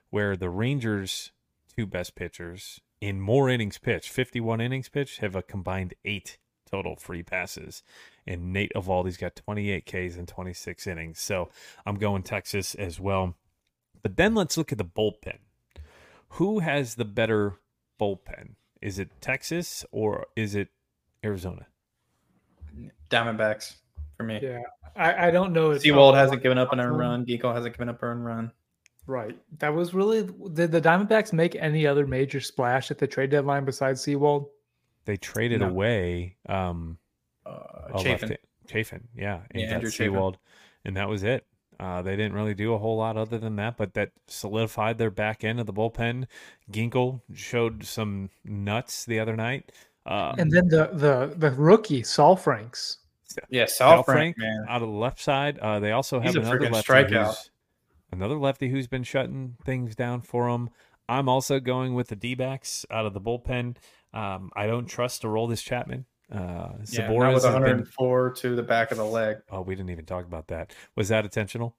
Where 0.09 0.35
the 0.35 0.49
Rangers, 0.49 1.31
two 1.75 1.85
best 1.85 2.15
pitchers, 2.15 2.81
in 2.99 3.21
more 3.21 3.49
innings 3.49 3.77
pitched, 3.77 4.09
51 4.09 4.59
innings 4.61 4.89
pitched, 4.89 5.19
have 5.19 5.35
a 5.35 5.41
combined 5.41 5.93
eight 6.03 6.37
total 6.71 6.95
free 6.95 7.23
passes. 7.23 7.83
And 8.25 8.53
Nate 8.53 8.71
Eovaldi's 8.75 9.17
got 9.17 9.35
28 9.35 9.85
Ks 9.85 10.15
in 10.17 10.25
26 10.25 10.87
innings. 10.87 11.19
So 11.19 11.49
I'm 11.85 11.95
going 11.95 12.23
Texas 12.23 12.75
as 12.75 12.99
well. 12.99 13.35
But 14.01 14.17
then 14.17 14.33
let's 14.35 14.57
look 14.57 14.71
at 14.71 14.77
the 14.77 14.85
bullpen. 14.85 15.37
Who 16.35 16.59
has 16.59 16.95
the 16.95 17.05
better 17.05 17.55
bullpen? 17.99 18.55
Is 18.81 18.97
it 18.97 19.09
Texas 19.21 19.85
or 19.91 20.27
is 20.35 20.55
it 20.55 20.69
Arizona? 21.23 21.67
Diamondbacks 23.09 23.75
for 24.17 24.23
me. 24.23 24.39
Yeah, 24.41 24.61
I, 24.95 25.27
I 25.27 25.31
don't 25.31 25.53
know. 25.53 25.71
if- 25.71 25.81
Sewald 25.81 26.15
hasn't 26.15 26.41
given 26.41 26.57
up 26.57 26.71
an 26.71 26.79
earned 26.79 26.97
run. 26.97 27.25
Geeko 27.25 27.53
hasn't 27.53 27.73
given 27.75 27.89
up 27.89 28.01
an 28.01 28.09
earned 28.09 28.25
run. 28.25 28.51
Right. 29.07 29.37
That 29.59 29.73
was 29.73 29.93
really. 29.93 30.23
Did 30.53 30.71
the 30.71 30.79
Diamondbacks 30.81 31.33
make 31.33 31.55
any 31.55 31.85
other 31.85 32.07
major 32.07 32.39
splash 32.39 32.91
at 32.91 32.97
the 32.97 33.07
trade 33.07 33.31
deadline 33.31 33.65
besides 33.65 34.01
Sewald? 34.01 34.47
They 35.05 35.17
traded 35.17 35.61
No. 35.61 35.69
away 35.69 36.37
um, 36.47 36.97
Uh, 37.45 37.97
Chafin. 37.99 38.29
left- 38.29 38.41
Chafin, 38.67 39.07
yeah, 39.15 39.41
and 39.51 39.61
Yeah, 39.61 39.67
got 39.67 39.73
Andrew 39.75 39.89
Chafin. 39.89 40.13
Sewald, 40.13 40.37
and 40.85 40.95
that 40.97 41.09
was 41.09 41.23
it. 41.23 41.45
Uh, 41.79 42.01
they 42.03 42.15
didn't 42.15 42.33
really 42.33 42.53
do 42.53 42.73
a 42.73 42.77
whole 42.77 42.97
lot 42.97 43.17
other 43.17 43.39
than 43.39 43.55
that, 43.55 43.75
but 43.75 43.95
that 43.95 44.11
solidified 44.27 44.99
their 44.99 45.09
back 45.09 45.43
end 45.43 45.59
of 45.59 45.65
the 45.65 45.73
bullpen. 45.73 46.27
Ginkel 46.71 47.21
showed 47.33 47.83
some 47.83 48.29
nuts 48.45 49.03
the 49.03 49.19
other 49.19 49.35
night. 49.35 49.71
Uh, 50.05 50.35
And 50.37 50.51
then 50.51 50.67
the 50.67 50.89
the 50.93 51.33
the 51.35 51.51
rookie 51.51 52.03
Saul 52.03 52.35
Franks. 52.35 52.99
Yeah, 53.49 53.65
Sal 53.65 53.97
Sal 53.97 54.03
Frank, 54.03 54.35
Frank 54.35 54.37
man. 54.37 54.65
out 54.69 54.81
of 54.83 54.89
the 54.89 54.93
left 54.95 55.19
side. 55.19 55.57
Uh, 55.59 55.79
they 55.79 55.91
also 55.91 56.19
have 56.19 56.35
He's 56.35 56.35
another 56.35 56.69
lefty 56.69 56.91
strikeout. 56.91 57.49
another 58.11 58.37
lefty 58.37 58.69
who's 58.69 58.87
been 58.87 59.03
shutting 59.03 59.55
things 59.65 59.95
down 59.95 60.21
for 60.21 60.51
them. 60.51 60.69
I'm 61.09 61.27
also 61.27 61.59
going 61.59 61.93
with 61.95 62.07
the 62.09 62.15
D-backs 62.15 62.85
out 62.91 63.05
of 63.05 63.13
the 63.13 63.21
bullpen. 63.21 63.75
Um, 64.13 64.51
I 64.55 64.67
don't 64.67 64.85
trust 64.87 65.23
Aroldis 65.23 65.63
Chapman. 65.63 66.05
Uh, 66.31 66.37
Yeah, 66.37 67.07
not 67.07 67.11
Zaboras 67.11 67.33
with 67.33 67.43
has 67.43 67.53
been. 67.53 67.61
104 67.63 68.31
to 68.33 68.55
the 68.55 68.63
back 68.63 68.91
of 68.91 68.97
the 68.97 69.05
leg. 69.05 69.37
Oh, 69.49 69.61
we 69.61 69.75
didn't 69.75 69.89
even 69.91 70.05
talk 70.05 70.25
about 70.25 70.47
that. 70.47 70.73
Was 70.95 71.09
that 71.09 71.25
intentional? 71.25 71.75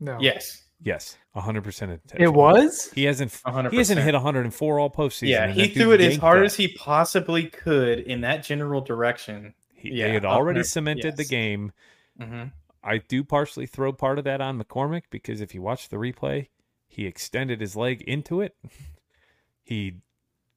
No. 0.00 0.18
Yes, 0.20 0.62
Yes, 0.82 1.16
100 1.32 1.64
percent 1.64 1.90
intentional. 1.92 2.30
It 2.30 2.36
was. 2.36 2.90
He 2.94 3.04
hasn't. 3.04 3.32
100%. 3.32 3.70
He 3.70 3.78
hasn't 3.78 3.98
hit 4.00 4.12
104 4.12 4.78
all 4.78 4.90
postseason. 4.90 5.28
Yeah, 5.28 5.46
he 5.50 5.68
threw 5.68 5.92
it 5.92 6.02
as 6.02 6.16
hard 6.18 6.40
that. 6.42 6.44
as 6.46 6.54
he 6.54 6.68
possibly 6.68 7.46
could 7.46 8.00
in 8.00 8.20
that 8.20 8.44
general 8.44 8.82
direction. 8.82 9.54
He, 9.72 9.94
Yeah, 9.94 10.08
they 10.08 10.12
had 10.12 10.26
already 10.26 10.58
100 10.58 10.64
cemented 10.66 11.16
the 11.16 11.22
yes. 11.22 11.30
game. 11.30 11.72
hmm 12.20 12.44
I 12.84 12.98
do 12.98 13.24
partially 13.24 13.66
throw 13.66 13.92
part 13.92 14.18
of 14.18 14.24
that 14.24 14.40
on 14.42 14.62
McCormick 14.62 15.04
because 15.10 15.40
if 15.40 15.54
you 15.54 15.62
watch 15.62 15.88
the 15.88 15.96
replay, 15.96 16.48
he 16.86 17.06
extended 17.06 17.60
his 17.62 17.74
leg 17.74 18.02
into 18.02 18.40
it. 18.42 18.54
He 19.62 19.96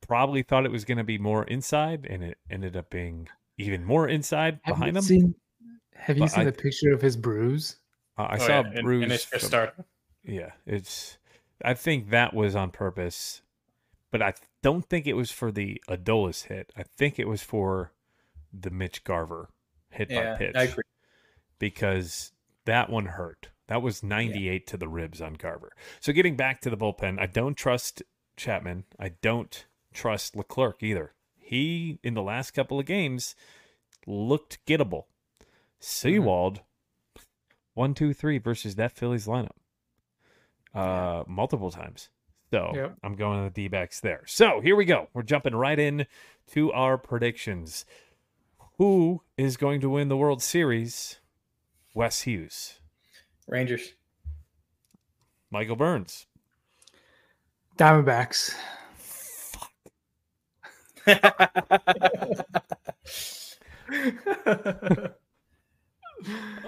probably 0.01 0.43
thought 0.43 0.65
it 0.65 0.71
was 0.71 0.85
going 0.85 0.97
to 0.97 1.03
be 1.03 1.17
more 1.17 1.43
inside, 1.45 2.05
and 2.09 2.23
it 2.23 2.37
ended 2.49 2.75
up 2.75 2.89
being 2.89 3.27
even 3.57 3.83
more 3.83 4.07
inside 4.07 4.59
Have 4.63 4.75
behind 4.75 4.93
you 4.93 4.97
him. 4.99 5.03
seen? 5.03 5.35
Have 5.95 6.17
you 6.17 6.23
But 6.23 6.31
seen 6.31 6.41
I- 6.41 6.45
the 6.45 6.51
picture 6.53 6.93
of 6.93 7.01
his 7.01 7.17
bruise? 7.17 7.77
Uh, 8.17 8.23
I 8.23 8.35
Oh, 8.35 8.39
saw 8.39 8.47
yeah, 8.47 8.59
a 8.59 8.71
and- 8.71 8.83
bruise. 8.83 9.03
and 9.03 9.11
it's 9.11 9.29
just 9.29 9.51
from- 9.51 9.85
yeah, 10.23 10.51
it's. 10.65 11.17
I 11.63 11.73
think 11.73 12.09
that 12.11 12.33
was 12.33 12.55
on 12.55 12.71
purpose, 12.71 13.41
but 14.11 14.21
I 14.21 14.33
don't 14.61 14.85
think 14.87 15.07
it 15.07 15.13
was 15.13 15.29
for 15.31 15.51
the 15.51 15.81
Adolis 15.89 16.45
hit. 16.45 16.71
I 16.77 16.83
think 16.83 17.19
it 17.19 17.27
was 17.27 17.43
for 17.43 17.91
the 18.53 18.69
Mitch 18.69 19.03
Garver 19.03 19.49
hit 19.89 20.09
Yeah, 20.09 20.31
by 20.33 20.37
pitch. 20.37 20.55
I 20.55 20.63
agree. 20.63 20.83
because 21.59 22.31
that 22.65 22.89
one 22.89 23.05
hurt. 23.07 23.49
That 23.67 23.81
was 23.81 24.01
98 24.01 24.65
to 24.67 24.77
the 24.77 24.87
ribs 24.87 25.21
on 25.21 25.33
Garver. 25.35 25.71
So 25.99 26.11
getting 26.13 26.35
back 26.35 26.61
to 26.61 26.69
the 26.69 26.77
bullpen, 26.77 27.19
I 27.19 27.25
don't 27.27 27.55
trust 27.55 28.01
Chapman. 28.37 28.85
I 28.97 29.09
don't 29.09 29.65
trust 29.93 30.35
Leclerc 30.35 30.81
either. 30.83 31.13
He 31.37 31.99
in 32.03 32.13
the 32.13 32.21
last 32.21 32.51
couple 32.51 32.79
of 32.79 32.85
games 32.85 33.35
looked 34.05 34.63
gettable. 34.65 35.05
Sewald, 35.79 36.61
one, 37.73 37.93
two, 37.93 38.13
three 38.13 38.37
versus 38.37 38.75
that 38.75 38.91
Phillies 38.91 39.27
lineup, 39.27 39.55
uh, 40.75 41.23
multiple 41.27 41.71
times. 41.71 42.09
So 42.51 42.71
Yep. 42.73 42.95
I'm 43.03 43.15
going 43.15 43.37
to 43.39 43.43
the 43.45 43.49
D-backs 43.49 43.99
there. 43.99 44.23
So 44.25 44.59
here 44.59 44.75
we 44.75 44.85
go. 44.85 45.07
We're 45.13 45.23
jumping 45.23 45.55
right 45.55 45.77
in 45.79 46.07
to 46.51 46.71
our 46.71 46.97
predictions. 46.97 47.85
Who 48.77 49.21
is 49.37 49.55
going 49.57 49.81
to 49.81 49.89
win 49.89 50.07
the 50.07 50.17
World 50.17 50.41
Series? 50.41 51.19
Wes 51.93 52.21
Hughes, 52.21 52.79
Rangers. 53.47 53.93
Michael 55.51 55.75
Burns. 55.75 56.27
Diamondbacks. 57.77 58.53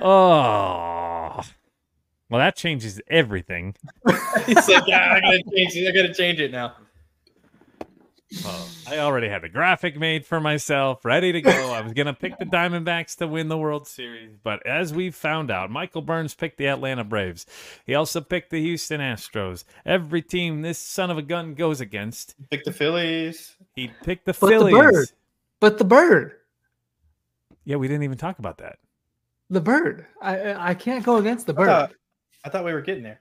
Oh, 0.02 1.42
well, 2.30 2.40
that 2.40 2.56
changes 2.56 3.02
everything. 3.10 3.76
He's 4.46 4.68
like, 4.70 4.88
yeah, 4.88 5.14
I 5.14 5.20
gotta 5.20 5.44
change 5.56 5.76
it. 5.76 5.88
I 5.88 5.92
gotta 5.96 6.14
change 6.14 6.40
it 6.40 6.52
now. 6.52 6.76
Well, 8.46 8.68
I 8.88 9.00
already 9.00 9.28
had 9.28 9.42
the 9.42 9.50
graphic 9.50 9.98
made 9.98 10.26
for 10.26 10.40
myself, 10.40 11.04
ready 11.04 11.34
to 11.34 11.42
go. 11.42 11.52
I 11.74 11.82
was 11.82 11.92
gonna 11.92 12.14
pick 12.14 12.38
the 12.40 12.46
Diamondbacks 12.46 13.18
to 13.18 13.28
win 13.28 13.50
the 13.50 13.58
World 13.58 13.88
Series, 13.88 14.38
but 14.42 14.66
as 14.66 14.94
we 14.94 15.12
found 15.12 15.52
out, 15.52 15.70
Michael 15.70 16.02
Burns 16.02 16.34
picked 16.34 16.58
the 16.58 16.68
Atlanta 16.68 17.04
Braves. 17.04 17.46
He 17.86 17.94
also 17.94 18.22
picked 18.22 18.50
the 18.50 18.62
Houston 18.62 19.02
Astros. 19.02 19.66
Every 19.86 20.22
team 20.22 20.62
this 20.62 20.80
son 20.80 21.12
of 21.12 21.18
a 21.18 21.22
gun 21.22 21.56
goes 21.56 21.82
against, 21.82 22.36
Pick 22.50 22.64
the 22.64 22.72
Phillies. 22.72 23.58
he 23.76 23.90
picked 24.04 24.26
the 24.26 24.34
But 24.40 24.50
the 24.60 24.72
bird. 24.72 25.08
But 25.60 25.78
the 25.78 25.84
bird, 25.86 26.36
Yeah, 27.66 27.76
we 27.76 27.88
didn't 27.90 28.04
even 28.04 28.18
talk 28.18 28.40
about 28.40 28.60
that. 28.60 28.80
the 29.50 29.62
bird. 29.62 30.06
I 30.22 30.38
I 30.38 30.70
I 30.70 30.74
can't 30.74 31.04
go 31.04 31.18
against 31.18 31.48
the 31.48 31.54
I 31.54 31.56
bird. 31.58 31.66
thought, 31.68 31.94
I 32.46 32.50
thought 32.50 32.64
we 32.64 32.72
were 32.72 32.82
getting 32.82 33.04
there. 33.04 33.20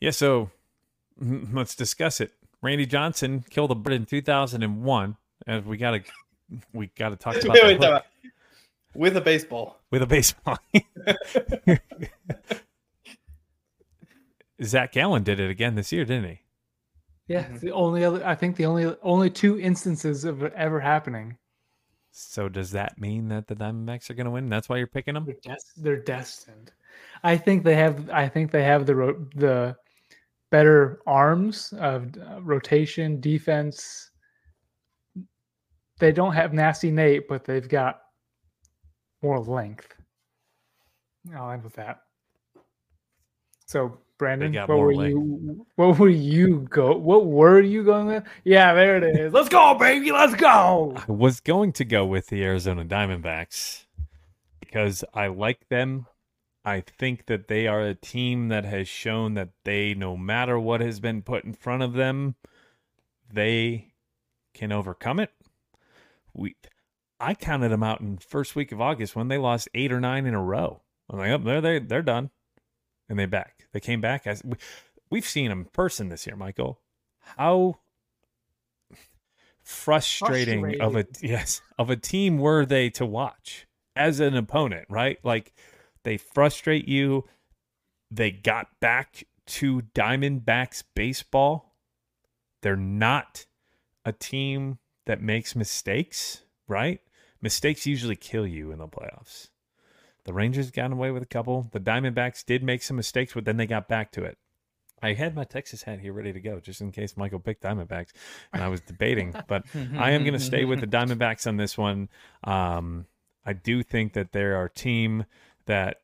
Yeah, 0.00 0.10
so 0.10 0.50
let's 1.20 1.76
discuss 1.76 2.20
it. 2.20 2.32
Randy 2.64 2.86
Johnson 2.86 3.44
killed 3.50 3.70
a 3.70 3.74
bird 3.74 3.92
in 3.92 4.06
2001, 4.06 5.16
and 5.46 5.66
we 5.66 5.76
gotta 5.76 6.02
we 6.72 6.86
gotta 6.96 7.14
talk 7.16 7.36
about 7.42 7.48
Wait, 7.52 7.60
the 7.60 7.66
wait, 7.66 7.72
hook 7.74 7.82
time 7.82 7.92
out. 7.94 8.04
With 8.94 9.16
a 9.16 9.20
baseball. 9.20 9.80
with 9.90 10.02
a 10.02 10.06
baseball. 10.06 10.58
Zac 14.62 14.92
Gallen 14.92 15.22
did 15.24 15.40
it 15.40 15.50
again 15.50 15.74
this 15.74 15.92
year, 15.92 16.04
didn't 16.04 16.30
he? 16.30 16.40
Yeah, 17.26 17.44
Mhm. 17.44 17.60
the 17.60 17.72
only 17.72 18.04
other. 18.04 18.24
I 18.26 18.34
think 18.34 18.56
the 18.56 18.66
only 18.66 18.94
only 19.02 19.30
two 19.30 19.58
instances 19.58 20.24
of 20.24 20.42
it 20.42 20.52
ever 20.54 20.80
happening. 20.80 21.36
So 22.12 22.48
does 22.48 22.70
that 22.70 22.98
mean 23.00 23.28
that 23.28 23.48
the 23.48 23.56
Diamondbacks 23.56 24.08
are 24.10 24.14
going 24.14 24.26
to 24.26 24.30
win? 24.30 24.48
That's 24.48 24.68
why 24.68 24.76
you're 24.76 24.86
picking 24.86 25.14
them. 25.14 25.24
They're, 25.26 25.34
des- 25.56 25.56
they're 25.82 25.96
destined. 26.02 26.72
I 27.24 27.36
think 27.36 27.64
they 27.64 27.74
have. 27.74 28.08
I 28.10 28.28
think 28.28 28.52
they 28.52 28.62
have 28.62 28.86
the 28.86 28.94
ro- 28.94 29.26
the 29.34 29.76
better 30.54 31.00
arms 31.04 31.74
of 31.80 32.14
uh, 32.16 32.40
rotation 32.40 33.20
defense. 33.20 34.12
They 35.98 36.12
don't 36.12 36.32
have 36.32 36.52
nasty 36.52 36.92
Nate, 36.92 37.26
but 37.26 37.44
they've 37.44 37.68
got 37.68 38.02
more 39.20 39.40
length. 39.40 39.92
I'll 41.36 41.50
end 41.50 41.64
with 41.64 41.72
that. 41.72 42.02
So, 43.66 43.98
Brandon, 44.16 44.54
what 44.54 44.68
were 44.68 44.94
length. 44.94 45.10
you? 45.10 45.66
What 45.74 45.98
were 45.98 46.08
you 46.08 46.68
go? 46.70 46.96
What 46.98 47.26
were 47.26 47.60
you 47.60 47.82
going 47.82 48.06
with? 48.06 48.22
Yeah, 48.44 48.74
there 48.74 48.96
it 48.96 49.16
is. 49.18 49.32
Let's 49.32 49.48
go, 49.48 49.74
baby. 49.74 50.12
Let's 50.12 50.36
go. 50.36 50.94
I 51.08 51.10
was 51.10 51.40
going 51.40 51.72
to 51.72 51.84
go 51.84 52.06
with 52.06 52.28
the 52.28 52.44
Arizona 52.44 52.84
Diamondbacks 52.84 53.86
because 54.60 55.02
I 55.14 55.26
like 55.26 55.68
them. 55.68 56.06
I 56.64 56.80
think 56.80 57.26
that 57.26 57.48
they 57.48 57.66
are 57.66 57.82
a 57.82 57.94
team 57.94 58.48
that 58.48 58.64
has 58.64 58.88
shown 58.88 59.34
that 59.34 59.50
they, 59.64 59.94
no 59.94 60.16
matter 60.16 60.58
what 60.58 60.80
has 60.80 60.98
been 60.98 61.22
put 61.22 61.44
in 61.44 61.52
front 61.52 61.82
of 61.82 61.92
them, 61.92 62.36
they 63.30 63.92
can 64.54 64.72
overcome 64.72 65.20
it. 65.20 65.30
We, 66.32 66.56
I 67.20 67.34
counted 67.34 67.68
them 67.68 67.82
out 67.82 68.00
in 68.00 68.16
first 68.18 68.56
week 68.56 68.72
of 68.72 68.80
August 68.80 69.14
when 69.14 69.28
they 69.28 69.38
lost 69.38 69.68
eight 69.74 69.92
or 69.92 70.00
nine 70.00 70.26
in 70.26 70.34
a 70.34 70.42
row. 70.42 70.82
I'm 71.10 71.18
like, 71.18 71.30
oh, 71.30 71.38
they're 71.38 71.60
they 71.60 71.78
they're 71.80 72.02
done, 72.02 72.30
and 73.08 73.18
they 73.18 73.26
back. 73.26 73.66
They 73.72 73.80
came 73.80 74.00
back 74.00 74.26
as 74.26 74.42
we, 74.42 74.56
we've 75.10 75.26
seen 75.26 75.50
them 75.50 75.60
in 75.60 75.64
person 75.66 76.08
this 76.08 76.26
year, 76.26 76.36
Michael. 76.36 76.80
How 77.36 77.78
frustrating 79.62 80.80
of 80.80 80.96
a 80.96 81.06
yes 81.20 81.60
of 81.78 81.90
a 81.90 81.96
team 81.96 82.38
were 82.38 82.64
they 82.64 82.90
to 82.90 83.06
watch 83.06 83.66
as 83.94 84.20
an 84.20 84.36
opponent, 84.36 84.86
right? 84.88 85.18
Like 85.22 85.52
they 86.04 86.16
frustrate 86.16 86.86
you. 86.86 87.24
They 88.10 88.30
got 88.30 88.68
back 88.80 89.24
to 89.46 89.82
Diamondbacks 89.94 90.84
baseball. 90.94 91.74
They're 92.62 92.76
not 92.76 93.46
a 94.04 94.12
team 94.12 94.78
that 95.06 95.20
makes 95.20 95.56
mistakes, 95.56 96.42
right? 96.68 97.00
Mistakes 97.42 97.86
usually 97.86 98.16
kill 98.16 98.46
you 98.46 98.70
in 98.72 98.78
the 98.78 98.88
playoffs. 98.88 99.48
The 100.24 100.32
Rangers 100.32 100.70
got 100.70 100.92
away 100.92 101.10
with 101.10 101.22
a 101.22 101.26
couple. 101.26 101.68
The 101.72 101.80
Diamondbacks 101.80 102.44
did 102.44 102.62
make 102.62 102.82
some 102.82 102.96
mistakes, 102.96 103.34
but 103.34 103.44
then 103.44 103.58
they 103.58 103.66
got 103.66 103.88
back 103.88 104.12
to 104.12 104.24
it. 104.24 104.38
I 105.02 105.12
had 105.12 105.34
my 105.34 105.44
Texas 105.44 105.82
hat 105.82 106.00
here 106.00 106.14
ready 106.14 106.32
to 106.32 106.40
go 106.40 106.60
just 106.60 106.80
in 106.80 106.90
case 106.90 107.14
Michael 107.14 107.38
picked 107.38 107.62
Diamondbacks, 107.62 108.12
and 108.54 108.62
I 108.62 108.68
was 108.68 108.80
debating, 108.80 109.34
but 109.48 109.64
I 109.98 110.12
am 110.12 110.22
going 110.22 110.32
to 110.32 110.40
stay 110.40 110.64
with 110.64 110.80
the 110.80 110.86
Diamondbacks 110.86 111.46
on 111.46 111.58
this 111.58 111.76
one. 111.76 112.08
Um, 112.42 113.04
I 113.44 113.52
do 113.52 113.82
think 113.82 114.14
that 114.14 114.32
they're 114.32 114.56
our 114.56 114.70
team 114.70 115.26
that, 115.66 115.98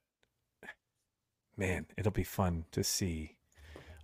man, 1.56 1.86
it'll 1.96 2.12
be 2.12 2.24
fun 2.24 2.64
to 2.72 2.82
see 2.84 3.36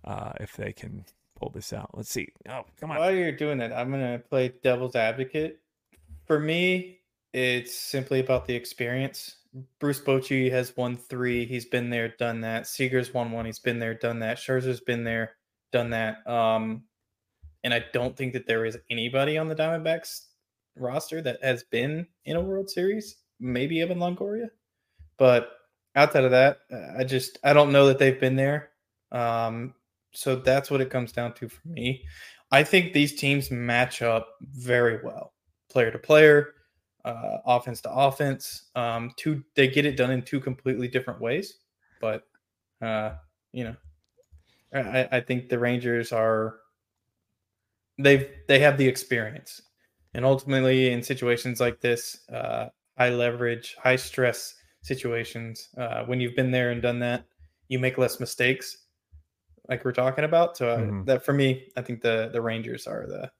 uh, 0.03 0.33
if 0.39 0.55
they 0.55 0.73
can 0.73 1.05
pull 1.35 1.49
this 1.49 1.73
out. 1.73 1.91
Let's 1.93 2.09
see. 2.09 2.29
Oh, 2.49 2.63
come 2.79 2.91
on. 2.91 2.97
While 2.97 3.11
you're 3.11 3.31
doing 3.31 3.57
that, 3.59 3.73
I'm 3.73 3.91
gonna 3.91 4.19
play 4.19 4.53
devil's 4.63 4.95
advocate. 4.95 5.59
For 6.25 6.39
me, 6.39 6.99
it's 7.33 7.75
simply 7.75 8.19
about 8.19 8.45
the 8.45 8.55
experience. 8.55 9.37
Bruce 9.79 10.01
Bochy 10.01 10.51
has 10.51 10.75
won 10.75 10.97
three. 10.97 11.45
He's 11.45 11.65
been 11.65 11.89
there, 11.89 12.09
done 12.19 12.41
that. 12.41 12.67
Seager's 12.67 13.13
won 13.13 13.31
one. 13.31 13.45
He's 13.45 13.59
been 13.59 13.79
there, 13.79 13.93
done 13.93 14.19
that. 14.19 14.37
Scherzer's 14.37 14.81
been 14.81 15.03
there, 15.03 15.35
done 15.71 15.89
that. 15.91 16.27
Um, 16.27 16.83
and 17.63 17.73
I 17.73 17.83
don't 17.93 18.15
think 18.15 18.33
that 18.33 18.47
there 18.47 18.65
is 18.65 18.77
anybody 18.89 19.37
on 19.37 19.47
the 19.47 19.55
Diamondbacks 19.55 20.25
roster 20.75 21.21
that 21.21 21.43
has 21.43 21.63
been 21.63 22.07
in 22.25 22.35
a 22.35 22.41
World 22.41 22.69
Series. 22.69 23.17
Maybe 23.39 23.81
Evan 23.81 23.99
Longoria, 23.99 24.49
but 25.17 25.51
outside 25.95 26.23
of 26.23 26.31
that, 26.31 26.59
uh, 26.71 26.99
I 26.99 27.03
just 27.03 27.39
I 27.43 27.53
don't 27.53 27.71
know 27.71 27.87
that 27.87 27.99
they've 27.99 28.19
been 28.19 28.35
there. 28.35 28.69
Um, 29.11 29.73
so 30.11 30.35
that's 30.35 30.71
what 30.71 30.81
it 30.81 30.89
comes 30.89 31.11
down 31.11 31.33
to 31.33 31.49
for 31.49 31.67
me. 31.67 32.03
I 32.51 32.63
think 32.63 32.93
these 32.93 33.15
teams 33.15 33.51
match 33.51 34.01
up 34.01 34.29
very 34.41 34.99
well, 35.03 35.33
player 35.69 35.91
to 35.91 35.99
player, 35.99 36.53
uh, 37.03 37.37
offense 37.45 37.81
to 37.81 37.91
offense. 37.91 38.69
Um, 38.75 39.11
two, 39.17 39.43
they 39.55 39.67
get 39.67 39.85
it 39.85 39.97
done 39.97 40.11
in 40.11 40.21
two 40.21 40.39
completely 40.39 40.87
different 40.87 41.19
ways, 41.19 41.57
but 41.99 42.23
uh, 42.81 43.15
you 43.51 43.65
know, 43.65 43.75
I, 44.73 45.07
I 45.11 45.19
think 45.21 45.49
the 45.49 45.59
Rangers 45.59 46.11
are 46.11 46.57
they've 47.97 48.29
they 48.47 48.59
have 48.59 48.77
the 48.77 48.87
experience, 48.87 49.61
and 50.13 50.23
ultimately 50.25 50.91
in 50.91 51.03
situations 51.03 51.59
like 51.59 51.81
this, 51.81 52.19
uh, 52.31 52.67
high 52.97 53.09
leverage, 53.09 53.75
high 53.81 53.95
stress 53.95 54.55
situations, 54.87 55.69
uh, 55.77 56.03
when 56.05 56.19
you've 56.19 56.35
been 56.35 56.51
there 56.51 56.71
and 56.71 56.81
done 56.81 56.99
that, 56.99 57.25
you 57.67 57.77
make 57.77 57.97
less 57.97 58.19
mistakes 58.19 58.85
like 59.67 59.83
we're 59.83 59.91
talking 59.91 60.23
about. 60.23 60.55
So 60.55 60.69
uh, 60.69 60.77
Mhm. 60.77 61.05
that 61.05 61.25
for 61.25 61.33
me, 61.33 61.69
I 61.75 61.81
think 61.81 62.01
the 62.01 62.29
the 62.31 62.41
Rangers 62.41 62.87
are 62.87 63.05
the 63.05 63.31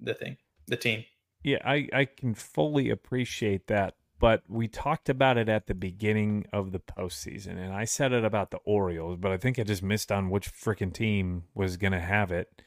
the 0.00 0.14
thing, 0.14 0.36
the 0.66 0.76
team. 0.76 1.04
Yeah, 1.42 1.58
I, 1.64 1.88
I 1.92 2.04
can 2.06 2.34
fully 2.34 2.88
appreciate 2.90 3.66
that. 3.66 3.94
But 4.18 4.42
we 4.48 4.68
talked 4.68 5.10
about 5.10 5.36
it 5.36 5.48
at 5.50 5.66
the 5.66 5.74
beginning 5.74 6.46
of 6.52 6.72
the 6.72 6.78
postseason, 6.80 7.58
and 7.58 7.74
I 7.74 7.84
said 7.84 8.12
it 8.12 8.24
about 8.24 8.50
the 8.50 8.58
Orioles, 8.64 9.18
but 9.18 9.32
I 9.32 9.36
think 9.36 9.58
I 9.58 9.64
just 9.64 9.82
missed 9.82 10.10
on 10.10 10.30
which 10.30 10.50
freaking 10.50 10.94
team 10.94 11.44
was 11.54 11.76
going 11.76 11.92
to 11.92 12.00
have 12.00 12.32
it. 12.32 12.62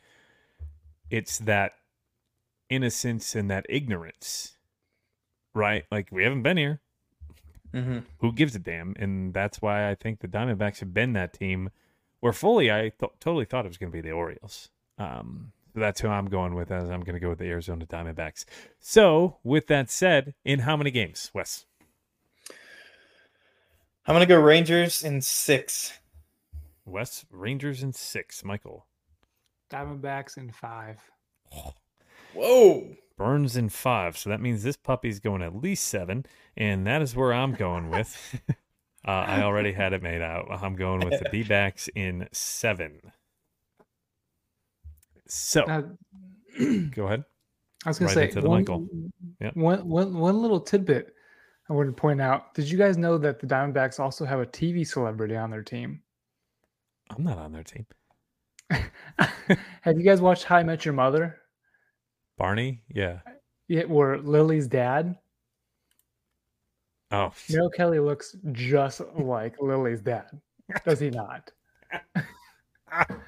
It's 1.09 1.39
that 1.39 1.71
innocence 2.69 3.33
and 3.33 3.49
that 3.49 3.65
ignorance, 3.69 4.57
right? 5.55 5.85
Like, 5.89 6.09
we 6.11 6.23
haven't 6.23 6.43
been 6.43 6.57
here. 6.57 6.81
Mm-hmm. 7.73 7.99
Who 8.19 8.31
gives 8.34 8.56
a 8.56 8.60
damn? 8.60 8.95
And 8.98 9.34
that's 9.34 9.61
why 9.61 9.89
I 9.89 9.95
think 9.95 10.19
the 10.19 10.27
Diamondbacks 10.27 10.80
have 10.80 10.94
been 10.94 11.14
that 11.14 11.34
team 11.34 11.69
where 12.19 12.34
fully 12.34 12.72
I 12.72 12.91
th- 12.99 13.11
totally 13.19 13.45
thought 13.45 13.65
it 13.65 13.69
was 13.69 13.77
going 13.77 13.91
to 13.91 13.95
be 13.95 14.02
the 14.02 14.11
Orioles. 14.11 14.69
Um, 14.98 15.52
so 15.73 15.80
that's 15.80 16.02
who 16.02 16.07
I'm 16.07 16.27
going 16.27 16.56
with 16.56 16.72
as 16.72 16.89
I'm 16.89 17.02
going 17.02 17.14
to 17.14 17.19
go 17.19 17.30
with 17.30 17.39
the 17.39 17.45
Arizona 17.45 17.85
Diamondbacks. 17.85 18.45
So, 18.80 19.38
with 19.44 19.68
that 19.68 19.91
said, 19.91 20.34
in 20.44 20.60
how 20.60 20.76
many 20.76 20.89
games, 20.89 21.30
Wes? 21.34 21.65
I'm 24.07 24.15
gonna 24.15 24.26
go 24.26 24.39
Rangers 24.39 25.03
in 25.03 25.22
six. 25.22 25.99
Wes, 26.85 27.26
Rangers 27.30 27.84
in 27.84 27.91
six. 27.91 28.41
Michael, 28.41 28.85
Diamondbacks 29.69 30.38
in 30.38 30.52
five. 30.52 31.02
Whoa! 32.33 32.95
Burns 33.17 33.57
in 33.57 33.69
five. 33.69 34.17
So 34.17 34.29
that 34.29 34.41
means 34.41 34.63
this 34.63 34.77
puppy's 34.77 35.19
going 35.19 35.41
at 35.41 35.55
least 35.55 35.87
seven. 35.87 36.25
And 36.55 36.85
that 36.85 37.01
is 37.01 37.15
where 37.15 37.33
I'm 37.33 37.53
going 37.53 37.89
with. 37.89 38.39
uh, 38.49 39.11
I 39.11 39.41
already 39.41 39.73
had 39.73 39.93
it 39.93 40.03
made 40.03 40.21
out. 40.21 40.47
I'm 40.49 40.75
going 40.75 41.07
with 41.07 41.19
the 41.19 41.29
D 41.31 41.43
backs 41.43 41.89
in 41.95 42.27
seven. 42.31 42.99
So, 45.27 45.63
Now, 45.65 45.83
go 46.91 47.05
ahead. 47.05 47.25
I 47.85 47.89
was 47.89 47.99
gonna 47.99 48.11
say 48.11 48.25
into 48.25 48.41
the 48.41 48.49
one, 48.49 48.61
Michael. 48.61 48.87
Yep. 49.39 49.55
one, 49.55 49.87
one, 49.87 50.17
one 50.17 50.41
little 50.41 50.59
tidbit 50.59 51.13
I 51.69 51.73
wanted 51.73 51.87
to 51.87 52.01
point 52.01 52.21
out. 52.21 52.53
Did 52.53 52.69
you 52.69 52.77
guys 52.77 52.97
know 52.97 53.17
that 53.17 53.39
the 53.39 53.47
Diamondbacks 53.47 53.99
also 53.99 54.25
have 54.25 54.39
a 54.39 54.45
TV 54.45 54.87
celebrity 54.87 55.35
on 55.35 55.49
their 55.49 55.63
team? 55.63 56.01
I'm 57.09 57.23
not 57.23 57.37
on 57.37 57.51
their 57.51 57.63
team. 57.63 57.85
have 58.69 59.97
you 59.97 60.03
guys 60.03 60.21
watched 60.21 60.45
How 60.45 60.57
I 60.57 60.63
Met 60.63 60.85
Your 60.85 60.93
Mother? 60.93 61.37
Barney, 62.38 62.81
yeah. 62.89 63.19
Yeah, 63.68 63.84
where 63.84 64.18
Lily's 64.18 64.68
dad, 64.68 65.18
Oh, 67.11 67.31
Merrill 67.49 67.69
Kelly 67.69 67.99
looks 67.99 68.35
just 68.51 69.01
like 69.18 69.55
Lily's 69.61 70.01
dad. 70.01 70.26
Does 70.85 70.99
he 70.99 71.09
not? 71.09 71.49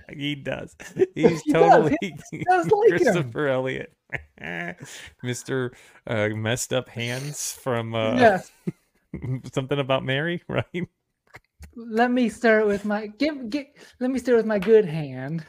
he 0.10 0.36
does. 0.36 0.76
He's 1.16 1.42
He 1.42 1.54
does. 1.54 1.72
totally 1.72 1.98
He 2.02 2.44
does 2.44 2.70
like 2.70 2.92
him. 2.92 2.98
Christopher 2.98 3.48
Elliott, 3.48 3.94
Mister 5.24 5.72
uh, 6.08 6.30
messed 6.30 6.74
up 6.74 6.90
hands 6.90 7.54
from 7.54 7.96
uh, 7.96 8.16
yes. 8.16 8.52
something 9.54 9.80
about 9.80 10.04
Mary, 10.04 10.44
right? 10.50 10.88
Let 11.76 12.12
me 12.12 12.28
start 12.28 12.68
with 12.68 12.84
my 12.84 13.08
give, 13.08 13.50
give 13.50 13.68
let 14.02 14.12
me 14.12 14.20
start 14.20 14.38
with 14.38 14.46
my 14.46 14.60
good 14.60 14.86
hand. 14.86 15.46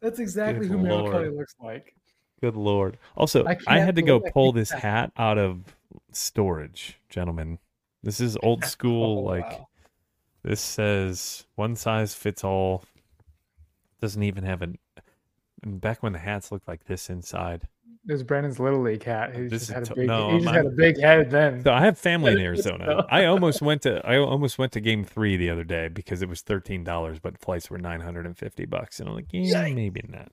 That's 0.00 0.18
exactly 0.18 0.66
Good 0.66 0.78
who 0.78 0.82
Merrill 0.82 1.10
Kelly 1.12 1.30
looks 1.30 1.54
like. 1.60 1.94
Good 2.40 2.56
lord. 2.56 2.98
Also, 3.16 3.44
I 3.46 3.56
I, 3.66 3.78
had 3.80 3.96
to 3.96 4.02
go 4.02 4.20
pull 4.20 4.52
this 4.52 4.70
that- 4.70 4.80
hat 4.80 5.12
out 5.16 5.38
of 5.38 5.74
storage, 6.12 6.98
gentlemen. 7.08 7.58
This 8.02 8.20
is 8.20 8.36
old 8.42 8.64
school. 8.76 9.18
Oh, 9.18 9.22
like 9.22 9.50
wow. 9.50 9.68
this 10.44 10.60
says 10.60 11.46
one 11.56 11.74
size 11.76 12.14
fits 12.14 12.44
all. 12.44 12.84
Doesn't 14.00 14.22
even 14.22 14.44
have 14.44 14.62
an. 14.62 14.78
Back 15.64 16.02
when 16.02 16.12
the 16.12 16.20
hats 16.20 16.52
looked 16.52 16.68
like 16.68 16.84
this 16.84 17.10
inside. 17.10 17.66
It 18.08 18.12
was 18.12 18.22
Brandon's 18.22 18.58
little 18.58 18.80
league 18.80 19.02
hat. 19.04 19.36
He 19.36 19.42
This 19.48 19.66
just 19.66 19.70
had 19.70 19.90
a 19.90 19.94
big 19.94 20.06
no, 20.06 20.30
he 20.30 20.36
just 20.38 20.46
I'm- 20.48 20.54
had 20.56 20.66
a 20.66 20.70
big 20.74 20.98
head 20.98 21.30
then. 21.30 21.62
So 21.62 21.72
I 21.72 21.82
have 21.84 21.98
family 21.98 22.32
in 22.32 22.38
Arizona. 22.50 23.04
I 23.10 23.26
almost 23.26 23.60
went 23.60 23.82
to 23.82 24.00
I 24.06 24.16
almost 24.16 24.58
went 24.58 24.72
to 24.72 24.80
game 24.80 25.04
three 25.04 25.36
the 25.36 25.50
other 25.50 25.62
day 25.64 25.88
because 25.88 26.22
it 26.22 26.28
was 26.28 26.40
thirteen 26.40 26.84
dollars, 26.84 27.18
but 27.18 27.36
flights 27.38 27.70
were 27.70 27.76
nine 27.76 28.00
hundred 28.00 28.24
and 28.24 28.36
fifty 28.36 28.64
bucks, 28.64 28.98
and 28.98 29.08
I'm 29.10 29.14
like, 29.14 29.26
yeah, 29.30 29.68
maybe 29.74 30.02
not. 30.08 30.32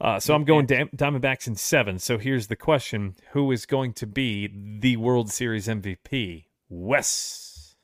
Uh, 0.00 0.20
so 0.20 0.32
I'm 0.34 0.44
going 0.44 0.66
Dam- 0.66 0.90
Diamondbacks 0.96 1.48
in 1.48 1.56
seven. 1.56 1.98
So 1.98 2.18
here's 2.18 2.46
the 2.46 2.54
question: 2.56 3.16
Who 3.32 3.50
is 3.50 3.66
going 3.66 3.94
to 3.94 4.06
be 4.06 4.48
the 4.80 4.96
World 4.96 5.28
Series 5.30 5.66
MVP? 5.66 6.44
Wes. 6.68 7.74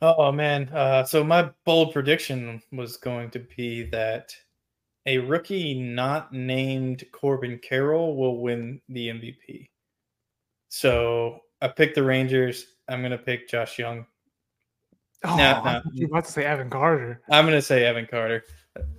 Oh 0.00 0.32
man. 0.32 0.68
Uh, 0.72 1.04
so 1.04 1.24
my 1.24 1.50
bold 1.66 1.92
prediction 1.92 2.62
was 2.72 2.96
going 2.96 3.30
to 3.32 3.40
be 3.56 3.82
that 3.90 4.32
a 5.08 5.16
rookie 5.16 5.72
not 5.72 6.34
named 6.34 7.02
Corbin 7.12 7.58
Carroll 7.58 8.14
will 8.14 8.42
win 8.42 8.78
the 8.90 9.08
MVP. 9.08 9.70
So 10.68 11.40
I 11.62 11.68
picked 11.68 11.94
the 11.94 12.02
Rangers. 12.02 12.66
I'm 12.88 13.00
gonna 13.00 13.16
pick 13.16 13.48
Josh 13.48 13.78
Jung. 13.78 14.04
oh, 15.24 15.36
no, 15.36 15.42
I 15.64 15.72
no. 15.72 15.82
you 15.94 16.06
were 16.06 16.18
about 16.18 16.26
to 16.26 16.32
say 16.32 16.44
Evan 16.44 16.68
Carter. 16.68 17.22
I'm 17.30 17.46
gonna 17.46 17.62
say 17.62 17.86
Evan 17.86 18.06
Carter. 18.06 18.44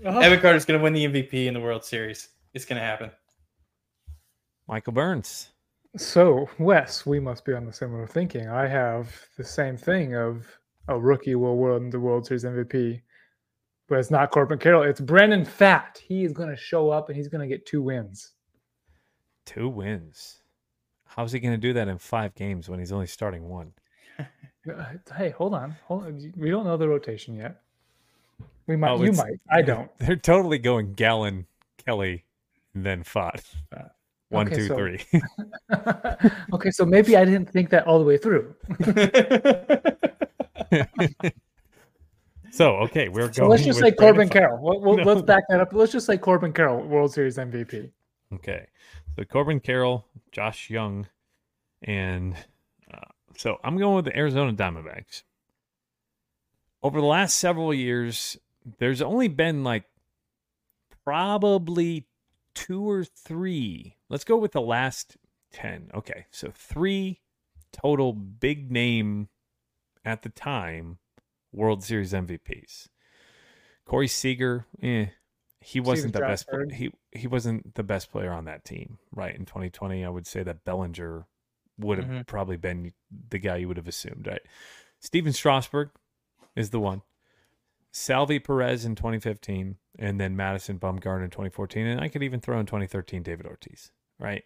Oh, 0.03 0.17
Evan 0.19 0.39
Carter's 0.41 0.65
gonna 0.65 0.81
win 0.81 0.93
the 0.93 1.05
MVP 1.05 1.45
in 1.45 1.53
the 1.53 1.61
World 1.61 1.85
Series. 1.85 2.29
It's 2.55 2.65
gonna 2.65 2.81
happen. 2.81 3.11
Michael 4.67 4.93
Burns. 4.93 5.51
So, 5.95 6.49
Wes, 6.57 7.05
we 7.05 7.19
must 7.19 7.45
be 7.45 7.53
on 7.53 7.65
the 7.65 7.73
similar 7.73 8.07
thinking. 8.07 8.49
I 8.49 8.67
have 8.67 9.15
the 9.37 9.43
same 9.43 9.77
thing 9.77 10.15
of 10.15 10.47
a 10.87 10.99
rookie 10.99 11.35
will 11.35 11.57
win 11.57 11.91
the 11.91 11.99
World 11.99 12.25
Series 12.25 12.45
MVP, 12.45 12.99
but 13.89 13.99
it's 13.99 14.11
not 14.11 14.31
Corbin 14.31 14.59
Carroll. 14.59 14.83
It's 14.83 15.01
Brandon 15.01 15.43
Pfaadt. 15.45 15.97
He 15.97 16.23
is 16.23 16.31
going 16.31 16.49
to 16.49 16.55
show 16.55 16.89
up 16.89 17.09
and 17.09 17.17
he's 17.17 17.27
going 17.27 17.41
to 17.41 17.47
get 17.53 17.65
two 17.65 17.81
wins. 17.81 18.31
Two 19.45 19.67
wins. 19.67 20.37
How's 21.05 21.31
he 21.31 21.39
going 21.39 21.53
to 21.53 21.57
do 21.57 21.73
that 21.73 21.87
in 21.87 21.97
five 21.97 22.35
games 22.35 22.69
when 22.69 22.79
he's 22.79 22.91
only 22.91 23.07
starting 23.07 23.49
one? 23.49 23.73
Uh, 24.69 24.83
Hey, 25.17 25.29
hold 25.29 25.53
on, 25.55 25.73
hold 25.85 26.03
on. 26.03 26.33
We 26.35 26.51
don't 26.51 26.65
know 26.65 26.75
the 26.77 26.87
rotation 26.87 27.33
yet. 27.35 27.61
We 28.67 28.75
might. 28.75 28.91
Oh, 28.91 29.01
you 29.03 29.13
might. 29.13 29.39
I 29.49 29.61
don't. 29.63 29.89
They're 29.97 30.17
totally 30.17 30.59
going 30.59 30.93
Gallen, 30.93 31.47
Kelly, 31.83 32.25
and 32.75 32.85
then 32.85 33.03
Pfaadt. 33.03 33.41
One, 34.27 34.47
Okay, 34.47 34.57
two, 34.57 34.67
so- 34.67 34.75
three. 34.75 35.05
okay, 36.53 36.69
so 36.71 36.85
maybe 36.85 37.15
I 37.15 37.23
didn't 37.23 37.49
think 37.49 37.69
that 37.69 37.87
all 37.87 37.97
the 37.99 38.05
way 38.05 38.17
through. 38.17 38.53
So 42.51 42.75
okay, 42.77 43.09
we're 43.09 43.31
So 43.31 43.41
going. 43.41 43.51
let's 43.51 43.63
just 43.63 43.81
with 43.81 43.89
say 43.89 43.95
Corbin. 43.95 44.29
Carroll. 44.29 44.59
We'll, 44.61 44.81
we'll, 44.81 44.97
No. 45.03 45.03
Let's 45.03 45.21
back 45.21 45.43
that 45.49 45.59
up. 45.59 45.73
Let's 45.73 45.91
just 45.91 46.05
say 46.05 46.17
Corbin 46.17 46.53
Carroll, 46.53 46.81
World 46.83 47.13
Series 47.13 47.37
MVP. 47.37 47.89
Okay. 48.33 48.67
So 49.15 49.23
Corbin 49.25 49.59
Carroll, 49.59 50.05
Josh 50.31 50.69
Jung, 50.69 51.07
and 51.81 52.35
uh, 52.93 52.99
so 53.37 53.57
I'm 53.63 53.77
going 53.77 53.95
with 53.95 54.05
the 54.05 54.17
Arizona 54.17 54.53
Diamondbacks. 54.53 55.23
Over 56.81 57.01
the 57.01 57.07
last 57.07 57.37
several 57.37 57.73
years, 57.73 58.37
there's 58.77 59.01
only 59.01 59.27
been 59.27 59.63
like 59.63 59.83
probably 61.03 62.05
two 62.53 62.89
or 62.89 63.03
three. 63.03 63.95
Let's 64.09 64.23
go 64.23 64.37
with 64.37 64.53
the 64.53 64.61
last 64.61 65.17
10. 65.53 65.91
Okay. 65.93 66.25
So 66.31 66.51
three 66.53 67.19
total 67.71 68.13
big 68.13 68.71
name 68.71 69.27
at 70.05 70.21
the 70.21 70.29
time 70.29 70.97
World 71.51 71.83
Series 71.83 72.13
MVPs. 72.13 72.89
Corey 73.85 74.07
Seager, 74.07 74.65
eh, 74.81 75.07
he 75.61 75.79
wasn't 75.79 76.13
the 76.13 76.19
best. 76.19 76.43
Strasburg. 76.43 76.73
He 76.73 76.91
he 77.11 77.27
wasn't 77.27 77.75
the 77.75 77.83
best 77.83 78.11
player 78.11 78.31
on 78.31 78.45
that 78.45 78.63
team, 78.63 78.99
right? 79.11 79.35
In 79.35 79.45
2020, 79.45 80.05
I 80.05 80.09
would 80.09 80.27
say 80.27 80.43
that 80.43 80.63
Bellinger 80.63 81.25
would 81.77 81.97
have 81.97 82.07
Mhm. 82.07 82.27
probably 82.27 82.57
been 82.57 82.93
the 83.29 83.39
guy 83.39 83.57
you 83.57 83.67
would 83.67 83.77
have 83.77 83.87
assumed, 83.87 84.27
right? 84.27 84.41
Stephen 84.99 85.33
Strasburg 85.33 85.89
is 86.55 86.69
the 86.69 86.79
one. 86.79 87.01
Salvy 87.91 88.37
Perez 88.37 88.85
in 88.85 88.95
2015, 88.95 89.77
and 89.97 90.19
then 90.19 90.35
Madison 90.35 90.77
Bumgarner 90.77 91.23
in 91.23 91.29
2014, 91.31 91.87
and 91.87 91.99
I 91.99 92.07
could 92.09 92.21
even 92.21 92.39
throw 92.39 92.59
in 92.59 92.65
2013 92.67 93.23
David 93.23 93.47
Ortiz, 93.47 93.91
right? 94.19 94.45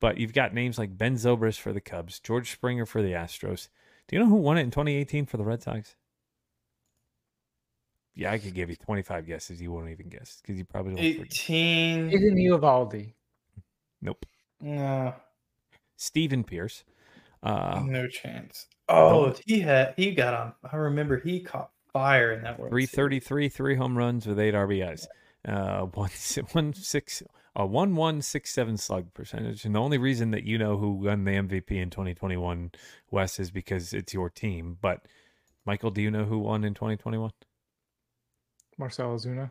But 0.00 0.18
you've 0.18 0.32
got 0.32 0.52
names 0.52 0.78
like 0.78 0.98
Ben 0.98 1.14
Zobrist 1.14 1.60
for 1.60 1.72
the 1.72 1.80
Cubs, 1.80 2.18
George 2.18 2.50
Springer 2.50 2.84
for 2.86 3.00
the 3.00 3.12
Astros. 3.12 3.68
Do 4.08 4.16
you 4.16 4.20
know 4.22 4.28
who 4.28 4.34
won 4.34 4.58
it 4.58 4.62
in 4.62 4.70
2018 4.72 5.26
for 5.26 5.36
the 5.36 5.44
Red 5.44 5.62
Sox? 5.62 5.94
Yeah, 8.14 8.30
I 8.30 8.38
could 8.38 8.54
give 8.54 8.70
you 8.70 8.76
25 8.76 9.26
guesses. 9.26 9.60
You 9.60 9.72
won't 9.72 9.88
even 9.88 10.08
guess 10.08 10.40
because 10.40 10.56
you 10.56 10.64
probably 10.64 10.94
don't. 10.94 11.12
forget. 11.14 11.32
18. 11.32 12.10
Isn't 12.12 12.36
Eovaldi? 12.36 13.12
Nope. 14.00 14.24
No, 14.60 15.14
Stephen 15.96 16.44
Pearce. 16.44 16.84
Uh, 17.42 17.82
no 17.84 18.06
chance. 18.06 18.66
Oh, 18.88 19.34
he 19.44 19.60
had 19.60 19.94
he 19.96 20.12
got 20.12 20.34
on. 20.34 20.52
I 20.70 20.76
remember 20.76 21.18
he 21.18 21.40
caught 21.40 21.70
fire 21.92 22.32
in 22.32 22.42
that 22.42 22.58
World 22.58 22.70
Series. 22.72 22.90
333, 22.90 23.48
three 23.48 23.74
home 23.74 23.98
runs 23.98 24.26
with 24.26 24.38
eight 24.38 24.54
RBIs. 24.54 25.06
Uh, 25.46 25.82
one, 25.94 26.10
si- 26.10 26.42
one 26.52 26.72
six, 26.72 27.22
a 27.56 27.66
one 27.66 27.96
one 27.96 28.22
six 28.22 28.52
seven 28.52 28.76
slug 28.76 29.12
percentage. 29.12 29.64
And 29.64 29.74
the 29.74 29.80
only 29.80 29.98
reason 29.98 30.30
that 30.30 30.44
you 30.44 30.56
know 30.56 30.76
who 30.76 30.92
won 30.92 31.24
the 31.24 31.32
MVP 31.32 31.72
in 31.72 31.90
2021, 31.90 32.72
Wes, 33.10 33.40
is 33.40 33.50
because 33.50 33.92
it's 33.92 34.14
your 34.14 34.30
team. 34.30 34.78
But 34.80 35.06
Michael, 35.66 35.90
do 35.90 36.00
you 36.00 36.10
know 36.10 36.24
who 36.24 36.38
won 36.38 36.64
in 36.64 36.74
2021? 36.74 37.30
Marcell 38.78 39.14
Ozuna. 39.14 39.50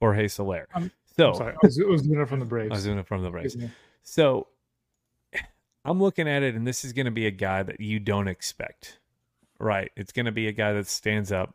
Jorge 0.00 0.28
Soler. 0.28 0.66
I'm- 0.74 0.90
so 1.16 1.28
I'm 1.28 1.34
sorry, 1.34 1.54
Oz- 1.62 1.78
Ozuna 1.78 2.26
from 2.26 2.40
the 2.40 2.46
Braves. 2.46 2.86
Ozuna 2.86 3.06
from 3.06 3.22
the 3.22 3.30
Braves. 3.30 3.56
So 4.02 4.46
I'm 5.84 6.00
looking 6.00 6.26
at 6.28 6.42
it, 6.42 6.54
and 6.54 6.66
this 6.66 6.84
is 6.84 6.92
going 6.94 7.04
to 7.06 7.12
be 7.12 7.26
a 7.26 7.30
guy 7.30 7.62
that 7.62 7.80
you 7.80 7.98
don't 8.00 8.28
expect, 8.28 8.98
right? 9.58 9.90
It's 9.96 10.10
going 10.12 10.26
to 10.26 10.32
be 10.32 10.46
a 10.48 10.52
guy 10.52 10.72
that 10.72 10.86
stands 10.86 11.30
up. 11.30 11.54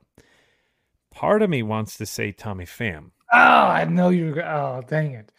Part 1.11 1.41
of 1.41 1.49
me 1.49 1.63
wants 1.63 1.97
to 1.97 2.05
say 2.05 2.31
Tommy 2.31 2.65
Pham, 2.65 3.11
Oh, 3.33 3.37
I 3.39 3.83
know 3.85 4.09
you. 4.09 4.39
Oh, 4.41 4.81
dang 4.87 5.11
it. 5.13 5.31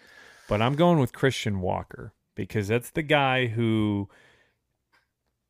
but 0.48 0.60
I'm 0.60 0.74
going 0.74 0.98
with 0.98 1.12
Christian 1.12 1.60
Walker 1.60 2.12
because 2.35 2.68
that's 2.68 2.90
the 2.90 3.02
guy 3.02 3.47
who. 3.47 4.09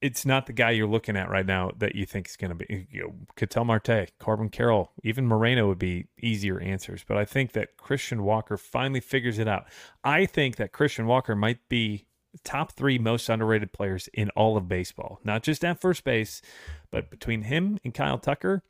It's 0.01 0.25
not 0.25 0.47
the 0.47 0.53
guy 0.53 0.70
you're 0.70 0.87
looking 0.87 1.16
at 1.16 1.29
right 1.29 1.47
now 1.47 1.73
that 1.79 1.97
you 1.97 2.07
think 2.07 2.29
is 2.29 2.37
going 2.37 2.51
to 2.51 2.55
be. 2.55 2.87
You 2.91 3.03
know, 3.03 3.15
Ketel 3.37 3.65
Marte, 3.65 4.12
Corbin 4.20 4.49
Carroll, 4.49 4.93
even 5.03 5.27
Moreno 5.27 5.66
would 5.69 5.79
be 5.79 6.07
easier 6.20 6.61
answers. 6.61 7.05
But 7.07 7.16
I 7.16 7.25
think 7.25 7.53
that 7.53 7.77
Christian 7.77 8.23
Walker 8.23 8.57
finally 8.57 9.01
figures 9.01 9.39
it 9.39 9.49
out. 9.49 9.66
I 10.05 10.25
think 10.27 10.57
that 10.57 10.73
Christian 10.73 11.07
Walker 11.07 11.35
might 11.35 11.69
be 11.69 12.07
top 12.45 12.73
three 12.73 12.99
most 12.99 13.29
underrated 13.29 13.73
players 13.73 14.09
in 14.15 14.31
all 14.31 14.57
of 14.57 14.69
baseball, 14.69 15.20
not 15.25 15.43
just 15.43 15.65
at 15.65 15.81
first 15.81 16.05
base, 16.05 16.43
but 16.91 17.11
between 17.11 17.43
him 17.43 17.79
and 17.85 17.95
Kyle 17.95 18.19
Tucker, 18.19 18.62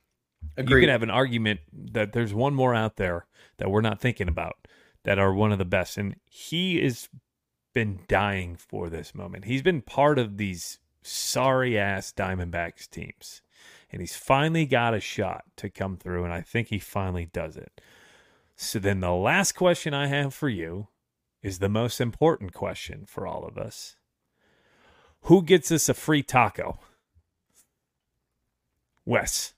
you 0.42 0.48
Agreed. 0.56 0.82
could 0.82 0.88
have 0.88 1.02
an 1.02 1.10
argument 1.10 1.60
that 1.72 2.12
there's 2.12 2.32
one 2.32 2.54
more 2.54 2.74
out 2.74 2.96
there 2.96 3.26
that 3.58 3.70
we're 3.70 3.80
not 3.80 4.00
thinking 4.00 4.28
about 4.28 4.56
that 5.04 5.18
are 5.18 5.34
one 5.34 5.52
of 5.52 5.58
the 5.58 5.64
best. 5.64 5.98
And 5.98 6.16
he 6.24 6.80
has 6.82 7.08
been 7.74 8.00
dying 8.08 8.56
for 8.56 8.88
this 8.88 9.14
moment. 9.14 9.44
He's 9.44 9.62
been 9.62 9.82
part 9.82 10.18
of 10.18 10.36
these 10.36 10.78
sorry 11.02 11.78
ass 11.78 12.12
Diamondbacks 12.16 12.88
teams. 12.88 13.42
And 13.90 14.00
he's 14.00 14.16
finally 14.16 14.66
got 14.66 14.94
a 14.94 15.00
shot 15.00 15.44
to 15.56 15.70
come 15.70 15.96
through, 15.96 16.24
and 16.24 16.32
I 16.32 16.42
think 16.42 16.68
he 16.68 16.78
finally 16.78 17.26
does 17.32 17.56
it. 17.56 17.80
So 18.54 18.78
then 18.78 19.00
the 19.00 19.12
last 19.12 19.52
question 19.52 19.94
I 19.94 20.08
have 20.08 20.34
for 20.34 20.48
you 20.48 20.88
is 21.42 21.58
the 21.58 21.68
most 21.68 22.00
important 22.00 22.52
question 22.52 23.04
for 23.06 23.26
all 23.26 23.44
of 23.44 23.56
us. 23.56 23.96
Who 25.22 25.42
gets 25.42 25.72
us 25.72 25.88
a 25.88 25.94
free 25.94 26.22
taco? 26.22 26.78
Wes. 29.06 29.54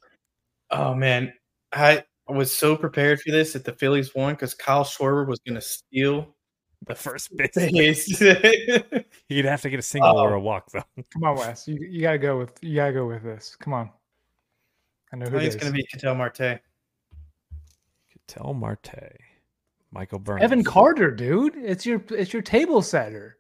Oh 0.71 0.95
man, 0.95 1.33
I 1.73 2.05
was 2.29 2.53
so 2.53 2.77
prepared 2.77 3.21
for 3.21 3.33
this 3.33 3.55
that 3.55 3.65
the 3.65 3.73
Phillies 3.73 4.15
won 4.15 4.35
because 4.35 4.55
Kyle 4.55 4.85
Schwarber 4.85 5.27
was 5.27 5.41
going 5.41 5.57
to 5.57 5.61
steal 5.61 6.37
the 6.86 6.94
first 6.94 7.36
base. 7.36 7.55
Base. 7.55 8.19
He'd 9.28 9.44
have 9.44 9.62
to 9.62 9.70
get 9.70 9.78
a 9.78 9.82
single 9.82 10.19
or 10.19 10.32
Oh. 10.35 10.36
a 10.36 10.40
walk 10.40 10.70
though. 10.73 10.82
Come 11.12 11.24
on, 11.24 11.36
Wes. 11.36 11.69
You 11.69 11.78
you 11.89 12.01
gotta 12.02 12.19
go 12.19 12.39
with 12.39 12.52
you 12.62 12.77
gotta 12.77 12.93
go 12.93 13.07
with 13.07 13.23
this. 13.23 13.57
Come 13.61 13.73
on. 13.74 13.90
I 15.12 15.16
know 15.16 15.27
I 15.27 15.31
who 15.31 15.39
think 15.39 15.43
it 15.43 15.47
it's 15.47 15.55
is. 15.57 15.61
going 15.62 15.73
to 15.73 15.77
be 15.77 15.86
Ketel 15.90 16.15
Marte. 16.15 16.61
Tell 18.28 18.55
Marte, 18.55 19.16
Michael 19.90 20.20
Burns, 20.20 20.43
Evan 20.43 20.62
Carter, 20.62 21.11
dude. 21.11 21.57
It's 21.57 21.85
your 21.85 22.01
it's 22.11 22.32
your 22.32 22.43
table 22.43 22.81
setter. 22.81 23.39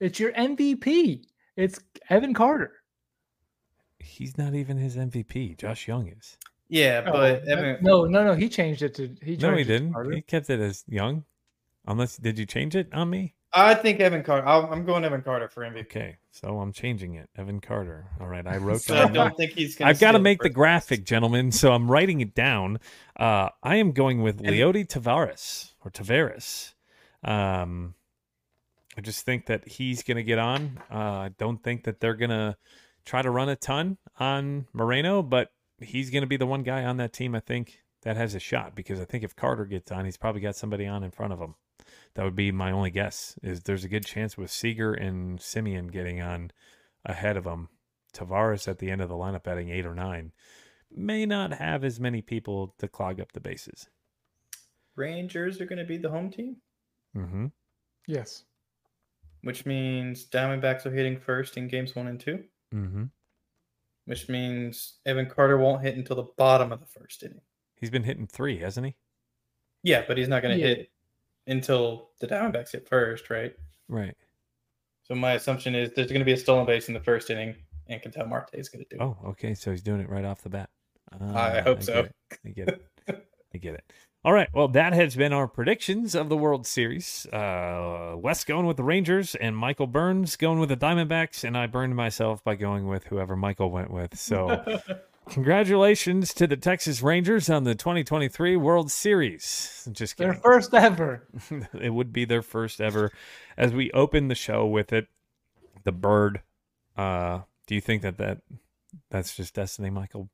It's 0.00 0.18
your 0.18 0.32
MVP. 0.32 1.22
It's 1.56 1.78
Evan 2.10 2.34
Carter. 2.34 2.72
He's 4.00 4.36
not 4.36 4.54
even 4.54 4.76
his 4.76 4.96
MVP. 4.96 5.56
Josh 5.58 5.86
Jung 5.86 6.08
is. 6.08 6.36
Yeah, 6.68 7.04
Oh, 7.06 7.12
but 7.12 7.44
no- 7.44 7.52
Evan, 7.52 7.78
no, 7.84 8.04
no, 8.06 8.24
no. 8.24 8.34
He 8.34 8.48
changed 8.48 8.82
it 8.82 8.94
to 8.96 9.14
he. 9.22 9.36
No, 9.36 9.54
he 9.54 9.62
it 9.62 9.66
didn't. 9.66 9.94
He 10.12 10.22
kept 10.22 10.50
it 10.50 10.58
as 10.58 10.82
Jung. 10.88 11.24
Unless 11.86 12.18
did 12.18 12.38
you 12.38 12.46
change 12.46 12.76
it 12.76 12.88
on 12.92 13.10
me? 13.10 13.34
I 13.54 13.74
think 13.74 14.00
Evan 14.00 14.22
Carter. 14.22 14.46
I'll, 14.46 14.66
I'm 14.72 14.86
going 14.86 15.04
Evan 15.04 15.20
Carter 15.20 15.48
for 15.48 15.62
MVP. 15.62 15.80
Okay, 15.82 16.16
so 16.30 16.58
I'm 16.60 16.72
changing 16.72 17.14
it. 17.14 17.28
Evan 17.36 17.60
Carter. 17.60 18.06
All 18.20 18.26
right, 18.26 18.46
I 18.46 18.56
wrote 18.58 18.80
So 18.80 18.96
I 18.96 19.08
don't 19.08 19.36
think 19.36 19.52
he's 19.52 19.76
going. 19.76 19.88
I've 19.88 20.00
got 20.00 20.12
to 20.12 20.18
make 20.18 20.40
the 20.42 20.48
graphic, 20.48 21.04
gentlemen. 21.04 21.52
So 21.52 21.72
I'm 21.72 21.90
writing 21.90 22.20
it 22.20 22.34
down. 22.34 22.78
Uh, 23.18 23.50
I 23.62 23.76
am 23.76 23.92
going 23.92 24.22
with 24.22 24.40
Leody 24.42 24.86
Tavares 24.86 25.72
or 25.84 25.90
Tavares. 25.90 26.72
Um, 27.22 27.94
I 28.96 29.00
just 29.00 29.24
think 29.24 29.46
that 29.46 29.68
he's 29.68 30.02
going 30.02 30.16
to 30.16 30.22
get 30.22 30.38
on. 30.38 30.80
Uh, 30.90 30.96
I 30.96 31.30
don't 31.38 31.62
think 31.62 31.84
that 31.84 32.00
they're 32.00 32.14
going 32.14 32.30
to 32.30 32.56
try 33.04 33.22
to 33.22 33.30
run 33.30 33.48
a 33.48 33.56
ton 33.56 33.98
on 34.18 34.66
Moreno, 34.72 35.22
but 35.22 35.50
he's 35.80 36.10
going 36.10 36.22
to 36.22 36.26
be 36.26 36.36
the 36.36 36.46
one 36.46 36.62
guy 36.62 36.84
on 36.84 36.96
that 36.98 37.12
team. 37.12 37.34
I 37.34 37.40
think 37.40 37.82
that 38.02 38.16
has 38.16 38.34
a 38.34 38.40
shot 38.40 38.74
because 38.74 39.00
I 39.00 39.04
think 39.04 39.24
if 39.24 39.36
Carter 39.36 39.64
gets 39.64 39.92
on, 39.92 40.04
he's 40.04 40.16
probably 40.16 40.40
got 40.40 40.56
somebody 40.56 40.86
on 40.86 41.02
in 41.02 41.10
front 41.10 41.32
of 41.32 41.38
him. 41.38 41.54
That 42.14 42.24
would 42.24 42.36
be 42.36 42.52
my 42.52 42.70
only 42.70 42.90
guess. 42.90 43.38
Is 43.42 43.62
there's 43.62 43.84
a 43.84 43.88
good 43.88 44.04
chance 44.04 44.36
with 44.36 44.50
Seager 44.50 44.92
and 44.92 45.38
Semien 45.38 45.90
getting 45.90 46.20
on 46.20 46.50
ahead 47.04 47.36
of 47.36 47.46
him. 47.46 47.68
Tavares 48.14 48.68
at 48.68 48.78
the 48.78 48.90
end 48.90 49.00
of 49.00 49.08
the 49.08 49.14
lineup 49.14 49.42
batting 49.44 49.70
eight 49.70 49.86
or 49.86 49.94
nine 49.94 50.32
may 50.94 51.24
not 51.24 51.54
have 51.54 51.82
as 51.84 51.98
many 51.98 52.20
people 52.20 52.74
to 52.78 52.86
clog 52.86 53.18
up 53.18 53.32
the 53.32 53.40
bases. 53.40 53.88
Rangers 54.94 55.58
are 55.60 55.64
going 55.66 55.78
to 55.78 55.84
be 55.86 55.96
the 55.96 56.10
home 56.10 56.30
team, 56.30 56.56
Mm-hmm. 57.16 57.46
Yes. 58.06 58.44
which 59.42 59.64
means 59.64 60.26
Diamondbacks 60.26 60.84
are 60.84 60.90
hitting 60.90 61.18
first 61.18 61.56
in 61.56 61.68
games 61.68 61.94
one 61.96 62.06
and 62.08 62.20
two, 62.20 62.44
Mm-hmm. 62.74 63.04
which 64.04 64.28
means 64.28 64.98
Evan 65.06 65.26
Carter 65.30 65.56
won't 65.56 65.82
hit 65.82 65.96
until 65.96 66.16
the 66.16 66.28
bottom 66.36 66.72
of 66.72 66.80
the 66.80 66.86
first 66.86 67.22
inning. 67.22 67.40
He's 67.80 67.90
been 67.90 68.04
hitting 68.04 68.26
three, 68.26 68.58
hasn't 68.58 68.86
he? 68.86 68.96
Yeah, 69.82 70.04
but 70.06 70.18
he's 70.18 70.28
not 70.28 70.42
going 70.42 70.56
to 70.58 70.60
Yeah. 70.62 70.74
hit 70.74 70.91
until 71.46 72.10
the 72.20 72.26
Diamondbacks 72.26 72.72
hit 72.72 72.88
first, 72.88 73.30
right? 73.30 73.54
Right. 73.88 74.16
So 75.04 75.14
my 75.14 75.32
assumption 75.32 75.74
is 75.74 75.90
there's 75.94 76.08
going 76.08 76.20
to 76.20 76.24
be 76.24 76.32
a 76.32 76.36
stolen 76.36 76.64
base 76.66 76.88
in 76.88 76.94
the 76.94 77.00
first 77.00 77.28
inning, 77.30 77.56
and 77.88 78.00
Ketel 78.00 78.26
Marte 78.26 78.50
is 78.54 78.68
going 78.68 78.84
to 78.84 78.96
do 78.96 79.02
it. 79.02 79.04
Oh, 79.04 79.16
okay. 79.30 79.54
So 79.54 79.70
he's 79.70 79.82
doing 79.82 80.00
it 80.00 80.08
right 80.08 80.24
off 80.24 80.42
the 80.42 80.48
bat. 80.50 80.70
I 81.12 81.58
Ah, 81.58 81.60
hope 81.62 81.82
so. 81.82 82.02
get. 82.02 82.12
I 82.46 82.48
get 82.50 82.68
it. 82.68 82.86
I 83.54 83.58
get 83.58 83.74
it. 83.74 83.84
All 84.24 84.32
right. 84.32 84.48
Well, 84.54 84.68
that 84.68 84.92
has 84.92 85.16
been 85.16 85.32
our 85.32 85.48
predictions 85.48 86.14
of 86.14 86.28
the 86.28 86.36
World 86.36 86.64
Series. 86.64 87.26
Uh, 87.32 88.14
Wes 88.16 88.44
going 88.44 88.66
with 88.66 88.76
the 88.76 88.84
Rangers 88.84 89.34
and 89.34 89.56
Michael 89.56 89.88
Burns 89.88 90.36
going 90.36 90.60
with 90.60 90.68
the 90.68 90.76
Diamondbacks, 90.76 91.42
and 91.42 91.58
I 91.58 91.66
burned 91.66 91.96
myself 91.96 92.42
by 92.44 92.54
going 92.54 92.86
with 92.86 93.04
whoever 93.06 93.34
Michael 93.34 93.70
went 93.72 93.90
with. 93.90 94.16
So, 94.16 94.62
congratulations 95.28 96.34
to 96.34 96.46
the 96.46 96.56
Texas 96.56 97.02
Rangers 97.02 97.48
on 97.48 97.64
the 97.64 97.74
2023 97.74 98.56
World 98.56 98.90
Series. 98.90 99.88
Just 99.92 100.16
kidding. 100.16 100.32
Their 100.32 100.40
first 100.40 100.74
ever. 100.74 101.26
it 101.80 101.90
would 101.90 102.12
be 102.12 102.24
their 102.24 102.42
first 102.42 102.80
ever. 102.80 103.10
As 103.56 103.72
we 103.72 103.90
open 103.92 104.28
the 104.28 104.34
show 104.34 104.66
with 104.66 104.92
it, 104.92 105.08
the 105.84 105.92
bird. 105.92 106.42
Uh, 106.96 107.40
do 107.66 107.74
you 107.74 107.80
think 107.80 108.02
that 108.02 108.18
that 108.18 108.38
that's 109.10 109.36
just 109.36 109.54
destiny, 109.54 109.90
Michael? 109.90 110.28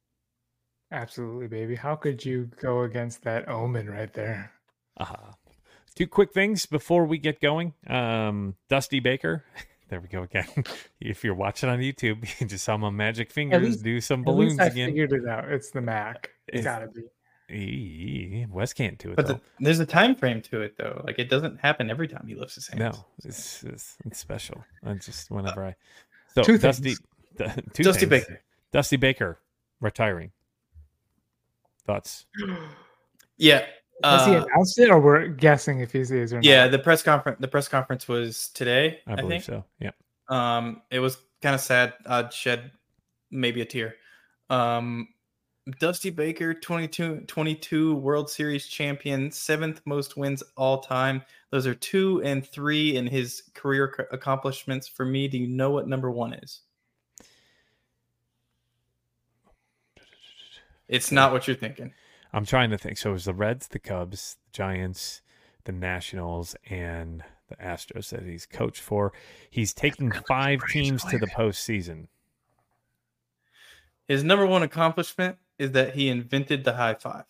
Absolutely, 0.91 1.49
baby. 1.49 1.75
How 1.75 1.95
could 1.97 2.25
you 2.25 2.51
go 2.61 2.83
against 2.83 3.23
that 3.23 3.49
omen 3.49 3.91
right 3.91 4.13
there? 4.13 4.53
Uh-huh. 4.97 5.33
two 5.95 6.09
quick 6.09 6.33
things 6.33 6.67
before 6.67 7.05
we 7.05 7.19
get 7.19 7.41
going. 7.41 7.75
Um, 7.87 8.57
Dusty 8.69 8.99
Baker. 8.99 9.45
There 9.89 10.01
we 10.01 10.09
go 10.09 10.23
again. 10.23 10.47
if 11.01 11.25
you're 11.25 11.35
watching 11.35 11.69
on 11.69 11.79
YouTube, 11.79 12.27
you 12.41 12.47
just 12.47 12.65
saw 12.65 12.77
my 12.77 12.91
magic 12.91 13.31
fingers 13.33 13.63
least- 13.63 13.83
do 13.85 14.01
some 14.01 14.21
At 14.21 14.27
balloons 14.27 14.51
least 14.53 14.61
I 14.61 14.67
again. 14.67 14.89
figured 14.91 15.13
it 15.13 15.27
out. 15.29 15.51
It's 15.51 15.71
the 15.71 15.81
Mac. 15.81 16.31
It's 16.49 16.61
It's- 16.61 16.65
gotta 16.65 16.89
be. 16.89 17.03
Eee, 17.51 18.47
Wes 18.51 18.75
can't 18.75 18.99
do 18.99 19.11
it 19.13 19.17
But 19.17 19.27
though. 19.27 19.33
the, 19.35 19.41
there's 19.61 19.81
a 19.81 19.87
time 19.87 20.15
frame 20.15 20.43
to 20.43 20.61
it, 20.61 20.77
though. 20.77 21.01
Like 21.07 21.19
it 21.19 21.31
doesn't 21.31 21.59
happen 21.61 21.89
every 21.91 22.07
time 22.07 22.27
he 22.29 22.35
lifts 22.35 22.57
his 22.57 22.69
hands. 22.69 22.79
no, 22.81 23.05
it's, 23.25 23.65
it's 23.65 23.97
it's 24.05 24.19
special. 24.19 24.63
I 24.85 24.93
just 24.95 25.33
uh, 25.33 25.35
whenever 25.37 25.65
I 25.65 25.75
so 26.35 26.43
two 26.43 26.59
Dusty, 26.59 26.95
things. 27.39 27.55
two 27.73 27.83
Dusty 27.85 28.05
things. 28.05 28.27
Baker. 28.27 28.41
Dusty 28.71 28.97
Baker 28.99 29.39
retiring. 29.81 30.33
Thoughts? 31.87 32.27
Yeah. 33.39 33.65
Has 34.05 34.27
he 34.27 34.37
uh, 34.37 34.45
announced 34.45 34.79
it, 34.79 34.91
or 34.91 35.01
we're 35.01 35.27
guessing 35.27 35.81
if 35.81 35.93
he 35.93 36.01
is 36.01 36.11
or 36.33 36.37
not? 36.37 36.45
yeah, 36.45 36.69
the 36.69 36.79
press 36.79 37.03
conference. 37.03 37.39
The 37.41 37.49
press 37.49 37.69
conference 37.69 38.07
was 38.07 38.49
today. 38.49 39.01
I 39.07 39.13
I, 39.13 39.17
believe 39.17 39.45
think. 39.45 39.45
so. 39.45 39.65
Yeah. 39.81 39.91
Um, 40.29 40.83
it 40.91 41.01
was 41.01 41.19
kind 41.43 41.55
of 41.55 41.61
sad. 41.61 41.95
I'd 42.07 42.33
shed 42.33 42.71
maybe 43.31 43.61
a 43.61 43.65
tear. 43.65 43.97
Um, 44.51 45.09
Dusty 45.79 46.11
Baker, 46.11 46.55
22, 46.55 47.25
22 47.27 47.97
World 47.97 48.31
Series 48.31 48.67
champion, 48.67 49.31
seventh 49.31 49.83
most 49.85 50.17
wins 50.17 50.43
all 50.57 50.79
time. 50.79 51.23
Those 51.51 51.67
are 51.67 51.75
two 51.75 52.23
and 52.25 52.47
three 52.47 52.97
in 52.97 53.07
his 53.07 53.43
career 53.55 54.09
accomplishments. 54.11 54.89
For 54.89 55.05
me, 55.05 55.29
do 55.29 55.39
you 55.39 55.47
know 55.47 55.71
what 55.71 55.89
number 55.89 56.11
one 56.11 56.33
is? 56.35 56.61
It's 60.89 61.13
not 61.13 61.33
what 61.33 61.47
you're 61.47 61.57
thinking. 61.57 61.93
I'm 62.33 62.45
trying 62.45 62.71
to 62.71 62.79
think. 62.79 62.99
So 62.99 63.11
it 63.11 63.15
was 63.15 63.25
the 63.25 63.35
Reds, 63.35 63.69
the 63.69 63.79
Cubs, 63.79 64.37
the 64.45 64.57
Giants, 64.57 65.23
the 65.65 65.73
Nationals, 65.73 66.55
and 66.69 67.23
the 67.49 67.57
Astros 67.57 68.11
that 68.11 68.23
he's 68.25 68.47
coached 68.47 68.81
for. 68.83 69.13
He's 69.51 69.73
taking 69.73 70.11
five 70.29 70.61
teams 70.71 71.03
to 71.05 71.19
the 71.19 71.27
postseason. 71.27 72.09
His 74.07 74.25
number 74.25 74.47
one 74.47 74.63
accomplishment 74.63 75.37
is 75.59 75.73
that 75.73 75.95
he 75.95 76.09
invented 76.09 76.65
the 76.65 76.75
high 76.75 76.95
five. 76.95 77.25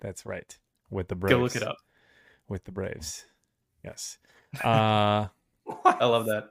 That's 0.00 0.26
right. 0.26 0.56
With 0.90 1.08
the 1.08 1.14
Braves. 1.14 1.32
Go 1.34 1.40
look 1.40 1.56
it 1.56 1.62
up. 1.62 1.78
With 2.48 2.64
the 2.64 2.72
Braves. 2.72 3.26
Yes. 3.84 4.18
Uh, 4.64 5.26
I 5.84 6.04
love 6.06 6.24
that. 6.26 6.50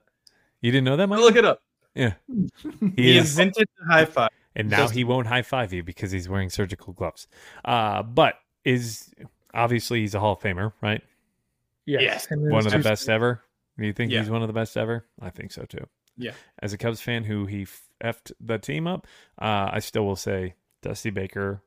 you 0.61 0.69
didn't 0.71 0.83
know 0.83 0.95
that, 0.97 1.05
Go 1.07 1.15
Mike? 1.15 1.19
look 1.21 1.35
it 1.37 1.45
up. 1.45 1.61
Yeah. 1.95 2.13
He, 2.27 2.91
He 2.97 3.17
is, 3.17 3.31
invented 3.31 3.67
the 3.79 3.85
high 3.91 4.05
five. 4.05 4.29
And 4.55 4.69
now 4.69 4.87
he 4.87 5.03
won't 5.03 5.27
high 5.27 5.41
five 5.41 5.73
you 5.73 5.83
because 5.83 6.11
he's 6.11 6.29
wearing 6.29 6.49
surgical 6.49 6.93
gloves. 6.93 7.27
Uh, 7.63 8.03
but 8.03 8.35
is 8.63 9.13
obviously 9.53 10.01
he's 10.01 10.15
a 10.15 10.19
Hall 10.19 10.33
of 10.33 10.39
Famer, 10.39 10.73
right? 10.81 11.01
Yes. 11.85 12.01
Yes. 12.01 12.27
one 12.31 12.65
of 12.65 12.71
the 12.71 12.79
best 12.79 13.07
ever. 13.09 13.41
Do 13.77 13.85
you 13.85 13.93
think 13.93 14.11
Yeah. 14.11 14.19
he's 14.21 14.29
one 14.29 14.41
of 14.41 14.47
the 14.47 14.53
best 14.53 14.75
ever? 14.77 15.05
I 15.21 15.29
think 15.29 15.51
so 15.51 15.63
too. 15.65 15.85
Yeah. 16.17 16.31
As 16.61 16.73
a 16.73 16.77
Cubs 16.77 17.01
fan 17.01 17.25
who 17.25 17.45
he 17.45 17.67
effed 18.03 18.31
the 18.39 18.57
team 18.57 18.87
up, 18.87 19.05
uh, 19.39 19.69
I 19.71 19.79
still 19.79 20.05
will 20.05 20.15
say 20.15 20.55
Dusty 20.81 21.09
Baker 21.09 21.61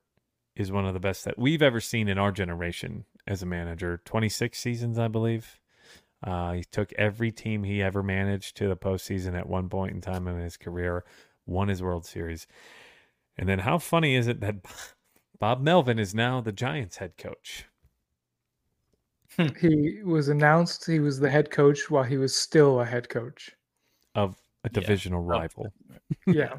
is 0.57 0.73
one 0.73 0.87
of 0.87 0.95
the 0.95 1.01
best 1.01 1.25
that 1.25 1.39
we've 1.39 1.63
ever 1.63 1.81
seen 1.81 2.09
in 2.09 2.19
our 2.19 2.33
generation 2.33 3.05
as 3.27 3.43
a 3.43 3.47
manager. 3.47 4.01
26 4.05 4.59
seasons, 4.59 4.99
I 4.99 5.07
believe. 5.09 5.61
Uh, 6.25 6.55
he 6.55 6.65
took 6.65 6.93
every 6.95 7.31
team 7.31 7.63
he 7.63 7.81
ever 7.81 8.03
managed 8.03 8.57
to 8.57 8.67
the 8.69 8.77
postseason 8.77 9.39
at 9.39 9.49
one 9.49 9.69
point 9.69 9.93
in 9.95 10.01
time 10.01 10.27
in 10.27 10.37
his 10.41 10.57
career, 10.57 11.05
won 11.49 11.69
his 11.69 11.83
World 11.83 12.05
Series. 12.07 12.47
And 13.37 13.49
then 13.49 13.61
how 13.61 13.79
funny 13.79 14.15
is 14.15 14.27
it 14.27 14.41
that 14.41 14.57
Bob 15.39 15.61
Melvin 15.61 15.99
is 15.99 16.15
now 16.15 16.41
the 16.41 16.53
Giants 16.53 16.97
head 16.99 17.17
coach? 17.17 17.65
He 19.61 20.03
was 20.05 20.29
announced 20.29 20.85
he 20.87 20.99
was 20.99 21.21
the 21.21 21.31
head 21.31 21.51
coach 21.53 21.89
while 21.91 22.03
he 22.03 22.17
was 22.17 22.35
still 22.35 22.81
a 22.81 22.85
head 22.85 23.09
coach. 23.09 23.53
of 24.15 24.37
a 24.65 24.69
Yeah. 24.69 24.81
divisional 24.81 25.23
rival. 25.23 25.73
Yeah. 26.27 26.59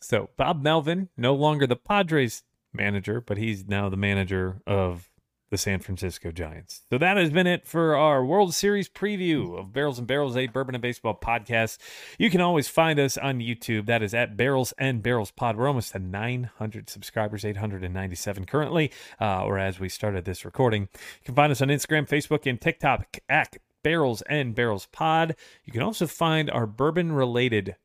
So 0.00 0.30
Bob 0.36 0.62
Melvin, 0.62 1.08
no 1.16 1.34
longer 1.34 1.66
the 1.66 1.76
Padres 1.76 2.42
manager, 2.72 3.20
but 3.20 3.38
he's 3.38 3.66
now 3.66 3.88
the 3.88 3.96
manager 3.96 4.60
of 4.66 5.08
the 5.56 5.62
San 5.62 5.80
Francisco 5.80 6.30
Giants. 6.30 6.82
So 6.90 6.98
that 6.98 7.16
has 7.16 7.30
been 7.30 7.46
it 7.46 7.66
for 7.66 7.96
our 7.96 8.22
World 8.22 8.52
Series 8.52 8.90
preview 8.90 9.58
of 9.58 9.72
Barrels 9.72 9.98
and 9.98 10.06
Barrels, 10.06 10.36
a 10.36 10.48
Bourbon 10.48 10.74
and 10.74 10.82
Baseball 10.82 11.18
podcast. 11.18 11.78
You 12.18 12.28
can 12.28 12.42
always 12.42 12.68
find 12.68 13.00
us 13.00 13.16
on 13.16 13.38
YouTube. 13.38 13.86
That 13.86 14.02
is 14.02 14.12
at 14.12 14.36
Barrels 14.36 14.74
and 14.76 15.02
Barrels 15.02 15.30
Pod. 15.30 15.56
We're 15.56 15.68
almost 15.68 15.94
at 15.94 16.02
900 16.02 16.90
subscribers, 16.90 17.42
897 17.42 18.44
currently, 18.44 18.92
uh, 19.18 19.46
or 19.46 19.58
as 19.58 19.80
we 19.80 19.88
started 19.88 20.26
this 20.26 20.44
recording. 20.44 20.82
You 20.92 21.24
can 21.24 21.34
find 21.34 21.50
us 21.50 21.62
on 21.62 21.68
Instagram, 21.68 22.06
Facebook, 22.06 22.46
and 22.46 22.60
TikTok 22.60 23.16
at 23.26 23.56
Barrels 23.82 24.20
and 24.28 24.54
Barrels 24.54 24.88
Pod. 24.92 25.36
You 25.64 25.72
can 25.72 25.80
also 25.80 26.06
find 26.06 26.50
our 26.50 26.66
bourbon 26.66 27.12
related 27.12 27.76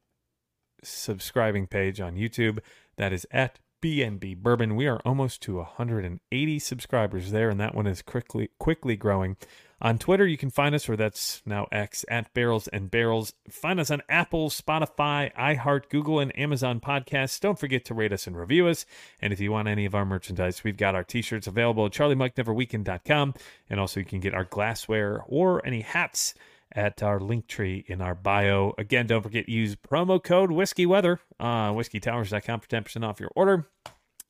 subscribing 0.83 1.67
page 1.67 2.01
on 2.01 2.15
YouTube. 2.15 2.59
That 2.97 3.13
is 3.13 3.25
at 3.31 3.59
BNB 3.81 4.37
Bourbon. 4.37 4.75
We 4.75 4.87
are 4.87 4.99
almost 5.03 5.41
to 5.43 5.57
180 5.57 6.59
subscribers 6.59 7.31
there, 7.31 7.49
and 7.49 7.59
that 7.59 7.75
one 7.75 7.87
is 7.87 8.01
quickly 8.01 8.51
quickly 8.59 8.95
growing. 8.95 9.37
On 9.83 9.97
Twitter, 9.97 10.27
you 10.27 10.37
can 10.37 10.51
find 10.51 10.75
us, 10.75 10.87
or 10.87 10.95
that's 10.95 11.41
now 11.43 11.65
X, 11.71 12.05
at 12.07 12.31
Barrels 12.35 12.67
and 12.67 12.91
Barrels. 12.91 13.33
Find 13.49 13.79
us 13.79 13.89
on 13.89 14.03
Apple, 14.07 14.51
Spotify, 14.51 15.33
iHeart, 15.33 15.89
Google, 15.89 16.19
and 16.19 16.37
Amazon 16.37 16.79
podcasts. 16.79 17.39
Don't 17.39 17.57
forget 17.57 17.83
to 17.85 17.95
rate 17.95 18.13
us 18.13 18.27
and 18.27 18.37
review 18.37 18.67
us. 18.67 18.85
And 19.19 19.33
if 19.33 19.39
you 19.39 19.51
want 19.51 19.67
any 19.67 19.85
of 19.85 19.95
our 19.95 20.05
merchandise, 20.05 20.63
we've 20.63 20.77
got 20.77 20.93
our 20.93 21.03
t 21.03 21.23
shirts 21.23 21.47
available 21.47 21.87
at 21.87 21.93
charliemikeneverweekend.com. 21.93 23.33
And 23.71 23.79
also, 23.79 23.99
you 23.99 24.05
can 24.05 24.19
get 24.19 24.35
our 24.35 24.45
glassware 24.45 25.23
or 25.27 25.65
any 25.65 25.81
hats 25.81 26.35
at 26.73 27.03
our 27.03 27.19
link 27.19 27.47
tree 27.47 27.83
in 27.87 28.01
our 28.01 28.15
bio. 28.15 28.73
Again, 28.77 29.07
don't 29.07 29.23
forget 29.23 29.49
use 29.49 29.75
promo 29.75 30.23
code 30.23 30.51
Whiskey 30.51 30.85
Weather, 30.85 31.19
uh, 31.39 31.71
whiskeytowers.com 31.71 32.59
for 32.59 32.67
10% 32.67 33.05
off 33.05 33.19
your 33.19 33.31
order. 33.35 33.67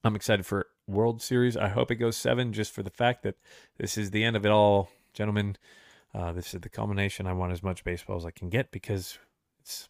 I'm 0.04 0.16
excited 0.16 0.46
for 0.46 0.68
World 0.88 1.22
Series. 1.22 1.56
I 1.56 1.70
hope 1.70 1.92
it 1.92 1.96
goes 1.96 2.18
seven 2.18 2.54
just 2.54 2.72
for 2.72 2.82
the 2.82 2.90
fact 2.90 3.24
that 3.24 3.36
this 3.78 3.98
is 3.98 4.12
the 4.12 4.24
end 4.24 4.36
of 4.36 4.46
it 4.46 4.52
all 4.52 4.90
gentlemen, 5.14 5.58
uh, 6.14 6.32
this 6.32 6.54
is 6.54 6.62
the 6.62 6.70
culmination. 6.70 7.28
I 7.28 7.34
want 7.34 7.52
as 7.52 7.64
much 7.64 7.84
baseball 7.84 8.18
as 8.18 8.26
I 8.26 8.32
can 8.32 8.50
get 8.50 8.72
because 8.72 9.18
it's 9.60 9.90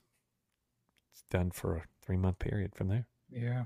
it's 1.12 1.24
done 1.30 1.52
for 1.52 1.76
a 1.76 1.84
three 2.02 2.18
month 2.18 2.40
period 2.40 2.76
from 2.76 2.88
there. 2.88 3.08
Yeah, 3.30 3.64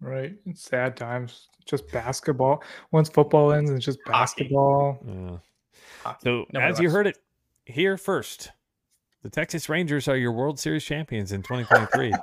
right. 0.00 0.34
It's 0.46 0.62
sad 0.62 0.96
times. 0.96 1.48
Just 1.66 1.90
basketball. 1.92 2.62
Once 2.92 3.08
football 3.08 3.52
ends, 3.52 3.70
it's 3.70 3.84
just 3.84 3.98
basketball. 4.06 4.98
Yeah. 5.06 5.38
So 6.22 6.46
Nobody 6.52 6.72
as 6.72 6.80
you 6.80 6.90
heard 6.90 7.06
it 7.06 7.18
here 7.68 7.96
first, 7.96 8.52
the 9.22 9.30
Texas 9.30 9.68
Rangers 9.68 10.08
are 10.08 10.16
your 10.16 10.32
World 10.32 10.58
Series 10.58 10.84
champions 10.84 11.32
in 11.32 11.42
2023 11.42 12.14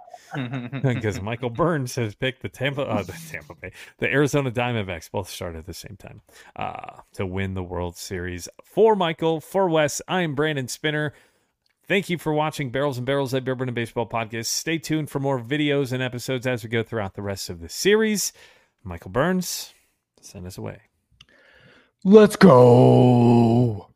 because 0.93 1.21
Michael 1.21 1.49
Burns 1.49 1.95
has 1.95 2.15
picked 2.15 2.41
the 2.41 2.49
Tampa, 2.49 2.81
uh, 2.81 3.03
the 3.03 3.13
Tampa 3.29 3.53
Bay, 3.53 3.71
the 3.99 4.07
Arizona 4.07 4.49
Diamondbacks, 4.49 5.11
both 5.11 5.29
start 5.29 5.55
at 5.55 5.65
the 5.65 5.73
same 5.73 5.97
time, 5.97 6.21
uh, 6.55 7.01
to 7.13 7.25
win 7.25 7.53
the 7.53 7.63
World 7.63 7.95
Series. 7.95 8.49
For 8.63 8.95
Michael, 8.95 9.39
for 9.39 9.69
Wes, 9.69 10.01
I 10.07 10.21
am 10.21 10.35
Brandon 10.35 10.67
Spinner. 10.67 11.13
Thank 11.87 12.09
you 12.09 12.17
for 12.17 12.33
watching 12.33 12.71
Barrels 12.71 12.97
and 12.97 13.05
Barrels, 13.05 13.33
a 13.33 13.41
Bourbon 13.41 13.69
and 13.69 13.75
Baseball 13.75 14.09
podcast. 14.09 14.47
Stay 14.47 14.79
tuned 14.79 15.11
for 15.11 15.19
more 15.19 15.39
videos 15.39 15.91
and 15.91 16.01
episodes 16.01 16.47
as 16.47 16.63
we 16.63 16.69
go 16.69 16.81
throughout 16.81 17.13
the 17.13 17.21
rest 17.21 17.49
of 17.49 17.59
the 17.59 17.69
series. 17.69 18.33
Michael 18.83 19.11
Burns, 19.11 19.73
send 20.21 20.47
us 20.47 20.57
away. 20.57 20.79
Let's 22.03 22.35
go. 22.35 23.89